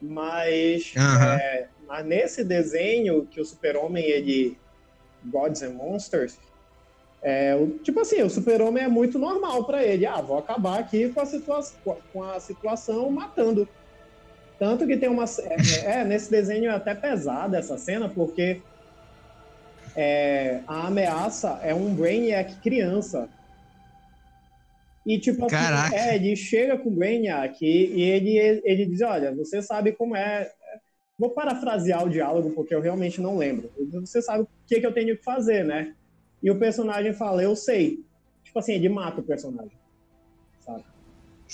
Mas, 0.00 0.92
uhum. 0.96 1.22
é, 1.34 1.68
mas 1.86 2.04
nesse 2.04 2.42
desenho 2.42 3.24
que 3.26 3.40
o 3.40 3.44
super-homem, 3.44 4.04
ele... 4.04 4.58
Gods 5.26 5.62
and 5.62 5.74
Monsters, 5.74 6.36
é, 7.22 7.54
o, 7.54 7.78
tipo 7.78 8.00
assim, 8.00 8.20
o 8.22 8.28
super-homem 8.28 8.82
é 8.82 8.88
muito 8.88 9.16
normal 9.16 9.64
para 9.64 9.84
ele. 9.84 10.04
Ah, 10.04 10.20
vou 10.20 10.38
acabar 10.38 10.80
aqui 10.80 11.08
com 11.10 11.20
a, 11.20 11.26
situa 11.26 11.62
com 12.12 12.22
a 12.24 12.40
situação 12.40 13.08
matando. 13.10 13.68
Tanto 14.58 14.86
que 14.86 14.96
tem 14.96 15.08
uma. 15.08 15.24
É, 15.24 16.00
é, 16.00 16.04
nesse 16.04 16.28
desenho 16.28 16.68
é 16.68 16.74
até 16.74 16.94
pesada 16.94 17.56
essa 17.56 17.78
cena, 17.78 18.08
porque 18.08 18.60
é, 19.94 20.60
a 20.66 20.88
ameaça 20.88 21.60
é 21.62 21.72
um 21.72 21.94
Brainiac 21.94 22.56
criança. 22.60 23.28
E, 25.06 25.18
tipo, 25.18 25.46
assim, 25.46 25.96
é, 25.96 26.16
ele 26.16 26.34
chega 26.34 26.76
com 26.76 26.88
o 26.88 26.92
Brainiac 26.92 27.56
e, 27.64 27.94
e 27.94 28.02
ele, 28.02 28.62
ele 28.64 28.86
diz: 28.86 29.00
Olha, 29.00 29.32
você 29.32 29.62
sabe 29.62 29.92
como 29.92 30.16
é. 30.16 30.50
Vou 31.16 31.30
parafrasear 31.30 32.04
o 32.04 32.10
diálogo, 32.10 32.50
porque 32.50 32.74
eu 32.74 32.80
realmente 32.80 33.20
não 33.20 33.36
lembro. 33.36 33.70
Você 34.00 34.20
sabe 34.20 34.42
o 34.42 34.48
que, 34.66 34.80
que 34.80 34.86
eu 34.86 34.92
tenho 34.92 35.16
que 35.16 35.22
fazer, 35.22 35.64
né? 35.64 35.94
E 36.42 36.50
o 36.50 36.58
personagem 36.58 37.12
fala: 37.12 37.42
Eu 37.42 37.54
sei. 37.54 38.04
Tipo 38.44 38.58
assim, 38.58 38.72
ele 38.72 38.88
mata 38.88 39.20
o 39.20 39.24
personagem. 39.24 39.82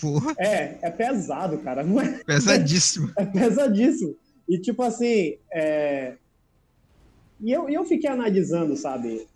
Porra. 0.01 0.35
É, 0.39 0.79
é 0.83 0.91
pesado, 0.91 1.59
cara. 1.59 1.83
Não 1.83 2.01
é... 2.01 2.23
Pesadíssimo. 2.25 3.13
É 3.17 3.25
pesadíssimo. 3.25 4.17
E 4.49 4.59
tipo 4.59 4.83
assim, 4.83 5.37
é... 5.53 6.15
e, 7.41 7.53
eu, 7.53 7.69
eu 7.69 7.85
fiquei 7.85 8.09
analisando, 8.09 8.77
sabe? 8.77 9.27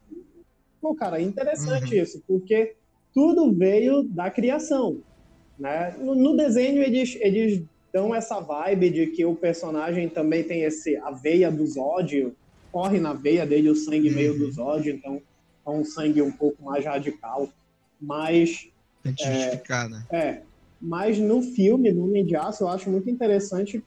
Pô, 0.81 0.95
cara, 0.95 1.21
é 1.21 1.23
interessante 1.23 1.95
uhum. 1.95 2.03
isso, 2.03 2.23
porque 2.27 2.75
tudo 3.13 3.53
veio 3.53 4.03
da 4.03 4.31
criação. 4.31 4.99
Né? 5.59 5.95
No, 6.01 6.15
no, 6.15 6.37
desenho, 6.37 6.83
eles, 6.83 7.17
eles 7.21 7.63
dão 7.93 8.15
essa 8.15 8.41
vibe 8.41 8.91
de 8.91 9.07
que 9.09 9.25
o 9.25 9.35
personagem 9.35 10.09
também 10.09 10.43
tem 10.43 10.63
esse, 10.63 10.97
a 10.97 11.11
veia 11.11 11.51
do 11.51 11.67
Zod, 11.67 12.33
corre 12.73 12.99
na 12.99 13.13
veia 13.13 13.47
dele 13.47 13.69
o 13.69 13.77
sangue 13.77 14.09
uhum. 14.09 14.15
meio 14.15 14.39
do 14.39 14.51
Zod, 14.51 14.91
então 14.91 15.21
é 15.67 15.71
um 15.71 15.85
sangue 15.85 16.23
um 16.23 16.33
pouco 16.33 16.63
mais 16.63 16.85
radical. 16.85 17.49
Mas. 18.01 18.69
Tem 19.03 19.15
que 19.15 19.25
justificar, 19.25 19.87
é, 19.87 19.89
né? 19.89 20.07
É. 20.11 20.43
Mas 20.81 21.19
no 21.19 21.43
filme, 21.43 21.93
no 21.93 22.05
Homem 22.05 22.27
de 22.27 22.35
Aço, 22.35 22.65
eu 22.65 22.69
acho 22.69 22.91
muito 22.91 23.09
interessante 23.09 23.83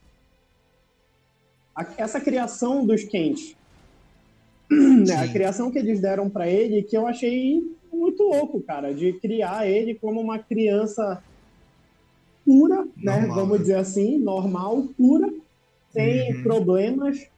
a, 1.74 1.86
essa 1.98 2.18
criação 2.18 2.86
dos 2.86 3.04
Kent. 3.04 3.54
Né, 5.06 5.14
a 5.14 5.28
criação 5.28 5.70
que 5.70 5.78
eles 5.78 6.00
deram 6.00 6.28
para 6.28 6.48
ele, 6.48 6.82
que 6.82 6.96
eu 6.96 7.06
achei 7.06 7.62
muito 7.92 8.24
louco, 8.24 8.60
cara, 8.60 8.92
de 8.92 9.12
criar 9.12 9.64
ele 9.64 9.94
como 9.94 10.20
uma 10.20 10.40
criança 10.40 11.22
pura, 12.44 12.84
né, 12.84 12.90
normal, 12.96 13.28
né? 13.28 13.34
Vamos 13.34 13.58
dizer 13.60 13.76
assim, 13.76 14.18
normal, 14.18 14.88
pura, 14.96 15.32
sem 15.92 16.34
uhum. 16.34 16.42
problemas, 16.42 17.28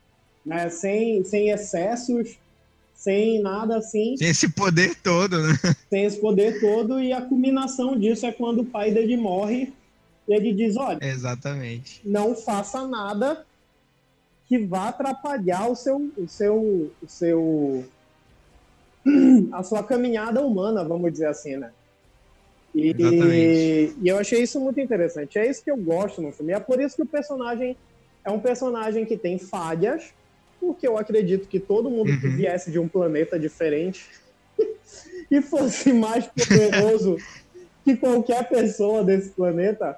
né? 0.45 0.71
Sem, 0.71 1.23
sem 1.25 1.51
excessos, 1.51 2.39
sem 2.99 3.41
nada 3.41 3.79
assim. 3.79 4.17
Sem 4.17 4.29
esse 4.29 4.49
poder 4.49 4.97
todo, 4.97 5.41
né? 5.41 5.55
Sem 5.89 6.05
esse 6.05 6.21
poder 6.21 6.61
todo, 6.61 7.01
e 7.01 7.13
a 7.13 7.23
culminação 7.23 7.97
disso 7.97 8.27
é 8.27 8.33
quando 8.33 8.63
o 8.63 8.65
pai 8.65 8.91
dele 8.91 9.17
morre 9.17 9.73
e 10.27 10.35
ele 10.35 10.53
diz: 10.53 10.77
olha, 10.77 10.99
exatamente. 11.01 12.03
Não 12.05 12.35
faça 12.35 12.87
nada 12.89 13.47
que 14.49 14.59
vá 14.59 14.89
atrapalhar 14.89 15.71
o 15.71 15.77
seu, 15.77 16.11
o 16.17 16.27
seu, 16.27 16.91
o 17.01 17.07
seu, 17.07 17.85
a 19.53 19.63
sua 19.63 19.85
caminhada 19.85 20.45
humana, 20.45 20.83
vamos 20.83 21.13
dizer 21.13 21.29
assim, 21.29 21.57
né? 21.57 21.71
E, 22.75 22.91
e, 22.99 23.95
e, 24.03 24.09
eu 24.09 24.19
achei 24.19 24.43
isso 24.43 24.61
muito 24.61 24.81
interessante. 24.81 25.39
É 25.39 25.49
isso 25.49 25.63
que 25.63 25.71
eu 25.71 25.77
gosto 25.77 26.21
no 26.21 26.33
filme. 26.33 26.53
É 26.53 26.61
por 26.61 26.81
isso 26.81 26.97
que 26.97 27.03
o 27.03 27.07
personagem 27.07 27.77
é 28.25 28.31
um 28.31 28.41
personagem 28.41 29.07
que 29.07 29.17
tem 29.17 29.39
falhas, 29.39 30.13
porque 30.61 30.87
eu 30.87 30.99
acredito 30.99 31.49
que 31.49 31.61
todo 31.61 31.91
mundo 31.91 32.11
uhum. 32.11 32.21
que 32.21 32.29
viesse 32.29 32.71
de 32.71 32.79
um 32.79 32.89
planeta 32.89 33.39
diferente 33.39 34.07
e 35.31 35.41
fosse 35.41 35.93
mais 35.93 36.27
poderoso 36.27 37.17
que 37.85 37.97
qualquer 37.97 38.49
pessoa 38.49 39.05
desse 39.05 39.31
planeta 39.31 39.97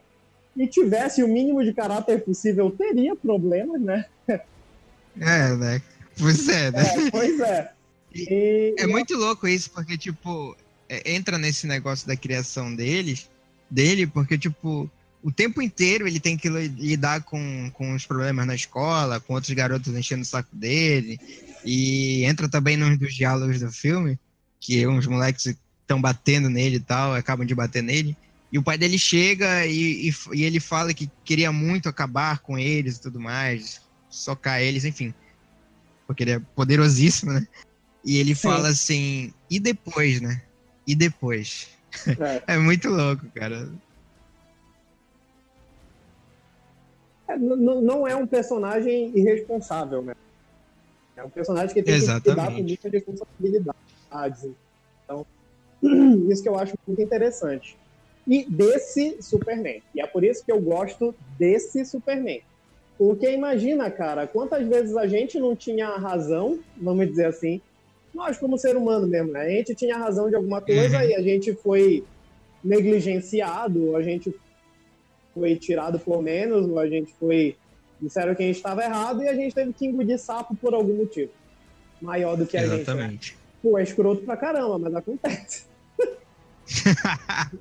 e 0.57 0.67
tivesse 0.67 1.23
o 1.23 1.29
mínimo 1.29 1.63
de 1.65 1.73
caráter 1.73 2.23
possível, 2.23 2.71
teria 2.71 3.17
problemas, 3.17 3.81
né? 3.81 4.05
É, 4.29 5.57
né? 5.57 5.83
Pois 6.19 6.49
é, 6.49 6.71
né? 6.71 6.83
É, 6.83 7.11
pois 7.11 7.41
é. 7.41 7.73
E, 8.13 8.75
é 8.77 8.89
muito 8.89 9.17
louco 9.17 9.47
isso, 9.47 9.71
porque, 9.71 9.97
tipo, 9.97 10.57
é, 10.89 11.13
entra 11.13 11.39
nesse 11.39 11.65
negócio 11.65 12.09
da 12.09 12.17
criação 12.17 12.75
deles, 12.75 13.31
dele, 13.71 14.05
porque, 14.05 14.37
tipo, 14.37 14.91
o 15.23 15.31
tempo 15.31 15.61
inteiro 15.61 16.07
ele 16.07 16.19
tem 16.19 16.37
que 16.37 16.49
lidar 16.49 17.23
com, 17.23 17.71
com 17.73 17.95
os 17.95 18.07
problemas 18.07 18.47
na 18.47 18.55
escola, 18.55 19.21
com 19.21 19.35
outros 19.35 19.53
garotos 19.55 19.95
enchendo 19.95 20.23
o 20.23 20.27
saco 20.27 20.55
dele, 20.55 21.19
e 21.65 22.25
entra 22.25 22.49
também 22.49 22.77
nos 22.77 22.99
dos 22.99 23.15
diálogos 23.15 23.61
do 23.61 23.71
filme, 23.71 24.19
que 24.59 24.87
uns 24.87 25.07
moleques 25.07 25.47
estão 25.83 26.01
batendo 26.01 26.49
nele 26.49 26.77
e 26.77 26.81
tal, 26.81 27.15
acabam 27.15 27.47
de 27.47 27.55
bater 27.55 27.83
nele, 27.83 28.17
e 28.53 28.59
o 28.59 28.63
pai 28.63 28.77
dele 28.77 28.99
chega 28.99 29.67
e, 29.67 30.09
e, 30.09 30.15
e, 30.33 30.43
ele 30.43 30.59
fala 30.59 30.93
que 30.93 31.09
queria 31.25 31.53
muito 31.53 31.89
acabar 31.89 32.41
com 32.41 32.59
eles 32.59 32.97
e 32.97 33.03
tudo 33.03 33.21
mais, 33.21 33.81
socar 34.09 34.61
eles, 34.61 34.85
enfim. 34.85 35.15
Porque 36.07 36.25
ele 36.25 36.33
é 36.33 36.41
poderosíssimo, 36.57 37.33
né? 37.33 37.47
E 38.05 38.17
ele 38.17 38.35
Sim. 38.35 38.43
fala 38.43 38.69
assim, 38.69 39.33
e 39.49 39.61
depois, 39.61 40.21
né? 40.21 40.43
E 40.85 40.97
depois? 40.97 41.69
É, 42.47 42.55
é 42.55 42.59
muito 42.59 42.89
louco, 42.89 43.31
cara. 43.31 43.71
É, 47.31 47.39
não 47.39 48.09
é 48.09 48.17
um 48.17 48.27
personagem 48.27 49.13
irresponsável, 49.17 50.03
né? 50.03 50.15
É 51.17 51.23
um 51.23 51.31
personagem 51.31 51.75
que 51.75 51.83
tem 51.83 51.95
Exatamente. 51.95 52.25
que 52.25 52.31
lidar 52.31 52.47
com 52.47 52.63
muitas 52.63 52.93
responsabilidades. 52.93 54.49
Então, 55.05 55.27
isso 56.31 56.43
que 56.43 56.49
eu 56.49 56.59
acho 56.59 56.75
muito 56.87 57.01
interessante 57.01 57.77
e 58.27 58.45
desse 58.49 59.21
Superman. 59.21 59.83
E 59.95 60.01
é 60.01 60.07
por 60.07 60.25
isso 60.25 60.45
que 60.45 60.53
eu 60.53 60.61
gosto 60.61 61.15
desse 61.39 61.85
Superman. 61.85 62.43
Porque 62.99 63.31
imagina, 63.31 63.91
cara, 63.91 64.27
quantas 64.27 64.67
vezes 64.69 64.97
a 64.97 65.07
gente 65.07 65.39
não 65.39 65.57
tinha 65.57 65.89
razão, 65.97 66.59
vamos 66.77 67.09
dizer 67.09 67.27
assim, 67.27 67.61
nós 68.15 68.39
como 68.39 68.59
ser 68.59 68.77
humano 68.77 69.07
mesmo, 69.07 69.33
né? 69.33 69.47
A 69.47 69.49
gente 69.49 69.75
tinha 69.75 69.97
razão 69.97 70.29
de 70.29 70.37
alguma 70.37 70.61
coisa 70.61 70.99
uhum. 70.99 71.05
e 71.05 71.15
a 71.15 71.23
gente 71.23 71.55
foi 71.55 72.05
negligenciado, 72.63 73.97
a 73.97 74.03
gente 74.03 74.35
foi 75.35 75.57
tirado 75.57 75.99
por 75.99 76.23
menos, 76.23 76.77
a 76.77 76.87
gente 76.87 77.13
foi 77.19 77.57
disseram 78.01 78.35
que 78.35 78.43
a 78.43 78.47
gente 78.47 78.57
estava 78.57 78.83
errado 78.83 79.23
e 79.23 79.29
a 79.29 79.35
gente 79.35 79.55
teve 79.55 79.73
que 79.73 79.87
engolir 79.87 80.19
sapo 80.19 80.57
por 80.57 80.73
algum 80.73 80.97
motivo 80.97 81.31
maior 82.01 82.37
do 82.37 82.47
que 82.47 82.57
a 82.57 82.63
Exatamente. 82.63 82.79
gente. 82.79 82.97
Né? 82.97 83.03
Exatamente. 83.03 83.39
Pô, 83.63 83.79
é 83.79 83.83
escroto 83.83 84.23
pra 84.23 84.37
caramba, 84.37 84.79
mas 84.79 84.95
acontece. 84.95 85.65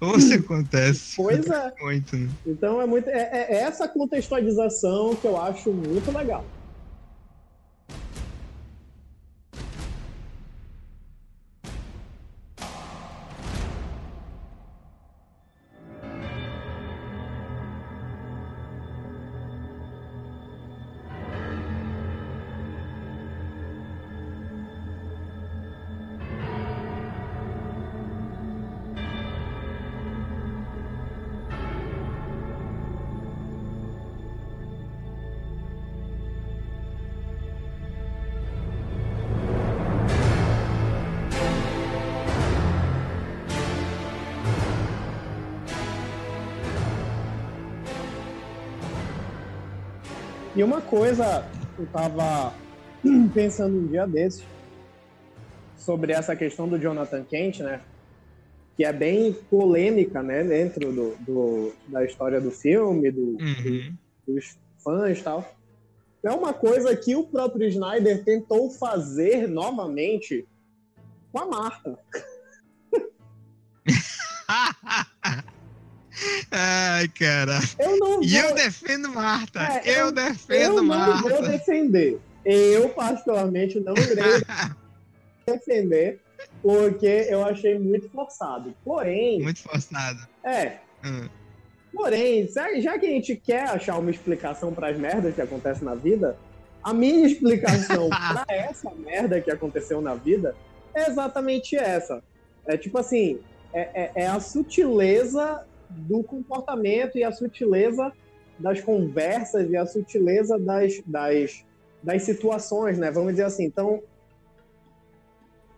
Ou 0.00 0.18
se 0.20 0.34
acontece. 0.34 1.16
Pois 1.20 1.46
é. 1.46 1.72
Muito, 1.80 2.16
né? 2.16 2.30
Então 2.46 2.80
é, 2.80 2.86
muito, 2.86 3.08
é, 3.08 3.46
é 3.48 3.54
essa 3.62 3.88
contextualização 3.88 5.14
que 5.16 5.26
eu 5.26 5.36
acho 5.36 5.72
muito 5.72 6.16
legal. 6.16 6.44
E 50.60 50.62
uma 50.62 50.82
coisa, 50.82 51.42
eu 51.78 51.86
tava 51.86 52.52
pensando 53.32 53.78
um 53.78 53.86
dia 53.86 54.06
desses 54.06 54.44
sobre 55.74 56.12
essa 56.12 56.36
questão 56.36 56.68
do 56.68 56.78
Jonathan 56.78 57.24
Kent, 57.24 57.60
né? 57.60 57.80
Que 58.76 58.84
é 58.84 58.92
bem 58.92 59.32
polêmica, 59.32 60.22
né? 60.22 60.44
Dentro 60.44 60.92
do, 60.92 61.16
do 61.20 61.72
da 61.88 62.04
história 62.04 62.38
do 62.42 62.50
filme, 62.50 63.10
do, 63.10 63.38
uhum. 63.40 63.94
do, 64.26 64.34
dos 64.34 64.58
fãs 64.84 65.18
e 65.18 65.22
tal. 65.22 65.50
É 66.22 66.30
uma 66.30 66.52
coisa 66.52 66.94
que 66.94 67.16
o 67.16 67.24
próprio 67.24 67.66
Snyder 67.66 68.22
tentou 68.22 68.70
fazer 68.70 69.48
novamente 69.48 70.46
com 71.32 71.38
a 71.38 71.46
Marta. 71.46 71.98
Ai, 76.50 77.08
cara. 77.08 77.58
Eu 77.78 77.98
não 77.98 78.22
E 78.22 78.36
eu 78.36 78.54
defendo 78.54 79.08
Marta. 79.08 79.60
É, 79.60 79.90
eu, 79.90 80.06
eu, 80.06 80.12
defendo 80.12 80.78
eu 80.78 80.84
Marta. 80.84 81.28
Eu 81.28 81.30
não 81.30 81.42
vou 81.42 81.48
defender. 81.50 82.20
Eu, 82.44 82.88
particularmente, 82.90 83.80
não 83.80 83.94
irei 83.94 84.42
defender, 85.46 86.20
porque 86.62 87.26
eu 87.28 87.44
achei 87.44 87.78
muito 87.78 88.08
forçado. 88.10 88.74
Porém. 88.84 89.40
Muito 89.42 89.62
forçado. 89.62 90.26
É. 90.44 90.78
Hum. 91.04 91.28
Porém, 91.92 92.48
já 92.80 92.98
que 92.98 93.06
a 93.06 93.10
gente 93.10 93.36
quer 93.36 93.64
achar 93.64 93.98
uma 93.98 94.10
explicação 94.10 94.72
para 94.72 94.88
as 94.88 94.98
merdas 94.98 95.34
que 95.34 95.40
acontecem 95.40 95.84
na 95.84 95.94
vida, 95.94 96.36
a 96.82 96.94
minha 96.94 97.26
explicação 97.26 98.08
para 98.10 98.44
essa 98.48 98.90
merda 98.94 99.40
que 99.40 99.50
aconteceu 99.50 100.00
na 100.00 100.14
vida 100.14 100.54
é 100.94 101.08
exatamente 101.08 101.76
essa. 101.76 102.22
É 102.66 102.76
tipo 102.76 102.98
assim, 102.98 103.40
é, 103.72 103.80
é, 103.80 104.12
é 104.22 104.26
a 104.26 104.40
sutileza 104.40 105.64
do 105.90 106.22
comportamento 106.22 107.18
e 107.18 107.24
a 107.24 107.32
sutileza 107.32 108.12
das 108.58 108.80
conversas 108.80 109.70
e 109.70 109.76
a 109.76 109.86
sutileza 109.86 110.58
das, 110.58 111.00
das, 111.06 111.64
das 112.02 112.22
situações, 112.22 112.98
né? 112.98 113.10
Vamos 113.10 113.32
dizer 113.32 113.44
assim. 113.44 113.64
Então, 113.64 114.02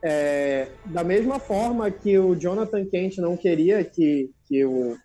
é, 0.03 0.69
da 0.87 1.05
mesma 1.05 1.39
forma 1.39 1.91
que 1.91 2.19
o 2.19 2.35
Jonathan 2.35 2.85
Kent 2.87 3.19
não 3.19 3.37
queria 3.37 3.85
que, 3.85 4.31
que 4.47 4.65
o, 4.65 4.99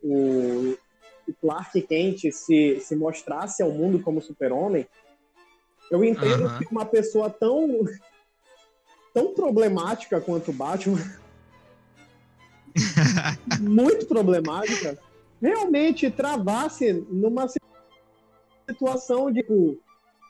o, 0.00 0.78
o 1.28 1.34
Clark 1.40 1.80
Kent 1.82 2.30
se, 2.30 2.78
se 2.80 2.94
mostrasse 2.94 3.62
ao 3.62 3.72
mundo 3.72 4.00
como 4.00 4.22
super-homem, 4.22 4.86
eu 5.90 6.04
entendo 6.04 6.44
uhum. 6.44 6.58
que 6.58 6.66
uma 6.70 6.86
pessoa 6.86 7.28
tão, 7.28 7.84
tão 9.12 9.34
problemática 9.34 10.20
quanto 10.20 10.52
o 10.52 10.54
Batman 10.54 10.98
muito 13.60 14.06
problemática, 14.06 14.98
realmente 15.40 16.10
travasse 16.10 16.92
numa 17.10 17.46
situação 18.68 19.30
de 19.30 19.40
tipo, 19.40 19.78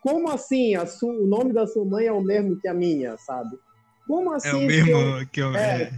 como 0.02 0.30
assim 0.30 0.74
o 0.76 1.26
nome 1.26 1.52
da 1.52 1.66
sua 1.66 1.84
mãe 1.84 2.06
é 2.06 2.12
o 2.12 2.22
mesmo 2.22 2.59
que 2.60 2.66
a 2.66 2.74
minha, 2.74 3.16
sabe? 3.18 3.59
Como 4.06 4.32
assim? 4.32 4.48
É 4.48 4.52
o 4.52 4.56
assim 4.56 4.66
mesmo 4.66 4.90
eu, 4.90 5.26
que 5.26 5.40
eu. 5.40 5.55
É, 5.55 5.93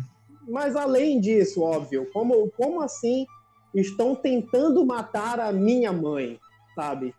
mas 0.49 0.77
além 0.77 1.21
disso, 1.21 1.63
óbvio, 1.63 2.09
como, 2.13 2.51
como 2.51 2.83
assim 2.83 3.27
estão 3.75 4.15
tentando 4.15 4.85
matar 4.85 5.41
a 5.41 5.53
minha 5.53 5.93
mãe, 5.93 6.39
sabe? 6.75 7.15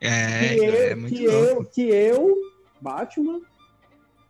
É, 0.00 0.54
que 0.54 0.64
eu, 0.64 0.74
é 0.74 0.94
muito 0.94 1.14
que 1.14 1.24
eu, 1.24 1.64
que 1.64 1.82
eu, 1.82 2.36
Batman, 2.80 3.40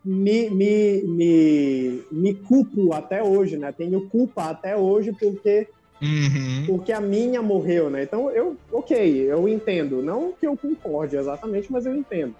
me, 0.05 0.51
me, 0.51 1.03
me, 1.03 2.03
me 2.11 2.35
culpo 2.35 2.93
até 2.93 3.23
hoje, 3.23 3.57
né? 3.57 3.73
Tenho 3.73 4.09
culpa 4.09 4.51
até 4.51 4.77
hoje 4.77 5.13
porque 5.13 5.69
Uhum. 6.03 6.67
porque 6.67 6.93
a 6.93 7.01
minha 7.01 7.41
morreu, 7.41 7.89
né? 7.89 8.03
Então 8.03 8.29
eu, 8.33 8.57
ok, 8.73 8.97
eu 8.99 9.49
entendo, 9.49 10.03
não 10.03 10.33
que 10.33 10.47
eu 10.47 10.57
concorde 10.57 11.17
exatamente, 11.17 11.71
mas 11.71 11.87
eu 11.87 11.95
entendo. 11.95 12.35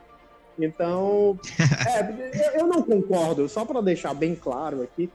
Então, 0.59 1.39
é, 1.89 2.61
eu 2.61 2.67
não 2.67 2.83
concordo, 2.83 3.49
só 3.49 3.65
para 3.65 3.81
deixar 3.81 4.15
bem 4.15 4.35
claro 4.35 4.83
aqui, 4.83 5.09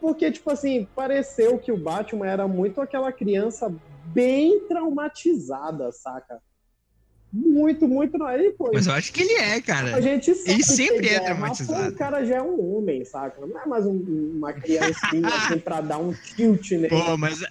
porque 0.00 0.32
tipo 0.32 0.50
assim 0.50 0.86
pareceu 0.96 1.58
que 1.58 1.70
o 1.70 1.76
Batman 1.76 2.26
era 2.26 2.48
muito 2.48 2.80
aquela 2.80 3.12
criança 3.12 3.72
bem 4.12 4.58
traumatizada, 4.66 5.92
saca? 5.92 6.40
Muito, 7.32 7.88
muito. 7.88 8.18
Não. 8.18 8.30
Ele, 8.30 8.50
pô, 8.50 8.70
mas 8.74 8.86
eu 8.86 8.92
acho 8.92 9.10
que 9.12 9.22
ele 9.22 9.32
é, 9.34 9.60
cara. 9.60 9.96
A 9.96 10.00
gente 10.00 10.34
sabe 10.34 10.50
ele 10.50 10.62
sempre 10.62 11.08
é, 11.08 11.14
é 11.14 11.20
traumatizado. 11.20 11.72
Mas, 11.72 11.88
pô, 11.88 11.94
o 11.94 11.98
cara 11.98 12.24
já 12.24 12.36
é 12.36 12.42
um 12.42 12.76
homem, 12.76 13.04
saca? 13.04 13.40
Não 13.46 13.58
é 13.58 13.66
mais 13.66 13.86
um, 13.86 13.96
uma 14.36 14.52
criancinha 14.52 15.28
assim 15.34 15.58
pra 15.58 15.80
dar 15.80 15.98
um 15.98 16.12
tilt 16.12 16.70
nele. 16.72 16.88
Pô, 16.88 17.16
mas. 17.16 17.42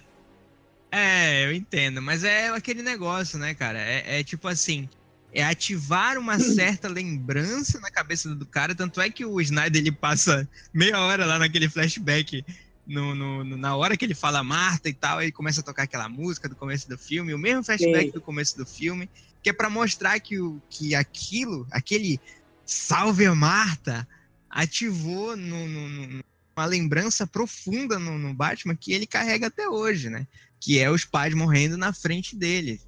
É, 0.90 1.46
eu 1.46 1.52
entendo. 1.52 2.00
Mas 2.00 2.22
é 2.22 2.48
aquele 2.48 2.82
negócio, 2.82 3.38
né, 3.38 3.54
cara? 3.54 3.78
É, 3.80 4.20
é 4.20 4.24
tipo 4.24 4.46
assim. 4.46 4.88
É 5.34 5.42
ativar 5.42 6.18
uma 6.18 6.38
certa 6.38 6.86
lembrança 6.86 7.80
na 7.80 7.90
cabeça 7.90 8.32
do 8.32 8.46
cara. 8.46 8.76
Tanto 8.76 9.00
é 9.00 9.10
que 9.10 9.24
o 9.24 9.40
Snyder 9.40 9.80
ele 9.80 9.90
passa 9.90 10.48
meia 10.72 11.00
hora 11.00 11.26
lá 11.26 11.38
naquele 11.38 11.68
flashback 11.68 12.44
no, 12.86 13.14
no, 13.14 13.44
na 13.44 13.76
hora 13.76 13.96
que 13.96 14.04
ele 14.04 14.14
fala 14.14 14.42
Marta 14.42 14.88
e 14.88 14.92
tal, 14.92 15.22
ele 15.22 15.32
começa 15.32 15.60
a 15.60 15.64
tocar 15.64 15.84
aquela 15.84 16.08
música 16.08 16.48
do 16.48 16.56
começo 16.56 16.88
do 16.88 16.98
filme, 16.98 17.32
o 17.32 17.38
mesmo 17.38 17.62
flashback 17.62 18.06
Sim. 18.06 18.12
do 18.12 18.20
começo 18.20 18.56
do 18.56 18.66
filme, 18.66 19.08
que 19.42 19.50
é 19.50 19.52
para 19.52 19.68
mostrar 19.68 20.18
que, 20.20 20.38
o, 20.38 20.62
que 20.70 20.94
aquilo, 20.94 21.66
aquele 21.70 22.20
salve 22.64 23.26
a 23.26 23.34
Marta, 23.34 24.06
ativou 24.48 25.36
no, 25.36 25.66
no, 25.66 26.22
uma 26.56 26.66
lembrança 26.66 27.26
profunda 27.26 27.98
no, 27.98 28.18
no 28.18 28.34
Batman 28.34 28.76
que 28.76 28.92
ele 28.92 29.06
carrega 29.06 29.46
até 29.48 29.68
hoje, 29.68 30.10
né? 30.10 30.26
Que 30.60 30.78
é 30.78 30.90
os 30.90 31.04
pais 31.04 31.34
morrendo 31.34 31.76
na 31.76 31.92
frente 31.92 32.36
dele. 32.36 32.80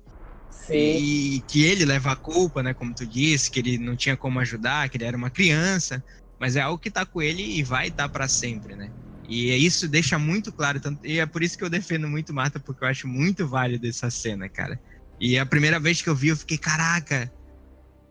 Sim. 0.51 0.74
E 0.74 1.43
que 1.48 1.64
ele 1.64 1.85
leva 1.85 2.12
a 2.12 2.16
culpa, 2.16 2.62
né? 2.62 2.72
Como 2.72 2.94
tu 2.94 3.06
disse, 3.06 3.51
que 3.51 3.59
ele 3.59 3.78
não 3.78 3.97
tinha 3.97 4.16
como 4.16 4.39
ajudar, 4.40 4.89
que 4.89 4.97
ele 4.97 5.05
era 5.05 5.16
uma 5.16 5.31
criança, 5.31 6.02
mas 6.39 6.56
é 6.56 6.60
algo 6.60 6.78
que 6.78 6.90
tá 6.90 7.05
com 7.05 7.20
ele 7.20 7.43
e 7.43 7.62
vai 7.62 7.89
estar 7.89 8.05
tá 8.05 8.09
para 8.09 8.28
sempre, 8.28 8.76
né? 8.76 8.90
E 9.26 9.55
isso 9.56 9.89
deixa 9.89 10.18
muito 10.18 10.52
claro, 10.52 10.78
tanto, 10.78 11.05
e 11.06 11.18
é 11.18 11.24
por 11.24 11.43
isso 11.43 11.56
que 11.56 11.64
eu 11.64 11.70
defendo 11.70 12.06
muito 12.06 12.35
Marta, 12.35 12.60
porque 12.60 12.85
eu 12.85 12.89
acho 12.89 13.09
muito 13.09 13.48
válido 13.48 13.86
essa 13.86 14.10
cena, 14.10 14.51
cara. 14.51 14.78
E 15.20 15.39
a 15.39 15.47
primeira 15.47 15.78
vez 15.78 16.03
que 16.03 16.09
eu 16.09 16.15
vi, 16.15 16.28
eu 16.28 16.36
fiquei, 16.36 16.59
caraca, 16.59 17.31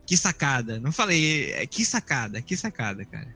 que 0.06 0.18
sacada. 0.18 0.80
Não 0.80 0.92
falei, 0.92 1.52
é, 1.54 1.66
que 1.66 1.86
sacada, 1.86 2.42
que 2.42 2.56
sacada, 2.56 3.06
cara. 3.06 3.36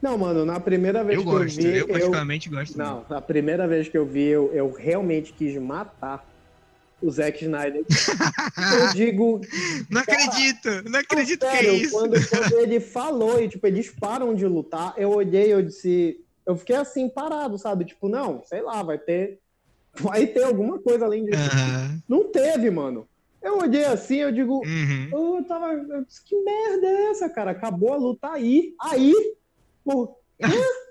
Não, 0.00 0.16
mano, 0.16 0.44
na 0.44 0.60
primeira 0.60 1.02
vez 1.02 1.18
eu 1.18 1.24
que 1.24 1.30
gosto, 1.30 1.60
eu 1.60 1.72
vi. 1.72 1.78
Eu 1.78 1.88
particularmente 1.88 2.48
eu... 2.48 2.56
gosto. 2.56 2.78
Não, 2.78 2.96
muito. 2.96 3.10
na 3.10 3.20
primeira 3.20 3.66
vez 3.66 3.88
que 3.88 3.98
eu 3.98 4.06
vi, 4.06 4.26
eu, 4.26 4.52
eu 4.52 4.72
realmente 4.72 5.32
quis 5.32 5.60
matar 5.60 6.24
o 7.02 7.10
Zack 7.10 7.42
Snyder. 7.42 7.84
eu 8.80 8.94
digo. 8.94 9.40
Não 9.90 10.00
acredito, 10.00 10.68
não 10.88 11.00
acredito 11.00 11.44
não, 11.44 11.50
sério, 11.50 11.70
que 11.70 11.76
é 11.76 11.78
isso. 11.78 11.92
Quando, 11.92 12.28
quando 12.28 12.58
ele 12.58 12.80
falou 12.80 13.42
e, 13.42 13.48
tipo, 13.48 13.66
eles 13.66 13.90
param 13.90 14.34
de 14.34 14.46
lutar, 14.46 14.94
eu 14.96 15.10
olhei 15.10 15.52
eu 15.52 15.62
disse. 15.62 16.20
Eu 16.46 16.56
fiquei 16.56 16.76
assim, 16.76 17.08
parado, 17.08 17.58
sabe? 17.58 17.84
Tipo, 17.84 18.08
não, 18.08 18.42
sei 18.44 18.62
lá, 18.62 18.82
vai 18.82 18.98
ter. 18.98 19.38
Vai 20.00 20.26
ter 20.26 20.44
alguma 20.44 20.78
coisa 20.78 21.04
além 21.04 21.24
disso. 21.24 21.42
Uhum. 21.42 22.00
Não 22.08 22.30
teve, 22.30 22.70
mano. 22.70 23.08
Eu 23.40 23.58
olhei 23.58 23.84
assim, 23.84 24.16
eu 24.16 24.32
digo, 24.32 24.62
uhum. 24.64 25.36
eu 25.36 25.44
tava. 25.44 25.72
Eu 25.72 26.04
disse, 26.04 26.24
que 26.24 26.36
merda 26.42 26.86
é 26.86 27.10
essa, 27.10 27.28
cara? 27.28 27.52
Acabou 27.52 27.92
a 27.92 27.96
luta 27.96 28.30
aí. 28.32 28.74
Aí, 28.80 29.14
por 29.84 30.18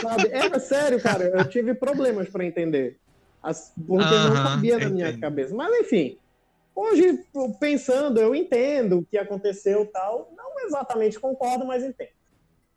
Sabe? 0.00 0.28
É 0.28 0.58
sério, 0.58 1.02
cara, 1.02 1.24
eu 1.24 1.48
tive 1.48 1.74
problemas 1.74 2.28
para 2.28 2.44
entender. 2.44 2.98
As, 3.42 3.72
porque 3.74 4.04
não 4.04 4.34
cabia 4.34 4.78
na 4.78 4.88
minha 4.88 5.18
cabeça. 5.18 5.54
Mas 5.54 5.80
enfim, 5.80 6.18
hoje, 6.74 7.24
pensando, 7.58 8.20
eu 8.20 8.34
entendo 8.34 8.98
o 8.98 9.04
que 9.04 9.18
aconteceu 9.18 9.86
tal. 9.86 10.32
Não 10.36 10.64
exatamente 10.64 11.18
concordo, 11.18 11.66
mas 11.66 11.82
entendo. 11.82 12.10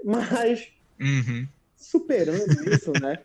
Mas, 0.03 0.67
uhum. 0.99 1.47
superando 1.77 2.69
isso, 2.69 2.91
né? 2.99 3.19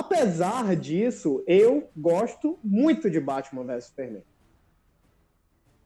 Apesar 0.00 0.74
disso, 0.76 1.44
eu 1.46 1.90
gosto 1.94 2.58
muito 2.64 3.10
de 3.10 3.20
Batman 3.20 3.64
vs 3.64 3.84
Superman. 3.84 4.22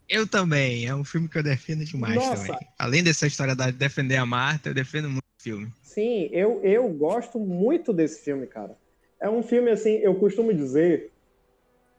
Eu 0.09 0.25
também. 0.25 0.87
É 0.87 0.95
um 0.95 1.03
filme 1.03 1.29
que 1.29 1.37
eu 1.37 1.43
defendo 1.43 1.85
demais 1.85 2.15
Nossa. 2.15 2.47
também. 2.47 2.69
Além 2.79 3.03
dessa 3.03 3.27
história 3.27 3.57
de 3.57 3.73
defender 3.73 4.17
a 4.17 4.25
Marta, 4.25 4.69
eu 4.69 4.75
defendo 4.75 5.11
muito 5.11 5.25
o 5.25 5.43
filme. 5.43 5.73
Sim, 5.83 6.29
eu, 6.31 6.61
eu 6.63 6.89
gosto 6.91 7.41
muito 7.41 7.93
desse 7.93 8.23
filme, 8.23 8.47
cara. 8.47 8.77
É 9.21 9.29
um 9.29 9.43
filme, 9.43 9.73
assim, 9.73 9.97
eu 9.97 10.15
costumo 10.15 10.55
dizer, 10.55 11.11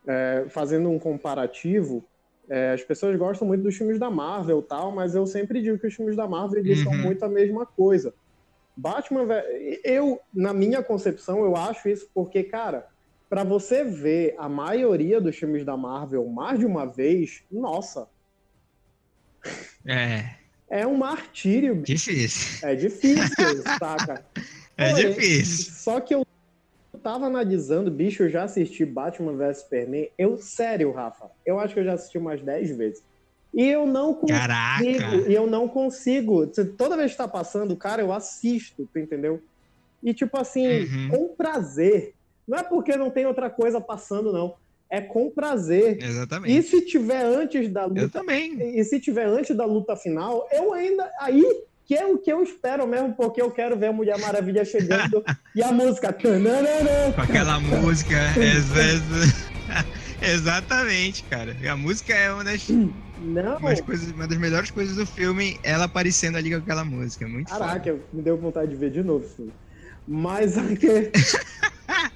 é, 0.08 0.46
fazendo 0.48 0.90
um 0.90 0.98
comparativo, 0.98 2.02
é, 2.48 2.72
as 2.72 2.82
pessoas 2.82 3.18
gostam 3.18 3.46
muito 3.46 3.64
dos 3.64 3.76
filmes 3.76 4.00
da 4.00 4.10
Marvel 4.10 4.62
tal, 4.62 4.90
mas 4.90 5.16
eu 5.16 5.28
sempre 5.28 5.62
digo 5.62 5.78
que 5.78 5.88
os 5.88 5.94
filmes 5.94 6.16
da 6.16 6.30
Marvel 6.30 6.60
eles 6.60 6.80
uhum. 6.80 6.86
são 6.86 6.98
muito 6.98 7.26
a 7.26 7.30
mesma 7.30 7.66
coisa. 7.66 8.14
Batman, 8.76 9.26
eu, 9.84 10.19
na 10.34 10.53
minha 10.53 10.84
concepção, 10.84 11.43
eu 11.43 11.56
acho 11.56 11.88
isso 11.88 12.10
porque, 12.14 12.43
cara, 12.43 12.88
para 13.30 13.43
você 13.43 13.84
ver 13.84 14.35
a 14.38 14.47
maioria 14.49 15.19
dos 15.19 15.35
filmes 15.35 15.65
da 15.65 15.77
Marvel 15.77 16.26
mais 16.27 16.60
de 16.60 16.65
uma 16.65 16.85
vez, 16.85 17.43
nossa. 17.52 18.07
É. 19.85 20.35
É 20.69 20.85
um 20.85 20.97
martírio. 20.97 21.81
Difícil. 21.81 22.68
É 22.68 22.76
difícil, 22.76 23.64
saca? 23.80 24.26
É 24.77 24.89
Porém, 24.89 25.14
difícil. 25.14 25.73
Só 25.73 26.02
que 26.02 26.14
eu 26.14 26.27
tava 27.02 27.27
analisando, 27.27 27.89
bicho, 27.89 28.23
eu 28.23 28.30
já 28.30 28.43
assisti 28.43 28.84
Batman 28.84 29.31
vs 29.38 29.60
Superman. 29.60 30.10
Eu, 30.18 30.38
sério, 30.38 30.91
Rafa, 30.91 31.31
eu 31.45 31.57
acho 31.61 31.73
que 31.73 31.80
eu 31.80 31.85
já 31.85 31.93
assisti 31.93 32.18
umas 32.18 32.41
10 32.41 32.76
vezes. 32.76 33.02
E 33.56 33.65
eu 33.65 33.88
não 33.88 34.14
consigo. 34.14 34.38
Caraca. 34.38 34.84
E 34.84 35.34
eu 35.34 35.48
não 35.48 35.68
consigo. 35.68 36.45
Toda 36.77 36.98
vez 36.98 37.11
que 37.11 37.18
tá 37.18 37.27
passando, 37.27 37.76
cara, 37.77 38.02
eu 38.02 38.11
assisto, 38.11 38.88
tu 38.91 38.99
entendeu? 38.99 39.41
E 40.03 40.14
tipo 40.14 40.38
assim, 40.38 40.84
uhum. 40.84 41.10
com 41.10 41.36
prazer. 41.36 42.14
Não 42.45 42.57
é 42.57 42.64
porque 42.64 42.98
não 42.98 43.10
tem 43.10 43.26
outra 43.26 43.49
coisa 43.49 43.80
passando, 43.80 44.34
não. 44.34 44.56
É 44.90 44.99
com 45.02 45.32
prazer. 45.32 45.98
Exatamente. 46.03 46.56
E 46.56 46.61
se 46.61 46.82
tiver 46.82 47.23
antes 47.23 47.69
da 47.69 47.86
luta. 47.86 48.02
Eu 48.02 48.10
também. 48.10 48.77
E 48.77 48.84
se 48.84 48.99
tiver 48.99 49.26
antes 49.26 49.56
da 49.56 49.65
luta 49.65 49.95
final, 49.95 50.48
eu 50.52 50.73
ainda. 50.73 51.10
Aí 51.19 51.44
que 51.86 51.95
é 51.95 52.06
o 52.06 52.18
que 52.18 52.32
eu 52.32 52.41
espero 52.41 52.88
mesmo, 52.88 53.14
porque 53.14 53.41
eu 53.41 53.52
quero 53.52 53.77
ver 53.77 53.88
a 53.88 53.94
Mulher 53.94 54.18
Maravilha 54.18 54.65
chegando 54.65 55.23
e 55.56 55.64
a 55.64 55.72
música. 55.72 56.11
Com 57.14 57.22
aquela 57.22 57.60
música. 57.60 58.15
Exatamente, 60.22 61.23
cara. 61.23 61.56
A 61.72 61.77
música 61.77 62.14
é 62.14 62.32
uma 62.32 62.44
das, 62.44 62.68
Não. 63.18 63.58
Uma, 63.58 63.76
coisas, 63.82 64.12
uma 64.12 64.28
das 64.28 64.38
melhores 64.38 64.72
coisas 64.72 64.96
do 64.96 65.06
filme, 65.06 65.58
ela 65.64 65.86
aparecendo 65.86 66.38
ali 66.38 66.50
com 66.50 66.58
aquela 66.58 66.84
música. 66.84 67.28
Muito 67.28 67.48
Caraca, 67.48 67.92
foda. 67.92 68.04
me 68.12 68.22
deu 68.22 68.38
vontade 68.38 68.72
de 68.72 68.78
ver 68.78 68.92
de 68.92 69.04
novo 69.04 69.26
esse 69.26 69.36
filme. 69.36 69.54
Mas 70.08 70.58
aqui. 70.58 70.88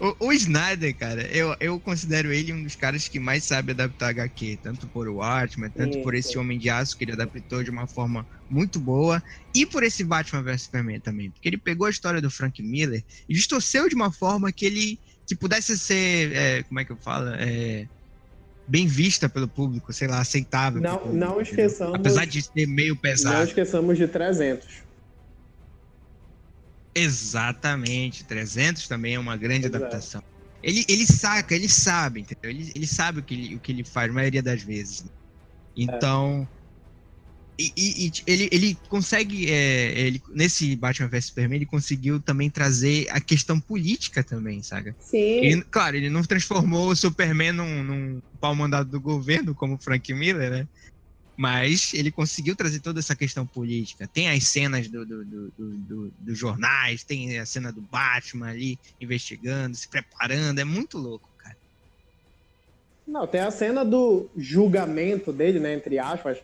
O, 0.00 0.28
o, 0.28 0.32
Snyder, 0.32 0.96
cara, 0.96 1.22
eu, 1.22 1.56
eu 1.58 1.80
considero 1.80 2.32
ele 2.32 2.52
um 2.52 2.62
dos 2.62 2.76
caras 2.76 3.08
que 3.08 3.18
mais 3.18 3.42
sabe 3.42 3.72
adaptar 3.72 4.10
HQ, 4.10 4.60
tanto 4.62 4.86
por 4.86 5.08
o 5.08 5.16
Watchmen, 5.16 5.70
tanto 5.70 6.00
por 6.02 6.14
esse 6.14 6.38
Homem 6.38 6.56
de 6.56 6.70
Aço 6.70 6.96
que 6.96 7.02
ele 7.02 7.12
adaptou 7.12 7.64
de 7.64 7.70
uma 7.70 7.84
forma 7.88 8.24
muito 8.48 8.78
boa, 8.78 9.20
e 9.52 9.66
por 9.66 9.82
esse 9.82 10.04
Batman 10.04 10.44
vs 10.44 10.62
Superman 10.62 11.00
também, 11.00 11.32
porque 11.32 11.48
ele 11.48 11.58
pegou 11.58 11.88
a 11.88 11.90
história 11.90 12.22
do 12.22 12.30
Frank 12.30 12.62
Miller 12.62 13.04
e 13.28 13.34
distorceu 13.34 13.88
de 13.88 13.96
uma 13.96 14.12
forma 14.12 14.52
que 14.52 14.66
ele 14.66 15.00
que 15.26 15.34
pudesse 15.34 15.76
ser, 15.76 16.32
é, 16.32 16.62
como 16.62 16.78
é 16.78 16.84
que 16.84 16.92
eu 16.92 16.96
falo, 16.96 17.28
é, 17.34 17.86
bem 18.68 18.86
vista 18.86 19.28
pelo 19.28 19.48
público, 19.48 19.92
sei 19.92 20.06
lá, 20.06 20.20
aceitável. 20.20 20.80
Não, 20.80 20.98
público, 20.98 21.16
não 21.16 21.40
esqueçamos. 21.40 21.94
Apesar 21.94 22.26
de 22.26 22.42
ser 22.42 22.66
meio 22.66 22.94
pesado. 22.94 23.36
Não 23.36 23.44
esqueçamos 23.44 23.96
de 23.96 24.06
300. 24.06 24.66
Exatamente. 26.94 28.24
300 28.24 28.86
também 28.86 29.14
é 29.14 29.18
uma 29.18 29.36
grande 29.36 29.66
Exato. 29.66 29.76
adaptação. 29.76 30.22
Ele, 30.62 30.84
ele 30.88 31.06
saca, 31.06 31.54
ele 31.54 31.68
sabe, 31.68 32.20
entendeu? 32.20 32.50
Ele, 32.50 32.70
ele 32.74 32.86
sabe 32.86 33.20
o 33.20 33.22
que 33.22 33.34
ele, 33.34 33.54
o 33.54 33.60
que 33.60 33.72
ele 33.72 33.84
faz, 33.84 34.10
a 34.10 34.14
maioria 34.14 34.42
das 34.42 34.62
vezes. 34.62 35.04
Então. 35.74 36.46
E, 37.58 37.72
e, 37.76 38.12
ele, 38.24 38.48
ele 38.52 38.78
consegue. 38.88 39.50
É, 39.50 39.90
ele, 39.98 40.22
nesse 40.28 40.76
Batman 40.76 41.08
vs 41.08 41.24
Superman, 41.26 41.56
ele 41.56 41.66
conseguiu 41.66 42.20
também 42.20 42.48
trazer 42.48 43.08
a 43.10 43.20
questão 43.20 43.58
política 43.58 44.22
também, 44.22 44.62
sabe? 44.62 44.94
Sim. 45.00 45.18
Ele, 45.18 45.62
claro, 45.62 45.96
ele 45.96 46.08
não 46.08 46.22
transformou 46.22 46.90
o 46.90 46.96
Superman 46.96 47.50
num, 47.50 47.82
num 47.82 48.22
pau 48.40 48.54
mandado 48.54 48.88
do 48.88 49.00
governo, 49.00 49.56
como 49.56 49.74
o 49.74 49.78
Frank 49.78 50.14
Miller, 50.14 50.50
né? 50.50 50.68
Mas 51.36 51.92
ele 51.94 52.12
conseguiu 52.12 52.54
trazer 52.54 52.78
toda 52.78 53.00
essa 53.00 53.16
questão 53.16 53.44
política. 53.44 54.06
Tem 54.06 54.30
as 54.30 54.44
cenas 54.44 54.86
dos 54.86 55.08
do, 55.08 55.24
do, 55.24 55.50
do, 55.50 56.12
do, 56.16 56.34
jornais, 56.36 57.02
tem 57.02 57.40
a 57.40 57.46
cena 57.46 57.72
do 57.72 57.80
Batman 57.80 58.50
ali 58.50 58.78
investigando, 59.00 59.76
se 59.76 59.88
preparando. 59.88 60.60
É 60.60 60.64
muito 60.64 60.96
louco, 60.96 61.28
cara. 61.38 61.56
Não, 63.04 63.26
tem 63.26 63.40
a 63.40 63.50
cena 63.50 63.84
do 63.84 64.28
julgamento 64.36 65.32
dele, 65.32 65.58
né? 65.58 65.74
Entre 65.74 65.98
aspas. 65.98 66.38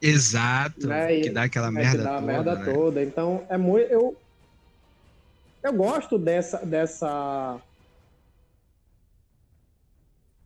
Exato. 0.00 0.86
Né? 0.86 1.20
Que 1.20 1.30
dá 1.30 1.44
aquela 1.44 1.68
é, 1.68 1.70
merda 1.70 2.02
dá 2.02 2.14
toda. 2.14 2.26
merda 2.26 2.54
né? 2.54 2.72
toda. 2.72 3.02
Então, 3.02 3.44
é 3.48 3.56
muito. 3.56 3.90
Eu, 3.90 4.16
eu 5.62 5.72
gosto 5.72 6.18
dessa. 6.18 6.58
dessa 6.58 7.60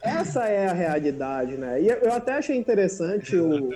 essa 0.00 0.46
é 0.46 0.68
a 0.68 0.72
realidade, 0.72 1.56
né? 1.56 1.82
E 1.82 1.88
eu 1.88 2.12
até 2.12 2.34
achei 2.34 2.56
interessante 2.56 3.36
o, 3.36 3.70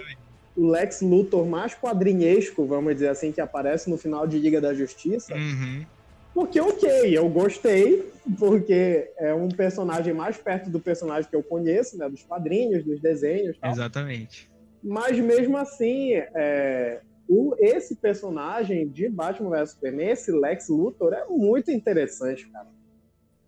o 0.57 0.66
Lex 0.69 1.03
Luthor 1.03 1.47
mais 1.47 1.74
quadrinhesco, 1.74 2.65
vamos 2.65 2.95
dizer 2.95 3.09
assim, 3.09 3.31
que 3.31 3.41
aparece 3.41 3.91
no 3.91 3.99
final 3.99 4.27
de 4.27 4.39
Liga 4.39 4.61
da 4.61 4.73
Justiça. 4.73 5.35
Uhum. 5.35 5.85
Porque, 6.33 6.61
ok, 6.61 7.16
eu 7.16 7.28
gostei, 7.28 8.11
porque 8.39 9.11
é 9.19 9.33
um 9.33 9.49
personagem 9.49 10.12
mais 10.12 10.37
perto 10.37 10.69
do 10.69 10.78
personagem 10.78 11.28
que 11.31 11.37
eu 11.37 11.43
conheço, 11.43 11.97
né? 11.97 12.09
Dos 12.09 12.23
quadrinhos, 12.23 12.85
dos 12.85 13.01
desenhos. 13.01 13.57
Tal. 13.59 13.70
Exatamente. 13.70 14.51
Mas 14.83 15.19
mesmo 15.19 15.57
assim, 15.57 16.12
é, 16.12 17.01
o, 17.28 17.55
esse 17.59 17.97
personagem 17.97 18.87
de 18.89 19.09
Batman 19.09 19.51
vs 19.51 19.70
Superman, 19.70 20.11
esse 20.11 20.31
Lex 20.31 20.69
Luthor, 20.69 21.15
é 21.15 21.24
muito 21.27 21.70
interessante, 21.70 22.47
cara. 22.49 22.69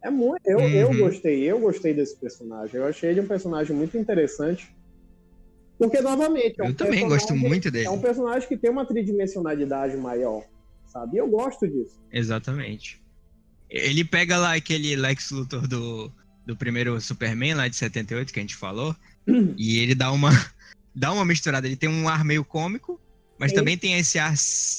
É 0.02 0.10
muito. 0.10 0.47
Eu, 0.47 0.59
uhum. 0.59 0.68
eu 0.68 0.97
gostei, 0.97 1.43
eu 1.44 1.59
gostei 1.59 1.93
desse 1.93 2.16
personagem. 2.16 2.76
Eu 2.76 2.86
achei 2.86 3.10
ele 3.10 3.20
um 3.20 3.26
personagem 3.26 3.74
muito 3.74 3.98
interessante. 3.98 4.74
Porque, 5.78 6.00
novamente, 6.00 6.60
é 6.60 6.64
um 6.64 6.68
eu 6.68 6.74
também 6.74 7.09
gosto 7.09 7.34
muito 7.34 7.70
dele. 7.70 7.86
É 7.86 7.90
um 7.90 8.00
personagem 8.00 8.48
que 8.48 8.56
tem 8.56 8.70
uma 8.70 8.84
tridimensionalidade 8.84 9.96
maior, 9.96 10.42
sabe? 10.86 11.16
E 11.16 11.18
eu 11.20 11.28
gosto 11.28 11.68
disso. 11.68 12.00
Exatamente. 12.12 13.00
Ele 13.70 14.05
pega 14.05 14.36
lá 14.36 14.55
aquele 14.55 14.96
Lex 14.96 15.30
Luthor 15.30 15.68
do, 15.68 16.10
do 16.44 16.56
primeiro 16.56 17.00
Superman, 17.00 17.55
lá 17.55 17.68
de 17.68 17.76
78, 17.76 18.32
que 18.32 18.40
a 18.40 18.42
gente 18.42 18.56
falou, 18.56 18.96
e 19.56 19.78
ele 19.78 19.94
dá 19.94 20.10
uma, 20.10 20.30
dá 20.94 21.12
uma 21.12 21.24
misturada. 21.24 21.66
Ele 21.66 21.76
tem 21.76 21.88
um 21.88 22.09
ar 22.09 22.24
meio 22.24 22.44
cômico, 22.44 23.00
mas 23.38 23.50
Sim. 23.50 23.56
também 23.56 23.78
tem 23.78 23.96
esse 23.98 24.18
ar 24.18 24.34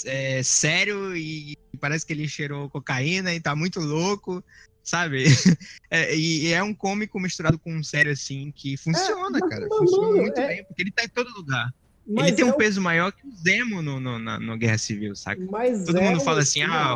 é, 0.05 0.43
sério 0.43 1.15
e 1.15 1.57
parece 1.79 2.05
que 2.05 2.11
ele 2.11 2.27
cheirou 2.27 2.69
cocaína 2.69 3.33
e 3.33 3.39
tá 3.39 3.55
muito 3.55 3.79
louco 3.79 4.43
sabe? 4.89 5.25
É, 5.91 6.15
e 6.15 6.53
é 6.53 6.61
um 6.61 6.71
cômico 6.71 7.19
misturado 7.19 7.57
com 7.57 7.75
um 7.75 7.83
sério, 7.83 8.11
assim, 8.11 8.53
que 8.55 8.77
funciona, 8.77 9.39
é, 9.39 9.49
cara. 9.49 9.67
funciona 9.67 10.09
mano, 10.09 10.21
muito 10.21 10.39
é... 10.39 10.47
bem, 10.47 10.63
porque 10.63 10.83
ele 10.83 10.91
tá 10.91 11.03
em 11.03 11.09
todo 11.09 11.33
lugar. 11.33 11.73
Mas 12.07 12.27
ele 12.27 12.35
tem 12.35 12.45
um 12.45 12.49
é 12.49 12.53
peso 12.53 12.79
maior 12.79 13.11
que 13.11 13.25
o 13.25 13.31
Zemo 13.35 13.81
no, 13.81 13.99
no, 13.99 14.19
na, 14.19 14.39
no 14.39 14.55
Guerra 14.55 14.77
Civil, 14.77 15.15
saca? 15.15 15.41
Mas 15.49 15.85
todo 15.85 15.99
mundo 15.99 16.19
fala 16.19 16.41
assim, 16.41 16.61
ah... 16.61 16.95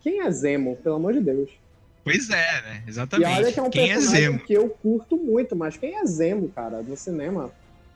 Quem 0.00 0.20
é 0.20 0.30
Zemo, 0.30 0.76
pelo 0.76 0.94
amor 0.94 1.12
de 1.12 1.20
Deus? 1.22 1.50
Pois 2.04 2.30
é, 2.30 2.62
né? 2.62 2.84
Exatamente. 2.86 3.32
E 3.32 3.34
olha 3.34 3.52
que 3.52 3.58
é 3.58 3.62
um 3.64 3.70
quem 3.70 3.90
é 3.90 4.00
Zemo? 4.00 4.38
que 4.38 4.52
eu 4.52 4.68
curto 4.68 5.16
muito, 5.16 5.56
mas 5.56 5.76
quem 5.76 5.96
é 5.98 6.06
Zemo, 6.06 6.48
cara, 6.50 6.82
no 6.82 6.96
cinema? 6.96 7.50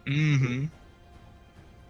Uhum. 0.04 0.68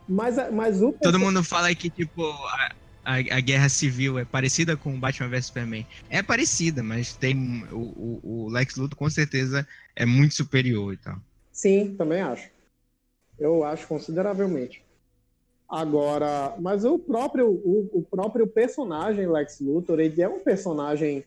Mas, 0.06 0.36
mas 0.52 0.82
o... 0.82 0.92
Todo 0.92 1.18
mundo 1.18 1.42
fala 1.42 1.74
que, 1.74 1.88
tipo, 1.88 2.22
a, 2.22 2.72
a 3.10 3.40
Guerra 3.40 3.68
Civil 3.70 4.18
é 4.18 4.24
parecida 4.24 4.76
com 4.76 5.00
Batman 5.00 5.28
vs 5.28 5.46
Superman. 5.46 5.86
É 6.10 6.22
parecida, 6.22 6.82
mas 6.82 7.16
tem 7.16 7.64
o, 7.72 7.76
o, 7.76 8.20
o, 8.22 8.48
Lex 8.50 8.76
Luthor 8.76 8.98
com 8.98 9.08
certeza 9.08 9.66
é 9.96 10.04
muito 10.04 10.34
superior 10.34 10.92
e 10.92 10.98
tal. 10.98 11.16
Sim, 11.50 11.94
também 11.96 12.20
acho. 12.20 12.50
Eu 13.38 13.64
acho 13.64 13.86
consideravelmente. 13.86 14.82
Agora, 15.68 16.54
mas 16.58 16.84
o 16.84 16.98
próprio, 16.98 17.48
o, 17.48 17.88
o 17.92 18.02
próprio 18.02 18.46
personagem 18.46 19.26
Lex 19.26 19.60
Luthor, 19.60 20.00
ele 20.00 20.20
é 20.20 20.28
um 20.28 20.40
personagem 20.40 21.24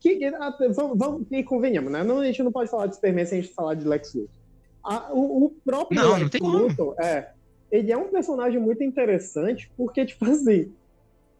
que, 0.00 0.30
vamos, 0.74 0.98
vamos 0.98 1.26
e 1.30 1.42
convenhamos, 1.42 1.90
né? 1.90 2.02
Não, 2.02 2.20
a 2.20 2.26
gente 2.26 2.42
não 2.42 2.52
pode 2.52 2.70
falar 2.70 2.88
de 2.88 2.94
Superman 2.94 3.24
sem 3.24 3.38
a 3.38 3.42
gente 3.42 3.54
falar 3.54 3.74
de 3.74 3.86
Lex 3.86 4.12
Luthor. 4.12 4.36
A, 4.84 5.12
o, 5.12 5.46
o, 5.46 5.50
próprio 5.64 6.00
não, 6.00 6.14
Lex 6.14 6.40
não 6.40 6.48
Luthor, 6.48 6.94
como. 6.94 7.02
é, 7.02 7.32
ele 7.70 7.92
é 7.92 7.96
um 7.96 8.08
personagem 8.08 8.60
muito 8.60 8.82
interessante, 8.82 9.70
porque, 9.76 10.04
tipo 10.04 10.24
assim, 10.24 10.72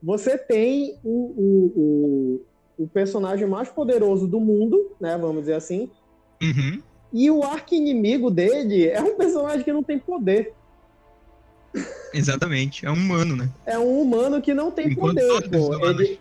você 0.02 0.36
tem 0.36 0.96
o, 1.04 1.10
o, 1.10 1.72
o, 2.78 2.84
o 2.84 2.88
personagem 2.88 3.46
mais 3.46 3.68
poderoso 3.68 4.26
do 4.26 4.40
mundo, 4.40 4.92
né? 5.00 5.16
Vamos 5.16 5.42
dizer 5.42 5.54
assim. 5.54 5.90
Uhum. 6.42 6.82
E 7.12 7.30
o 7.30 7.42
arqui-inimigo 7.42 8.30
dele 8.30 8.88
é 8.88 9.00
um 9.00 9.16
personagem 9.16 9.62
que 9.62 9.72
não 9.72 9.82
tem 9.82 9.98
poder. 9.98 10.52
Exatamente, 12.12 12.86
é 12.86 12.90
um 12.90 12.94
humano, 12.94 13.36
né? 13.36 13.50
É 13.64 13.78
um 13.78 14.00
humano 14.00 14.40
que 14.40 14.54
não 14.54 14.70
tem 14.70 14.88
Enquanto 14.88 15.16
poder, 15.16 15.50
pô. 15.50 15.88
Ele, 15.88 16.20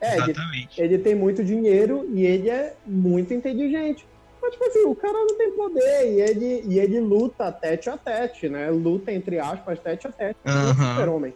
é, 0.00 0.16
Exatamente. 0.16 0.80
Ele, 0.80 0.94
ele, 0.94 1.02
tem 1.02 1.14
muito 1.14 1.44
dinheiro 1.44 2.08
e 2.12 2.24
ele 2.24 2.48
é 2.48 2.74
muito 2.86 3.32
inteligente. 3.34 4.06
Mas, 4.42 4.52
tipo 4.54 4.64
assim, 4.66 4.84
o 4.86 4.94
cara 4.96 5.12
não 5.12 5.38
tem 5.38 5.52
poder 5.52 6.12
e 6.12 6.20
ele, 6.20 6.64
e 6.66 6.78
ele 6.80 6.98
luta 6.98 7.52
tete 7.52 7.88
a 7.88 7.96
tete, 7.96 8.48
né? 8.48 8.68
Luta, 8.70 9.12
entre 9.12 9.38
aspas, 9.38 9.78
tete 9.78 10.08
a 10.08 10.12
tete. 10.12 10.36
Uhum. 10.44 10.90
super-homem. 10.90 11.34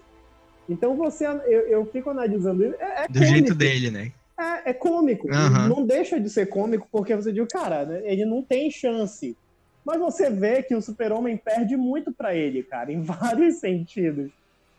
Então 0.68 0.96
você, 0.96 1.24
eu, 1.24 1.60
eu 1.68 1.86
fico 1.86 2.10
analisando. 2.10 2.64
É, 2.64 3.04
é 3.04 3.08
Do 3.08 3.20
cômico. 3.20 3.24
jeito 3.24 3.54
dele, 3.54 3.90
né? 3.92 4.10
É, 4.36 4.70
é 4.70 4.72
cômico. 4.74 5.28
Uhum. 5.28 5.68
Não 5.68 5.86
deixa 5.86 6.18
de 6.18 6.28
ser 6.28 6.46
cômico 6.46 6.88
porque 6.90 7.14
você 7.14 7.32
diz, 7.32 7.46
cara, 7.46 7.84
né, 7.84 8.02
ele 8.04 8.24
não 8.24 8.42
tem 8.42 8.70
chance. 8.72 9.36
Mas 9.84 10.00
você 10.00 10.28
vê 10.28 10.64
que 10.64 10.74
o 10.74 10.82
super-homem 10.82 11.36
perde 11.36 11.76
muito 11.76 12.10
para 12.12 12.34
ele, 12.34 12.64
cara, 12.64 12.92
em 12.92 13.00
vários 13.02 13.56
sentidos. 13.60 14.32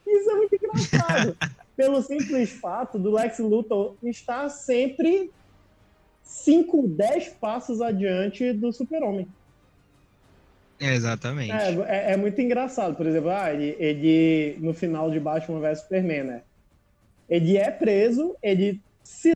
Isso 0.05 0.29
é 0.29 0.35
muito 0.35 0.53
engraçado. 0.53 1.37
Pelo 1.77 2.01
simples 2.01 2.49
fato 2.49 2.99
do 2.99 3.11
Lex 3.11 3.39
Luthor 3.39 3.95
estar 4.03 4.49
sempre 4.49 5.31
5, 6.27 6.89
10 6.89 7.29
passos 7.39 7.81
adiante 7.81 8.51
do 8.51 8.73
super-homem. 8.73 9.25
Exatamente. 10.79 11.51
É, 11.51 11.71
é, 11.87 12.13
é, 12.13 12.17
muito 12.17 12.39
engraçado. 12.41 12.95
Por 12.95 13.07
exemplo, 13.07 13.29
ah, 13.29 13.51
ele, 13.51 13.75
ele, 13.79 14.57
no 14.59 14.73
final 14.73 15.09
de 15.09 15.19
Batman 15.19 15.61
vs 15.61 15.81
Superman, 15.81 16.23
né? 16.23 16.41
Ele 17.29 17.57
é 17.57 17.71
preso, 17.71 18.35
ele 18.43 18.79
se 19.03 19.33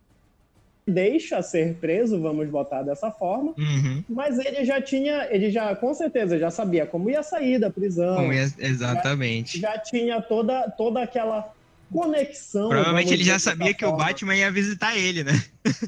deixa 0.85 1.41
ser 1.41 1.76
preso, 1.76 2.22
vamos 2.22 2.49
botar 2.49 2.84
dessa 2.84 3.09
forma, 3.09 3.53
uhum. 3.57 4.03
mas 4.09 4.38
ele 4.39 4.65
já 4.65 4.81
tinha, 4.81 5.27
ele 5.31 5.49
já, 5.49 5.73
com 5.76 5.93
certeza, 5.93 6.38
já 6.38 6.51
sabia 6.51 6.85
como 6.85 7.09
ia 7.09 7.23
sair 7.23 7.57
da 7.57 7.69
prisão. 7.69 8.31
Ia, 8.31 8.51
exatamente. 8.59 9.59
Já, 9.59 9.73
já, 9.73 9.77
tinha 9.80 10.22
toda, 10.22 10.69
toda 10.72 11.01
aquela 11.01 11.53
conexão. 11.91 12.69
Provavelmente 12.69 13.13
ele 13.13 13.23
já 13.23 13.38
sabia 13.38 13.73
que 13.73 13.84
forma. 13.84 13.95
o 13.95 14.05
Batman 14.05 14.35
ia 14.35 14.51
visitar 14.51 14.97
ele, 14.97 15.23
né? 15.23 15.34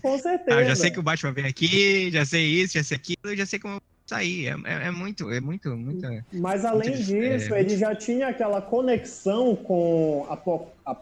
Com 0.02 0.18
certeza. 0.18 0.58
ah, 0.60 0.64
já 0.64 0.76
sei 0.76 0.92
que 0.92 1.00
o 1.00 1.04
Batman 1.04 1.32
vem 1.32 1.46
aqui, 1.46 2.12
já 2.12 2.26
sei 2.26 2.46
isso, 2.46 2.74
já 2.74 2.84
sei 2.84 2.98
aquilo, 2.98 3.36
já 3.36 3.46
sei 3.46 3.60
como 3.60 3.82
sair. 4.06 4.48
É, 4.48 4.52
é, 4.52 4.88
é 4.88 4.92
muito, 4.92 5.32
é 5.32 5.40
muito, 5.40 5.76
muito. 5.76 6.08
Mas 6.32 6.66
além 6.66 6.90
muito, 6.90 7.04
disso, 7.04 7.54
é, 7.54 7.62
ele 7.62 7.78
já 7.78 7.96
tinha 7.96 8.28
aquela 8.28 8.62
conexão 8.62 9.56
com 9.56 10.28
a, 10.30 10.92
a, 10.92 10.98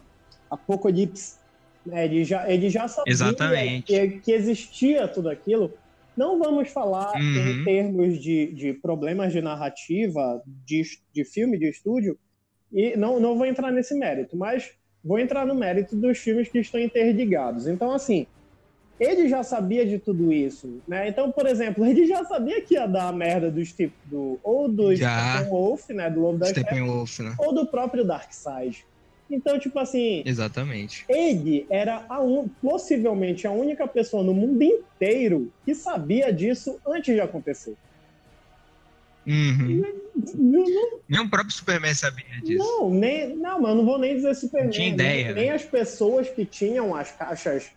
Apocalipse. 0.52 1.36
Né? 1.86 2.06
Ele, 2.06 2.24
já, 2.24 2.50
ele 2.50 2.70
já 2.70 2.88
sabia 2.88 3.12
Exatamente. 3.12 3.88
Que, 3.88 4.08
que 4.20 4.32
existia 4.32 5.08
tudo 5.08 5.30
aquilo. 5.30 5.74
Não 6.16 6.38
vamos 6.38 6.70
falar 6.70 7.16
uhum. 7.16 7.62
em 7.62 7.64
termos 7.64 8.22
de, 8.22 8.54
de 8.54 8.74
problemas 8.74 9.32
de 9.32 9.42
narrativa, 9.42 10.42
de, 10.46 10.84
de 11.14 11.24
filme, 11.24 11.58
de 11.58 11.70
estúdio, 11.70 12.20
e 12.72 12.96
não, 12.98 13.20
não 13.20 13.38
vou 13.38 13.46
entrar 13.46 13.72
nesse 13.72 13.96
mérito, 13.96 14.36
mas 14.38 14.72
vou 15.04 15.20
entrar 15.20 15.46
no 15.46 15.56
mérito 15.56 15.96
dos 15.96 16.18
filmes 16.18 16.48
que 16.48 16.60
estão 16.60 16.80
interligados. 16.80 17.68
Então, 17.68 17.92
assim, 17.92 18.28
ele 19.00 19.28
já 19.28 19.42
sabia 19.42 19.86
de 19.86 19.98
tudo 19.98 20.32
isso, 20.32 20.80
né? 20.88 21.08
Então, 21.08 21.32
por 21.32 21.48
exemplo, 21.48 21.84
ele 21.86 22.06
já 22.06 22.24
sabia 22.24 22.62
que 22.62 22.76
ia 22.76 22.86
dar 22.86 23.08
a 23.08 23.12
merda 23.12 23.50
do 23.50 23.66
Steve, 23.66 23.94
do, 24.06 24.40
ou 24.44 24.70
do. 24.70 24.96
Steppenwolf, 24.96 25.90
né? 25.90 26.10
Do 26.10 26.22
Lobo 26.22 26.38
da 26.38 26.46
Steppenwolf, 26.46 27.20
né? 27.20 27.34
Ou 27.40 27.54
do 27.54 27.66
próprio 27.66 28.06
Darkseid. 28.06 28.86
Então, 29.28 29.58
tipo 29.58 29.80
assim. 29.80 30.22
Exatamente. 30.24 31.04
Ele 31.10 31.66
era 31.70 32.06
a 32.08 32.20
un... 32.20 32.48
possivelmente 32.62 33.48
a 33.48 33.52
única 33.52 33.88
pessoa 33.88 34.24
no 34.24 34.36
mundo 34.36 34.62
inteiro 34.62 35.52
que 35.66 35.74
sabia 35.74 36.32
disso 36.32 36.80
antes 36.86 37.16
de 37.16 37.22
acontecer. 37.22 37.76
Uhum. 39.26 39.82
Não, 40.36 40.64
não, 40.64 41.00
Nem 41.08 41.22
o 41.22 41.30
próprio 41.30 41.52
Superman 41.54 41.94
sabia 41.94 42.26
disso. 42.44 42.58
não, 42.64 42.90
nem, 42.90 43.36
não, 43.38 43.60
mas 43.62 43.70
eu 43.72 43.76
não 43.78 43.86
vou 43.86 44.00
nem 44.00 44.16
dizer 44.16 44.34
Superman. 44.36 44.66
Não 44.70 44.72
tinha 44.74 44.90
ideia, 44.90 45.26
nem, 45.26 45.34
né? 45.36 45.42
nem 45.42 45.50
as 45.52 45.64
pessoas 45.64 46.30
que 46.30 46.46
tinham 46.46 46.96
as 46.96 47.12
caixas, 47.12 47.70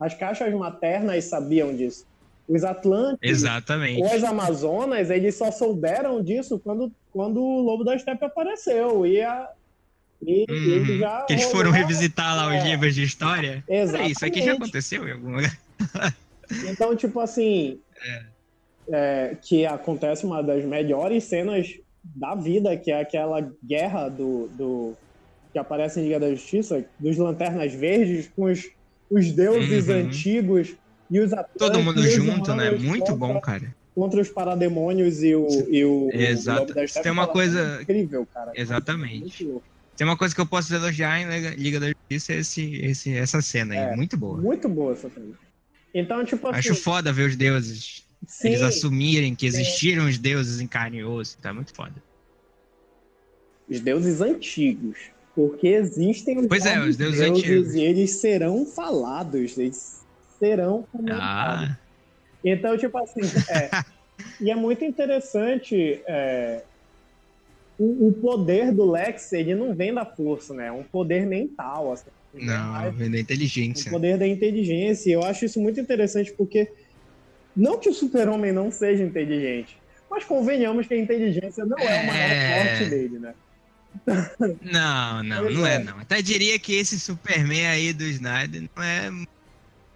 as 0.00 0.14
caixas 0.14 0.52
maternas 0.54 1.24
sabiam 1.24 1.74
disso. 1.74 2.04
Os 2.48 2.64
Atlantes, 2.64 3.18
Exatamente. 3.22 4.00
ou 4.02 4.12
as 4.12 4.22
Amazonas, 4.24 5.10
eles 5.10 5.36
só 5.36 5.50
souberam 5.52 6.22
disso 6.22 6.58
quando, 6.58 6.92
quando 7.12 7.40
o 7.40 7.60
Lobo 7.62 7.84
da 7.84 7.96
Steppe 7.98 8.24
apareceu. 8.24 9.06
E, 9.06 9.20
a, 9.22 9.48
e, 10.20 10.44
e 10.48 10.52
Uhum. 10.52 10.56
ele 10.74 10.98
já 10.98 11.22
Que 11.22 11.34
eles 11.34 11.44
foram 11.44 11.70
revisitar 11.70 12.36
lá 12.36 12.48
os 12.48 12.54
É. 12.54 12.64
livros 12.70 12.94
de 12.94 13.02
história. 13.04 13.62
Peraí, 13.66 13.82
Exatamente. 13.82 14.12
isso 14.12 14.24
aqui 14.24 14.42
já 14.44 14.52
aconteceu 14.54 15.08
em 15.08 15.12
algum 15.12 15.36
lugar. 15.36 15.56
Então, 16.68 16.94
tipo 16.96 17.18
assim, 17.20 17.80
é, 18.04 18.22
que 19.42 19.64
acontece 19.66 20.24
uma 20.26 20.42
das 20.42 20.64
melhores 20.64 21.24
cenas 21.24 21.68
da 22.04 22.34
vida, 22.34 22.76
que 22.76 22.90
é 22.90 23.00
aquela 23.00 23.40
guerra 23.64 24.08
do, 24.08 24.48
do 24.56 24.94
que 25.52 25.58
aparece 25.58 26.00
em 26.00 26.04
Liga 26.04 26.18
da 26.20 26.30
Justiça, 26.30 26.84
dos 26.98 27.16
Lanternas 27.16 27.72
Verdes 27.74 28.28
com 28.34 28.44
os, 28.44 28.68
os 29.10 29.30
deuses 29.32 29.86
Uhum. 29.88 29.94
antigos 29.94 30.74
e 31.10 31.20
os 31.20 31.32
atletas. 31.32 31.52
Todo 31.58 31.82
mundo 31.82 32.02
junto, 32.08 32.54
né? 32.54 32.70
Muito 32.72 33.00
contra, 33.12 33.14
bom, 33.16 33.40
cara. 33.40 33.74
Contra 33.94 34.20
os 34.20 34.28
parademônios 34.30 35.22
e 35.22 35.34
o, 35.34 35.46
e 35.70 35.84
o, 35.84 36.08
Exato. 36.12 36.72
o. 36.72 37.02
Tem 37.02 37.12
uma 37.12 37.26
coisa- 37.28 37.80
Incrível, 37.82 38.26
cara. 38.32 38.50
Exatamente. 38.54 39.44
Louco. 39.44 39.62
Tem 39.94 40.06
uma 40.06 40.16
coisa 40.16 40.34
que 40.34 40.40
eu 40.40 40.46
posso 40.46 40.74
elogiar 40.74 41.20
em 41.20 41.28
Liga- 41.28 41.54
Liga 41.54 41.78
da 41.80 41.88
Justiça 41.88 42.32
é 42.32 42.36
esse, 42.38 42.74
esse, 42.76 43.14
essa 43.14 43.42
cena 43.42 43.74
aí. 43.74 43.92
É. 43.92 43.94
Muito 43.94 44.16
boa. 44.16 44.38
Muito 44.40 44.68
boa 44.68 44.92
essa 44.94 45.08
cena. 45.10 45.34
Então, 45.94 46.24
tipo 46.24 46.48
assim. 46.48 46.58
Acho 46.58 46.74
foda 46.74 47.12
ver 47.12 47.28
os 47.28 47.36
deuses. 47.36 48.02
Sim, 48.26 48.48
Eles 48.48 48.62
assumirem 48.62 49.34
que 49.34 49.46
existiram 49.46 50.06
os 50.06 50.18
deuses 50.18 50.60
em 50.60 50.66
carne 50.66 50.98
e 50.98 51.04
osso. 51.04 51.36
Tá 51.38 51.52
muito 51.52 51.72
foda. 51.74 51.94
os 53.68 53.80
deuses 53.80 54.20
antigos. 54.20 54.98
Porque 55.34 55.68
existem 55.68 56.38
os 56.38 56.46
Pois 56.46 56.66
é, 56.66 56.78
os 56.78 56.96
deuses 56.96 57.20
antigos. 57.22 57.74
e 57.74 57.80
eles 57.80 58.10
serão 58.16 58.66
falados, 58.66 59.56
eles 59.56 60.02
serão 60.38 60.82
comentados. 60.92 61.22
Ah, 61.70 61.78
Então, 62.44 62.76
tipo 62.76 62.98
assim, 62.98 63.20
é, 63.48 63.70
e 64.38 64.50
é 64.50 64.54
muito 64.54 64.84
interessante 64.84 66.02
é, 66.06 66.62
o, 67.78 68.08
o 68.08 68.12
poder 68.12 68.72
do 68.72 68.90
Lex, 68.90 69.32
ele 69.32 69.54
não 69.54 69.74
vem 69.74 69.94
da 69.94 70.04
força, 70.04 70.52
né? 70.52 70.66
É 70.66 70.72
um 70.72 70.82
poder 70.82 71.24
mental, 71.24 71.92
assim. 71.92 72.10
É 72.34 72.44
não, 72.44 72.92
vem 72.92 73.10
da 73.10 73.16
o 73.16 73.20
inteligência. 73.20 73.90
poder 73.90 74.18
da 74.18 74.26
inteligência. 74.26 75.08
E 75.08 75.12
eu 75.12 75.22
acho 75.22 75.46
isso 75.46 75.58
muito 75.58 75.80
interessante 75.80 76.30
porque 76.34 76.70
não 77.56 77.78
que 77.78 77.88
o 77.88 77.94
super-homem 77.94 78.52
não 78.52 78.70
seja 78.70 79.02
inteligente, 79.02 79.78
mas 80.10 80.24
convenhamos 80.24 80.86
que 80.86 80.94
a 80.94 80.98
inteligência 80.98 81.64
não 81.64 81.78
é 81.78 82.02
o 82.02 82.06
maior 82.06 82.30
É. 82.30 82.76
forte 82.76 82.90
dele, 82.90 83.18
né? 83.18 83.34
Não, 84.06 85.22
não, 85.22 85.50
não 85.50 85.66
é. 85.66 85.74
é. 85.74 85.78
não. 85.78 85.98
Até 85.98 86.22
diria 86.22 86.58
que 86.58 86.74
esse 86.74 86.98
Superman 86.98 87.66
aí 87.66 87.92
do 87.92 88.04
Snyder 88.04 88.62
não 88.74 88.82
é. 88.82 89.10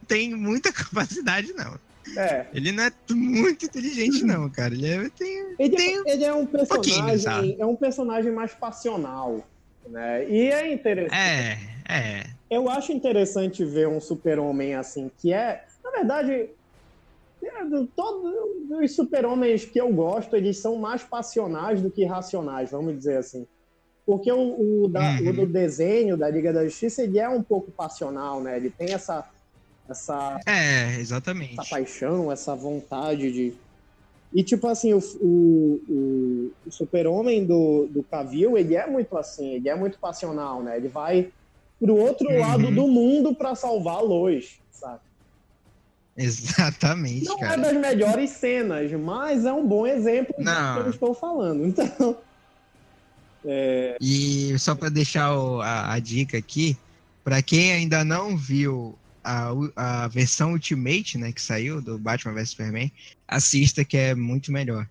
tem 0.07 0.35
muita 0.35 0.71
capacidade, 0.73 1.53
não. 1.55 1.79
É. 2.17 2.47
Ele 2.53 2.71
não 2.73 2.85
é 2.85 2.93
muito 3.11 3.65
inteligente, 3.65 4.25
não, 4.25 4.49
cara. 4.49 4.75
Ele 4.75 4.87
é, 4.87 5.09
tem. 5.11 5.55
Ele, 5.59 5.77
Tem 5.77 6.03
ele 6.07 6.25
é 6.25 6.33
um 6.33 6.47
personagem, 6.47 7.57
é 7.59 7.67
um 7.67 7.75
personagem 7.75 8.33
mais 8.33 8.55
passional, 8.55 9.45
né? 9.89 10.29
E 10.29 10.49
é 10.49 10.73
interessante. 10.73 11.19
É, 11.19 11.59
é. 11.89 12.27
Eu 12.49 12.71
acho 12.71 12.93
interessante 12.93 13.65
ver 13.65 13.89
um 13.89 14.01
super-homem 14.01 14.75
assim, 14.77 15.11
que 15.19 15.33
é, 15.33 15.65
na 15.83 15.91
verdade, 15.91 16.33
é, 16.33 16.49
todos 17.95 18.33
os 18.83 18.95
super-homens 18.95 19.65
que 19.65 19.81
eu 19.81 19.93
gosto, 19.93 20.37
eles 20.37 20.59
são 20.59 20.77
mais 20.77 21.03
passionais 21.03 21.81
do 21.83 21.91
que 21.91 22.05
racionais, 22.05 22.71
vamos 22.71 22.97
dizer 22.97 23.19
assim. 23.19 23.47
Porque 24.05 24.31
o, 24.31 24.85
o 24.85 24.89
da- 24.89 25.19
Uhum. 25.21 25.31
o 25.31 25.33
do 25.33 25.47
desenho 25.47 26.17
da 26.17 26.29
Liga 26.31 26.53
da 26.53 26.65
Justiça, 26.65 27.03
ele 27.03 27.19
é 27.19 27.29
um 27.29 27.43
pouco 27.43 27.73
passional, 27.73 28.41
né? 28.41 28.57
Ele 28.57 28.71
tem 28.71 28.93
essa, 28.93 29.29
essa 29.89 30.39
É, 30.47 30.95
exatamente. 31.01 31.59
essa 31.59 31.69
paixão, 31.69 32.31
essa 32.31 32.55
vontade 32.55 33.33
de. 33.33 33.55
E, 34.33 34.43
tipo 34.45 34.67
assim, 34.69 34.93
o, 34.93 34.99
o, 35.21 36.53
o, 36.67 36.71
super-homem 36.71 37.45
do, 37.45 37.87
do 37.87 38.03
Cavill, 38.05 38.57
ele 38.57 38.75
é 38.77 38.87
muito 38.87 39.17
assim, 39.17 39.55
ele 39.55 39.69
é 39.69 39.75
muito 39.75 39.99
passional, 39.99 40.63
né? 40.63 40.77
Ele 40.77 40.89
vai 40.89 41.33
pro 41.81 41.97
outro 41.97 42.29
Uhum. 42.31 42.41
lado 42.41 42.71
do 42.71 42.87
mundo 42.87 43.35
pra 43.35 43.55
salvar 43.55 43.97
a 43.97 44.01
Lois, 44.01 44.59
sabe? 44.71 45.01
Exatamente, 46.17 47.27
Não 47.27 47.37
é 47.37 47.41
cara. 47.41 47.57
das 47.63 47.73
melhores 47.75 48.31
cenas, 48.31 48.91
mas 48.93 49.45
é 49.45 49.53
um 49.53 49.67
bom 49.67 49.87
exemplo 49.87 50.35
do 50.39 50.45
que 50.45 50.81
eu 50.87 50.91
estou 50.91 51.15
falando. 51.15 51.65
Então, 51.67 52.19
E 54.01 54.59
só 54.59 54.75
pra 54.75 54.89
deixar 54.89 55.37
o- 55.39 55.61
a, 55.61 55.93
a 55.95 55.99
dica 56.01 56.37
aqui, 56.39 56.77
pra 57.23 57.41
quem 57.43 57.73
ainda 57.73 58.05
não 58.05 58.37
viu 58.37 58.99
a, 59.23 59.51
a 59.77 60.09
versão 60.09 60.53
Ultimate, 60.53 61.17
né, 61.19 61.33
que 61.33 61.41
saiu 61.41 61.81
do 61.81 61.99
Batman 61.99 62.35
vs 62.35 62.51
Superman, 62.51 62.91
assista 63.29 63.85
que 63.85 63.97
é 63.97 64.15
muito 64.15 64.51
melhor. 64.53 64.89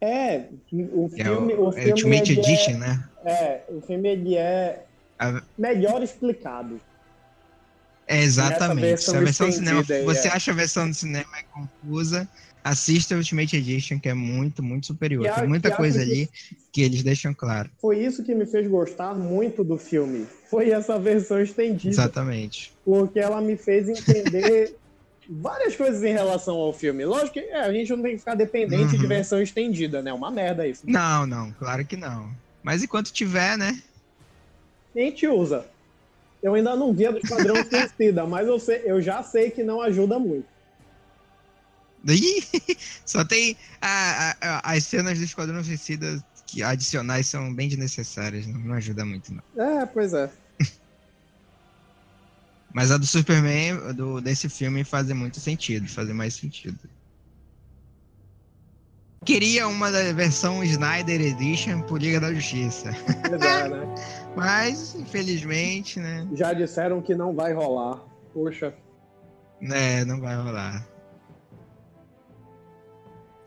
é, 0.00 0.48
o 0.72 1.08
Que 1.08 1.22
é 1.22 1.24
filme, 1.24 1.54
o, 1.54 1.64
o 1.66 1.68
é 1.70 1.72
filme 1.72 1.90
Ultimate 1.92 2.32
ele 2.32 2.40
Edition, 2.40 2.78
né? 2.78 3.04
é, 3.24 3.32
é, 3.32 3.64
o 3.68 3.80
filme 3.80 4.08
ele 4.08 4.36
é 4.36 4.84
A- 5.18 5.42
melhor 5.56 6.02
explicado. 6.02 6.80
É 8.06 8.22
exatamente. 8.22 9.10
a 9.10 9.20
versão 9.20 9.48
do 9.48 9.52
cinema, 9.52 9.84
aí, 9.88 10.04
você 10.04 10.28
é. 10.28 10.32
acha 10.32 10.50
a 10.50 10.54
versão 10.54 10.88
do 10.88 10.94
cinema 10.94 11.38
é 11.38 11.42
confusa, 11.42 12.28
assista 12.62 13.14
a 13.14 13.18
Ultimate 13.18 13.56
Edition, 13.56 13.98
que 13.98 14.08
é 14.08 14.14
muito, 14.14 14.62
muito 14.62 14.86
superior. 14.86 15.28
Tem 15.34 15.46
muita 15.48 15.70
coisa 15.70 15.98
que- 15.98 16.04
ali 16.04 16.30
que 16.72 16.82
eles 16.82 17.02
deixam 17.02 17.32
claro. 17.32 17.70
Foi 17.80 17.98
isso 17.98 18.22
que 18.24 18.34
me 18.34 18.44
fez 18.46 18.66
gostar 18.68 19.14
muito 19.14 19.62
do 19.64 19.78
filme. 19.78 20.26
Foi 20.50 20.70
essa 20.70 20.98
versão 20.98 21.40
estendida. 21.40 21.88
Exatamente. 21.90 22.72
porque 22.84 23.18
ela 23.18 23.40
me 23.40 23.56
fez 23.56 23.88
entender 23.88 24.76
várias 25.28 25.74
coisas 25.74 26.02
em 26.02 26.12
relação 26.12 26.54
ao 26.56 26.72
filme. 26.74 27.04
Lógico 27.06 27.32
que 27.34 27.40
é, 27.40 27.60
a 27.60 27.72
gente 27.72 27.90
não 27.90 28.02
tem 28.02 28.12
que 28.12 28.18
ficar 28.18 28.34
dependente 28.34 28.94
Uhum. 28.94 29.00
de 29.00 29.06
versão 29.06 29.40
estendida, 29.40 30.02
né? 30.02 30.12
Uma 30.12 30.30
merda 30.30 30.66
isso. 30.68 30.82
Não, 30.84 31.26
não, 31.26 31.50
claro 31.52 31.84
que 31.86 31.96
não. 31.96 32.28
Mas 32.62 32.82
enquanto 32.82 33.10
tiver, 33.10 33.56
né? 33.56 33.80
A 34.94 34.98
gente 34.98 35.26
usa. 35.26 35.64
Eu 36.44 36.52
ainda 36.52 36.76
não 36.76 36.92
vi 36.92 37.06
a 37.06 37.10
do 37.10 37.16
Esquadrão 37.16 37.54
Suicida, 37.64 38.26
mas 38.28 38.46
eu, 38.46 38.58
sei- 38.60 38.82
eu 38.84 39.00
já 39.00 39.22
sei 39.22 39.50
que 39.50 39.64
não 39.64 39.80
ajuda 39.80 40.18
muito. 40.18 40.46
Só 43.06 43.24
tem 43.24 43.56
a- 43.80 44.32
a- 44.32 44.36
a- 44.58 44.72
as 44.74 44.84
cenas 44.84 45.18
do 45.18 45.24
Esquadrão 45.24 45.64
Suicida 45.64 46.22
que 46.46 46.62
adicionais 46.62 47.28
são 47.28 47.54
bem 47.54 47.66
desnecessárias, 47.66 48.46
não, 48.46 48.60
não 48.60 48.74
ajuda 48.74 49.06
muito, 49.06 49.32
não. 49.32 49.42
É, 49.64 49.86
pois 49.86 50.12
é. 50.12 50.30
Mas 52.74 52.90
a 52.90 52.98
do 52.98 53.06
Superman, 53.06 53.94
do, 53.94 54.20
desse 54.20 54.50
filme, 54.50 54.84
faz 54.84 55.08
muito 55.12 55.40
sentido, 55.40 55.88
faz 55.88 56.06
mais 56.10 56.34
sentido. 56.34 56.78
Queria 59.24 59.66
uma 59.66 59.90
da 59.90 60.12
versão 60.12 60.62
Snyder 60.62 61.20
Edition 61.20 61.80
por 61.82 62.00
Liga 62.00 62.20
da 62.20 62.32
Justiça. 62.32 62.90
Pois 63.26 63.40
é, 63.40 63.68
né? 63.68 63.94
Mas, 64.36 64.94
infelizmente, 64.94 65.98
né? 65.98 66.26
Já 66.34 66.52
disseram 66.52 67.00
que 67.00 67.14
não 67.14 67.34
vai 67.34 67.52
rolar. 67.52 68.02
Poxa. 68.34 68.74
né, 69.60 70.04
não 70.04 70.20
vai 70.20 70.36
rolar. 70.36 70.86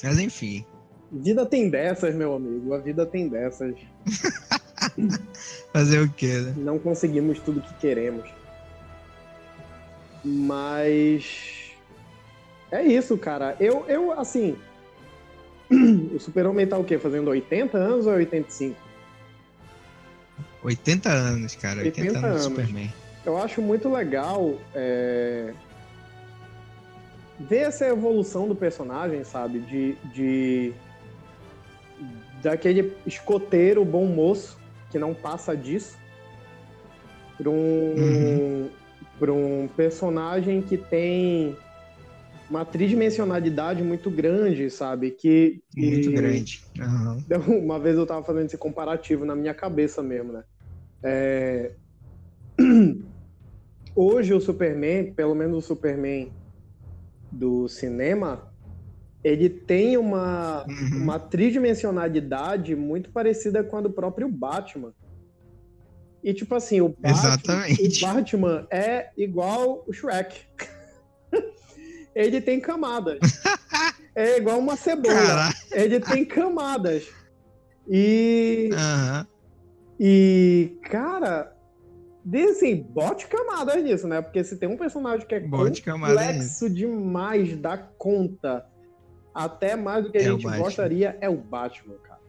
Mas 0.04 0.20
enfim. 0.20 0.66
Vida 1.12 1.46
tem 1.46 1.70
dessas, 1.70 2.16
meu 2.16 2.36
amigo. 2.36 2.74
A 2.74 2.80
vida 2.80 3.06
tem 3.06 3.28
dessas. 3.28 3.76
Fazer 5.74 6.02
o 6.02 6.10
quê, 6.10 6.40
né? 6.40 6.54
não 6.58 6.80
conseguimos 6.80 7.40
tudo 7.40 7.62
que 7.62 7.74
queremos. 7.76 8.28
Mas 10.24 11.72
é 12.72 12.84
isso, 12.84 13.18
cara. 13.18 13.56
Eu, 13.60 13.86
eu 13.88 14.12
assim, 14.12 14.58
o 16.16 16.20
Super-Homem 16.20 16.68
tá 16.68 16.78
o 16.78 16.84
quê? 16.84 16.98
Fazendo 16.98 17.30
80 17.30 17.78
anos 17.78 18.06
ou 18.08 18.14
85? 18.14 18.88
80 20.64 21.10
anos, 21.10 21.56
cara. 21.56 21.82
80, 21.82 22.02
80 22.02 22.28
anos 22.28 22.44
do. 22.44 22.50
Superman. 22.50 22.94
Eu 23.26 23.38
acho 23.38 23.62
muito 23.62 23.90
legal 23.90 24.56
é, 24.74 25.54
ver 27.40 27.68
essa 27.68 27.86
evolução 27.86 28.48
do 28.48 28.56
personagem, 28.56 29.24
sabe? 29.24 29.60
De, 29.60 29.96
de 30.14 30.74
daquele 32.42 32.96
escoteiro 33.06 33.84
bom 33.84 34.06
moço 34.06 34.58
que 34.90 34.98
não 34.98 35.14
passa 35.14 35.56
disso 35.56 35.98
para 37.38 37.50
um 37.50 37.94
Uhum. 37.98 38.70
para 39.20 39.34
um 39.34 39.68
personagem 39.76 40.62
que 40.62 40.78
tem 40.78 41.58
uma 42.50 42.64
tridimensionalidade 42.66 43.84
muito 43.84 44.10
grande, 44.10 44.70
sabe? 44.70 45.12
Que, 45.12 45.62
que- 45.72 45.90
Muito 45.92 46.12
grande. 46.12 46.62
Aham. 46.80 47.18
Uma 47.62 47.80
vez 47.80 47.98
eu 47.98 48.06
tava 48.06 48.24
fazendo 48.24 48.46
esse 48.46 48.58
comparativo 48.58 49.26
na 49.26 49.36
minha 49.36 49.54
cabeça 49.54 50.02
mesmo, 50.02 50.32
né? 50.32 50.44
É, 51.04 51.74
hoje 53.96 54.34
o 54.34 54.40
Superman, 54.42 55.14
pelo 55.14 55.36
menos 55.36 55.58
o 55.58 55.68
Superman 55.68 56.32
do 57.32 57.68
cinema, 57.68 58.48
ele 59.24 59.50
tem 59.50 59.98
uma, 59.98 60.66
Uhum. 60.66 61.04
uma 61.04 61.20
tridimensionalidade 61.20 62.76
muito 62.76 63.12
parecida 63.12 63.64
com 63.64 63.78
a 63.78 63.82
do 63.82 63.90
próprio 63.92 64.30
Batman. 64.30 64.94
E 66.24 66.34
tipo 66.34 66.56
assim, 66.56 66.82
o 66.82 66.90
Batman, 66.98 67.66
o 67.80 68.02
Batman 68.02 68.68
é 68.72 69.10
igual 69.18 69.84
o 69.88 69.94
Shrek. 69.94 70.40
ele 72.18 72.42
tem 72.42 72.60
camadas. 72.60 73.20
É 74.20 74.38
igual 74.40 74.58
uma 74.58 74.76
cebola. 74.76 75.52
Ele 75.72 76.00
tem 76.00 76.26
camadas. 76.26 77.08
E, 77.88 78.72
Aham. 78.74 79.28
e 80.00 80.76
cara, 80.90 81.56
diz 82.26 82.58
assim, 82.58 82.76
bote 82.82 83.28
camadas 83.28 83.84
nisso, 83.84 84.08
né? 84.08 84.20
Porque 84.20 84.44
se 84.44 84.58
tem 84.58 84.68
um 84.68 84.76
personagem 84.76 85.28
que 85.28 85.36
é 85.36 85.40
Bote 85.40 85.84
complexo 85.84 86.68
demais 86.68 87.56
da 87.58 87.78
conta, 87.78 88.66
até 89.36 89.76
mais 89.76 90.06
do 90.06 90.12
que 90.12 90.18
a 90.18 90.22
É 90.22 90.32
gente 90.32 90.48
gostaria, 90.58 91.16
é 91.22 91.30
o 91.30 91.38
Batman, 91.38 91.98
cara. 92.02 92.22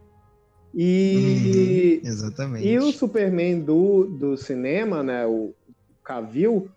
E, 0.75 2.01
Uhum, 2.03 2.07
Exatamente. 2.07 2.67
e 2.67 2.77
o 2.77 2.91
Superman 2.91 3.61
do, 3.61 4.05
do 4.05 4.37
cinema, 4.37 5.01
né? 5.01 5.25
O 5.25 5.55
Cavill, 6.03 6.69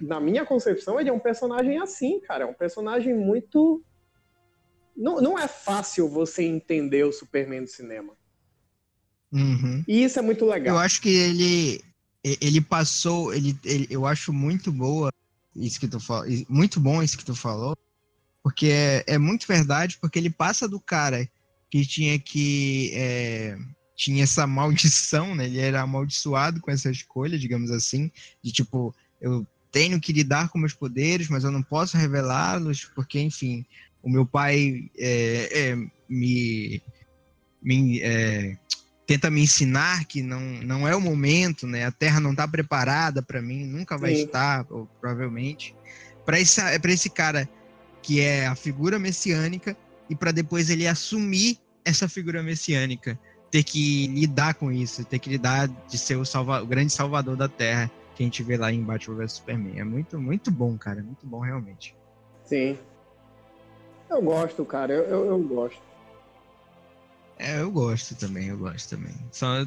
na 0.00 0.20
minha 0.20 0.44
concepção, 0.44 1.00
ele 1.00 1.10
é 1.10 1.12
um 1.12 1.18
personagem 1.18 1.78
assim, 1.80 2.20
cara. 2.20 2.44
É 2.44 2.46
um 2.46 2.54
personagem 2.54 3.14
muito. 3.14 3.82
Não, 4.96 5.20
não 5.20 5.38
é 5.38 5.48
fácil 5.48 6.08
você 6.08 6.42
entender 6.44 7.04
o 7.04 7.12
Superman 7.12 7.62
do 7.64 7.68
cinema. 7.70 8.14
Uhum. 9.32 9.82
E 9.88 10.04
isso 10.04 10.18
é 10.18 10.22
muito 10.22 10.44
Eu 10.44 10.50
legal. 10.50 10.78
acho 10.78 11.00
que 11.00 11.08
ele 11.08 11.82
ele 12.24 12.60
passou, 12.60 13.34
ele, 13.34 13.58
ele- 13.64 13.88
eu 13.90 14.06
acho 14.06 14.32
muito 14.32 14.70
boa 14.70 15.10
isso 15.56 15.80
que 15.80 15.88
tu 15.88 15.98
falou, 15.98 16.24
muito 16.48 16.78
bom 16.78 17.02
isso 17.02 17.18
que 17.18 17.24
tu 17.24 17.34
falou, 17.34 17.76
porque 18.44 18.66
é, 18.66 19.04
é 19.08 19.18
muito 19.18 19.44
verdade, 19.46 19.98
porque 20.00 20.20
ele 20.20 20.30
passa 20.30 20.68
do 20.68 20.78
cara 20.78 21.28
que 21.68 21.84
tinha 21.84 22.18
que 22.20 22.92
é, 22.94 23.58
tinha 23.96 24.22
essa 24.22 24.46
maldição, 24.46 25.34
né? 25.34 25.46
Ele 25.46 25.58
era 25.58 25.80
amaldiçoado 25.80 26.60
com 26.60 26.70
essa 26.70 26.90
escolha, 26.90 27.36
digamos 27.38 27.70
assim, 27.72 28.10
de 28.40 28.52
tipo, 28.52 28.94
eu 29.20 29.44
tenho 29.72 29.98
que 29.98 30.12
lidar 30.12 30.50
com 30.50 30.58
meus 30.58 30.74
poderes, 30.74 31.28
mas 31.28 31.42
eu 31.42 31.50
não 31.50 31.62
posso 31.62 31.96
revelá-los, 31.96 32.84
porque, 32.94 33.18
enfim, 33.18 33.64
o 34.02 34.10
meu 34.10 34.26
pai 34.26 34.90
é, 34.98 35.70
é, 35.70 35.76
me, 36.08 36.82
me 37.62 38.00
é, 38.02 38.56
tenta 39.06 39.30
me 39.30 39.40
ensinar 39.40 40.04
que 40.04 40.22
não, 40.22 40.40
não 40.40 40.86
é 40.86 40.94
o 40.94 41.00
momento, 41.00 41.66
né? 41.66 41.86
A 41.86 41.90
Terra 41.90 42.20
não 42.20 42.32
está 42.32 42.46
preparada 42.46 43.22
para 43.22 43.40
mim, 43.40 43.64
nunca 43.64 43.96
vai 43.96 44.14
Sim. 44.14 44.24
estar, 44.24 44.66
ou, 44.68 44.86
provavelmente. 45.00 45.74
Para 46.24 46.38
esse, 46.38 46.60
pra 46.78 46.92
esse 46.92 47.08
cara 47.08 47.48
que 48.02 48.20
é 48.20 48.46
a 48.46 48.54
figura 48.54 48.98
messiânica 48.98 49.76
e 50.10 50.14
para 50.14 50.32
depois 50.32 50.68
ele 50.68 50.86
assumir 50.86 51.58
essa 51.84 52.08
figura 52.08 52.42
messiânica, 52.42 53.18
ter 53.50 53.62
que 53.62 54.06
lidar 54.08 54.54
com 54.54 54.70
isso, 54.70 55.04
ter 55.04 55.18
que 55.18 55.30
lidar 55.30 55.68
de 55.88 55.98
ser 55.98 56.16
o, 56.16 56.24
salva, 56.24 56.62
o 56.62 56.66
grande 56.66 56.92
salvador 56.92 57.36
da 57.36 57.48
Terra 57.48 57.90
que 58.14 58.22
a 58.22 58.26
gente 58.26 58.42
vê 58.42 58.56
lá 58.56 58.72
em 58.72 58.82
Batman 58.82 59.16
vs 59.16 59.32
Superman. 59.32 59.78
É 59.78 59.84
muito, 59.84 60.18
muito 60.18 60.50
bom, 60.50 60.76
cara, 60.76 61.00
é 61.00 61.02
muito 61.02 61.26
bom 61.26 61.40
realmente. 61.40 61.94
Sim. 62.44 62.78
Eu 64.08 64.20
gosto, 64.22 64.64
cara. 64.64 64.92
Eu, 64.92 65.04
eu, 65.04 65.26
eu 65.26 65.38
gosto. 65.38 65.80
É, 67.38 67.60
eu 67.60 67.70
gosto 67.70 68.14
também, 68.14 68.48
eu 68.48 68.58
gosto 68.58 68.90
também. 68.90 69.14
Só, 69.32 69.66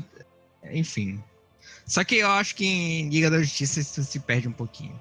enfim. 0.72 1.22
Só 1.86 2.04
que 2.04 2.18
eu 2.18 2.30
acho 2.30 2.56
que 2.56 2.66
em 2.66 3.10
Liga 3.10 3.30
da 3.30 3.42
Justiça 3.42 3.80
isso 3.80 4.04
se 4.04 4.20
perde 4.20 4.48
um 4.48 4.54
pouquinho. 4.54 4.98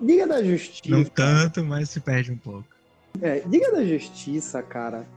Liga 0.00 0.26
da 0.26 0.42
Justiça. 0.42 0.94
Não 0.94 1.04
tanto, 1.04 1.64
mas 1.64 1.90
se 1.90 2.00
perde 2.00 2.30
um 2.30 2.38
pouco. 2.38 2.68
É, 3.20 3.40
Liga 3.40 3.72
da 3.72 3.84
Justiça, 3.84 4.62
cara. 4.62 5.08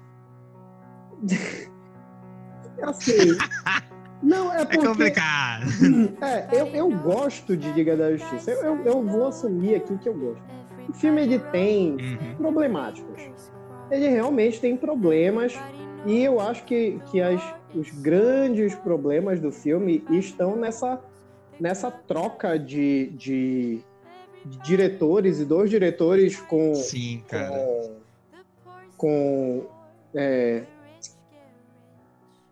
assim. 2.82 3.38
Não, 4.22 4.53
é 4.53 4.61
É 4.61 4.65
porque. 4.65 4.85
complicado. 4.88 5.65
É, 6.22 6.48
eu, 6.61 6.68
eu 6.68 6.89
gosto 6.89 7.56
de 7.57 7.72
Liga 7.72 7.95
da 7.98 8.15
Justiça. 8.15 8.52
Eu, 8.52 8.64
eu, 8.77 8.85
eu 8.85 9.03
vou 9.06 9.27
assumir 9.27 9.76
aqui 9.76 9.98
que 9.98 10.07
eu 10.10 10.14
gosto. 10.14 10.41
O 10.89 10.93
filme 10.93 11.22
ele 11.22 11.39
tem 11.39 11.91
Uhum. 11.93 12.35
problemáticos. 12.38 13.22
Ele 13.89 14.07
realmente 14.07 14.60
tem 14.60 14.76
problemas. 14.77 15.57
E 16.06 16.23
eu 16.23 16.39
acho 16.39 16.64
que, 16.65 16.99
que 17.11 17.22
as, 17.22 17.41
os 17.76 17.89
grandes 17.91 18.73
problemas 18.76 19.39
do 19.39 19.52
filme 19.52 20.03
estão 20.10 20.56
nessa, 20.56 20.99
nessa 21.60 21.91
troca 21.91 22.57
de, 22.57 23.07
de, 23.15 23.80
de 24.45 24.57
diretores 24.64 25.39
e 25.39 25.45
dois 25.45 25.69
diretores 25.69 26.39
com, 26.39 26.73
Sim, 26.73 27.23
cara. 27.27 27.49
com, 27.49 27.95
com 28.98 29.64
é, 30.15 30.64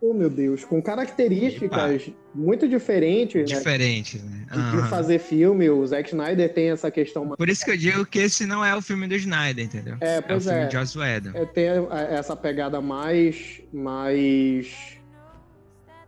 oh 0.02 0.14
meu 0.14 0.30
Deus, 0.30 0.64
com 0.64 0.82
características 0.82 2.10
muito 2.34 2.68
diferentes 2.68 3.50
né, 3.52 3.58
Diferentes, 3.58 4.24
né? 4.24 4.46
de, 4.52 4.54
de 4.72 4.78
Aham. 4.78 4.88
fazer 4.88 5.20
filme. 5.20 5.70
O 5.70 5.86
Zack 5.86 6.10
Snyder 6.10 6.54
tem 6.54 6.70
essa 6.72 6.90
questão. 6.90 7.26
mais- 7.26 7.36
Por 7.38 7.50
isso 7.50 7.66
que 7.66 7.72
eu 7.72 7.78
digo 7.78 8.06
que 8.06 8.20
esse 8.20 8.46
não 8.46 8.64
é 8.64 8.76
o 8.76 8.82
filme 8.82 9.08
do 9.08 9.16
Snyder, 9.16 9.66
entendeu? 9.66 9.96
É, 10.00 10.16
É 10.16 10.20
o 10.20 10.24
pois 10.24 10.44
filme 10.46 10.60
é. 10.60 10.66
de 10.68 10.74
Joss 10.78 10.98
Whedon. 10.98 11.32
É 11.34 11.46
ter 11.46 11.70
a- 11.92 12.02
essa 12.12 12.36
pegada 12.36 12.80
mais, 12.80 13.62
mais, 13.74 14.98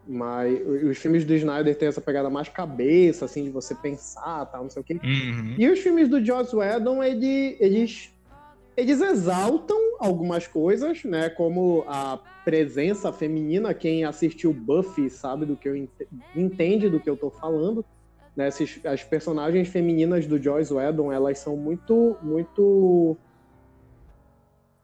mais. 0.08 0.60
Os 0.90 0.98
filmes 0.98 1.26
do 1.26 1.34
Snyder 1.36 1.76
têm 1.76 1.88
essa 1.88 2.02
pegada 2.02 2.30
mais 2.30 2.50
cabeça, 2.50 3.26
assim, 3.26 3.44
de 3.44 3.50
você 3.50 3.76
pensar, 3.76 4.46
tal, 4.46 4.64
não 4.64 4.70
sei 4.70 4.82
o 4.82 4.86
quê. 4.86 5.00
Uhum. 5.04 5.56
E 5.58 5.70
os 5.70 5.80
filmes 5.80 6.08
do 6.08 6.24
Joss 6.24 6.56
Whedon, 6.56 7.04
ele, 7.04 7.58
eles, 7.60 8.10
eles 8.78 9.02
exaltam 9.02 9.78
algumas 10.00 10.48
coisas, 10.48 11.04
né? 11.04 11.30
Como 11.30 11.84
a 11.88 12.20
presença 12.44 13.12
feminina. 13.14 13.74
Quem 13.74 14.04
assistiu 14.04 14.54
Buffy 14.54 15.10
sabe 15.10 15.46
do 15.46 15.56
que 15.56 15.70
eu 15.70 15.76
ent- 15.76 16.08
entende 16.36 16.90
do 16.90 17.00
que 17.00 17.10
eu 17.10 17.16
tô 17.18 17.30
falando. 17.30 17.86
Né? 18.36 18.48
Esses- 18.48 18.84
as 18.86 19.04
personagens 19.04 19.68
femininas 19.68 20.26
do 20.26 20.42
Joss 20.42 20.74
Whedon, 20.74 21.12
elas 21.12 21.38
são 21.40 21.56
muito, 21.58 22.18
muito, 22.24 23.18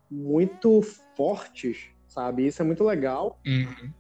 muito 0.10 0.82
fortes, 1.16 1.90
sabe? 2.08 2.46
Isso 2.48 2.62
é 2.62 2.66
muito 2.66 2.84
legal. 2.84 3.40
Uhum. 3.46 3.92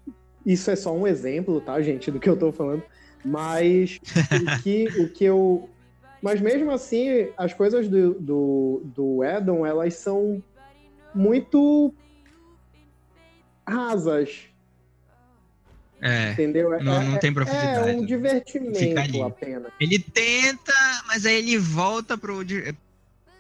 Isso 0.46 0.72
é 0.72 0.76
só 0.76 0.94
um 0.96 1.06
exemplo, 1.08 1.60
tá, 1.60 1.82
gente, 1.82 2.10
do 2.12 2.20
que 2.20 2.30
eu 2.30 2.38
tô 2.38 2.52
falando. 2.52 2.84
Mas 3.26 4.00
o 4.60 4.64
que, 4.64 4.88
o 5.00 5.10
que 5.10 5.24
eu. 5.26 5.70
Mas 6.28 6.42
mesmo 6.42 6.72
assim, 6.72 7.30
as 7.38 7.54
coisas 7.54 7.88
do, 7.88 8.16
do, 8.16 8.82
do 8.84 9.24
Edon, 9.24 9.66
elas 9.66 9.94
são 9.94 10.44
muito 11.16 11.94
rasas, 13.66 14.42
É. 16.02 16.34
entendeu? 16.34 16.74
É- 16.74 16.84
Não, 16.84 17.02
não 17.02 17.16
é- 17.16 17.20
tem 17.20 17.34
profundidade. 17.34 17.92
É 17.92 17.94
um 17.94 18.00
Fica 18.02 18.06
divertimento 18.08 19.24
apenas. 19.24 19.72
Ele 19.80 20.00
tenta, 20.00 20.74
mas 21.08 21.26
aí 21.26 21.36
ele 21.36 21.58
volta 21.58 22.18
pro. 22.18 22.40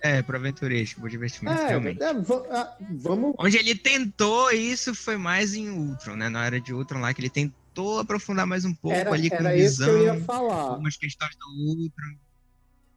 É, 0.01 0.21
pro 0.21 0.37
aventuresco, 0.37 1.01
pro 1.01 1.09
divertimento, 1.09 1.59
É, 1.59 1.67
realmente. 1.67 2.01
é, 2.01 2.07
ah, 2.51 2.77
vamos. 2.91 3.35
Onde 3.37 3.57
ele 3.57 3.75
tentou 3.75 4.49
isso 4.51 4.95
foi 4.95 5.17
mais 5.17 5.53
em 5.55 5.69
Ultron, 5.69 6.15
né? 6.15 6.29
Na 6.29 6.45
era 6.45 6.61
de 6.61 6.73
Ultron 6.73 6.99
lá, 7.01 7.13
que 7.13 7.19
ele 7.19 7.29
tentou 7.29 7.99
aprofundar 7.99 8.47
mais 8.47 8.63
um 8.63 8.73
pouco 8.73 8.95
Era, 8.95 9.11
ali 9.11 9.29
com 9.29 9.35
era 9.35 9.57
isso 9.57 9.83
que 9.83 9.89
eu 9.89 10.03
ia 10.05 10.13
visão, 10.13 10.25
falar. 10.25 10.61
algumas 10.69 10.95
questões 10.95 11.35
do 11.35 11.65
Ultron. 11.67 12.15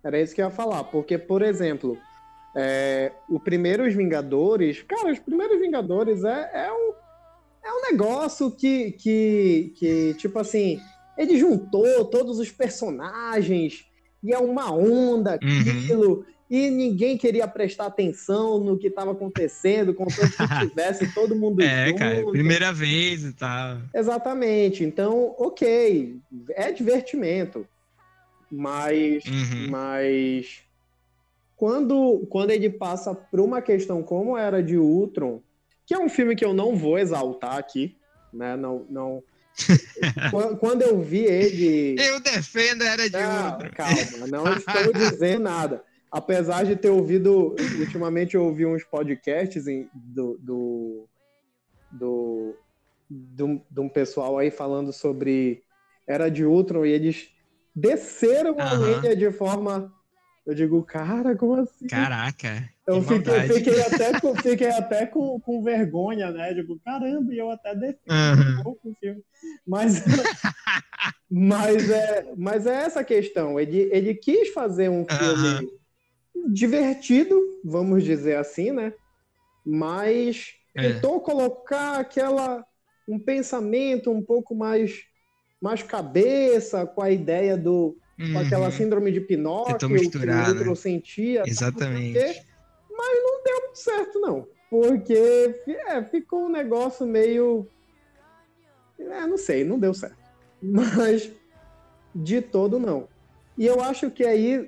Era 0.02 0.20
isso 0.20 0.34
que 0.34 0.40
eu 0.40 0.46
ia 0.46 0.50
falar, 0.50 0.84
porque, 0.84 1.18
por 1.18 1.42
exemplo, 1.42 1.98
é, 2.56 3.12
o 3.28 3.38
Primeiros 3.38 3.94
Vingadores, 3.94 4.82
cara, 4.82 5.12
os 5.12 5.18
Primeiros 5.18 5.60
Vingadores 5.60 6.24
é, 6.24 6.50
é, 6.66 6.72
um, 6.72 6.92
é 7.64 7.72
um 7.72 7.90
negócio 7.92 8.50
que, 8.50 8.92
que, 8.92 9.72
que, 9.76 10.14
tipo 10.14 10.38
assim, 10.38 10.80
ele 11.18 11.38
juntou 11.38 12.04
todos 12.06 12.38
os 12.38 12.50
personagens 12.50 13.84
e 14.22 14.32
é 14.32 14.38
uma 14.38 14.72
onda 14.72 15.38
Uhum. 15.42 15.60
aquilo, 15.60 16.26
e 16.50 16.68
ninguém 16.70 17.16
queria 17.16 17.46
prestar 17.46 17.86
atenção 17.86 18.58
no 18.58 18.76
que 18.76 18.88
estava 18.88 19.12
acontecendo, 19.12 19.94
contanto 19.94 20.32
que 20.36 20.68
tivesse 20.68 21.14
todo 21.14 21.36
mundo 21.36 21.60
É, 21.62 21.86
junto. 21.88 21.98
cara, 21.98 22.26
primeira 22.30 22.72
vez 22.72 23.22
e 23.24 23.32
tal. 23.32 23.78
Exatamente. 23.94 24.82
Então, 24.82 25.34
ok, 25.38 26.16
é 26.50 26.72
divertimento. 26.72 27.64
Mas, 28.50 29.24
Uhum. 29.26 29.68
mas 29.70 30.62
quando, 31.56 32.26
quando 32.30 32.50
ele 32.50 32.70
passa 32.70 33.14
por 33.14 33.40
uma 33.40 33.60
questão 33.62 34.02
como 34.02 34.36
era 34.36 34.62
de 34.62 34.76
Ultron, 34.76 35.42
que 35.86 35.94
é 35.94 35.98
um 35.98 36.08
filme 36.08 36.34
que 36.34 36.44
eu 36.44 36.54
não 36.54 36.74
vou 36.76 36.98
exaltar 36.98 37.56
aqui, 37.56 37.96
né? 38.32 38.56
Não, 38.56 38.86
não. 38.88 39.22
Quan- 40.30 40.56
quando 40.56 40.82
eu 40.82 41.00
vi 41.00 41.20
ele. 41.24 42.00
Eu 42.00 42.20
defendo 42.20 42.82
a 42.82 42.86
era 42.86 43.10
de 43.10 43.16
Ah, 43.16 43.52
Ultron. 43.52 43.70
calma, 43.74 44.26
não 44.28 44.44
estou 44.56 44.92
dizendo 44.92 45.42
nada. 45.42 45.84
Apesar 46.12 46.64
de 46.64 46.74
ter 46.76 46.88
ouvido, 46.90 47.54
ultimamente 47.78 48.34
eu 48.34 48.44
ouvi 48.44 48.66
uns 48.66 48.82
podcasts 48.84 49.66
em- 49.68 49.88
do, 49.94 50.36
do, 50.40 51.08
do, 51.90 52.56
do- 53.08 53.60
de 53.70 53.80
um 53.80 53.88
pessoal 53.88 54.36
aí 54.38 54.50
falando 54.50 54.92
sobre 54.92 55.62
Era 56.08 56.28
de 56.28 56.44
Ultron 56.44 56.84
e 56.84 56.90
eles 56.90 57.28
desceram 57.74 58.58
a 58.58 58.72
lenha 58.72 59.16
de 59.16 59.30
forma. 59.30 59.92
Eu 60.46 60.54
digo, 60.54 60.82
cara, 60.82 61.36
como 61.36 61.54
assim? 61.56 61.86
Caraca. 61.86 62.68
Eu 62.86 63.02
fiquei, 63.02 63.40
fiquei, 63.48 63.80
até, 63.82 64.18
com, 64.20 64.34
fiquei 64.34 64.70
até 64.70 65.06
com, 65.06 65.38
com 65.40 65.62
vergonha, 65.62 66.30
né? 66.30 66.52
Tipo, 66.54 66.78
caramba, 66.84 67.32
e 67.32 67.38
eu 67.38 67.50
até 67.50 67.72
uhum. 67.72 68.58
um 68.58 68.62
pouco 68.62 68.90
o 68.90 68.94
filme. 68.94 69.22
Mas, 69.66 70.02
mas, 71.30 71.90
é, 71.90 72.32
mas 72.36 72.66
é 72.66 72.82
essa 72.82 73.04
questão. 73.04 73.60
Ele, 73.60 73.88
ele 73.92 74.14
quis 74.14 74.48
fazer 74.52 74.88
um 74.88 75.06
filme 75.06 75.70
uhum. 76.34 76.52
divertido, 76.52 77.38
vamos 77.64 78.02
dizer 78.02 78.36
assim, 78.36 78.72
né? 78.72 78.92
Mas 79.64 80.54
é. 80.74 80.94
tentou 80.94 81.20
colocar 81.20 82.00
aquela 82.00 82.64
um 83.06 83.18
pensamento 83.18 84.10
um 84.10 84.22
pouco 84.22 84.54
mais 84.54 85.09
mais 85.60 85.82
cabeça 85.82 86.86
com 86.86 87.02
a 87.02 87.10
ideia 87.10 87.56
do 87.56 87.96
uhum. 88.18 88.32
com 88.32 88.38
aquela 88.38 88.66
uhum. 88.66 88.72
síndrome 88.72 89.12
de 89.12 89.20
Pinóquio 89.20 89.76
que 89.76 89.84
o 89.86 90.44
outro 90.44 90.76
sentia 90.76 91.42
exatamente 91.46 92.18
mas 92.90 93.22
não 93.22 93.42
deu 93.44 93.60
muito 93.60 93.78
certo 93.78 94.20
não 94.20 94.46
porque 94.70 95.60
é, 95.88 96.02
ficou 96.04 96.46
um 96.46 96.48
negócio 96.48 97.06
meio 97.06 97.68
é, 98.98 99.26
não 99.26 99.36
sei 99.36 99.64
não 99.64 99.78
deu 99.78 99.92
certo 99.92 100.16
mas 100.62 101.30
de 102.14 102.40
todo 102.40 102.78
não 102.78 103.08
e 103.58 103.66
eu 103.66 103.82
acho 103.82 104.10
que 104.10 104.24
aí 104.24 104.66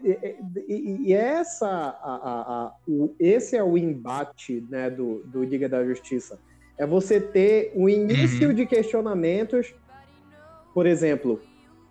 e, 0.68 1.08
e 1.08 1.12
essa 1.14 1.66
a, 1.66 2.14
a, 2.14 2.64
a, 2.66 2.74
o, 2.86 3.14
esse 3.18 3.56
é 3.56 3.62
o 3.62 3.78
embate 3.78 4.62
né, 4.68 4.90
do, 4.90 5.22
do 5.24 5.42
Liga 5.42 5.68
da 5.68 5.84
Justiça 5.84 6.38
é 6.76 6.86
você 6.86 7.20
ter 7.20 7.72
o 7.74 7.88
início 7.88 8.48
uhum. 8.48 8.54
de 8.54 8.66
questionamentos 8.66 9.74
por 10.74 10.86
exemplo, 10.86 11.40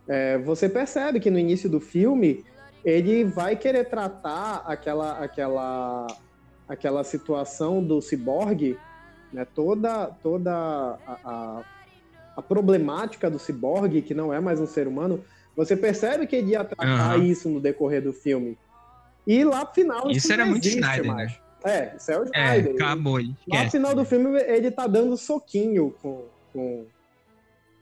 é, 0.07 0.37
você 0.37 0.67
percebe 0.67 1.19
que 1.19 1.29
no 1.29 1.39
início 1.39 1.69
do 1.69 1.79
filme 1.79 2.43
ele 2.83 3.23
vai 3.23 3.55
querer 3.55 3.85
tratar 3.85 4.63
aquela, 4.65 5.19
aquela, 5.19 6.07
aquela 6.67 7.03
situação 7.03 7.83
do 7.83 8.01
ciborgue, 8.01 8.77
né, 9.31 9.45
toda, 9.45 10.07
toda 10.21 10.51
a, 10.51 11.17
a, 11.23 11.63
a, 12.37 12.41
problemática 12.41 13.29
do 13.29 13.39
ciborgue, 13.39 14.01
que 14.01 14.13
não 14.13 14.33
é 14.33 14.39
mais 14.39 14.59
um 14.59 14.65
ser 14.65 14.87
humano, 14.87 15.23
você 15.55 15.77
percebe 15.77 16.25
que 16.25 16.35
ele 16.35 16.51
ia 16.51 16.63
tratar 16.63 17.17
uhum. 17.17 17.23
isso 17.23 17.49
no 17.49 17.59
decorrer 17.59 18.01
do 18.01 18.11
filme. 18.11 18.57
E 19.25 19.43
lá 19.43 19.63
no 19.63 19.73
final. 19.73 20.09
Isso, 20.09 20.17
isso 20.17 20.33
era 20.33 20.45
muito 20.45 20.67
Snyder, 20.67 21.03
né? 21.03 21.13
mais. 21.13 21.31
né? 21.31 21.37
É, 21.63 21.95
isso 21.95 22.11
é 22.11 22.19
o 22.19 22.23
Snyder. 22.23 22.71
É, 22.71 22.75
acabou. 22.75 23.19
Ele 23.19 23.35
lá 23.47 23.63
no 23.63 23.71
final 23.71 23.95
do 23.95 24.03
filme 24.03 24.41
ele 24.41 24.71
tá 24.71 24.87
dando 24.87 25.15
soquinho 25.15 25.93
com, 26.01 26.25
com, 26.51 26.85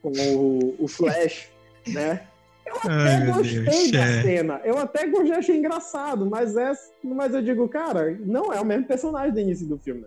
com 0.02 0.12
o, 0.12 0.76
o 0.80 0.88
Flash, 0.88 1.50
né? 1.88 2.28
Eu 2.66 2.76
até 2.78 3.16
Ai, 3.16 3.26
gostei 3.26 3.64
Deus, 3.64 3.92
da 3.92 4.06
é. 4.06 4.22
cena. 4.22 4.62
Eu 4.64 4.78
até 4.78 5.08
gostei, 5.08 5.32
achei 5.32 5.58
engraçado, 5.58 6.26
mas, 6.26 6.56
é, 6.56 6.72
mas 7.04 7.34
eu 7.34 7.42
digo, 7.42 7.68
cara, 7.68 8.16
não 8.20 8.54
é 8.54 8.62
o 8.62 8.66
mesmo 8.66 8.86
personagem 8.86 9.34
do 9.34 9.40
início 9.40 9.66
do 9.66 9.78
filme. 9.78 10.06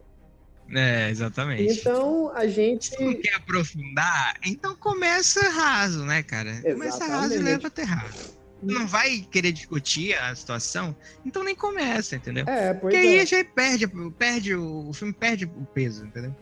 É, 0.70 1.10
exatamente. 1.10 1.80
Então 1.80 2.32
a 2.34 2.46
gente. 2.46 2.96
Se 2.96 3.04
não 3.04 3.14
quer 3.14 3.34
aprofundar, 3.34 4.36
então 4.44 4.74
começa 4.76 5.40
raso, 5.50 6.04
né, 6.04 6.22
cara? 6.22 6.50
Exatamente. 6.50 6.74
Começa 6.74 7.04
raso 7.06 7.34
e 7.34 7.38
leva 7.38 7.66
até 7.66 7.82
raso. 7.82 8.38
Não 8.62 8.86
vai 8.86 9.26
querer 9.28 9.50
discutir 9.50 10.14
a 10.14 10.32
situação, 10.36 10.96
então 11.26 11.42
nem 11.42 11.54
começa, 11.54 12.14
entendeu? 12.14 12.46
É, 12.46 12.72
Porque 12.72 12.96
aí 12.96 13.18
é. 13.18 13.26
já 13.26 13.44
perde, 13.44 13.88
perde 14.16 14.54
o, 14.54 14.88
o 14.88 14.92
filme 14.92 15.12
perde 15.12 15.46
o 15.46 15.66
peso, 15.74 16.06
entendeu? 16.06 16.34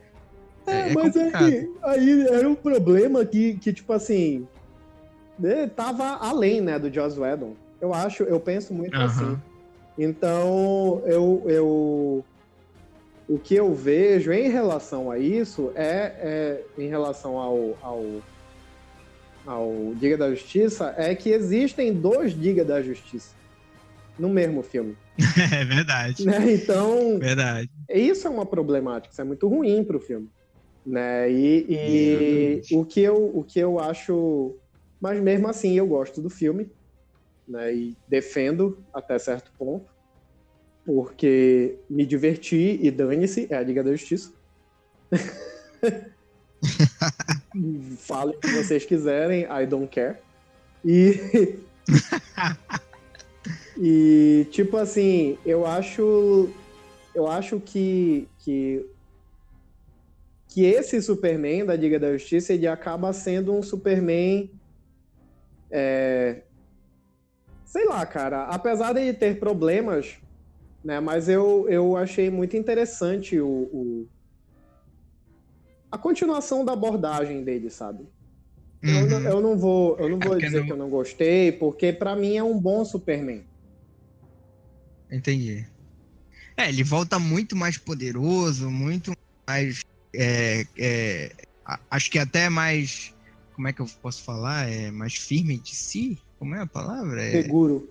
É, 0.67 0.91
é 0.91 0.93
mas 0.93 1.17
é 1.17 1.31
que 1.31 1.71
aí 1.83 2.27
era 2.29 2.49
um 2.49 2.55
problema 2.55 3.25
que, 3.25 3.55
que 3.55 3.73
tipo 3.73 3.93
assim, 3.93 4.47
né, 5.39 5.67
tava 5.75 6.17
além, 6.17 6.61
né, 6.61 6.79
do 6.79 6.93
Joss 6.93 7.19
Whedon. 7.19 7.55
Eu 7.81 7.95
acho, 7.95 8.25
eu 8.25 8.39
penso 8.39 8.75
muito 8.75 8.97
uhum. 8.97 9.05
assim. 9.05 9.39
Então, 9.99 11.03
eu, 11.07 11.43
eu, 11.47 12.25
o 13.29 13.39
que 13.39 13.55
eu 13.55 13.75
vejo 13.75 14.33
em 14.33 14.49
relação 14.49 15.11
a 15.11 15.19
isso 15.19 15.73
é, 15.75 16.15
é 16.19 16.65
em 16.79 16.89
relação 16.89 17.39
ao, 17.39 17.79
ao, 17.83 18.05
ao 19.47 19.95
Diga 19.97 20.17
da 20.17 20.31
Justiça, 20.31 20.95
é 20.97 21.15
que 21.15 21.31
existem 21.31 21.93
dois 21.93 22.39
Diga 22.39 22.65
da 22.65 22.83
Justiça 22.83 23.35
no 24.19 24.29
mesmo 24.29 24.63
filme. 24.63 24.97
é 25.53 25.65
verdade. 25.65 26.25
Né? 26.25 26.53
Então, 26.53 27.19
verdade. 27.19 27.71
isso 27.89 28.27
é 28.27 28.31
uma 28.31 28.45
problemática, 28.45 29.13
isso 29.13 29.21
é 29.21 29.25
muito 29.25 29.49
ruim 29.49 29.83
para 29.83 29.97
o 29.97 30.01
filme. 30.01 30.29
Né? 30.85 31.31
E, 31.31 31.67
e 32.71 32.77
o, 32.77 32.85
que 32.85 33.01
eu, 33.01 33.31
o 33.37 33.45
que 33.45 33.59
eu 33.59 33.79
acho. 33.79 34.57
Mas 35.01 35.21
mesmo 35.21 35.49
assim, 35.49 35.77
eu 35.77 35.87
gosto 35.87 36.21
do 36.21 36.31
filme. 36.31 36.71
Né? 37.47 37.75
E 37.75 37.97
defendo 38.09 38.79
até 38.93 39.19
certo 39.19 39.53
ponto. 39.59 39.87
Porque 40.85 41.79
me 41.89 42.05
diverti 42.07 42.79
e 42.83 42.91
dane-se, 42.91 43.47
é 43.51 43.57
a 43.57 43.63
Liga 43.63 43.85
da 43.85 43.93
Justiça. 43.93 44.33
Falem 47.99 48.37
o 48.37 48.41
que 48.41 48.49
vocês 48.49 48.85
quiserem, 48.85 49.43
I 49.43 49.67
don't 49.67 49.89
care. 49.89 50.19
E. 50.85 51.59
e, 53.77 54.47
tipo 54.51 54.77
assim, 54.77 55.39
eu 55.45 55.67
acho. 55.67 56.51
Eu 57.15 57.27
acho 57.27 57.59
que, 57.61 58.29
que 58.39 58.87
que 60.51 60.65
esse 60.65 61.01
Superman 61.01 61.65
da 61.65 61.75
Liga 61.77 61.99
da 61.99 62.13
Justiça 62.13 62.53
ele 62.53 62.67
acaba 62.67 63.13
sendo 63.13 63.55
um 63.55 63.63
Superman 63.63 64.51
é, 65.71 66.43
sei 67.65 67.85
lá, 67.85 68.05
cara, 68.05 68.47
apesar 68.47 68.93
de 68.93 69.13
ter 69.13 69.39
problemas, 69.39 70.17
né, 70.85 70.99
mas 70.99 71.29
eu, 71.29 71.69
eu 71.69 71.97
achei 71.97 72.29
muito 72.29 72.57
interessante 72.57 73.39
o, 73.41 73.49
o 73.49 74.09
a 75.89 75.97
continuação 75.97 76.65
da 76.65 76.73
abordagem 76.73 77.45
dele, 77.45 77.71
sabe? 77.71 78.05
Uhum. 78.83 79.09
Eu, 79.09 79.21
eu, 79.21 79.41
não 79.41 79.57
vou, 79.57 79.97
eu 79.99 80.09
não 80.09 80.19
é 80.19 80.27
vou 80.27 80.37
é 80.37 80.39
dizer 80.39 80.59
não... 80.59 80.67
que 80.67 80.73
eu 80.73 80.77
não 80.77 80.91
gostei, 80.91 81.53
porque 81.53 81.93
para 81.93 82.17
mim 82.17 82.37
é 82.37 82.43
um 82.43 82.59
bom 82.59 82.85
Superman. 82.85 83.45
Entendi. 85.11 85.65
É, 86.57 86.69
ele 86.69 86.83
volta 86.83 87.21
muito 87.21 87.55
mais 87.55 87.79
poderoso, 87.79 88.69
muito 88.69 89.13
mais 89.47 89.85
é, 90.15 90.67
é, 90.77 91.33
acho 91.91 92.11
que 92.11 92.19
até 92.19 92.49
mais. 92.49 93.15
Como 93.55 93.69
é 93.69 93.73
que 93.73 93.81
eu 93.81 93.87
posso 94.01 94.23
falar? 94.23 94.71
É 94.71 94.91
mais 94.91 95.15
firme 95.15 95.59
de 95.59 95.75
si? 95.75 96.19
Como 96.39 96.55
é 96.55 96.61
a 96.61 96.67
palavra? 96.67 97.23
É... 97.23 97.43
Seguro. 97.43 97.89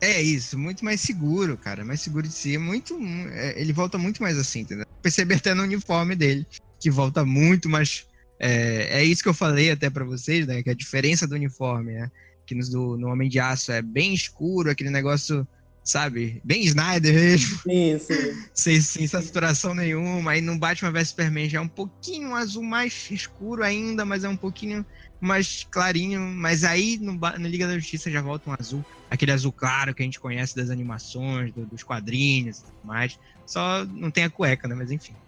É 0.00 0.20
isso, 0.20 0.58
muito 0.58 0.82
mais 0.82 1.00
seguro, 1.00 1.58
cara. 1.58 1.84
Mais 1.84 2.00
seguro 2.00 2.26
de 2.26 2.32
si. 2.32 2.56
Muito. 2.56 2.98
É, 3.32 3.60
ele 3.60 3.72
volta 3.72 3.98
muito 3.98 4.22
mais 4.22 4.38
assim, 4.38 4.60
entendeu? 4.60 4.86
Perceber 5.02 5.34
até 5.34 5.52
no 5.52 5.62
uniforme 5.62 6.16
dele, 6.16 6.46
que 6.78 6.90
volta 6.90 7.24
muito 7.24 7.68
mais. 7.68 8.06
É, 8.38 9.00
é 9.00 9.04
isso 9.04 9.22
que 9.22 9.28
eu 9.28 9.34
falei 9.34 9.70
até 9.70 9.90
para 9.90 10.04
vocês, 10.04 10.46
né? 10.46 10.62
Que 10.62 10.70
a 10.70 10.74
diferença 10.74 11.26
do 11.26 11.34
uniforme, 11.34 11.92
né? 11.92 12.10
Que 12.46 12.54
no, 12.54 12.68
do, 12.68 12.96
no 12.96 13.08
Homem 13.08 13.28
de 13.28 13.38
Aço 13.38 13.70
é 13.70 13.82
bem 13.82 14.14
escuro, 14.14 14.70
aquele 14.70 14.90
negócio 14.90 15.46
sabe? 15.84 16.40
Bem 16.44 16.62
Snyder 16.64 17.14
mesmo. 17.14 17.58
Sim, 17.62 17.98
sim. 17.98 18.14
sem, 18.54 18.80
sem 18.80 19.06
saturação 19.06 19.74
nenhuma. 19.74 20.32
Aí 20.32 20.40
no 20.40 20.58
Batman 20.58 20.92
vs 20.92 21.08
Superman 21.10 21.48
já 21.48 21.58
é 21.58 21.62
um 21.62 21.68
pouquinho 21.68 22.34
azul 22.34 22.62
mais 22.62 23.08
escuro 23.10 23.62
ainda, 23.62 24.04
mas 24.04 24.24
é 24.24 24.28
um 24.28 24.36
pouquinho 24.36 24.84
mais 25.20 25.64
clarinho. 25.70 26.20
Mas 26.20 26.64
aí 26.64 26.98
no, 26.98 27.14
no 27.14 27.48
Liga 27.48 27.66
da 27.66 27.78
Justiça 27.78 28.10
já 28.10 28.22
volta 28.22 28.50
um 28.50 28.54
azul. 28.58 28.86
Aquele 29.08 29.32
azul 29.32 29.52
claro 29.52 29.94
que 29.94 30.02
a 30.02 30.04
gente 30.04 30.20
conhece 30.20 30.54
das 30.54 30.70
animações, 30.70 31.52
do, 31.52 31.66
dos 31.66 31.82
quadrinhos 31.82 32.58
e 32.58 32.64
tudo 32.64 32.78
mais. 32.82 33.16
Só 33.44 33.84
não 33.86 34.10
tem 34.10 34.24
a 34.24 34.30
cueca, 34.30 34.68
né? 34.68 34.74
Mas 34.74 34.90
enfim. 34.90 35.18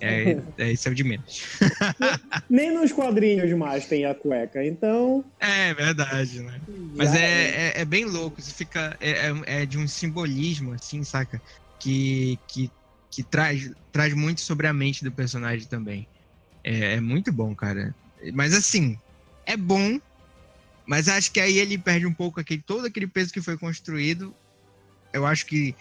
É, 0.00 0.42
é, 0.58 0.72
isso 0.72 0.88
é 0.88 0.92
o 0.92 0.94
de 0.94 1.04
menos. 1.04 1.58
Nem 2.48 2.72
nos 2.72 2.92
quadrinhos 2.92 3.52
mais 3.52 3.86
tem 3.86 4.04
a 4.04 4.14
cueca, 4.14 4.64
então. 4.64 5.24
É 5.40 5.74
verdade, 5.74 6.40
né? 6.40 6.60
Mas 6.96 7.14
é, 7.14 7.68
é, 7.68 7.80
é, 7.80 7.84
bem 7.84 8.04
louco, 8.04 8.40
isso 8.40 8.54
fica. 8.54 8.96
É, 9.00 9.10
é, 9.10 9.62
é, 9.62 9.66
de 9.66 9.78
um 9.78 9.86
simbolismo, 9.86 10.72
assim, 10.72 11.02
saca? 11.04 11.40
Que, 11.78 12.38
que, 12.48 12.70
que 13.10 13.22
traz, 13.22 13.70
traz 13.92 14.14
muito 14.14 14.40
sobre 14.40 14.66
a 14.66 14.72
mente 14.72 15.04
do 15.04 15.12
personagem 15.12 15.66
também. 15.68 16.08
É, 16.62 16.94
é 16.94 17.00
muito 17.00 17.32
bom, 17.32 17.54
cara. 17.54 17.94
Mas 18.32 18.54
assim, 18.54 18.96
é 19.46 19.56
bom, 19.56 19.98
mas 20.86 21.08
acho 21.08 21.32
que 21.32 21.40
aí 21.40 21.58
ele 21.58 21.78
perde 21.78 22.06
um 22.06 22.14
pouco 22.14 22.40
aquele, 22.40 22.62
todo 22.62 22.86
aquele 22.86 23.06
peso 23.06 23.32
que 23.32 23.42
foi 23.42 23.56
construído. 23.56 24.34
Eu 25.12 25.26
acho 25.26 25.46
que 25.46 25.74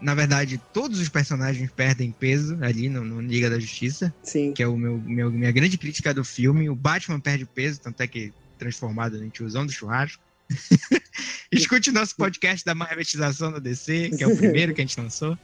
na 0.00 0.14
verdade, 0.14 0.60
todos 0.72 1.00
os 1.00 1.08
personagens 1.08 1.70
perdem 1.70 2.12
peso 2.12 2.56
ali 2.62 2.88
no, 2.88 3.04
no, 3.04 3.20
Liga 3.20 3.50
da 3.50 3.58
Justiça. 3.58 4.14
Sim. 4.22 4.52
Que 4.52 4.62
é 4.62 4.68
o 4.68 4.76
meu, 4.76 4.98
meu, 4.98 5.30
minha 5.30 5.50
grande 5.50 5.76
crítica 5.76 6.14
do 6.14 6.24
filme. 6.24 6.68
O 6.68 6.74
Batman 6.74 7.20
perde 7.20 7.44
peso, 7.44 7.80
tanto 7.80 8.00
é 8.00 8.06
que 8.06 8.32
transformado 8.58 9.22
em 9.22 9.28
tiozão 9.28 9.66
do 9.66 9.72
churrasco. 9.72 10.22
Escute 11.50 11.90
nosso 11.90 12.16
podcast 12.16 12.64
da 12.64 12.74
marvetização 12.74 13.52
da 13.52 13.58
DC, 13.58 14.10
que 14.16 14.22
é 14.22 14.26
o 14.26 14.36
primeiro 14.36 14.74
que 14.74 14.80
a 14.80 14.84
gente 14.84 15.00
lançou. 15.00 15.36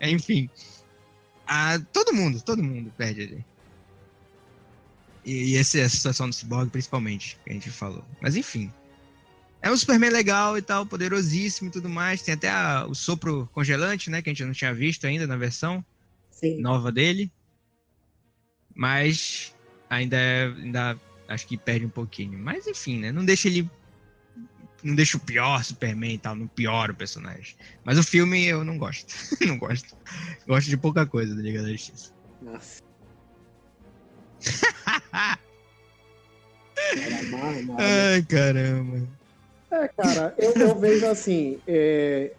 Enfim. 0.00 0.48
A, 1.46 1.78
todo 1.92 2.12
mundo, 2.12 2.40
todo 2.40 2.62
mundo 2.62 2.92
perde 2.96 3.22
ali. 3.22 3.44
E, 5.24 5.52
e 5.52 5.56
essa 5.56 5.78
é 5.78 5.84
a 5.84 5.88
situação 5.88 6.28
do 6.28 6.34
Cyborg, 6.34 6.70
principalmente, 6.70 7.38
que 7.44 7.50
a 7.50 7.54
gente 7.54 7.70
falou. 7.70 8.04
Mas 8.20 8.36
enfim. 8.36 8.72
É 9.62 9.70
um 9.70 9.76
Superman 9.76 10.10
legal 10.10 10.58
e 10.58 10.62
tal, 10.62 10.84
poderosíssimo 10.84 11.68
e 11.68 11.70
tudo 11.72 11.88
mais. 11.88 12.20
Tem 12.20 12.34
até 12.34 12.50
a, 12.50 12.84
o 12.84 12.96
sopro 12.96 13.48
congelante, 13.52 14.10
né? 14.10 14.20
Que 14.20 14.28
a 14.28 14.32
gente 14.32 14.44
não 14.44 14.52
tinha 14.52 14.74
visto 14.74 15.06
ainda 15.06 15.24
na 15.24 15.36
versão 15.36 15.84
Sim. 16.28 16.60
nova 16.60 16.90
dele. 16.90 17.30
Mas 18.74 19.54
ainda, 19.88 20.16
é- 20.16 20.46
ainda 20.46 20.98
acho 21.28 21.46
que 21.46 21.56
perde 21.56 21.86
um 21.86 21.90
pouquinho. 21.90 22.36
Mas 22.40 22.66
enfim, 22.66 22.98
né? 22.98 23.12
Não 23.12 23.24
deixa 23.24 23.46
ele. 23.46 23.70
Não 24.82 24.96
deixa 24.96 25.16
o 25.16 25.20
pior 25.20 25.62
Superman 25.62 26.14
e 26.14 26.18
tal, 26.18 26.34
não 26.34 26.48
piora 26.48 26.90
o 26.90 26.96
personagem. 26.96 27.54
Mas 27.84 27.98
o 27.98 28.02
filme 28.02 28.44
eu 28.44 28.64
não 28.64 28.76
gosto. 28.76 29.14
não 29.46 29.56
gosto. 29.56 29.94
Gosto 30.44 30.68
de 30.68 30.76
pouca 30.76 31.06
coisa 31.06 31.36
da 31.36 31.40
Liga 31.40 31.62
da 31.62 31.70
Justiça. 31.70 32.12
Nossa. 32.40 32.82
Ai, 37.78 38.22
caramba. 38.24 39.21
É, 39.72 39.88
cara, 39.88 40.34
eu, 40.36 40.52
eu 40.52 40.74
vejo 40.78 41.06
assim, 41.06 41.58
é, 41.66 42.32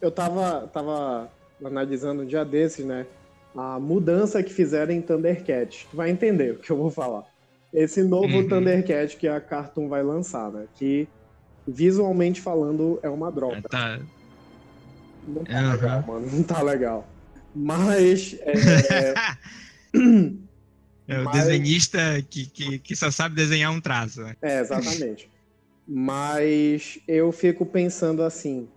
eu 0.00 0.10
tava, 0.10 0.66
tava 0.72 1.30
analisando 1.62 2.22
um 2.22 2.26
dia 2.26 2.44
desses, 2.44 2.84
né? 2.84 3.06
A 3.54 3.78
mudança 3.78 4.42
que 4.42 4.52
fizeram 4.52 4.92
em 4.92 5.00
Thundercat. 5.02 5.86
Tu 5.90 5.96
vai 5.96 6.10
entender 6.10 6.52
o 6.52 6.58
que 6.58 6.70
eu 6.70 6.76
vou 6.76 6.90
falar. 6.90 7.24
Esse 7.72 8.02
novo 8.02 8.26
Uhum. 8.34 8.48
Thundercat 8.48 9.16
que 9.16 9.28
a 9.28 9.40
Cartoon 9.40 9.88
vai 9.88 10.02
lançar, 10.02 10.50
né? 10.50 10.64
Que 10.76 11.06
visualmente 11.68 12.40
falando 12.40 12.98
é 13.02 13.08
uma 13.08 13.30
droga. 13.30 13.62
Tá. 13.68 14.00
Não 15.26 15.44
tá 15.44 15.52
Aham. 15.58 15.72
legal, 15.72 16.04
mano. 16.06 16.26
Não 16.32 16.42
tá 16.42 16.62
legal. 16.62 17.08
Mas 17.54 18.36
é, 18.40 19.14
É 21.06 21.18
o 21.20 21.24
Mas- 21.24 21.44
desenhista 21.44 21.98
que, 22.30 22.46
que, 22.46 22.78
que 22.78 22.96
só 22.96 23.10
sabe 23.10 23.34
desenhar 23.34 23.70
um 23.70 23.80
traço, 23.80 24.22
né? 24.22 24.34
É, 24.40 24.60
exatamente. 24.60 25.30
Mas 25.86 26.98
eu 27.06 27.30
fico 27.32 27.66
pensando 27.66 28.22
assim. 28.22 28.68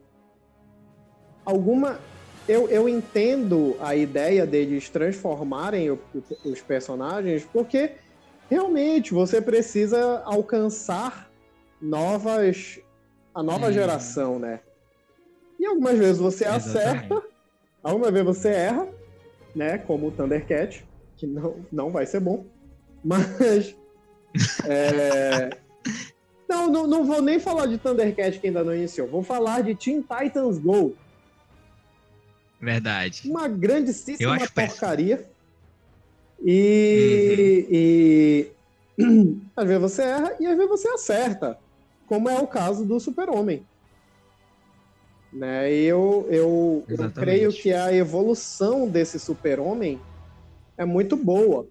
Alguma. 1.46 2.00
Eu, 2.48 2.70
eu 2.70 2.88
entendo 2.88 3.76
a 3.82 3.94
ideia 3.96 4.46
deles 4.46 4.90
transformarem 4.90 5.92
o- 5.92 6.00
os 6.46 6.62
personagens, 6.62 7.44
porque 7.46 7.96
realmente 8.50 9.14
você 9.14 9.42
precisa 9.42 10.22
alcançar 10.26 11.30
novas. 11.82 12.80
a 13.34 13.44
nova 13.44 13.70
Hum. 13.70 13.74
geração, 13.74 14.40
né? 14.40 14.62
E 15.60 15.66
algumas 15.66 15.98
vezes 15.98 16.18
você 16.18 16.44
acerta, 16.46 17.14
Exatamente. 17.14 17.28
algumas 17.84 18.12
vezes 18.12 18.26
você 18.28 18.50
erra, 18.50 18.88
né? 19.56 19.78
Como 19.78 20.08
o 20.08 20.12
Thundercat, 20.12 20.84
que 21.18 21.28
não, 21.28 21.64
não 21.72 21.92
vai 21.92 22.06
ser 22.08 22.20
bom. 22.20 22.46
Mas. 23.04 23.76
é, 24.66 25.50
Não, 26.48 26.70
não, 26.72 26.88
não 26.88 27.06
vou 27.06 27.22
nem 27.22 27.40
falar 27.40 27.66
de 27.66 27.78
Thundercat 27.78 28.40
que 28.40 28.48
ainda 28.48 28.64
não 28.64 28.76
iniciou. 28.76 29.08
Vou 29.08 29.24
falar 29.24 29.62
de 29.62 29.76
Teen 29.76 30.02
Titans 30.02 30.58
Go. 30.58 30.96
Verdade. 32.60 33.30
Uma 33.30 33.48
grandíssima 33.48 34.36
acho 34.36 34.54
péssimo. 34.54 34.80
porcaria. 34.80 35.30
E, 36.44 38.48
e 38.98 39.04
às 39.56 39.66
vezes 39.68 39.82
você 39.82 40.02
erra 40.04 40.36
e 40.40 40.46
às 40.46 40.56
vezes 40.56 40.70
você 40.70 40.88
acerta. 40.90 41.58
Como 42.08 42.30
é 42.30 42.40
o 42.40 42.48
caso 42.48 42.86
do 42.86 43.00
Super-Homem. 43.00 43.66
Né? 45.34 45.70
Eu, 45.72 46.26
eu, 46.30 46.86
eu 46.88 47.12
creio 47.12 47.52
que 47.52 47.74
a 47.74 47.94
evolução 47.94 48.88
desse 48.88 49.20
Super-Homem 49.20 50.00
é 50.78 50.86
muito 50.86 51.18
boa. 51.18 51.68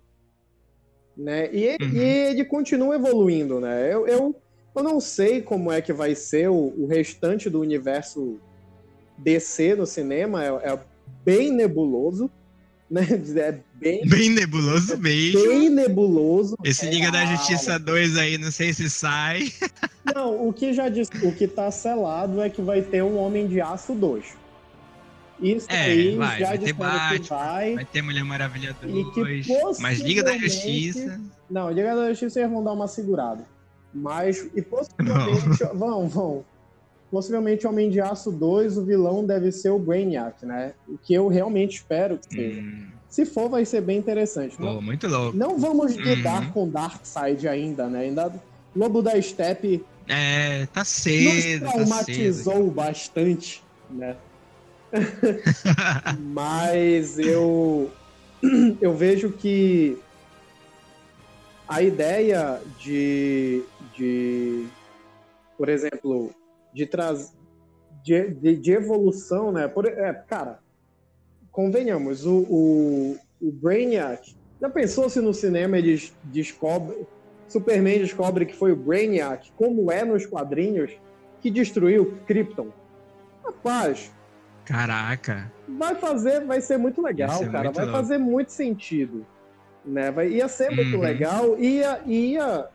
Né? 1.17 1.49
E, 1.55 1.77
Uhum. 1.83 1.89
e 1.95 1.99
ele 1.99 2.45
continua 2.45 2.95
evoluindo. 2.97 3.59
Né? 3.59 3.93
Eu, 3.93 4.07
eu, 4.07 4.37
eu 4.79 4.83
não 4.85 5.01
sei 5.01 5.43
como 5.43 5.71
é 5.73 5.81
que 5.81 5.93
vai 5.93 6.15
ser 6.15 6.49
o, 6.49 6.73
o 6.77 6.87
restante 6.87 7.49
do 7.51 7.61
universo 7.61 8.39
DC 9.19 9.75
no 9.75 9.87
cinema. 9.87 10.45
É, 10.45 10.73
é 10.73 10.79
bem 11.25 11.51
nebuloso. 11.53 12.31
Né? 12.91 13.03
É 13.37 13.59
bem, 13.75 14.07
Bem 14.09 14.31
nebuloso 14.31 14.97
mesmo. 14.97 15.43
bem 15.49 15.69
nebuloso. 15.69 16.57
Esse 16.65 16.89
Liga 16.89 17.11
da. 17.11 17.27
Justiça 17.27 17.79
2 17.79 18.17
aí, 18.17 18.39
não 18.39 18.51
sei 18.51 18.73
se 18.73 18.89
sai. 18.89 19.53
Não, 20.15 20.49
o 20.49 20.53
que 20.53 20.73
já 20.73 20.89
diz, 20.89 21.09
o 21.23 21.33
que 21.33 21.49
tá 21.49 21.69
selado 21.71 22.41
é 22.41 22.49
que 22.49 22.63
vai 22.63 22.81
ter 22.81 23.03
um 23.03 23.19
Homem 23.19 23.49
de 23.49 23.61
Aço 23.61 23.93
2. 23.93 24.25
Isso 25.41 25.67
É, 25.69 25.83
aí 25.83 26.17
vai, 26.17 26.39
já 26.41 26.47
vai 26.47 26.59
ter 26.59 26.73
Batman, 26.73 27.27
vai. 27.29 27.75
Vai 27.75 27.85
ter 27.85 28.03
Mulher 28.03 28.25
Maravilha 28.25 28.75
E 28.85 29.05
que 29.13 29.21
2. 29.21 29.79
Mas 29.81 29.99
Liga 29.99 30.23
da 30.23 30.39
Justiça. 30.39 31.21
Não, 31.51 31.71
Liga 31.71 31.95
da 31.95 32.09
Justiça 32.11 32.41
eles 32.41 32.51
vão 32.53 32.63
dar 32.65 32.73
uma 32.73 32.89
segurada. 32.89 33.45
Mas, 33.97 34.49
e 34.55 34.61
possivelmente, 34.63 35.65
vão, 35.75 36.09
vão. 36.09 36.45
Possivelmente 37.11 37.67
Homem 37.67 37.89
de 37.89 38.01
Aço 38.01 38.31
2, 38.33 38.77
o 38.79 38.85
vilão 38.85 39.25
deve 39.25 39.51
ser 39.53 39.71
o 39.71 39.79
Brainiac, 39.79 40.45
né? 40.45 40.75
O 40.89 40.99
que 40.99 41.15
eu 41.15 41.29
realmente 41.29 41.77
espero 41.77 42.19
que 42.19 42.35
seja. 42.35 42.61
Hum, 42.61 42.89
Se 43.09 43.25
for, 43.25 43.49
vai 43.49 43.65
ser 43.65 43.81
bem 43.81 43.97
interessante. 43.99 44.61
Não, 44.61 44.75
pô, 44.75 44.83
muito 44.83 45.07
louco. 45.07 45.37
não 45.37 45.57
vamos 45.59 45.95
lidar 45.95 46.43
Uhum. 46.47 46.53
com 46.53 46.69
Darkseid 46.69 47.47
ainda, 47.49 47.89
né? 47.89 48.01
Ainda 48.01 48.33
Lobo 48.75 49.01
da 49.01 49.21
Steppe 49.23 49.83
É, 50.09 50.67
tá 50.67 50.81
nos 50.81 50.89
cedo, 50.89 51.65
tá 51.65 51.71
cedo. 51.71 51.87
traumatizou 51.87 52.71
bastante, 52.75 53.63
né? 53.89 54.17
Mas 56.35 57.19
eu 57.19 57.91
eu 58.81 58.95
vejo 58.95 59.31
que 59.33 59.97
a 61.69 61.83
ideia 61.83 62.61
de, 62.79 63.63
de 63.97 64.67
por 65.57 65.69
exemplo, 65.69 66.31
de 66.73 66.87
trazer 66.87 67.35
de, 68.05 68.31
de, 68.35 68.57
de 68.57 68.73
evolução, 68.73 69.51
né? 69.51 69.67
Por, 69.67 69.87
é, 69.87 70.13
cara, 70.29 70.61
convenhamos, 71.51 72.25
o, 72.25 72.39
o, 72.49 73.17
o 73.41 73.51
Brainiac, 73.53 74.37
já 74.61 74.71
pensou 74.71 75.11
se 75.11 75.21
no 75.21 75.35
cinema 75.35 75.77
eles 75.77 76.15
descobrem, 76.25 77.05
Superman 77.49 77.99
descobre 77.99 78.47
que 78.47 78.55
foi 78.55 78.71
o 78.73 78.77
Brainiac, 78.77 79.51
como 79.57 79.91
é 79.91 80.05
nos 80.05 80.25
quadrinhos, 80.25 80.93
que 81.41 81.51
destruiu 81.51 82.17
Krypton? 82.27 82.69
Rapaz, 83.45 84.13
Caraca. 84.65 85.51
vai 85.69 85.95
fazer, 85.97 86.45
vai 86.45 86.61
ser 86.61 86.77
muito 86.77 87.03
legal, 87.03 87.39
ser 87.39 87.51
cara. 87.51 87.65
muito 87.65 87.77
vai 87.77 87.85
louco. 87.87 87.99
fazer 88.01 88.19
muito 88.19 88.53
sentido. 88.53 89.27
Né? 89.85 90.11
Vai, 90.11 90.29
ia 90.29 90.49
ser 90.49 90.71
muito 90.71 90.97
Uhum. 90.97 91.03
legal. 91.03 91.59
Ia, 91.59 92.01
ia 92.07 92.69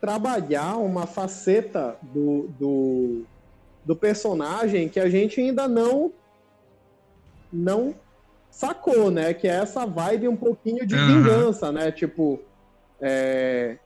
trabalhar 0.00 0.76
uma 0.76 1.06
faceta 1.06 1.98
do, 2.02 2.48
do, 2.58 3.24
do 3.84 3.96
personagem 3.96 4.88
que 4.88 5.00
a 5.00 5.08
gente 5.08 5.40
ainda 5.40 5.68
não 5.68 6.12
não 7.52 7.94
sacou, 8.50 9.10
né? 9.10 9.34
Que 9.34 9.48
é 9.48 9.52
essa 9.52 9.84
vibe 9.86 10.28
um 10.28 10.36
pouquinho 10.36 10.86
de 10.86 10.94
Aham. 10.94 11.06
vingança, 11.06 11.72
né? 11.72 11.90
Tipo, 11.90 12.40
é, 13.00 13.78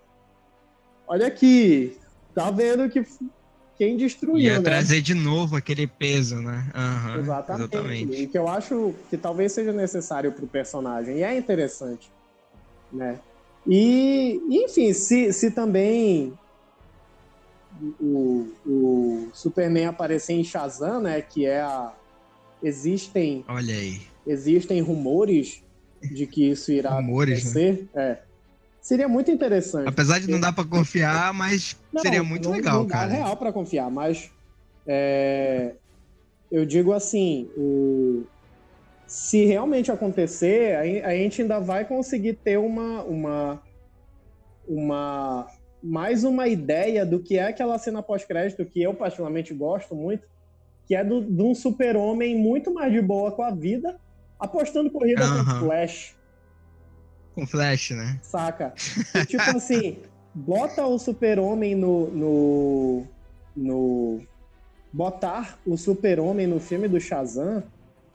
olha 1.07 1.27
aqui, 1.27 1.99
tá 2.35 2.51
vendo 2.51 2.89
que 2.91 3.03
quem 3.77 3.97
destruiu, 3.97 4.39
Ia 4.39 4.59
né? 4.59 4.62
trazer 4.62 5.01
de 5.01 5.15
novo 5.15 5.57
aquele 5.57 5.87
peso, 5.87 6.37
né? 6.37 6.71
Aham, 6.75 7.19
Exatamente. 7.19 7.77
exatamente. 7.77 8.23
E 8.23 8.27
que 8.29 8.39
eu 8.39 8.49
acho 8.49 8.95
que 9.11 9.16
talvez 9.16 9.53
seja 9.53 9.73
necessário 9.73 10.33
pro 10.33 10.47
personagem. 10.47 11.19
E 11.19 11.23
é 11.23 11.37
interessante. 11.37 12.12
Né? 12.93 13.19
E, 13.66 14.41
enfim, 14.51 14.93
se, 14.93 15.32
se 15.32 15.51
também 15.51 16.32
o, 18.01 18.49
o 18.66 19.28
Superman 19.32 19.86
aparecer 19.86 20.35
em 20.35 20.45
Shazam, 20.45 21.01
né? 21.01 21.20
Que 21.23 21.47
é 21.47 21.61
a. 21.61 21.93
Existem, 22.62 23.45
Olha 23.49 23.74
aí. 23.74 24.01
existem 24.27 24.81
rumores 24.81 25.62
de 26.03 26.27
que 26.27 26.51
isso 26.51 26.73
irá 26.73 26.95
Rumores, 26.95 27.55
né? 27.55 27.70
acontecer. 27.70 27.89
É. 27.95 28.19
Seria 28.81 29.09
muito 29.09 29.31
interessante. 29.31 29.89
Apesar 29.89 30.19
de 30.20 30.28
não 30.31 30.39
dar 30.41 30.53
pra 30.53 30.65
confiar, 30.65 31.32
mas 31.35 31.77
Não, 31.93 32.01
seria 32.03 32.23
muito 32.23 32.49
não- 32.49 32.57
legal, 32.57 32.78
não 32.81 32.86
dá 32.86 32.95
cara. 32.95 33.12
real 33.12 33.36
para 33.36 33.53
confiar, 33.53 33.91
mas 33.91 34.31
é, 34.86 35.73
eu 36.53 36.65
digo 36.66 36.93
assim, 36.93 37.49
o- 37.57 38.24
se 39.15 39.45
realmente 39.45 39.93
acontecer, 39.93 40.74
a, 40.74 40.85
gen- 40.85 41.03
a 41.03 41.15
gente 41.15 41.41
ainda 41.41 41.61
vai 41.61 41.85
conseguir 41.85 42.32
ter 42.35 42.59
uma, 42.59 43.05
uma, 43.05 43.62
uma 44.66 45.47
mais 45.81 46.24
uma 46.24 46.49
ideia 46.49 47.07
do 47.07 47.23
que 47.23 47.39
é 47.39 47.45
aquela 47.45 47.78
cena 47.78 48.03
pós-crédito 48.03 48.66
que 48.66 48.82
eu 48.82 48.93
particularmente 48.93 49.55
gosto 49.55 49.95
muito, 49.95 50.27
que 50.89 50.97
é 50.97 51.05
do, 51.05 51.23
de 51.23 51.43
um 51.43 51.55
super-homem 51.55 52.36
muito 52.36 52.74
mais 52.74 52.93
de 52.93 53.01
boa 53.01 53.31
com 53.31 53.45
a 53.45 53.53
vida, 53.53 53.97
apostando 54.36 54.91
corrida 54.91 55.20
com 55.28 55.39
Aham. 55.39 55.61
Flash. 55.61 56.16
Com 57.36 57.47
flash, 57.47 57.91
né? 57.93 58.19
Saca? 58.20 58.74
E, 59.15 59.24
tipo 59.27 59.49
assim, 59.49 60.03
bota 60.35 60.85
o 60.85 60.99
super-homem 60.99 61.77
no, 61.77 62.11
no, 62.11 63.07
no. 63.55 64.20
Botar 64.93 65.61
o 65.65 65.77
super-homem 65.77 66.49
no 66.49 66.59
filme 66.59 66.89
do 66.89 67.01
Shazam 67.01 67.62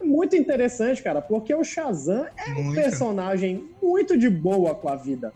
muito 0.01 0.35
interessante, 0.35 1.01
cara, 1.03 1.21
porque 1.21 1.53
o 1.53 1.63
Shazam 1.63 2.27
é 2.37 2.51
um 2.51 2.63
Muito. 2.63 2.75
personagem 2.81 3.69
muito 3.81 4.17
de 4.17 4.29
boa 4.29 4.73
com 4.75 4.89
a 4.89 4.95
vida. 4.95 5.33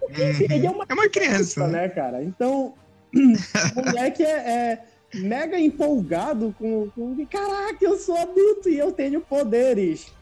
Porque, 0.00 0.30
enfim, 0.30 0.44
Uhum. 0.44 0.52
ele 0.56 0.66
é 0.66 0.70
uma 0.70 0.84
É 0.88 0.94
uma 0.94 1.08
criança, 1.08 1.54
criança, 1.54 1.66
né? 1.68 1.82
né, 1.82 1.88
cara? 1.88 2.22
Então, 2.24 2.74
o 3.14 3.84
moleque 3.84 4.24
é, 4.24 4.28
é 4.30 4.84
mega 5.14 5.58
empolgado 5.58 6.54
com, 6.58 6.90
com. 6.90 7.26
Caraca, 7.26 7.78
eu 7.80 7.96
sou 7.98 8.16
adulto 8.16 8.68
e 8.68 8.78
eu 8.78 8.90
tenho 8.92 9.20
poderes. 9.20 10.12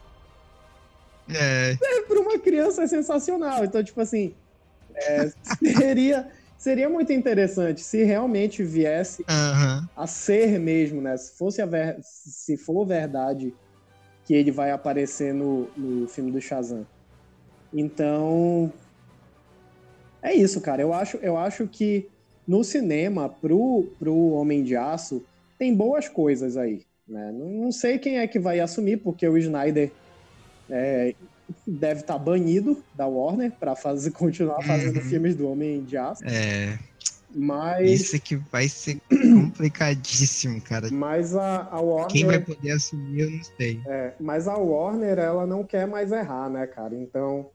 É. 1.33 1.77
É, 1.81 2.01
para 2.01 2.19
uma 2.19 2.37
criança 2.37 2.83
é 2.83 2.87
sensacional. 2.87 3.63
Então, 3.63 3.83
tipo 3.83 4.01
assim, 4.01 4.35
é, 4.93 5.31
seria, 5.77 6.29
seria 6.61 6.87
muito 6.87 7.11
interessante 7.11 7.81
se 7.81 8.03
realmente 8.03 8.63
viesse 8.63 9.25
Aham. 9.27 9.89
a 9.97 10.05
ser 10.05 10.59
mesmo, 10.59 11.01
né? 11.01 11.17
Se 11.17 11.35
fosse 11.35 11.65
ver... 11.65 11.97
se 12.03 12.55
for 12.55 12.85
verdade 12.85 13.51
que 14.23 14.35
ele 14.35 14.51
vai 14.51 14.69
aparecer 14.69 15.33
no, 15.33 15.67
no 15.75 16.07
filme 16.07 16.31
do 16.31 16.39
Shazam. 16.39 16.85
Então, 17.73 18.71
é 20.21 20.35
isso, 20.35 20.61
cara. 20.61 20.83
Eu 20.83 20.93
acho, 20.93 21.17
eu 21.17 21.35
acho 21.35 21.67
que 21.67 22.07
no 22.47 22.63
cinema, 22.63 23.27
pro, 23.27 23.87
pro 23.97 24.15
Homem 24.33 24.63
de 24.63 24.75
Aço, 24.75 25.23
tem 25.57 25.73
boas 25.73 26.07
coisas 26.07 26.57
aí. 26.57 26.83
Né? 27.07 27.31
Não, 27.31 27.49
não 27.49 27.71
sei 27.71 27.97
quem 27.97 28.19
é 28.19 28.27
que 28.27 28.37
vai 28.37 28.59
assumir, 28.59 28.97
porque 28.97 29.27
o 29.27 29.35
Snyder 29.35 29.91
é, 30.69 31.15
deve 31.65 32.01
estar 32.01 32.17
banido 32.17 32.83
da 32.95 33.07
Warner 33.07 33.51
para 33.51 33.75
fazer, 33.75 34.11
continuar 34.11 34.61
fazendo 34.63 34.97
Uhum. 34.97 35.03
filmes 35.09 35.35
do 35.35 35.49
Homem 35.49 35.83
de 35.83 35.97
Aço. 35.97 36.23
É. 36.25 36.77
Mas, 37.33 37.89
Isso 37.89 38.19
que 38.19 38.35
vai 38.35 38.67
ser 38.67 38.99
complicadíssimo, 39.09 40.59
cara. 40.61 40.89
mas 40.91 41.35
a, 41.35 41.63
a 41.71 41.79
Warner. 41.79 42.07
Quem 42.11 42.25
vai 42.25 42.39
poder 42.39 42.71
assumir, 42.71 43.21
eu 43.21 43.31
não 43.31 43.43
sei. 43.57 43.81
É, 43.87 44.13
mas 44.19 44.47
a 44.47 44.55
Warner, 44.57 45.17
ela 45.17 45.45
não 45.47 45.63
quer 45.63 45.87
mais 45.87 46.11
errar, 46.11 46.49
né, 46.49 46.67
cara? 46.67 46.93
Então, 46.93 47.49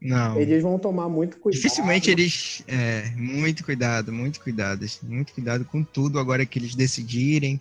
Não. 0.00 0.38
eles 0.40 0.62
vão 0.62 0.78
tomar 0.78 1.08
muito 1.08 1.38
cuidado. 1.40 1.60
Dificilmente 1.60 2.08
eles. 2.08 2.62
É, 2.68 3.10
muito 3.16 3.64
cuidado, 3.64 4.12
muito 4.12 4.40
cuidado. 4.40 4.86
Muito 5.02 5.32
cuidado 5.34 5.64
com 5.64 5.82
tudo 5.82 6.18
agora 6.20 6.46
que 6.46 6.58
eles 6.60 6.76
decidirem, 6.76 7.60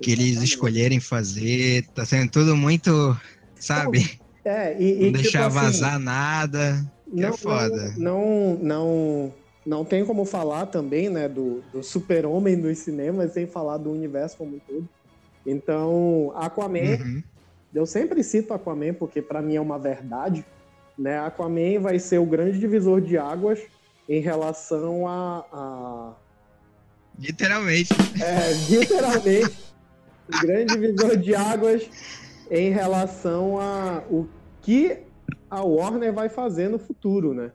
que 0.00 0.12
eles 0.12 0.28
Exatamente. 0.28 0.48
escolherem 0.50 1.00
fazer. 1.00 1.86
Tá 1.94 2.06
sendo 2.06 2.30
tudo 2.30 2.56
muito. 2.56 2.90
Sabe? 3.60 4.18
É, 4.44 4.76
e, 4.80 4.84
e 4.84 4.94
Não 4.94 5.04
tipo 5.04 5.22
deixar 5.22 5.46
assim, 5.46 5.56
vazar 5.56 5.98
nada. 5.98 6.84
que 7.14 7.22
é 7.22 7.28
não, 7.28 7.36
foda. 7.36 7.94
Não, 7.96 8.58
não, 8.60 9.32
não 9.64 9.84
tem 9.84 10.04
como 10.04 10.24
falar 10.24 10.66
também, 10.66 11.08
né, 11.08 11.28
do, 11.28 11.62
do 11.72 11.82
super-homem 11.82 12.56
nos 12.56 12.78
cinemas 12.78 13.32
sem 13.32 13.46
falar 13.46 13.76
do 13.78 13.90
universo 13.92 14.36
como 14.38 14.56
um 14.56 14.60
todo. 14.60 14.88
Então, 15.46 16.32
Aquaman, 16.36 16.98
Uhum. 17.00 17.22
eu 17.74 17.86
sempre 17.86 18.22
cito 18.24 18.52
Aquaman 18.54 18.94
porque 18.94 19.20
pra 19.22 19.40
mim 19.42 19.56
é 19.56 19.60
uma 19.60 19.78
verdade, 19.78 20.44
né? 20.98 21.18
Aquaman 21.18 21.80
vai 21.80 21.98
ser 21.98 22.18
o 22.18 22.26
grande 22.26 22.58
divisor 22.58 23.00
de 23.00 23.16
águas 23.18 23.60
em 24.08 24.20
relação 24.20 25.06
a, 25.06 25.44
a 25.52 26.12
Literalmente. 27.18 27.92
É, 28.20 28.52
literalmente, 28.70 29.58
o 30.28 30.38
grande 30.42 30.74
divisor 30.74 31.16
de 31.16 31.34
águas 31.34 31.88
em 32.52 32.70
relação 32.70 33.58
a 33.58 34.02
o 34.10 34.28
que 34.60 34.98
a 35.50 35.62
Warner 35.62 36.12
vai 36.12 36.28
fazer 36.28 36.68
no 36.68 36.78
futuro, 36.78 37.32
né? 37.32 37.50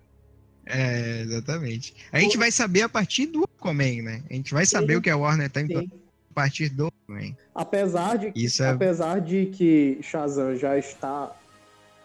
É, 0.65 1.21
exatamente. 1.21 1.95
A 2.11 2.19
gente 2.19 2.37
vai 2.37 2.51
saber 2.51 2.81
a 2.81 2.89
partir 2.89 3.27
do 3.27 3.43
Aquaman, 3.43 4.01
né? 4.03 4.23
A 4.29 4.33
gente 4.33 4.53
vai 4.53 4.65
saber 4.65 4.93
Sim. 4.93 4.99
o 4.99 5.01
que 5.01 5.09
a 5.09 5.15
Warner 5.15 5.49
tá 5.49 5.61
implantando 5.61 6.01
a 6.31 6.33
partir 6.33 6.69
do 6.69 6.87
Aquaman. 6.87 7.35
Apesar 7.55 8.17
de, 8.17 8.33
Isso 8.35 8.63
é. 8.63 8.69
apesar 8.69 9.21
de 9.21 9.45
que 9.45 9.99
Shazam 10.01 10.55
já 10.57 10.77
está 10.77 11.33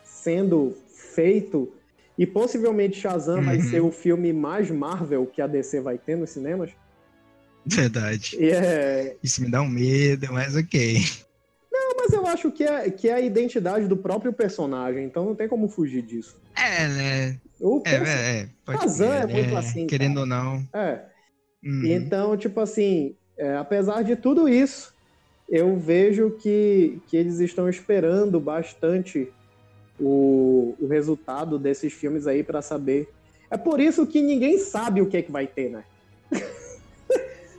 sendo 0.05 0.77
feito 1.15 1.73
e 2.17 2.27
possivelmente 2.27 3.01
Shazam 3.01 3.43
vai 3.43 3.57
Uhum. 3.57 3.63
ser 3.71 3.81
o 3.81 3.91
filme 3.91 4.33
mais 4.33 4.71
Marvel 4.71 5.27
que 5.27 5.41
a 5.43 5.47
DC 5.47 5.81
vai 5.81 5.99
ter 5.99 6.17
nos 6.17 6.31
cinemas. 6.31 6.71
Verdade. 7.67 8.37
É, 8.45 9.17
Isso 9.23 9.41
me 9.43 9.51
dá 9.51 9.63
um 9.63 9.69
medo, 9.69 10.33
mas 10.33 10.55
ok. 10.57 11.03
Mas 12.13 12.21
eu 12.21 12.27
acho 12.27 12.51
que 12.51 12.65
é, 12.65 12.91
que 12.91 13.09
é 13.09 13.15
a 13.15 13.21
identidade 13.21 13.87
do 13.87 13.97
próprio 13.97 14.33
personagem, 14.33 15.05
então 15.05 15.25
não 15.25 15.35
tem 15.35 15.49
como 15.49 15.69
fugir 15.69 16.03
disso. 16.03 16.37
É, 16.55 16.89
né? 16.89 17.41
O 17.61 17.83
É, 17.85 17.95
é, 17.95 17.95
é. 17.95 18.49
Crer, 18.67 19.23
é 19.23 19.27
muito 19.27 19.53
né? 19.53 19.59
assim, 19.59 19.87
Querendo 19.87 20.21
ou 20.21 20.27
não. 20.27 20.67
é, 20.75 21.01
Uhum. 21.65 21.85
Então, 21.87 22.37
tipo 22.37 22.59
assim, 22.61 23.15
é, 23.39 23.55
apesar 23.57 24.03
de 24.03 24.17
tudo 24.17 24.49
isso, 24.49 24.93
eu 25.49 25.77
vejo 25.77 26.31
que, 26.33 27.01
que 27.07 27.17
eles 27.17 27.39
estão 27.39 27.69
esperando 27.69 28.41
bastante 28.41 29.33
o, 30.01 30.75
o 30.81 30.89
resultado 30.89 31.61
desses 31.61 31.93
filmes 31.93 32.27
aí 32.27 32.43
pra 32.43 32.61
saber. 32.63 33.09
É 33.49 33.57
por 33.57 33.79
isso 33.79 34.05
que 34.09 34.21
ninguém 34.21 34.59
sabe 34.59 35.01
o 35.01 35.07
que, 35.07 35.19
é 35.19 35.23
que 35.23 35.31
vai 35.31 35.47
ter, 35.47 35.71
né? 35.71 35.85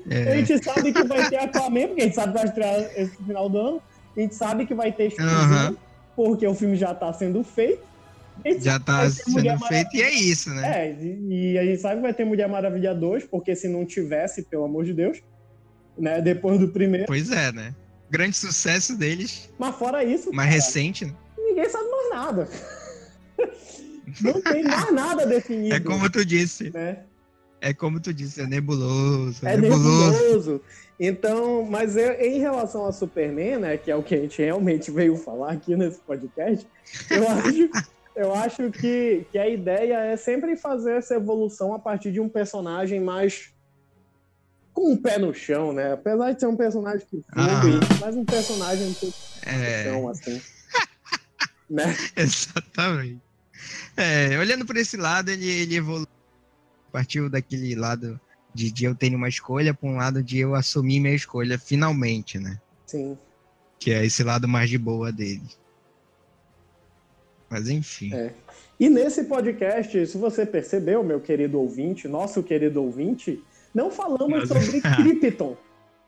A 0.06 0.14
É. 0.14 0.36
gente 0.44 0.62
sabe 0.62 0.92
que 0.92 1.04
vai 1.06 1.30
ter 1.30 1.38
Aquaman, 1.38 1.88
porque 1.88 2.02
a 2.02 2.06
gente 2.06 2.16
sabe 2.16 2.34
que 2.34 2.40
vai 2.40 2.48
estrear 2.48 2.80
esse 2.98 3.16
final 3.24 3.48
do 3.48 3.58
ano. 3.58 3.82
A 4.16 4.20
gente 4.20 4.36
sabe 4.36 4.66
que 4.66 4.74
vai 4.76 4.92
ter 4.92 5.10
Shazam, 5.12 5.28
Aham. 5.36 5.78
porque 6.16 6.46
o 6.48 6.54
filme 6.54 6.76
já 6.76 6.94
tá 6.94 7.12
sendo 7.14 7.44
feito. 7.44 7.82
Já 8.60 8.80
tá 8.80 9.08
Mulher 9.28 9.58
sendo 9.58 9.68
feito 9.68 9.96
e 9.96 10.02
é 10.02 10.12
isso, 10.12 10.50
né? 10.50 10.88
é, 10.88 10.92
e 11.00 11.54
e 11.54 11.58
a 11.60 11.64
gente 11.66 11.80
sabe 11.82 11.96
que 11.98 12.02
vai 12.02 12.14
ter 12.14 12.26
Mulher 12.26 12.48
Maravilha 12.50 12.94
2, 12.94 13.26
porque 13.26 13.56
se 13.56 13.68
não 13.68 13.86
tivesse, 13.86 14.44
pelo 14.44 14.66
amor 14.66 14.86
de 14.86 14.94
Deus, 14.94 15.22
né, 15.98 16.20
depois 16.22 16.60
do 16.60 16.70
primeiro. 16.70 17.06
Pois 17.06 17.32
é, 17.32 17.52
né? 17.52 17.76
Grande 18.10 18.36
sucesso 18.36 18.98
deles, 18.98 19.50
Mas 19.60 19.76
fora 19.76 20.04
isso, 20.04 20.32
mais 20.34 20.50
cara, 20.50 20.62
recente, 20.62 21.06
né? 21.06 21.14
ninguém 21.38 21.70
sabe 21.70 21.90
mais 21.90 22.10
nada. 22.12 22.50
Não 24.22 24.42
tem 24.42 24.64
mais 24.64 24.94
nada 24.94 25.26
definido. 25.28 25.76
É 25.76 25.80
como 25.80 26.10
tu 26.10 26.24
disse. 26.26 26.70
né? 26.72 27.04
É 27.66 27.74
como 27.74 27.98
tu 27.98 28.14
disse, 28.14 28.42
é 28.42 28.46
nebuloso. 28.46 29.40
É 29.48 29.56
nebuloso. 29.56 30.12
nebuloso. 30.12 30.62
Então, 31.00 31.64
mas 31.64 31.96
eu- 31.96 32.12
em 32.20 32.38
relação 32.40 32.86
a 32.86 32.92
Superman, 32.92 33.58
né, 33.60 33.78
que 33.78 33.90
é 33.90 33.96
o 33.96 34.04
que 34.04 34.14
a 34.14 34.20
gente 34.20 34.42
realmente 34.42 34.92
veio 34.92 35.16
falar 35.16 35.54
aqui 35.54 35.74
nesse 35.74 36.00
podcast, 36.02 36.68
eu 37.10 37.24
acho, 37.32 37.70
eu 38.18 38.36
acho 38.36 38.70
que, 38.70 39.26
que 39.32 39.38
a 39.40 39.48
ideia 39.48 39.96
é 40.08 40.18
sempre 40.18 40.58
fazer 40.58 40.98
essa 40.98 41.16
evolução 41.16 41.74
a 41.74 41.80
partir 41.80 42.12
de 42.12 42.20
um 42.20 42.28
personagem 42.28 43.00
mais 43.00 43.54
com 44.74 44.92
um 44.92 44.98
pé 44.98 45.18
no 45.18 45.34
chão, 45.34 45.72
né? 45.72 45.94
Apesar 45.94 46.34
de 46.34 46.40
ser 46.42 46.48
um 46.48 46.58
personagem 46.58 47.08
que 47.10 47.24
flui, 47.32 47.80
mas 48.02 48.16
um 48.16 48.26
personagem 48.26 48.88
um 48.88 48.94
pouco 48.94 49.16
no 49.46 49.52
É, 49.54 49.84
chão, 49.86 50.10
assim. 50.10 50.42
né? 51.70 51.96
exatamente. 52.18 53.22
É, 53.96 54.38
olhando 54.38 54.66
por 54.66 54.76
esse 54.76 54.98
lado, 54.98 55.30
ele, 55.32 55.48
ele 55.50 55.76
evoluiu. 55.78 56.08
Partiu 56.94 57.28
daquele 57.28 57.74
lado 57.76 58.20
de, 58.54 58.72
de 58.72 58.86
eu 58.86 58.94
tenho 58.94 59.18
uma 59.18 59.28
escolha 59.28 59.74
para 59.74 59.90
um 59.90 59.98
lado 59.98 60.22
de 60.22 60.38
eu 60.38 60.54
assumir 60.54 61.00
minha 61.00 61.16
escolha 61.16 61.58
finalmente, 61.58 62.38
né? 62.38 62.62
Sim. 62.86 63.18
Que 63.80 63.92
é 63.92 64.06
esse 64.06 64.24
lado 64.24 64.48
mais 64.48 64.70
de 64.70 64.78
boa 64.78 65.12
dele. 65.12 65.42
Mas 67.50 67.68
enfim. 67.68 68.14
É. 68.14 68.32
E 68.80 68.90
nesse 68.90 69.24
podcast, 69.24 70.06
se 70.08 70.18
você 70.18 70.46
percebeu, 70.46 71.04
meu 71.04 71.20
querido 71.20 71.60
ouvinte, 71.60 72.08
nosso 72.08 72.42
querido 72.44 72.82
ouvinte, 72.84 73.44
não 73.74 73.90
falamos 73.92 74.48
Nossa. 74.50 74.62
sobre 74.62 74.82
Krypton. 74.96 75.58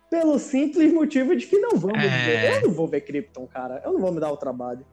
Pelo 0.09 0.37
simples 0.37 0.93
motivo 0.93 1.35
de 1.35 1.47
que 1.47 1.57
não 1.57 1.77
vamos 1.77 1.97
É. 1.97 2.51
ver. 2.51 2.55
Eu 2.61 2.67
não 2.67 2.73
vou 2.75 2.87
ver 2.87 3.01
Krypton, 3.01 3.47
cara. 3.47 3.81
Eu 3.83 3.93
não 3.93 3.99
vou 3.99 4.11
me 4.13 4.19
dar 4.19 4.31
o 4.31 4.37
trabalho. 4.37 4.85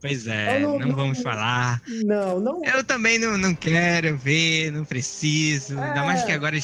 Pois 0.00 0.26
é, 0.28 0.60
não- 0.60 0.78
não, 0.78 0.88
não- 0.88 0.94
vamos 0.96 1.20
falar. 1.22 1.82
Não, 2.04 2.38
não. 2.38 2.64
Eu 2.64 2.84
também 2.84 3.18
não, 3.18 3.36
não 3.36 3.54
quero 3.54 4.16
ver, 4.16 4.70
não 4.70 4.84
preciso. 4.84 5.78
Ainda 5.78 6.04
mais 6.04 6.22
É. 6.22 6.26
que 6.26 6.32
agora 6.32 6.56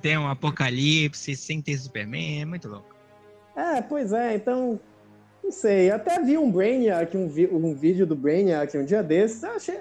tem 0.00 0.16
um 0.16 0.28
apocalipse 0.28 1.34
sem 1.36 1.60
ter 1.60 1.76
Superman, 1.76 2.42
é 2.42 2.44
muito 2.44 2.68
louco. 2.68 2.94
É, 3.56 3.82
pois 3.82 4.12
é, 4.12 4.34
então. 4.36 4.78
Não 5.42 5.50
sei. 5.50 5.90
Até 5.90 6.20
vi 6.22 6.38
um 6.38 6.50
Brainiac, 6.52 7.16
um, 7.16 7.28
vi- 7.28 7.48
um 7.48 7.74
vídeo 7.74 8.06
do 8.06 8.14
Brainiac 8.14 8.78
um 8.78 8.84
dia 8.84 9.02
desses. 9.02 9.42
Eu 9.42 9.50
achei. 9.56 9.80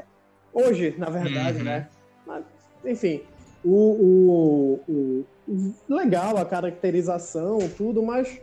Hoje, 0.52 0.96
na 0.98 1.08
verdade, 1.10 1.60
Uhum. 1.60 1.64
né? 1.64 1.88
Mas, 2.26 2.44
enfim. 2.84 3.22
O, 3.64 3.70
o, 3.70 4.84
o- 4.88 5.26
o- 5.48 5.76
Legal 5.88 6.36
a 6.38 6.46
caracterização, 6.46 7.60
tudo, 7.78 8.02
mas. 8.02 8.42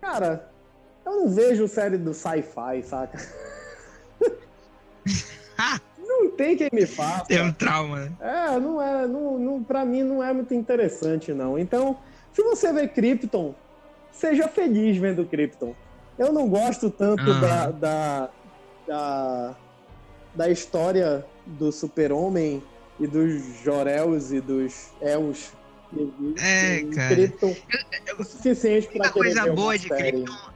Cara, 0.00 0.48
eu 1.04 1.12
não 1.12 1.28
vejo 1.28 1.66
série 1.66 1.98
do 1.98 2.14
sci-fi, 2.14 2.80
saca? 2.84 3.18
não 5.98 6.30
tem 6.30 6.56
quem 6.56 6.68
me 6.72 6.86
faça. 6.86 7.26
Tem 7.26 7.42
um 7.42 7.52
trauma, 7.52 8.00
né? 8.00 8.12
É, 8.20 8.58
não 8.58 8.80
é, 8.80 9.06
não, 9.06 9.38
não, 9.38 9.62
pra 9.62 9.84
mim 9.84 10.02
não 10.02 10.22
é 10.22 10.32
muito 10.32 10.54
interessante, 10.54 11.32
não. 11.32 11.58
Então, 11.58 11.98
se 12.32 12.42
você 12.42 12.72
vê 12.72 12.88
Krypton, 12.88 13.54
seja 14.10 14.48
feliz 14.48 14.96
vendo 14.96 15.24
Krypton. 15.26 15.74
Eu 16.18 16.32
não 16.32 16.48
gosto 16.48 16.90
tanto 16.90 17.22
Aham. 17.22 17.40
da, 17.40 17.70
da, 17.70 18.30
da, 18.86 19.56
da 20.34 20.50
história 20.50 21.24
do 21.46 21.72
super-homem 21.72 22.62
e 23.00 23.06
dos 23.06 23.42
Jorels 23.62 24.30
e 24.30 24.40
dos 24.40 24.90
Els. 25.00 25.52
É, 26.38 26.82
cara. 26.94 27.14
Krypton 27.14 27.54
o 28.18 28.24
suficiente 28.24 28.88
A 28.88 28.90
pra 28.90 29.00
única 29.00 29.12
querer 29.12 29.34
coisa 29.34 29.54
boa 29.54 29.78
de 29.78 29.88
série. 29.88 30.12
Krypton. 30.12 30.52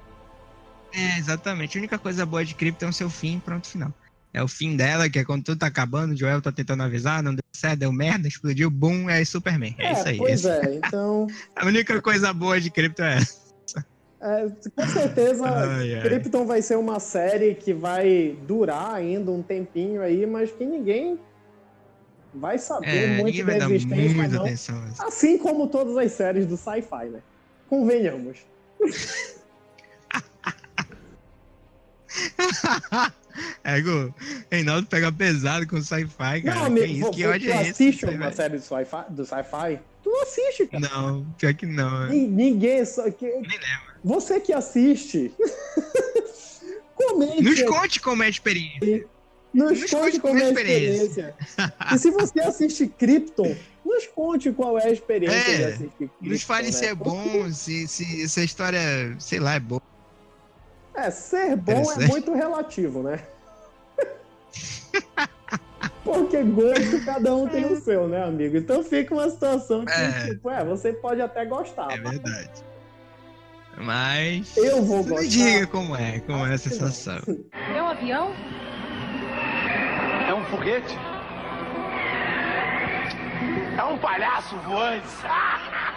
É, 0.92 1.18
exatamente. 1.18 1.76
A 1.76 1.80
única 1.80 1.98
coisa 1.98 2.24
boa 2.24 2.44
de 2.44 2.54
Krypton 2.54 2.86
é 2.86 2.88
o 2.88 2.92
seu 2.92 3.10
fim, 3.10 3.38
pronto, 3.38 3.68
final. 3.68 3.92
É 4.36 4.42
o 4.42 4.48
fim 4.48 4.76
dela, 4.76 5.08
que 5.08 5.18
é 5.18 5.24
quando 5.24 5.44
tudo 5.44 5.58
tá 5.60 5.66
acabando, 5.66 6.12
o 6.12 6.16
Joel 6.16 6.42
tá 6.42 6.52
tentando 6.52 6.82
avisar, 6.82 7.22
não 7.22 7.34
deu 7.34 7.42
certo, 7.54 7.78
deu 7.78 7.90
merda, 7.90 8.28
explodiu, 8.28 8.68
boom, 8.68 9.08
é 9.08 9.24
Superman. 9.24 9.74
É, 9.78 9.86
É, 9.86 9.92
isso 9.94 10.08
aí. 10.08 10.18
pois 10.18 10.44
é, 10.44 10.74
então. 10.74 11.26
A 11.56 11.64
única 11.64 12.02
coisa 12.02 12.34
boa 12.34 12.60
de 12.60 12.70
Krypton 12.70 13.02
é 13.04 13.16
essa. 13.16 13.86
é, 14.20 14.46
com 14.76 14.86
certeza, 14.88 15.42
Ai, 15.48 15.94
ai. 15.94 16.02
Krypton 16.02 16.44
vai 16.44 16.60
ser 16.60 16.76
uma 16.76 17.00
série 17.00 17.54
que 17.54 17.72
vai 17.72 18.36
durar 18.46 18.96
ainda 18.96 19.30
um 19.30 19.42
tempinho 19.42 20.02
aí, 20.02 20.26
mas 20.26 20.52
que 20.52 20.66
ninguém 20.66 21.18
vai 22.34 22.58
saber 22.58 22.88
É, 22.88 23.16
muito 23.22 23.42
vai 23.42 23.58
da 23.58 23.70
existência, 23.70 24.28
não. 24.28 24.40
atenção. 24.42 24.86
isso. 24.88 25.02
Assim 25.02 25.38
como 25.38 25.66
todas 25.68 25.96
as 25.96 26.12
séries 26.12 26.44
do 26.44 26.58
sci-fi, 26.58 27.06
né? 27.10 27.20
Convenhamos. 27.70 28.36
É, 33.64 33.80
Gu, 33.80 34.14
Reinaldo 34.50 34.86
pega 34.86 35.10
pesado 35.12 35.66
com 35.66 35.80
sci-fi, 35.82 36.42
cara. 36.42 36.42
não, 36.42 36.60
que 36.60 36.66
amigo, 36.82 36.86
isso, 37.00 37.10
que 37.10 37.26
ódio 37.26 37.50
é 37.52 37.60
esse? 37.62 37.70
assiste 37.70 38.04
uma 38.04 38.12
velho? 38.18 38.34
série 38.36 38.56
do 38.58 38.62
sci-fi, 38.62 39.04
do 39.12 39.24
sci-fi? 39.26 39.78
Tu 40.02 40.10
assiste, 40.22 40.66
cara. 40.66 40.88
Não, 40.88 41.24
pior 41.36 41.52
que 41.54 41.66
não. 41.66 42.08
Ni- 42.08 42.26
Ninguém 42.28 42.84
só 42.84 43.10
que 43.10 43.26
Nem 43.26 43.42
lembro. 43.42 43.60
você 44.04 44.38
que 44.40 44.52
assiste. 44.52 45.32
comente. 46.94 47.42
Nos 47.42 47.62
conte 47.62 48.00
como 48.00 48.22
é 48.22 48.26
a 48.26 48.28
experiência. 48.30 49.06
Nos 49.52 49.80
nos 49.80 49.90
conte 49.90 50.20
conte 50.20 50.20
como 50.20 50.38
é 50.38 50.42
a 50.42 50.44
é 50.44 50.46
a 50.46 50.50
experiência. 50.52 51.34
e 51.94 51.98
se 51.98 52.10
você 52.10 52.40
assiste 52.40 52.86
Krypton, 52.86 53.56
nos 53.84 54.06
conte 54.08 54.52
qual 54.52 54.78
é 54.78 54.84
a 54.84 54.90
experiência 54.92 55.36
É, 55.38 55.56
de 55.56 55.64
assistir 55.64 55.88
Krypton. 55.98 56.16
Nos 56.28 56.42
fale 56.42 56.66
né? 56.66 56.72
se 56.72 56.84
é 56.86 56.94
bom, 56.94 57.50
se, 57.52 57.88
se, 57.88 58.28
se 58.28 58.40
a 58.40 58.44
história, 58.44 58.80
sei 59.18 59.38
lá, 59.40 59.54
é 59.54 59.60
boa. 59.60 59.80
É, 60.96 61.10
ser 61.10 61.56
bom 61.56 61.92
é 61.92 62.06
muito 62.06 62.32
relativo, 62.32 63.02
né? 63.02 63.20
Porque 66.02 66.42
gosto 66.42 67.04
cada 67.04 67.34
um 67.34 67.48
tem 67.48 67.66
o 67.66 67.76
seu, 67.80 68.06
né, 68.08 68.24
amigo? 68.24 68.56
Então 68.56 68.82
fica 68.82 69.12
uma 69.12 69.28
situação 69.28 69.84
que, 69.84 69.92
É. 69.92 70.28
tipo, 70.28 70.48
é, 70.50 70.64
você 70.64 70.92
pode 70.92 71.20
até 71.20 71.44
gostar. 71.44 71.90
É 71.92 71.96
mas 72.00 72.10
verdade. 72.12 72.64
Mas. 73.76 74.56
Eu 74.56 74.82
vou 74.82 75.02
Me 75.02 75.10
gostar. 75.10 75.28
diga 75.28 75.66
como 75.66 75.94
é, 75.96 76.20
como 76.20 76.46
é 76.46 76.54
a 76.54 76.58
sensação. 76.58 77.18
É 77.74 77.82
um 77.82 77.86
avião? 77.88 78.32
É 80.28 80.32
um 80.32 80.44
foguete? 80.44 80.96
É 83.76 83.84
um 83.84 83.98
palhaço 83.98 84.56
voante. 84.58 85.06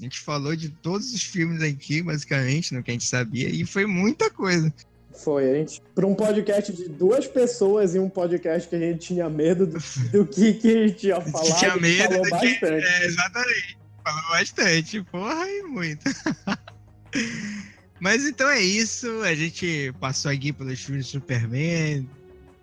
A 0.00 0.02
gente 0.02 0.18
falou 0.20 0.56
de 0.56 0.70
todos 0.70 1.12
os 1.12 1.22
filmes 1.22 1.62
aqui, 1.62 2.00
basicamente, 2.02 2.72
no 2.72 2.82
que 2.82 2.90
a 2.90 2.94
gente 2.94 3.04
sabia, 3.04 3.50
e 3.50 3.66
foi 3.66 3.84
muita 3.84 4.30
coisa. 4.30 4.72
Foi, 5.12 5.50
a 5.50 5.54
gente. 5.54 5.82
Para 5.94 6.06
um 6.06 6.14
podcast 6.14 6.72
de 6.72 6.88
duas 6.88 7.26
pessoas 7.26 7.94
e 7.94 7.98
um 7.98 8.08
podcast 8.08 8.66
que 8.66 8.76
a 8.76 8.78
gente 8.78 9.00
tinha 9.08 9.28
medo 9.28 9.66
do, 9.66 9.78
do 10.10 10.26
que, 10.26 10.54
que 10.54 10.68
a 10.68 10.86
gente 10.88 11.06
ia 11.08 11.20
falar. 11.20 11.54
Tinha 11.56 11.72
a 11.72 11.74
gente 11.74 11.82
medo 11.82 12.02
falou 12.14 12.22
do 12.22 12.30
que- 12.30 12.30
bastante. 12.30 12.86
É, 12.86 13.04
exatamente. 13.04 13.78
Falou 14.02 14.30
bastante. 14.30 15.02
Porra, 15.02 15.46
e 15.46 15.62
muito. 15.64 16.04
Mas 18.00 18.24
então 18.24 18.48
é 18.48 18.60
isso. 18.62 19.20
A 19.22 19.34
gente 19.34 19.92
passou 20.00 20.30
aqui 20.30 20.52
pelos 20.52 20.80
filmes 20.80 21.04
de 21.06 21.12
Superman. 21.12 22.08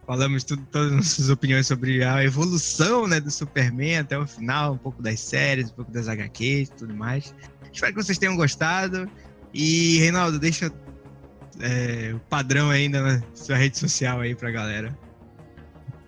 Falamos 0.07 0.45
tudo, 0.45 0.65
todas 0.71 0.87
as 0.87 0.95
nossas 0.95 1.29
opiniões 1.29 1.67
sobre 1.67 2.01
a 2.01 2.23
evolução 2.23 3.07
né, 3.07 3.19
do 3.19 3.29
Superman 3.29 3.97
até 3.97 4.17
o 4.17 4.25
final, 4.25 4.73
um 4.73 4.77
pouco 4.77 5.03
das 5.03 5.19
séries, 5.19 5.69
um 5.69 5.73
pouco 5.73 5.91
das 5.91 6.07
HQs 6.07 6.69
e 6.69 6.71
tudo 6.71 6.95
mais. 6.95 7.35
Espero 7.71 7.93
que 7.93 8.01
vocês 8.01 8.17
tenham 8.17 8.37
gostado. 8.37 9.09
E, 9.53 9.97
Reinaldo, 9.99 10.39
deixa 10.39 10.71
é, 11.59 12.13
o 12.15 12.19
padrão 12.29 12.69
ainda 12.69 13.01
na 13.01 13.23
sua 13.33 13.57
rede 13.57 13.77
social 13.77 14.21
aí 14.21 14.33
pra 14.33 14.49
galera 14.49 14.97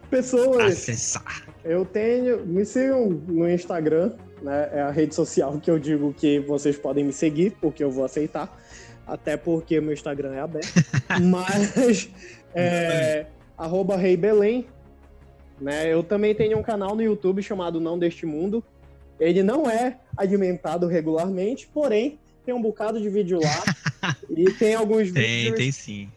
Pessoas, 0.10 0.74
acessar. 0.74 1.44
eu 1.64 1.86
tenho. 1.86 2.46
Me 2.46 2.66
sigam 2.66 3.10
no 3.10 3.50
Instagram, 3.50 4.14
né? 4.42 4.70
É 4.72 4.82
a 4.82 4.90
rede 4.90 5.14
social 5.14 5.60
que 5.60 5.70
eu 5.70 5.78
digo 5.78 6.14
que 6.14 6.40
vocês 6.40 6.78
podem 6.78 7.04
me 7.04 7.14
seguir, 7.14 7.56
porque 7.62 7.84
eu 7.84 7.92
vou 7.92 8.04
aceitar. 8.04 8.58
Até 9.06 9.38
porque 9.38 9.80
meu 9.80 9.94
Instagram 9.94 10.34
é 10.34 10.40
aberto. 10.40 10.74
Mas. 11.22 12.10
É, 12.56 13.28
arroba 13.60 13.96
Rei 13.98 14.16
Belém. 14.18 14.66
Né? 15.60 15.94
Eu 15.94 16.02
também 16.02 16.34
tenho 16.34 16.58
um 16.58 16.64
canal 16.64 16.96
no 16.96 17.02
YouTube 17.04 17.44
chamado 17.44 17.80
Não 17.82 18.00
Deste 18.00 18.26
Mundo. 18.26 18.64
Ele 19.20 19.44
não 19.44 19.70
é 19.70 20.00
alimentado 20.16 20.88
regularmente, 20.88 21.68
porém 21.68 22.18
tem 22.46 22.54
um 22.56 22.62
bocado 22.62 23.00
de 23.02 23.10
vídeo 23.10 23.40
lá. 23.40 24.16
e 24.36 24.50
tem 24.54 24.74
alguns 24.76 25.12
Tem, 25.12 25.24
vídeos 25.52 25.58
tem 25.58 25.72
sim. 25.74 26.10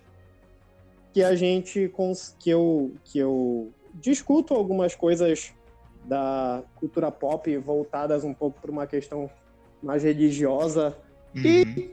que 1.13 1.23
a 1.23 1.35
gente 1.35 1.89
cons- 1.89 2.37
que 2.39 2.49
eu 2.49 2.93
que 3.05 3.19
eu 3.19 3.73
discuto 3.95 4.55
algumas 4.55 4.95
coisas 4.95 5.53
da 6.05 6.63
cultura 6.77 7.11
pop 7.11 7.55
voltadas 7.59 8.23
um 8.25 8.33
pouco 8.33 8.61
para 8.61 8.71
uma 8.71 8.87
questão 8.87 9.29
mais 9.83 10.05
religiosa 10.05 10.97
Uhum. 11.35 11.89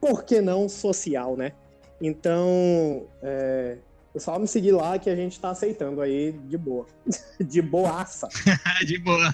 por 0.00 0.24
que 0.24 0.40
não 0.40 0.68
social, 0.68 1.36
né? 1.36 1.52
Então, 2.00 3.04
é, 3.22 3.76
só 4.16 4.38
me 4.38 4.48
seguir 4.48 4.72
lá 4.72 4.98
que 4.98 5.08
a 5.08 5.16
gente 5.16 5.38
tá 5.38 5.50
aceitando 5.50 6.00
aí 6.00 6.32
de 6.32 6.58
boa. 6.58 6.86
de 7.40 7.62
boaça. 7.62 8.28
de 8.86 8.98
boa. 8.98 9.32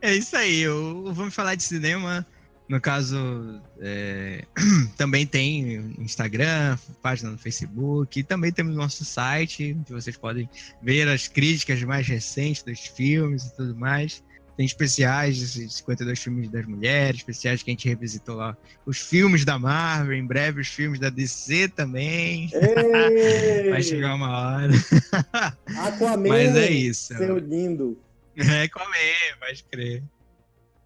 É 0.00 0.14
isso 0.14 0.36
aí. 0.36 0.60
Eu, 0.60 1.12
vamos 1.12 1.34
falar 1.34 1.54
de 1.54 1.62
cinema. 1.62 2.26
No 2.68 2.80
caso, 2.80 3.60
é, 3.78 4.42
também 4.96 5.26
tem 5.26 5.94
Instagram, 5.98 6.78
página 7.02 7.30
no 7.30 7.36
Facebook, 7.36 8.22
também 8.22 8.50
temos 8.50 8.74
nosso 8.74 9.04
site, 9.04 9.76
onde 9.78 9.92
vocês 9.92 10.16
podem 10.16 10.48
ver 10.80 11.06
as 11.08 11.28
críticas 11.28 11.82
mais 11.82 12.06
recentes 12.06 12.62
dos 12.62 12.80
filmes 12.80 13.44
e 13.44 13.56
tudo 13.56 13.76
mais. 13.76 14.22
Tem 14.56 14.64
especiais 14.64 15.36
de 15.36 15.68
52 15.68 16.18
filmes 16.18 16.48
das 16.48 16.64
mulheres, 16.64 17.18
especiais 17.18 17.62
que 17.62 17.70
a 17.70 17.72
gente 17.72 17.88
revisitou 17.88 18.36
lá. 18.36 18.56
Os 18.86 18.98
filmes 18.98 19.44
da 19.44 19.58
Marvel, 19.58 20.14
em 20.14 20.24
breve 20.24 20.60
os 20.60 20.68
filmes 20.68 21.00
da 21.00 21.10
DC 21.10 21.68
também. 21.68 22.50
Vai 23.70 23.82
chegar 23.82 24.14
uma 24.14 24.30
hora. 24.30 24.72
Aquaman, 25.86 26.28
Mas 26.28 26.54
é 26.56 26.70
isso. 26.70 27.16
seu 27.16 27.38
lindo. 27.38 27.98
É, 28.36 28.68
comer, 28.68 29.36
pode 29.38 29.64
crer. 29.64 30.02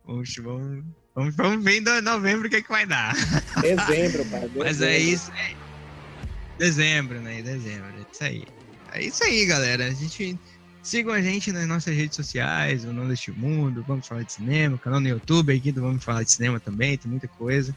Vamos, 0.05 0.35
vamos, 0.37 0.85
vamos, 1.15 1.37
vamos 1.37 1.65
ver 1.65 1.83
em 1.83 2.01
novembro 2.03 2.47
o 2.47 2.51
que, 2.51 2.57
é 2.57 2.63
que 2.63 2.69
vai 2.69 2.87
dar. 2.87 3.15
Dezembro, 3.61 4.25
pai. 4.27 4.51
Mas 4.55 4.83
é 4.83 4.99
isso. 4.99 5.31
É... 5.33 5.55
Dezembro, 6.59 7.21
né? 7.21 7.43
Dezembro. 7.43 7.89
É 7.89 8.05
isso 8.13 8.25
aí. 8.25 8.45
É 8.93 9.03
isso 9.03 9.25
aí, 9.25 9.47
galera. 9.47 9.87
A 9.87 9.91
gente. 9.91 10.39
Sigam 10.89 11.13
a 11.13 11.21
gente 11.21 11.53
nas 11.53 11.67
nossas 11.67 11.95
redes 11.95 12.17
sociais, 12.17 12.83
o 12.83 12.95
Não 12.95 13.07
Deste 13.07 13.31
Mundo, 13.31 13.85
Vamos 13.87 14.07
Falar 14.07 14.23
de 14.23 14.33
Cinema, 14.33 14.77
o 14.77 14.79
canal 14.79 14.99
no 14.99 15.07
YouTube 15.07 15.55
aqui 15.55 15.71
do 15.71 15.83
Vamos 15.83 16.03
Falar 16.03 16.23
de 16.23 16.33
Cinema 16.33 16.59
também, 16.59 16.97
tem 16.97 17.11
muita 17.11 17.29
coisa. 17.29 17.77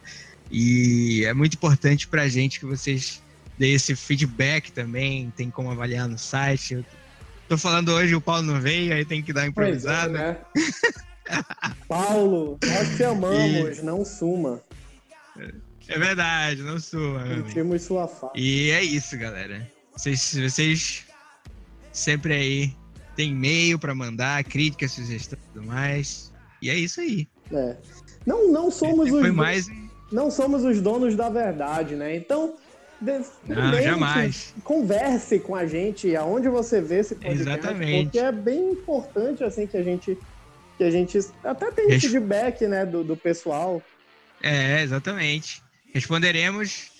E 0.49 1.25
é 1.25 1.33
muito 1.33 1.55
importante 1.55 2.07
pra 2.07 2.29
gente 2.29 2.57
que 2.57 2.65
vocês 2.65 3.21
deem 3.57 3.73
esse 3.73 3.97
feedback 3.97 4.71
também, 4.71 5.29
tem 5.35 5.51
como 5.51 5.69
avaliar 5.69 6.07
no 6.07 6.17
site. 6.17 6.75
Eu 6.75 6.85
tô 7.49 7.57
falando 7.57 7.89
hoje, 7.89 8.15
o 8.15 8.21
Paulo 8.21 8.43
não 8.43 8.61
veio, 8.61 8.93
aí 8.93 9.03
tem 9.03 9.21
que 9.21 9.33
dar 9.33 9.43
é, 9.43 9.47
improvisada. 9.47 10.07
né? 10.13 10.37
Paulo, 11.89 12.57
nós 12.63 12.95
te 12.95 13.03
amamos, 13.03 13.83
não 13.83 14.05
suma. 14.05 14.61
É 15.85 15.99
verdade, 15.99 16.61
não 16.61 16.77
amigo. 17.19 17.47
Sentimos 17.49 17.81
sua 17.81 18.07
falta. 18.07 18.39
E 18.39 18.71
é 18.71 18.81
isso, 18.81 19.17
galera. 19.17 19.69
Vocês, 19.97 20.33
vocês 20.33 21.03
sempre 21.91 22.33
aí 22.33 22.80
tem 23.15 23.31
e-mail 23.31 23.77
pra 23.79 23.93
mandar, 23.95 24.43
críticas, 24.43 24.91
sugestões 24.91 25.41
e 25.41 25.53
tudo 25.53 25.65
mais. 25.65 26.31
E 26.61 26.69
é 26.69 26.75
isso 26.75 27.01
aí. 27.01 27.27
É. 27.51 27.75
Não, 28.25 28.51
não 28.51 28.69
somos 28.71 29.11
os 29.11 29.31
mais. 29.31 29.67
não 30.11 30.29
somos 30.29 30.63
os 30.63 30.79
donos 30.81 31.15
da 31.15 31.29
verdade, 31.29 31.95
né? 31.95 32.15
Então, 32.15 32.55
Não, 33.47 33.81
jamais. 33.81 34.53
converse 34.63 35.39
com 35.39 35.55
a 35.55 35.65
gente 35.65 36.15
aonde 36.15 36.47
você 36.49 36.79
vê 36.79 36.99
esse 36.99 37.15
podcast, 37.15 37.41
Exatamente. 37.49 38.03
porque 38.05 38.19
é 38.19 38.31
bem 38.31 38.71
importante 38.73 39.43
assim 39.43 39.65
que 39.65 39.75
a 39.75 39.81
gente 39.83 40.17
que 40.77 40.83
a 40.83 40.91
gente 40.91 41.19
até 41.43 41.71
tem 41.71 41.87
Res- 41.89 42.03
feedback, 42.03 42.65
né, 42.67 42.85
do, 42.85 43.03
do 43.03 43.17
pessoal. 43.17 43.81
É, 44.41 44.81
exatamente. 44.83 45.61
Responderemos. 45.93 46.90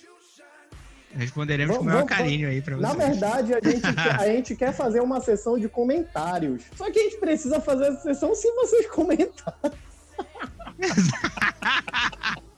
Responderemos 1.14 1.76
com 1.76 1.82
o 1.82 1.84
Vamos- 1.86 1.92
maior 2.00 2.08
vamos- 2.08 2.16
carinho 2.18 2.48
aí 2.48 2.60
pra 2.62 2.76
Na 2.76 2.94
vocês. 2.94 3.08
verdade, 3.10 3.54
a 3.54 3.60
gente, 3.60 3.80
quer, 3.94 4.20
a 4.20 4.26
gente 4.26 4.56
quer 4.56 4.72
fazer 4.72 5.00
uma 5.00 5.20
sessão 5.20 5.58
de 5.58 5.68
comentários. 5.68 6.62
Só 6.76 6.90
que 6.90 6.98
a 6.98 7.02
gente 7.02 7.18
precisa 7.18 7.60
fazer 7.60 7.86
essa 7.88 8.00
sessão 8.00 8.34
se 8.34 8.50
vocês 8.52 8.86
comentarem. 8.88 9.72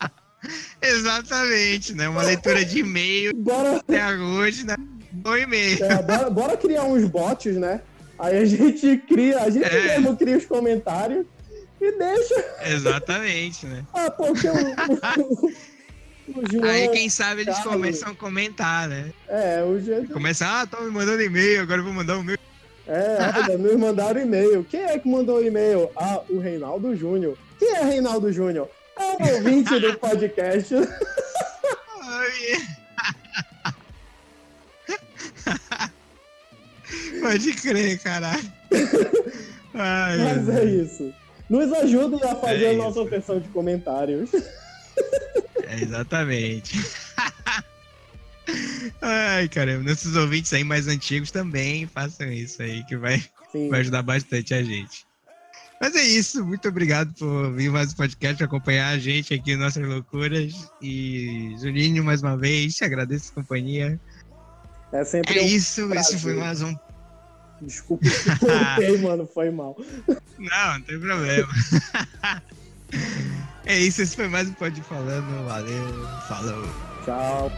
Exatamente, 0.82 1.94
né? 1.94 2.08
Uma 2.08 2.22
leitura 2.22 2.64
de 2.64 2.80
e-mail 2.80 3.34
Bora, 3.34 3.76
até 3.76 4.14
hoje, 4.14 4.64
né? 4.66 4.76
Um 5.24 5.36
e-mail. 5.36 5.82
é, 5.84 6.02
bora, 6.02 6.30
bora 6.30 6.56
criar 6.56 6.84
uns 6.84 7.04
bots, 7.08 7.56
né? 7.56 7.80
Aí 8.18 8.38
a 8.38 8.44
gente 8.44 8.98
cria, 9.08 9.40
a 9.40 9.50
gente 9.50 9.64
É. 9.64 9.98
mesmo 9.98 10.16
cria 10.16 10.36
os 10.36 10.44
comentários 10.44 11.24
e 11.80 11.98
deixa. 11.98 12.44
Exatamente, 12.66 13.66
né? 13.66 13.84
Ah, 13.92 14.10
porque 14.10 14.48
O 14.48 15.52
João, 16.50 16.64
Aí, 16.64 16.88
quem 16.88 17.08
sabe, 17.10 17.42
eles 17.42 17.58
começam 17.60 18.12
a 18.12 18.14
comentar, 18.14 18.88
né? 18.88 19.12
É, 19.28 19.62
o 19.62 19.78
João. 19.80 20.06
Começa, 20.06 20.46
ah, 20.46 20.66
tô 20.66 20.80
me 20.80 20.90
mandando 20.90 21.22
e-mail, 21.22 21.60
agora 21.62 21.80
eu 21.80 21.84
vou 21.84 21.92
mandar 21.92 22.16
o 22.18 22.24
meu. 22.24 22.38
É, 22.86 23.16
olha, 23.44 23.58
nos 23.58 23.76
mandaram 23.78 24.20
e-mail. 24.20 24.64
Quem 24.64 24.80
é 24.82 24.98
que 24.98 25.08
mandou 25.08 25.38
o 25.38 25.44
e-mail? 25.44 25.90
Ah, 25.96 26.22
o 26.30 26.38
Reinaldo 26.38 26.94
Júnior. 26.96 27.36
Quem 27.58 27.74
é 27.74 27.82
Reinaldo 27.84 28.32
Júnior? 28.32 28.68
É 28.98 29.02
o 29.02 29.34
ouvinte 29.36 29.78
do 29.78 29.96
podcast. 29.98 30.74
Pode 37.20 37.52
crer, 37.54 37.98
caralho. 38.00 38.52
Ai, 39.74 40.18
Mas 40.18 40.48
é 40.48 40.64
isso. 40.64 41.12
Nos 41.48 41.72
ajudem 41.72 42.22
a 42.22 42.34
fazer 42.36 42.64
É 42.64 42.68
a 42.68 42.72
isso. 42.72 42.82
nossa 42.82 43.08
sessão 43.08 43.40
de 43.40 43.48
comentários. 43.48 44.30
É, 45.62 45.82
exatamente. 45.82 46.78
Ai, 49.00 49.48
caramba. 49.48 49.90
Nossos 49.90 50.16
ouvintes 50.16 50.52
aí 50.52 50.64
mais 50.64 50.88
antigos 50.88 51.30
também 51.30 51.86
façam 51.86 52.30
isso 52.30 52.62
aí, 52.62 52.84
que 52.84 52.96
vai, 52.96 53.22
Sim. 53.52 53.68
vai 53.68 53.80
ajudar 53.80 54.02
bastante 54.02 54.54
a 54.54 54.62
gente. 54.62 55.06
Mas 55.80 55.94
é 55.96 56.02
isso. 56.02 56.44
Muito 56.44 56.68
obrigado 56.68 57.12
por 57.14 57.52
vir 57.52 57.70
mais 57.70 57.92
um 57.92 57.96
podcast, 57.96 58.42
acompanhar 58.42 58.90
a 58.90 58.98
gente 58.98 59.34
aqui 59.34 59.52
em 59.52 59.56
nossas 59.56 59.86
loucuras. 59.86 60.70
E, 60.80 61.54
Juninho, 61.60 62.04
mais 62.04 62.22
uma 62.22 62.36
vez, 62.36 62.74
te 62.74 62.84
agradeço 62.84 63.32
a 63.32 63.34
companhia. 63.34 64.00
É 64.92 65.04
sempre 65.04 65.38
É 65.38 65.42
um 65.42 65.46
isso. 65.46 65.80
Esse 65.80 65.88
prazer. 65.88 66.18
foi 66.20 66.34
mais 66.34 66.62
um. 66.62 66.74
Desculpa, 67.60 68.06
cortei, 68.38 68.98
mano, 69.02 69.26
foi 69.26 69.50
mal. 69.50 69.76
Não, 70.38 70.72
não 70.74 70.82
tem 70.82 71.00
problema. 71.00 71.48
É 73.66 73.78
isso, 73.78 74.02
esse 74.02 74.14
foi 74.14 74.28
mais 74.28 74.48
um 74.48 74.52
Pode 74.52 74.80
Falando. 74.82 75.46
Valeu, 75.46 76.06
falou. 76.28 76.68
Tchau. 77.04 77.50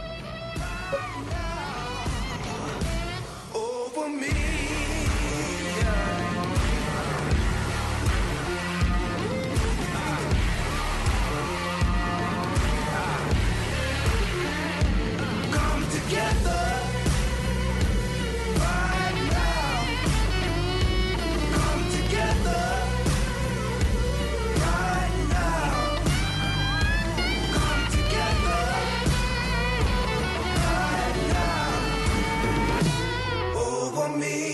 together 16.09 16.76
me. 34.19 34.46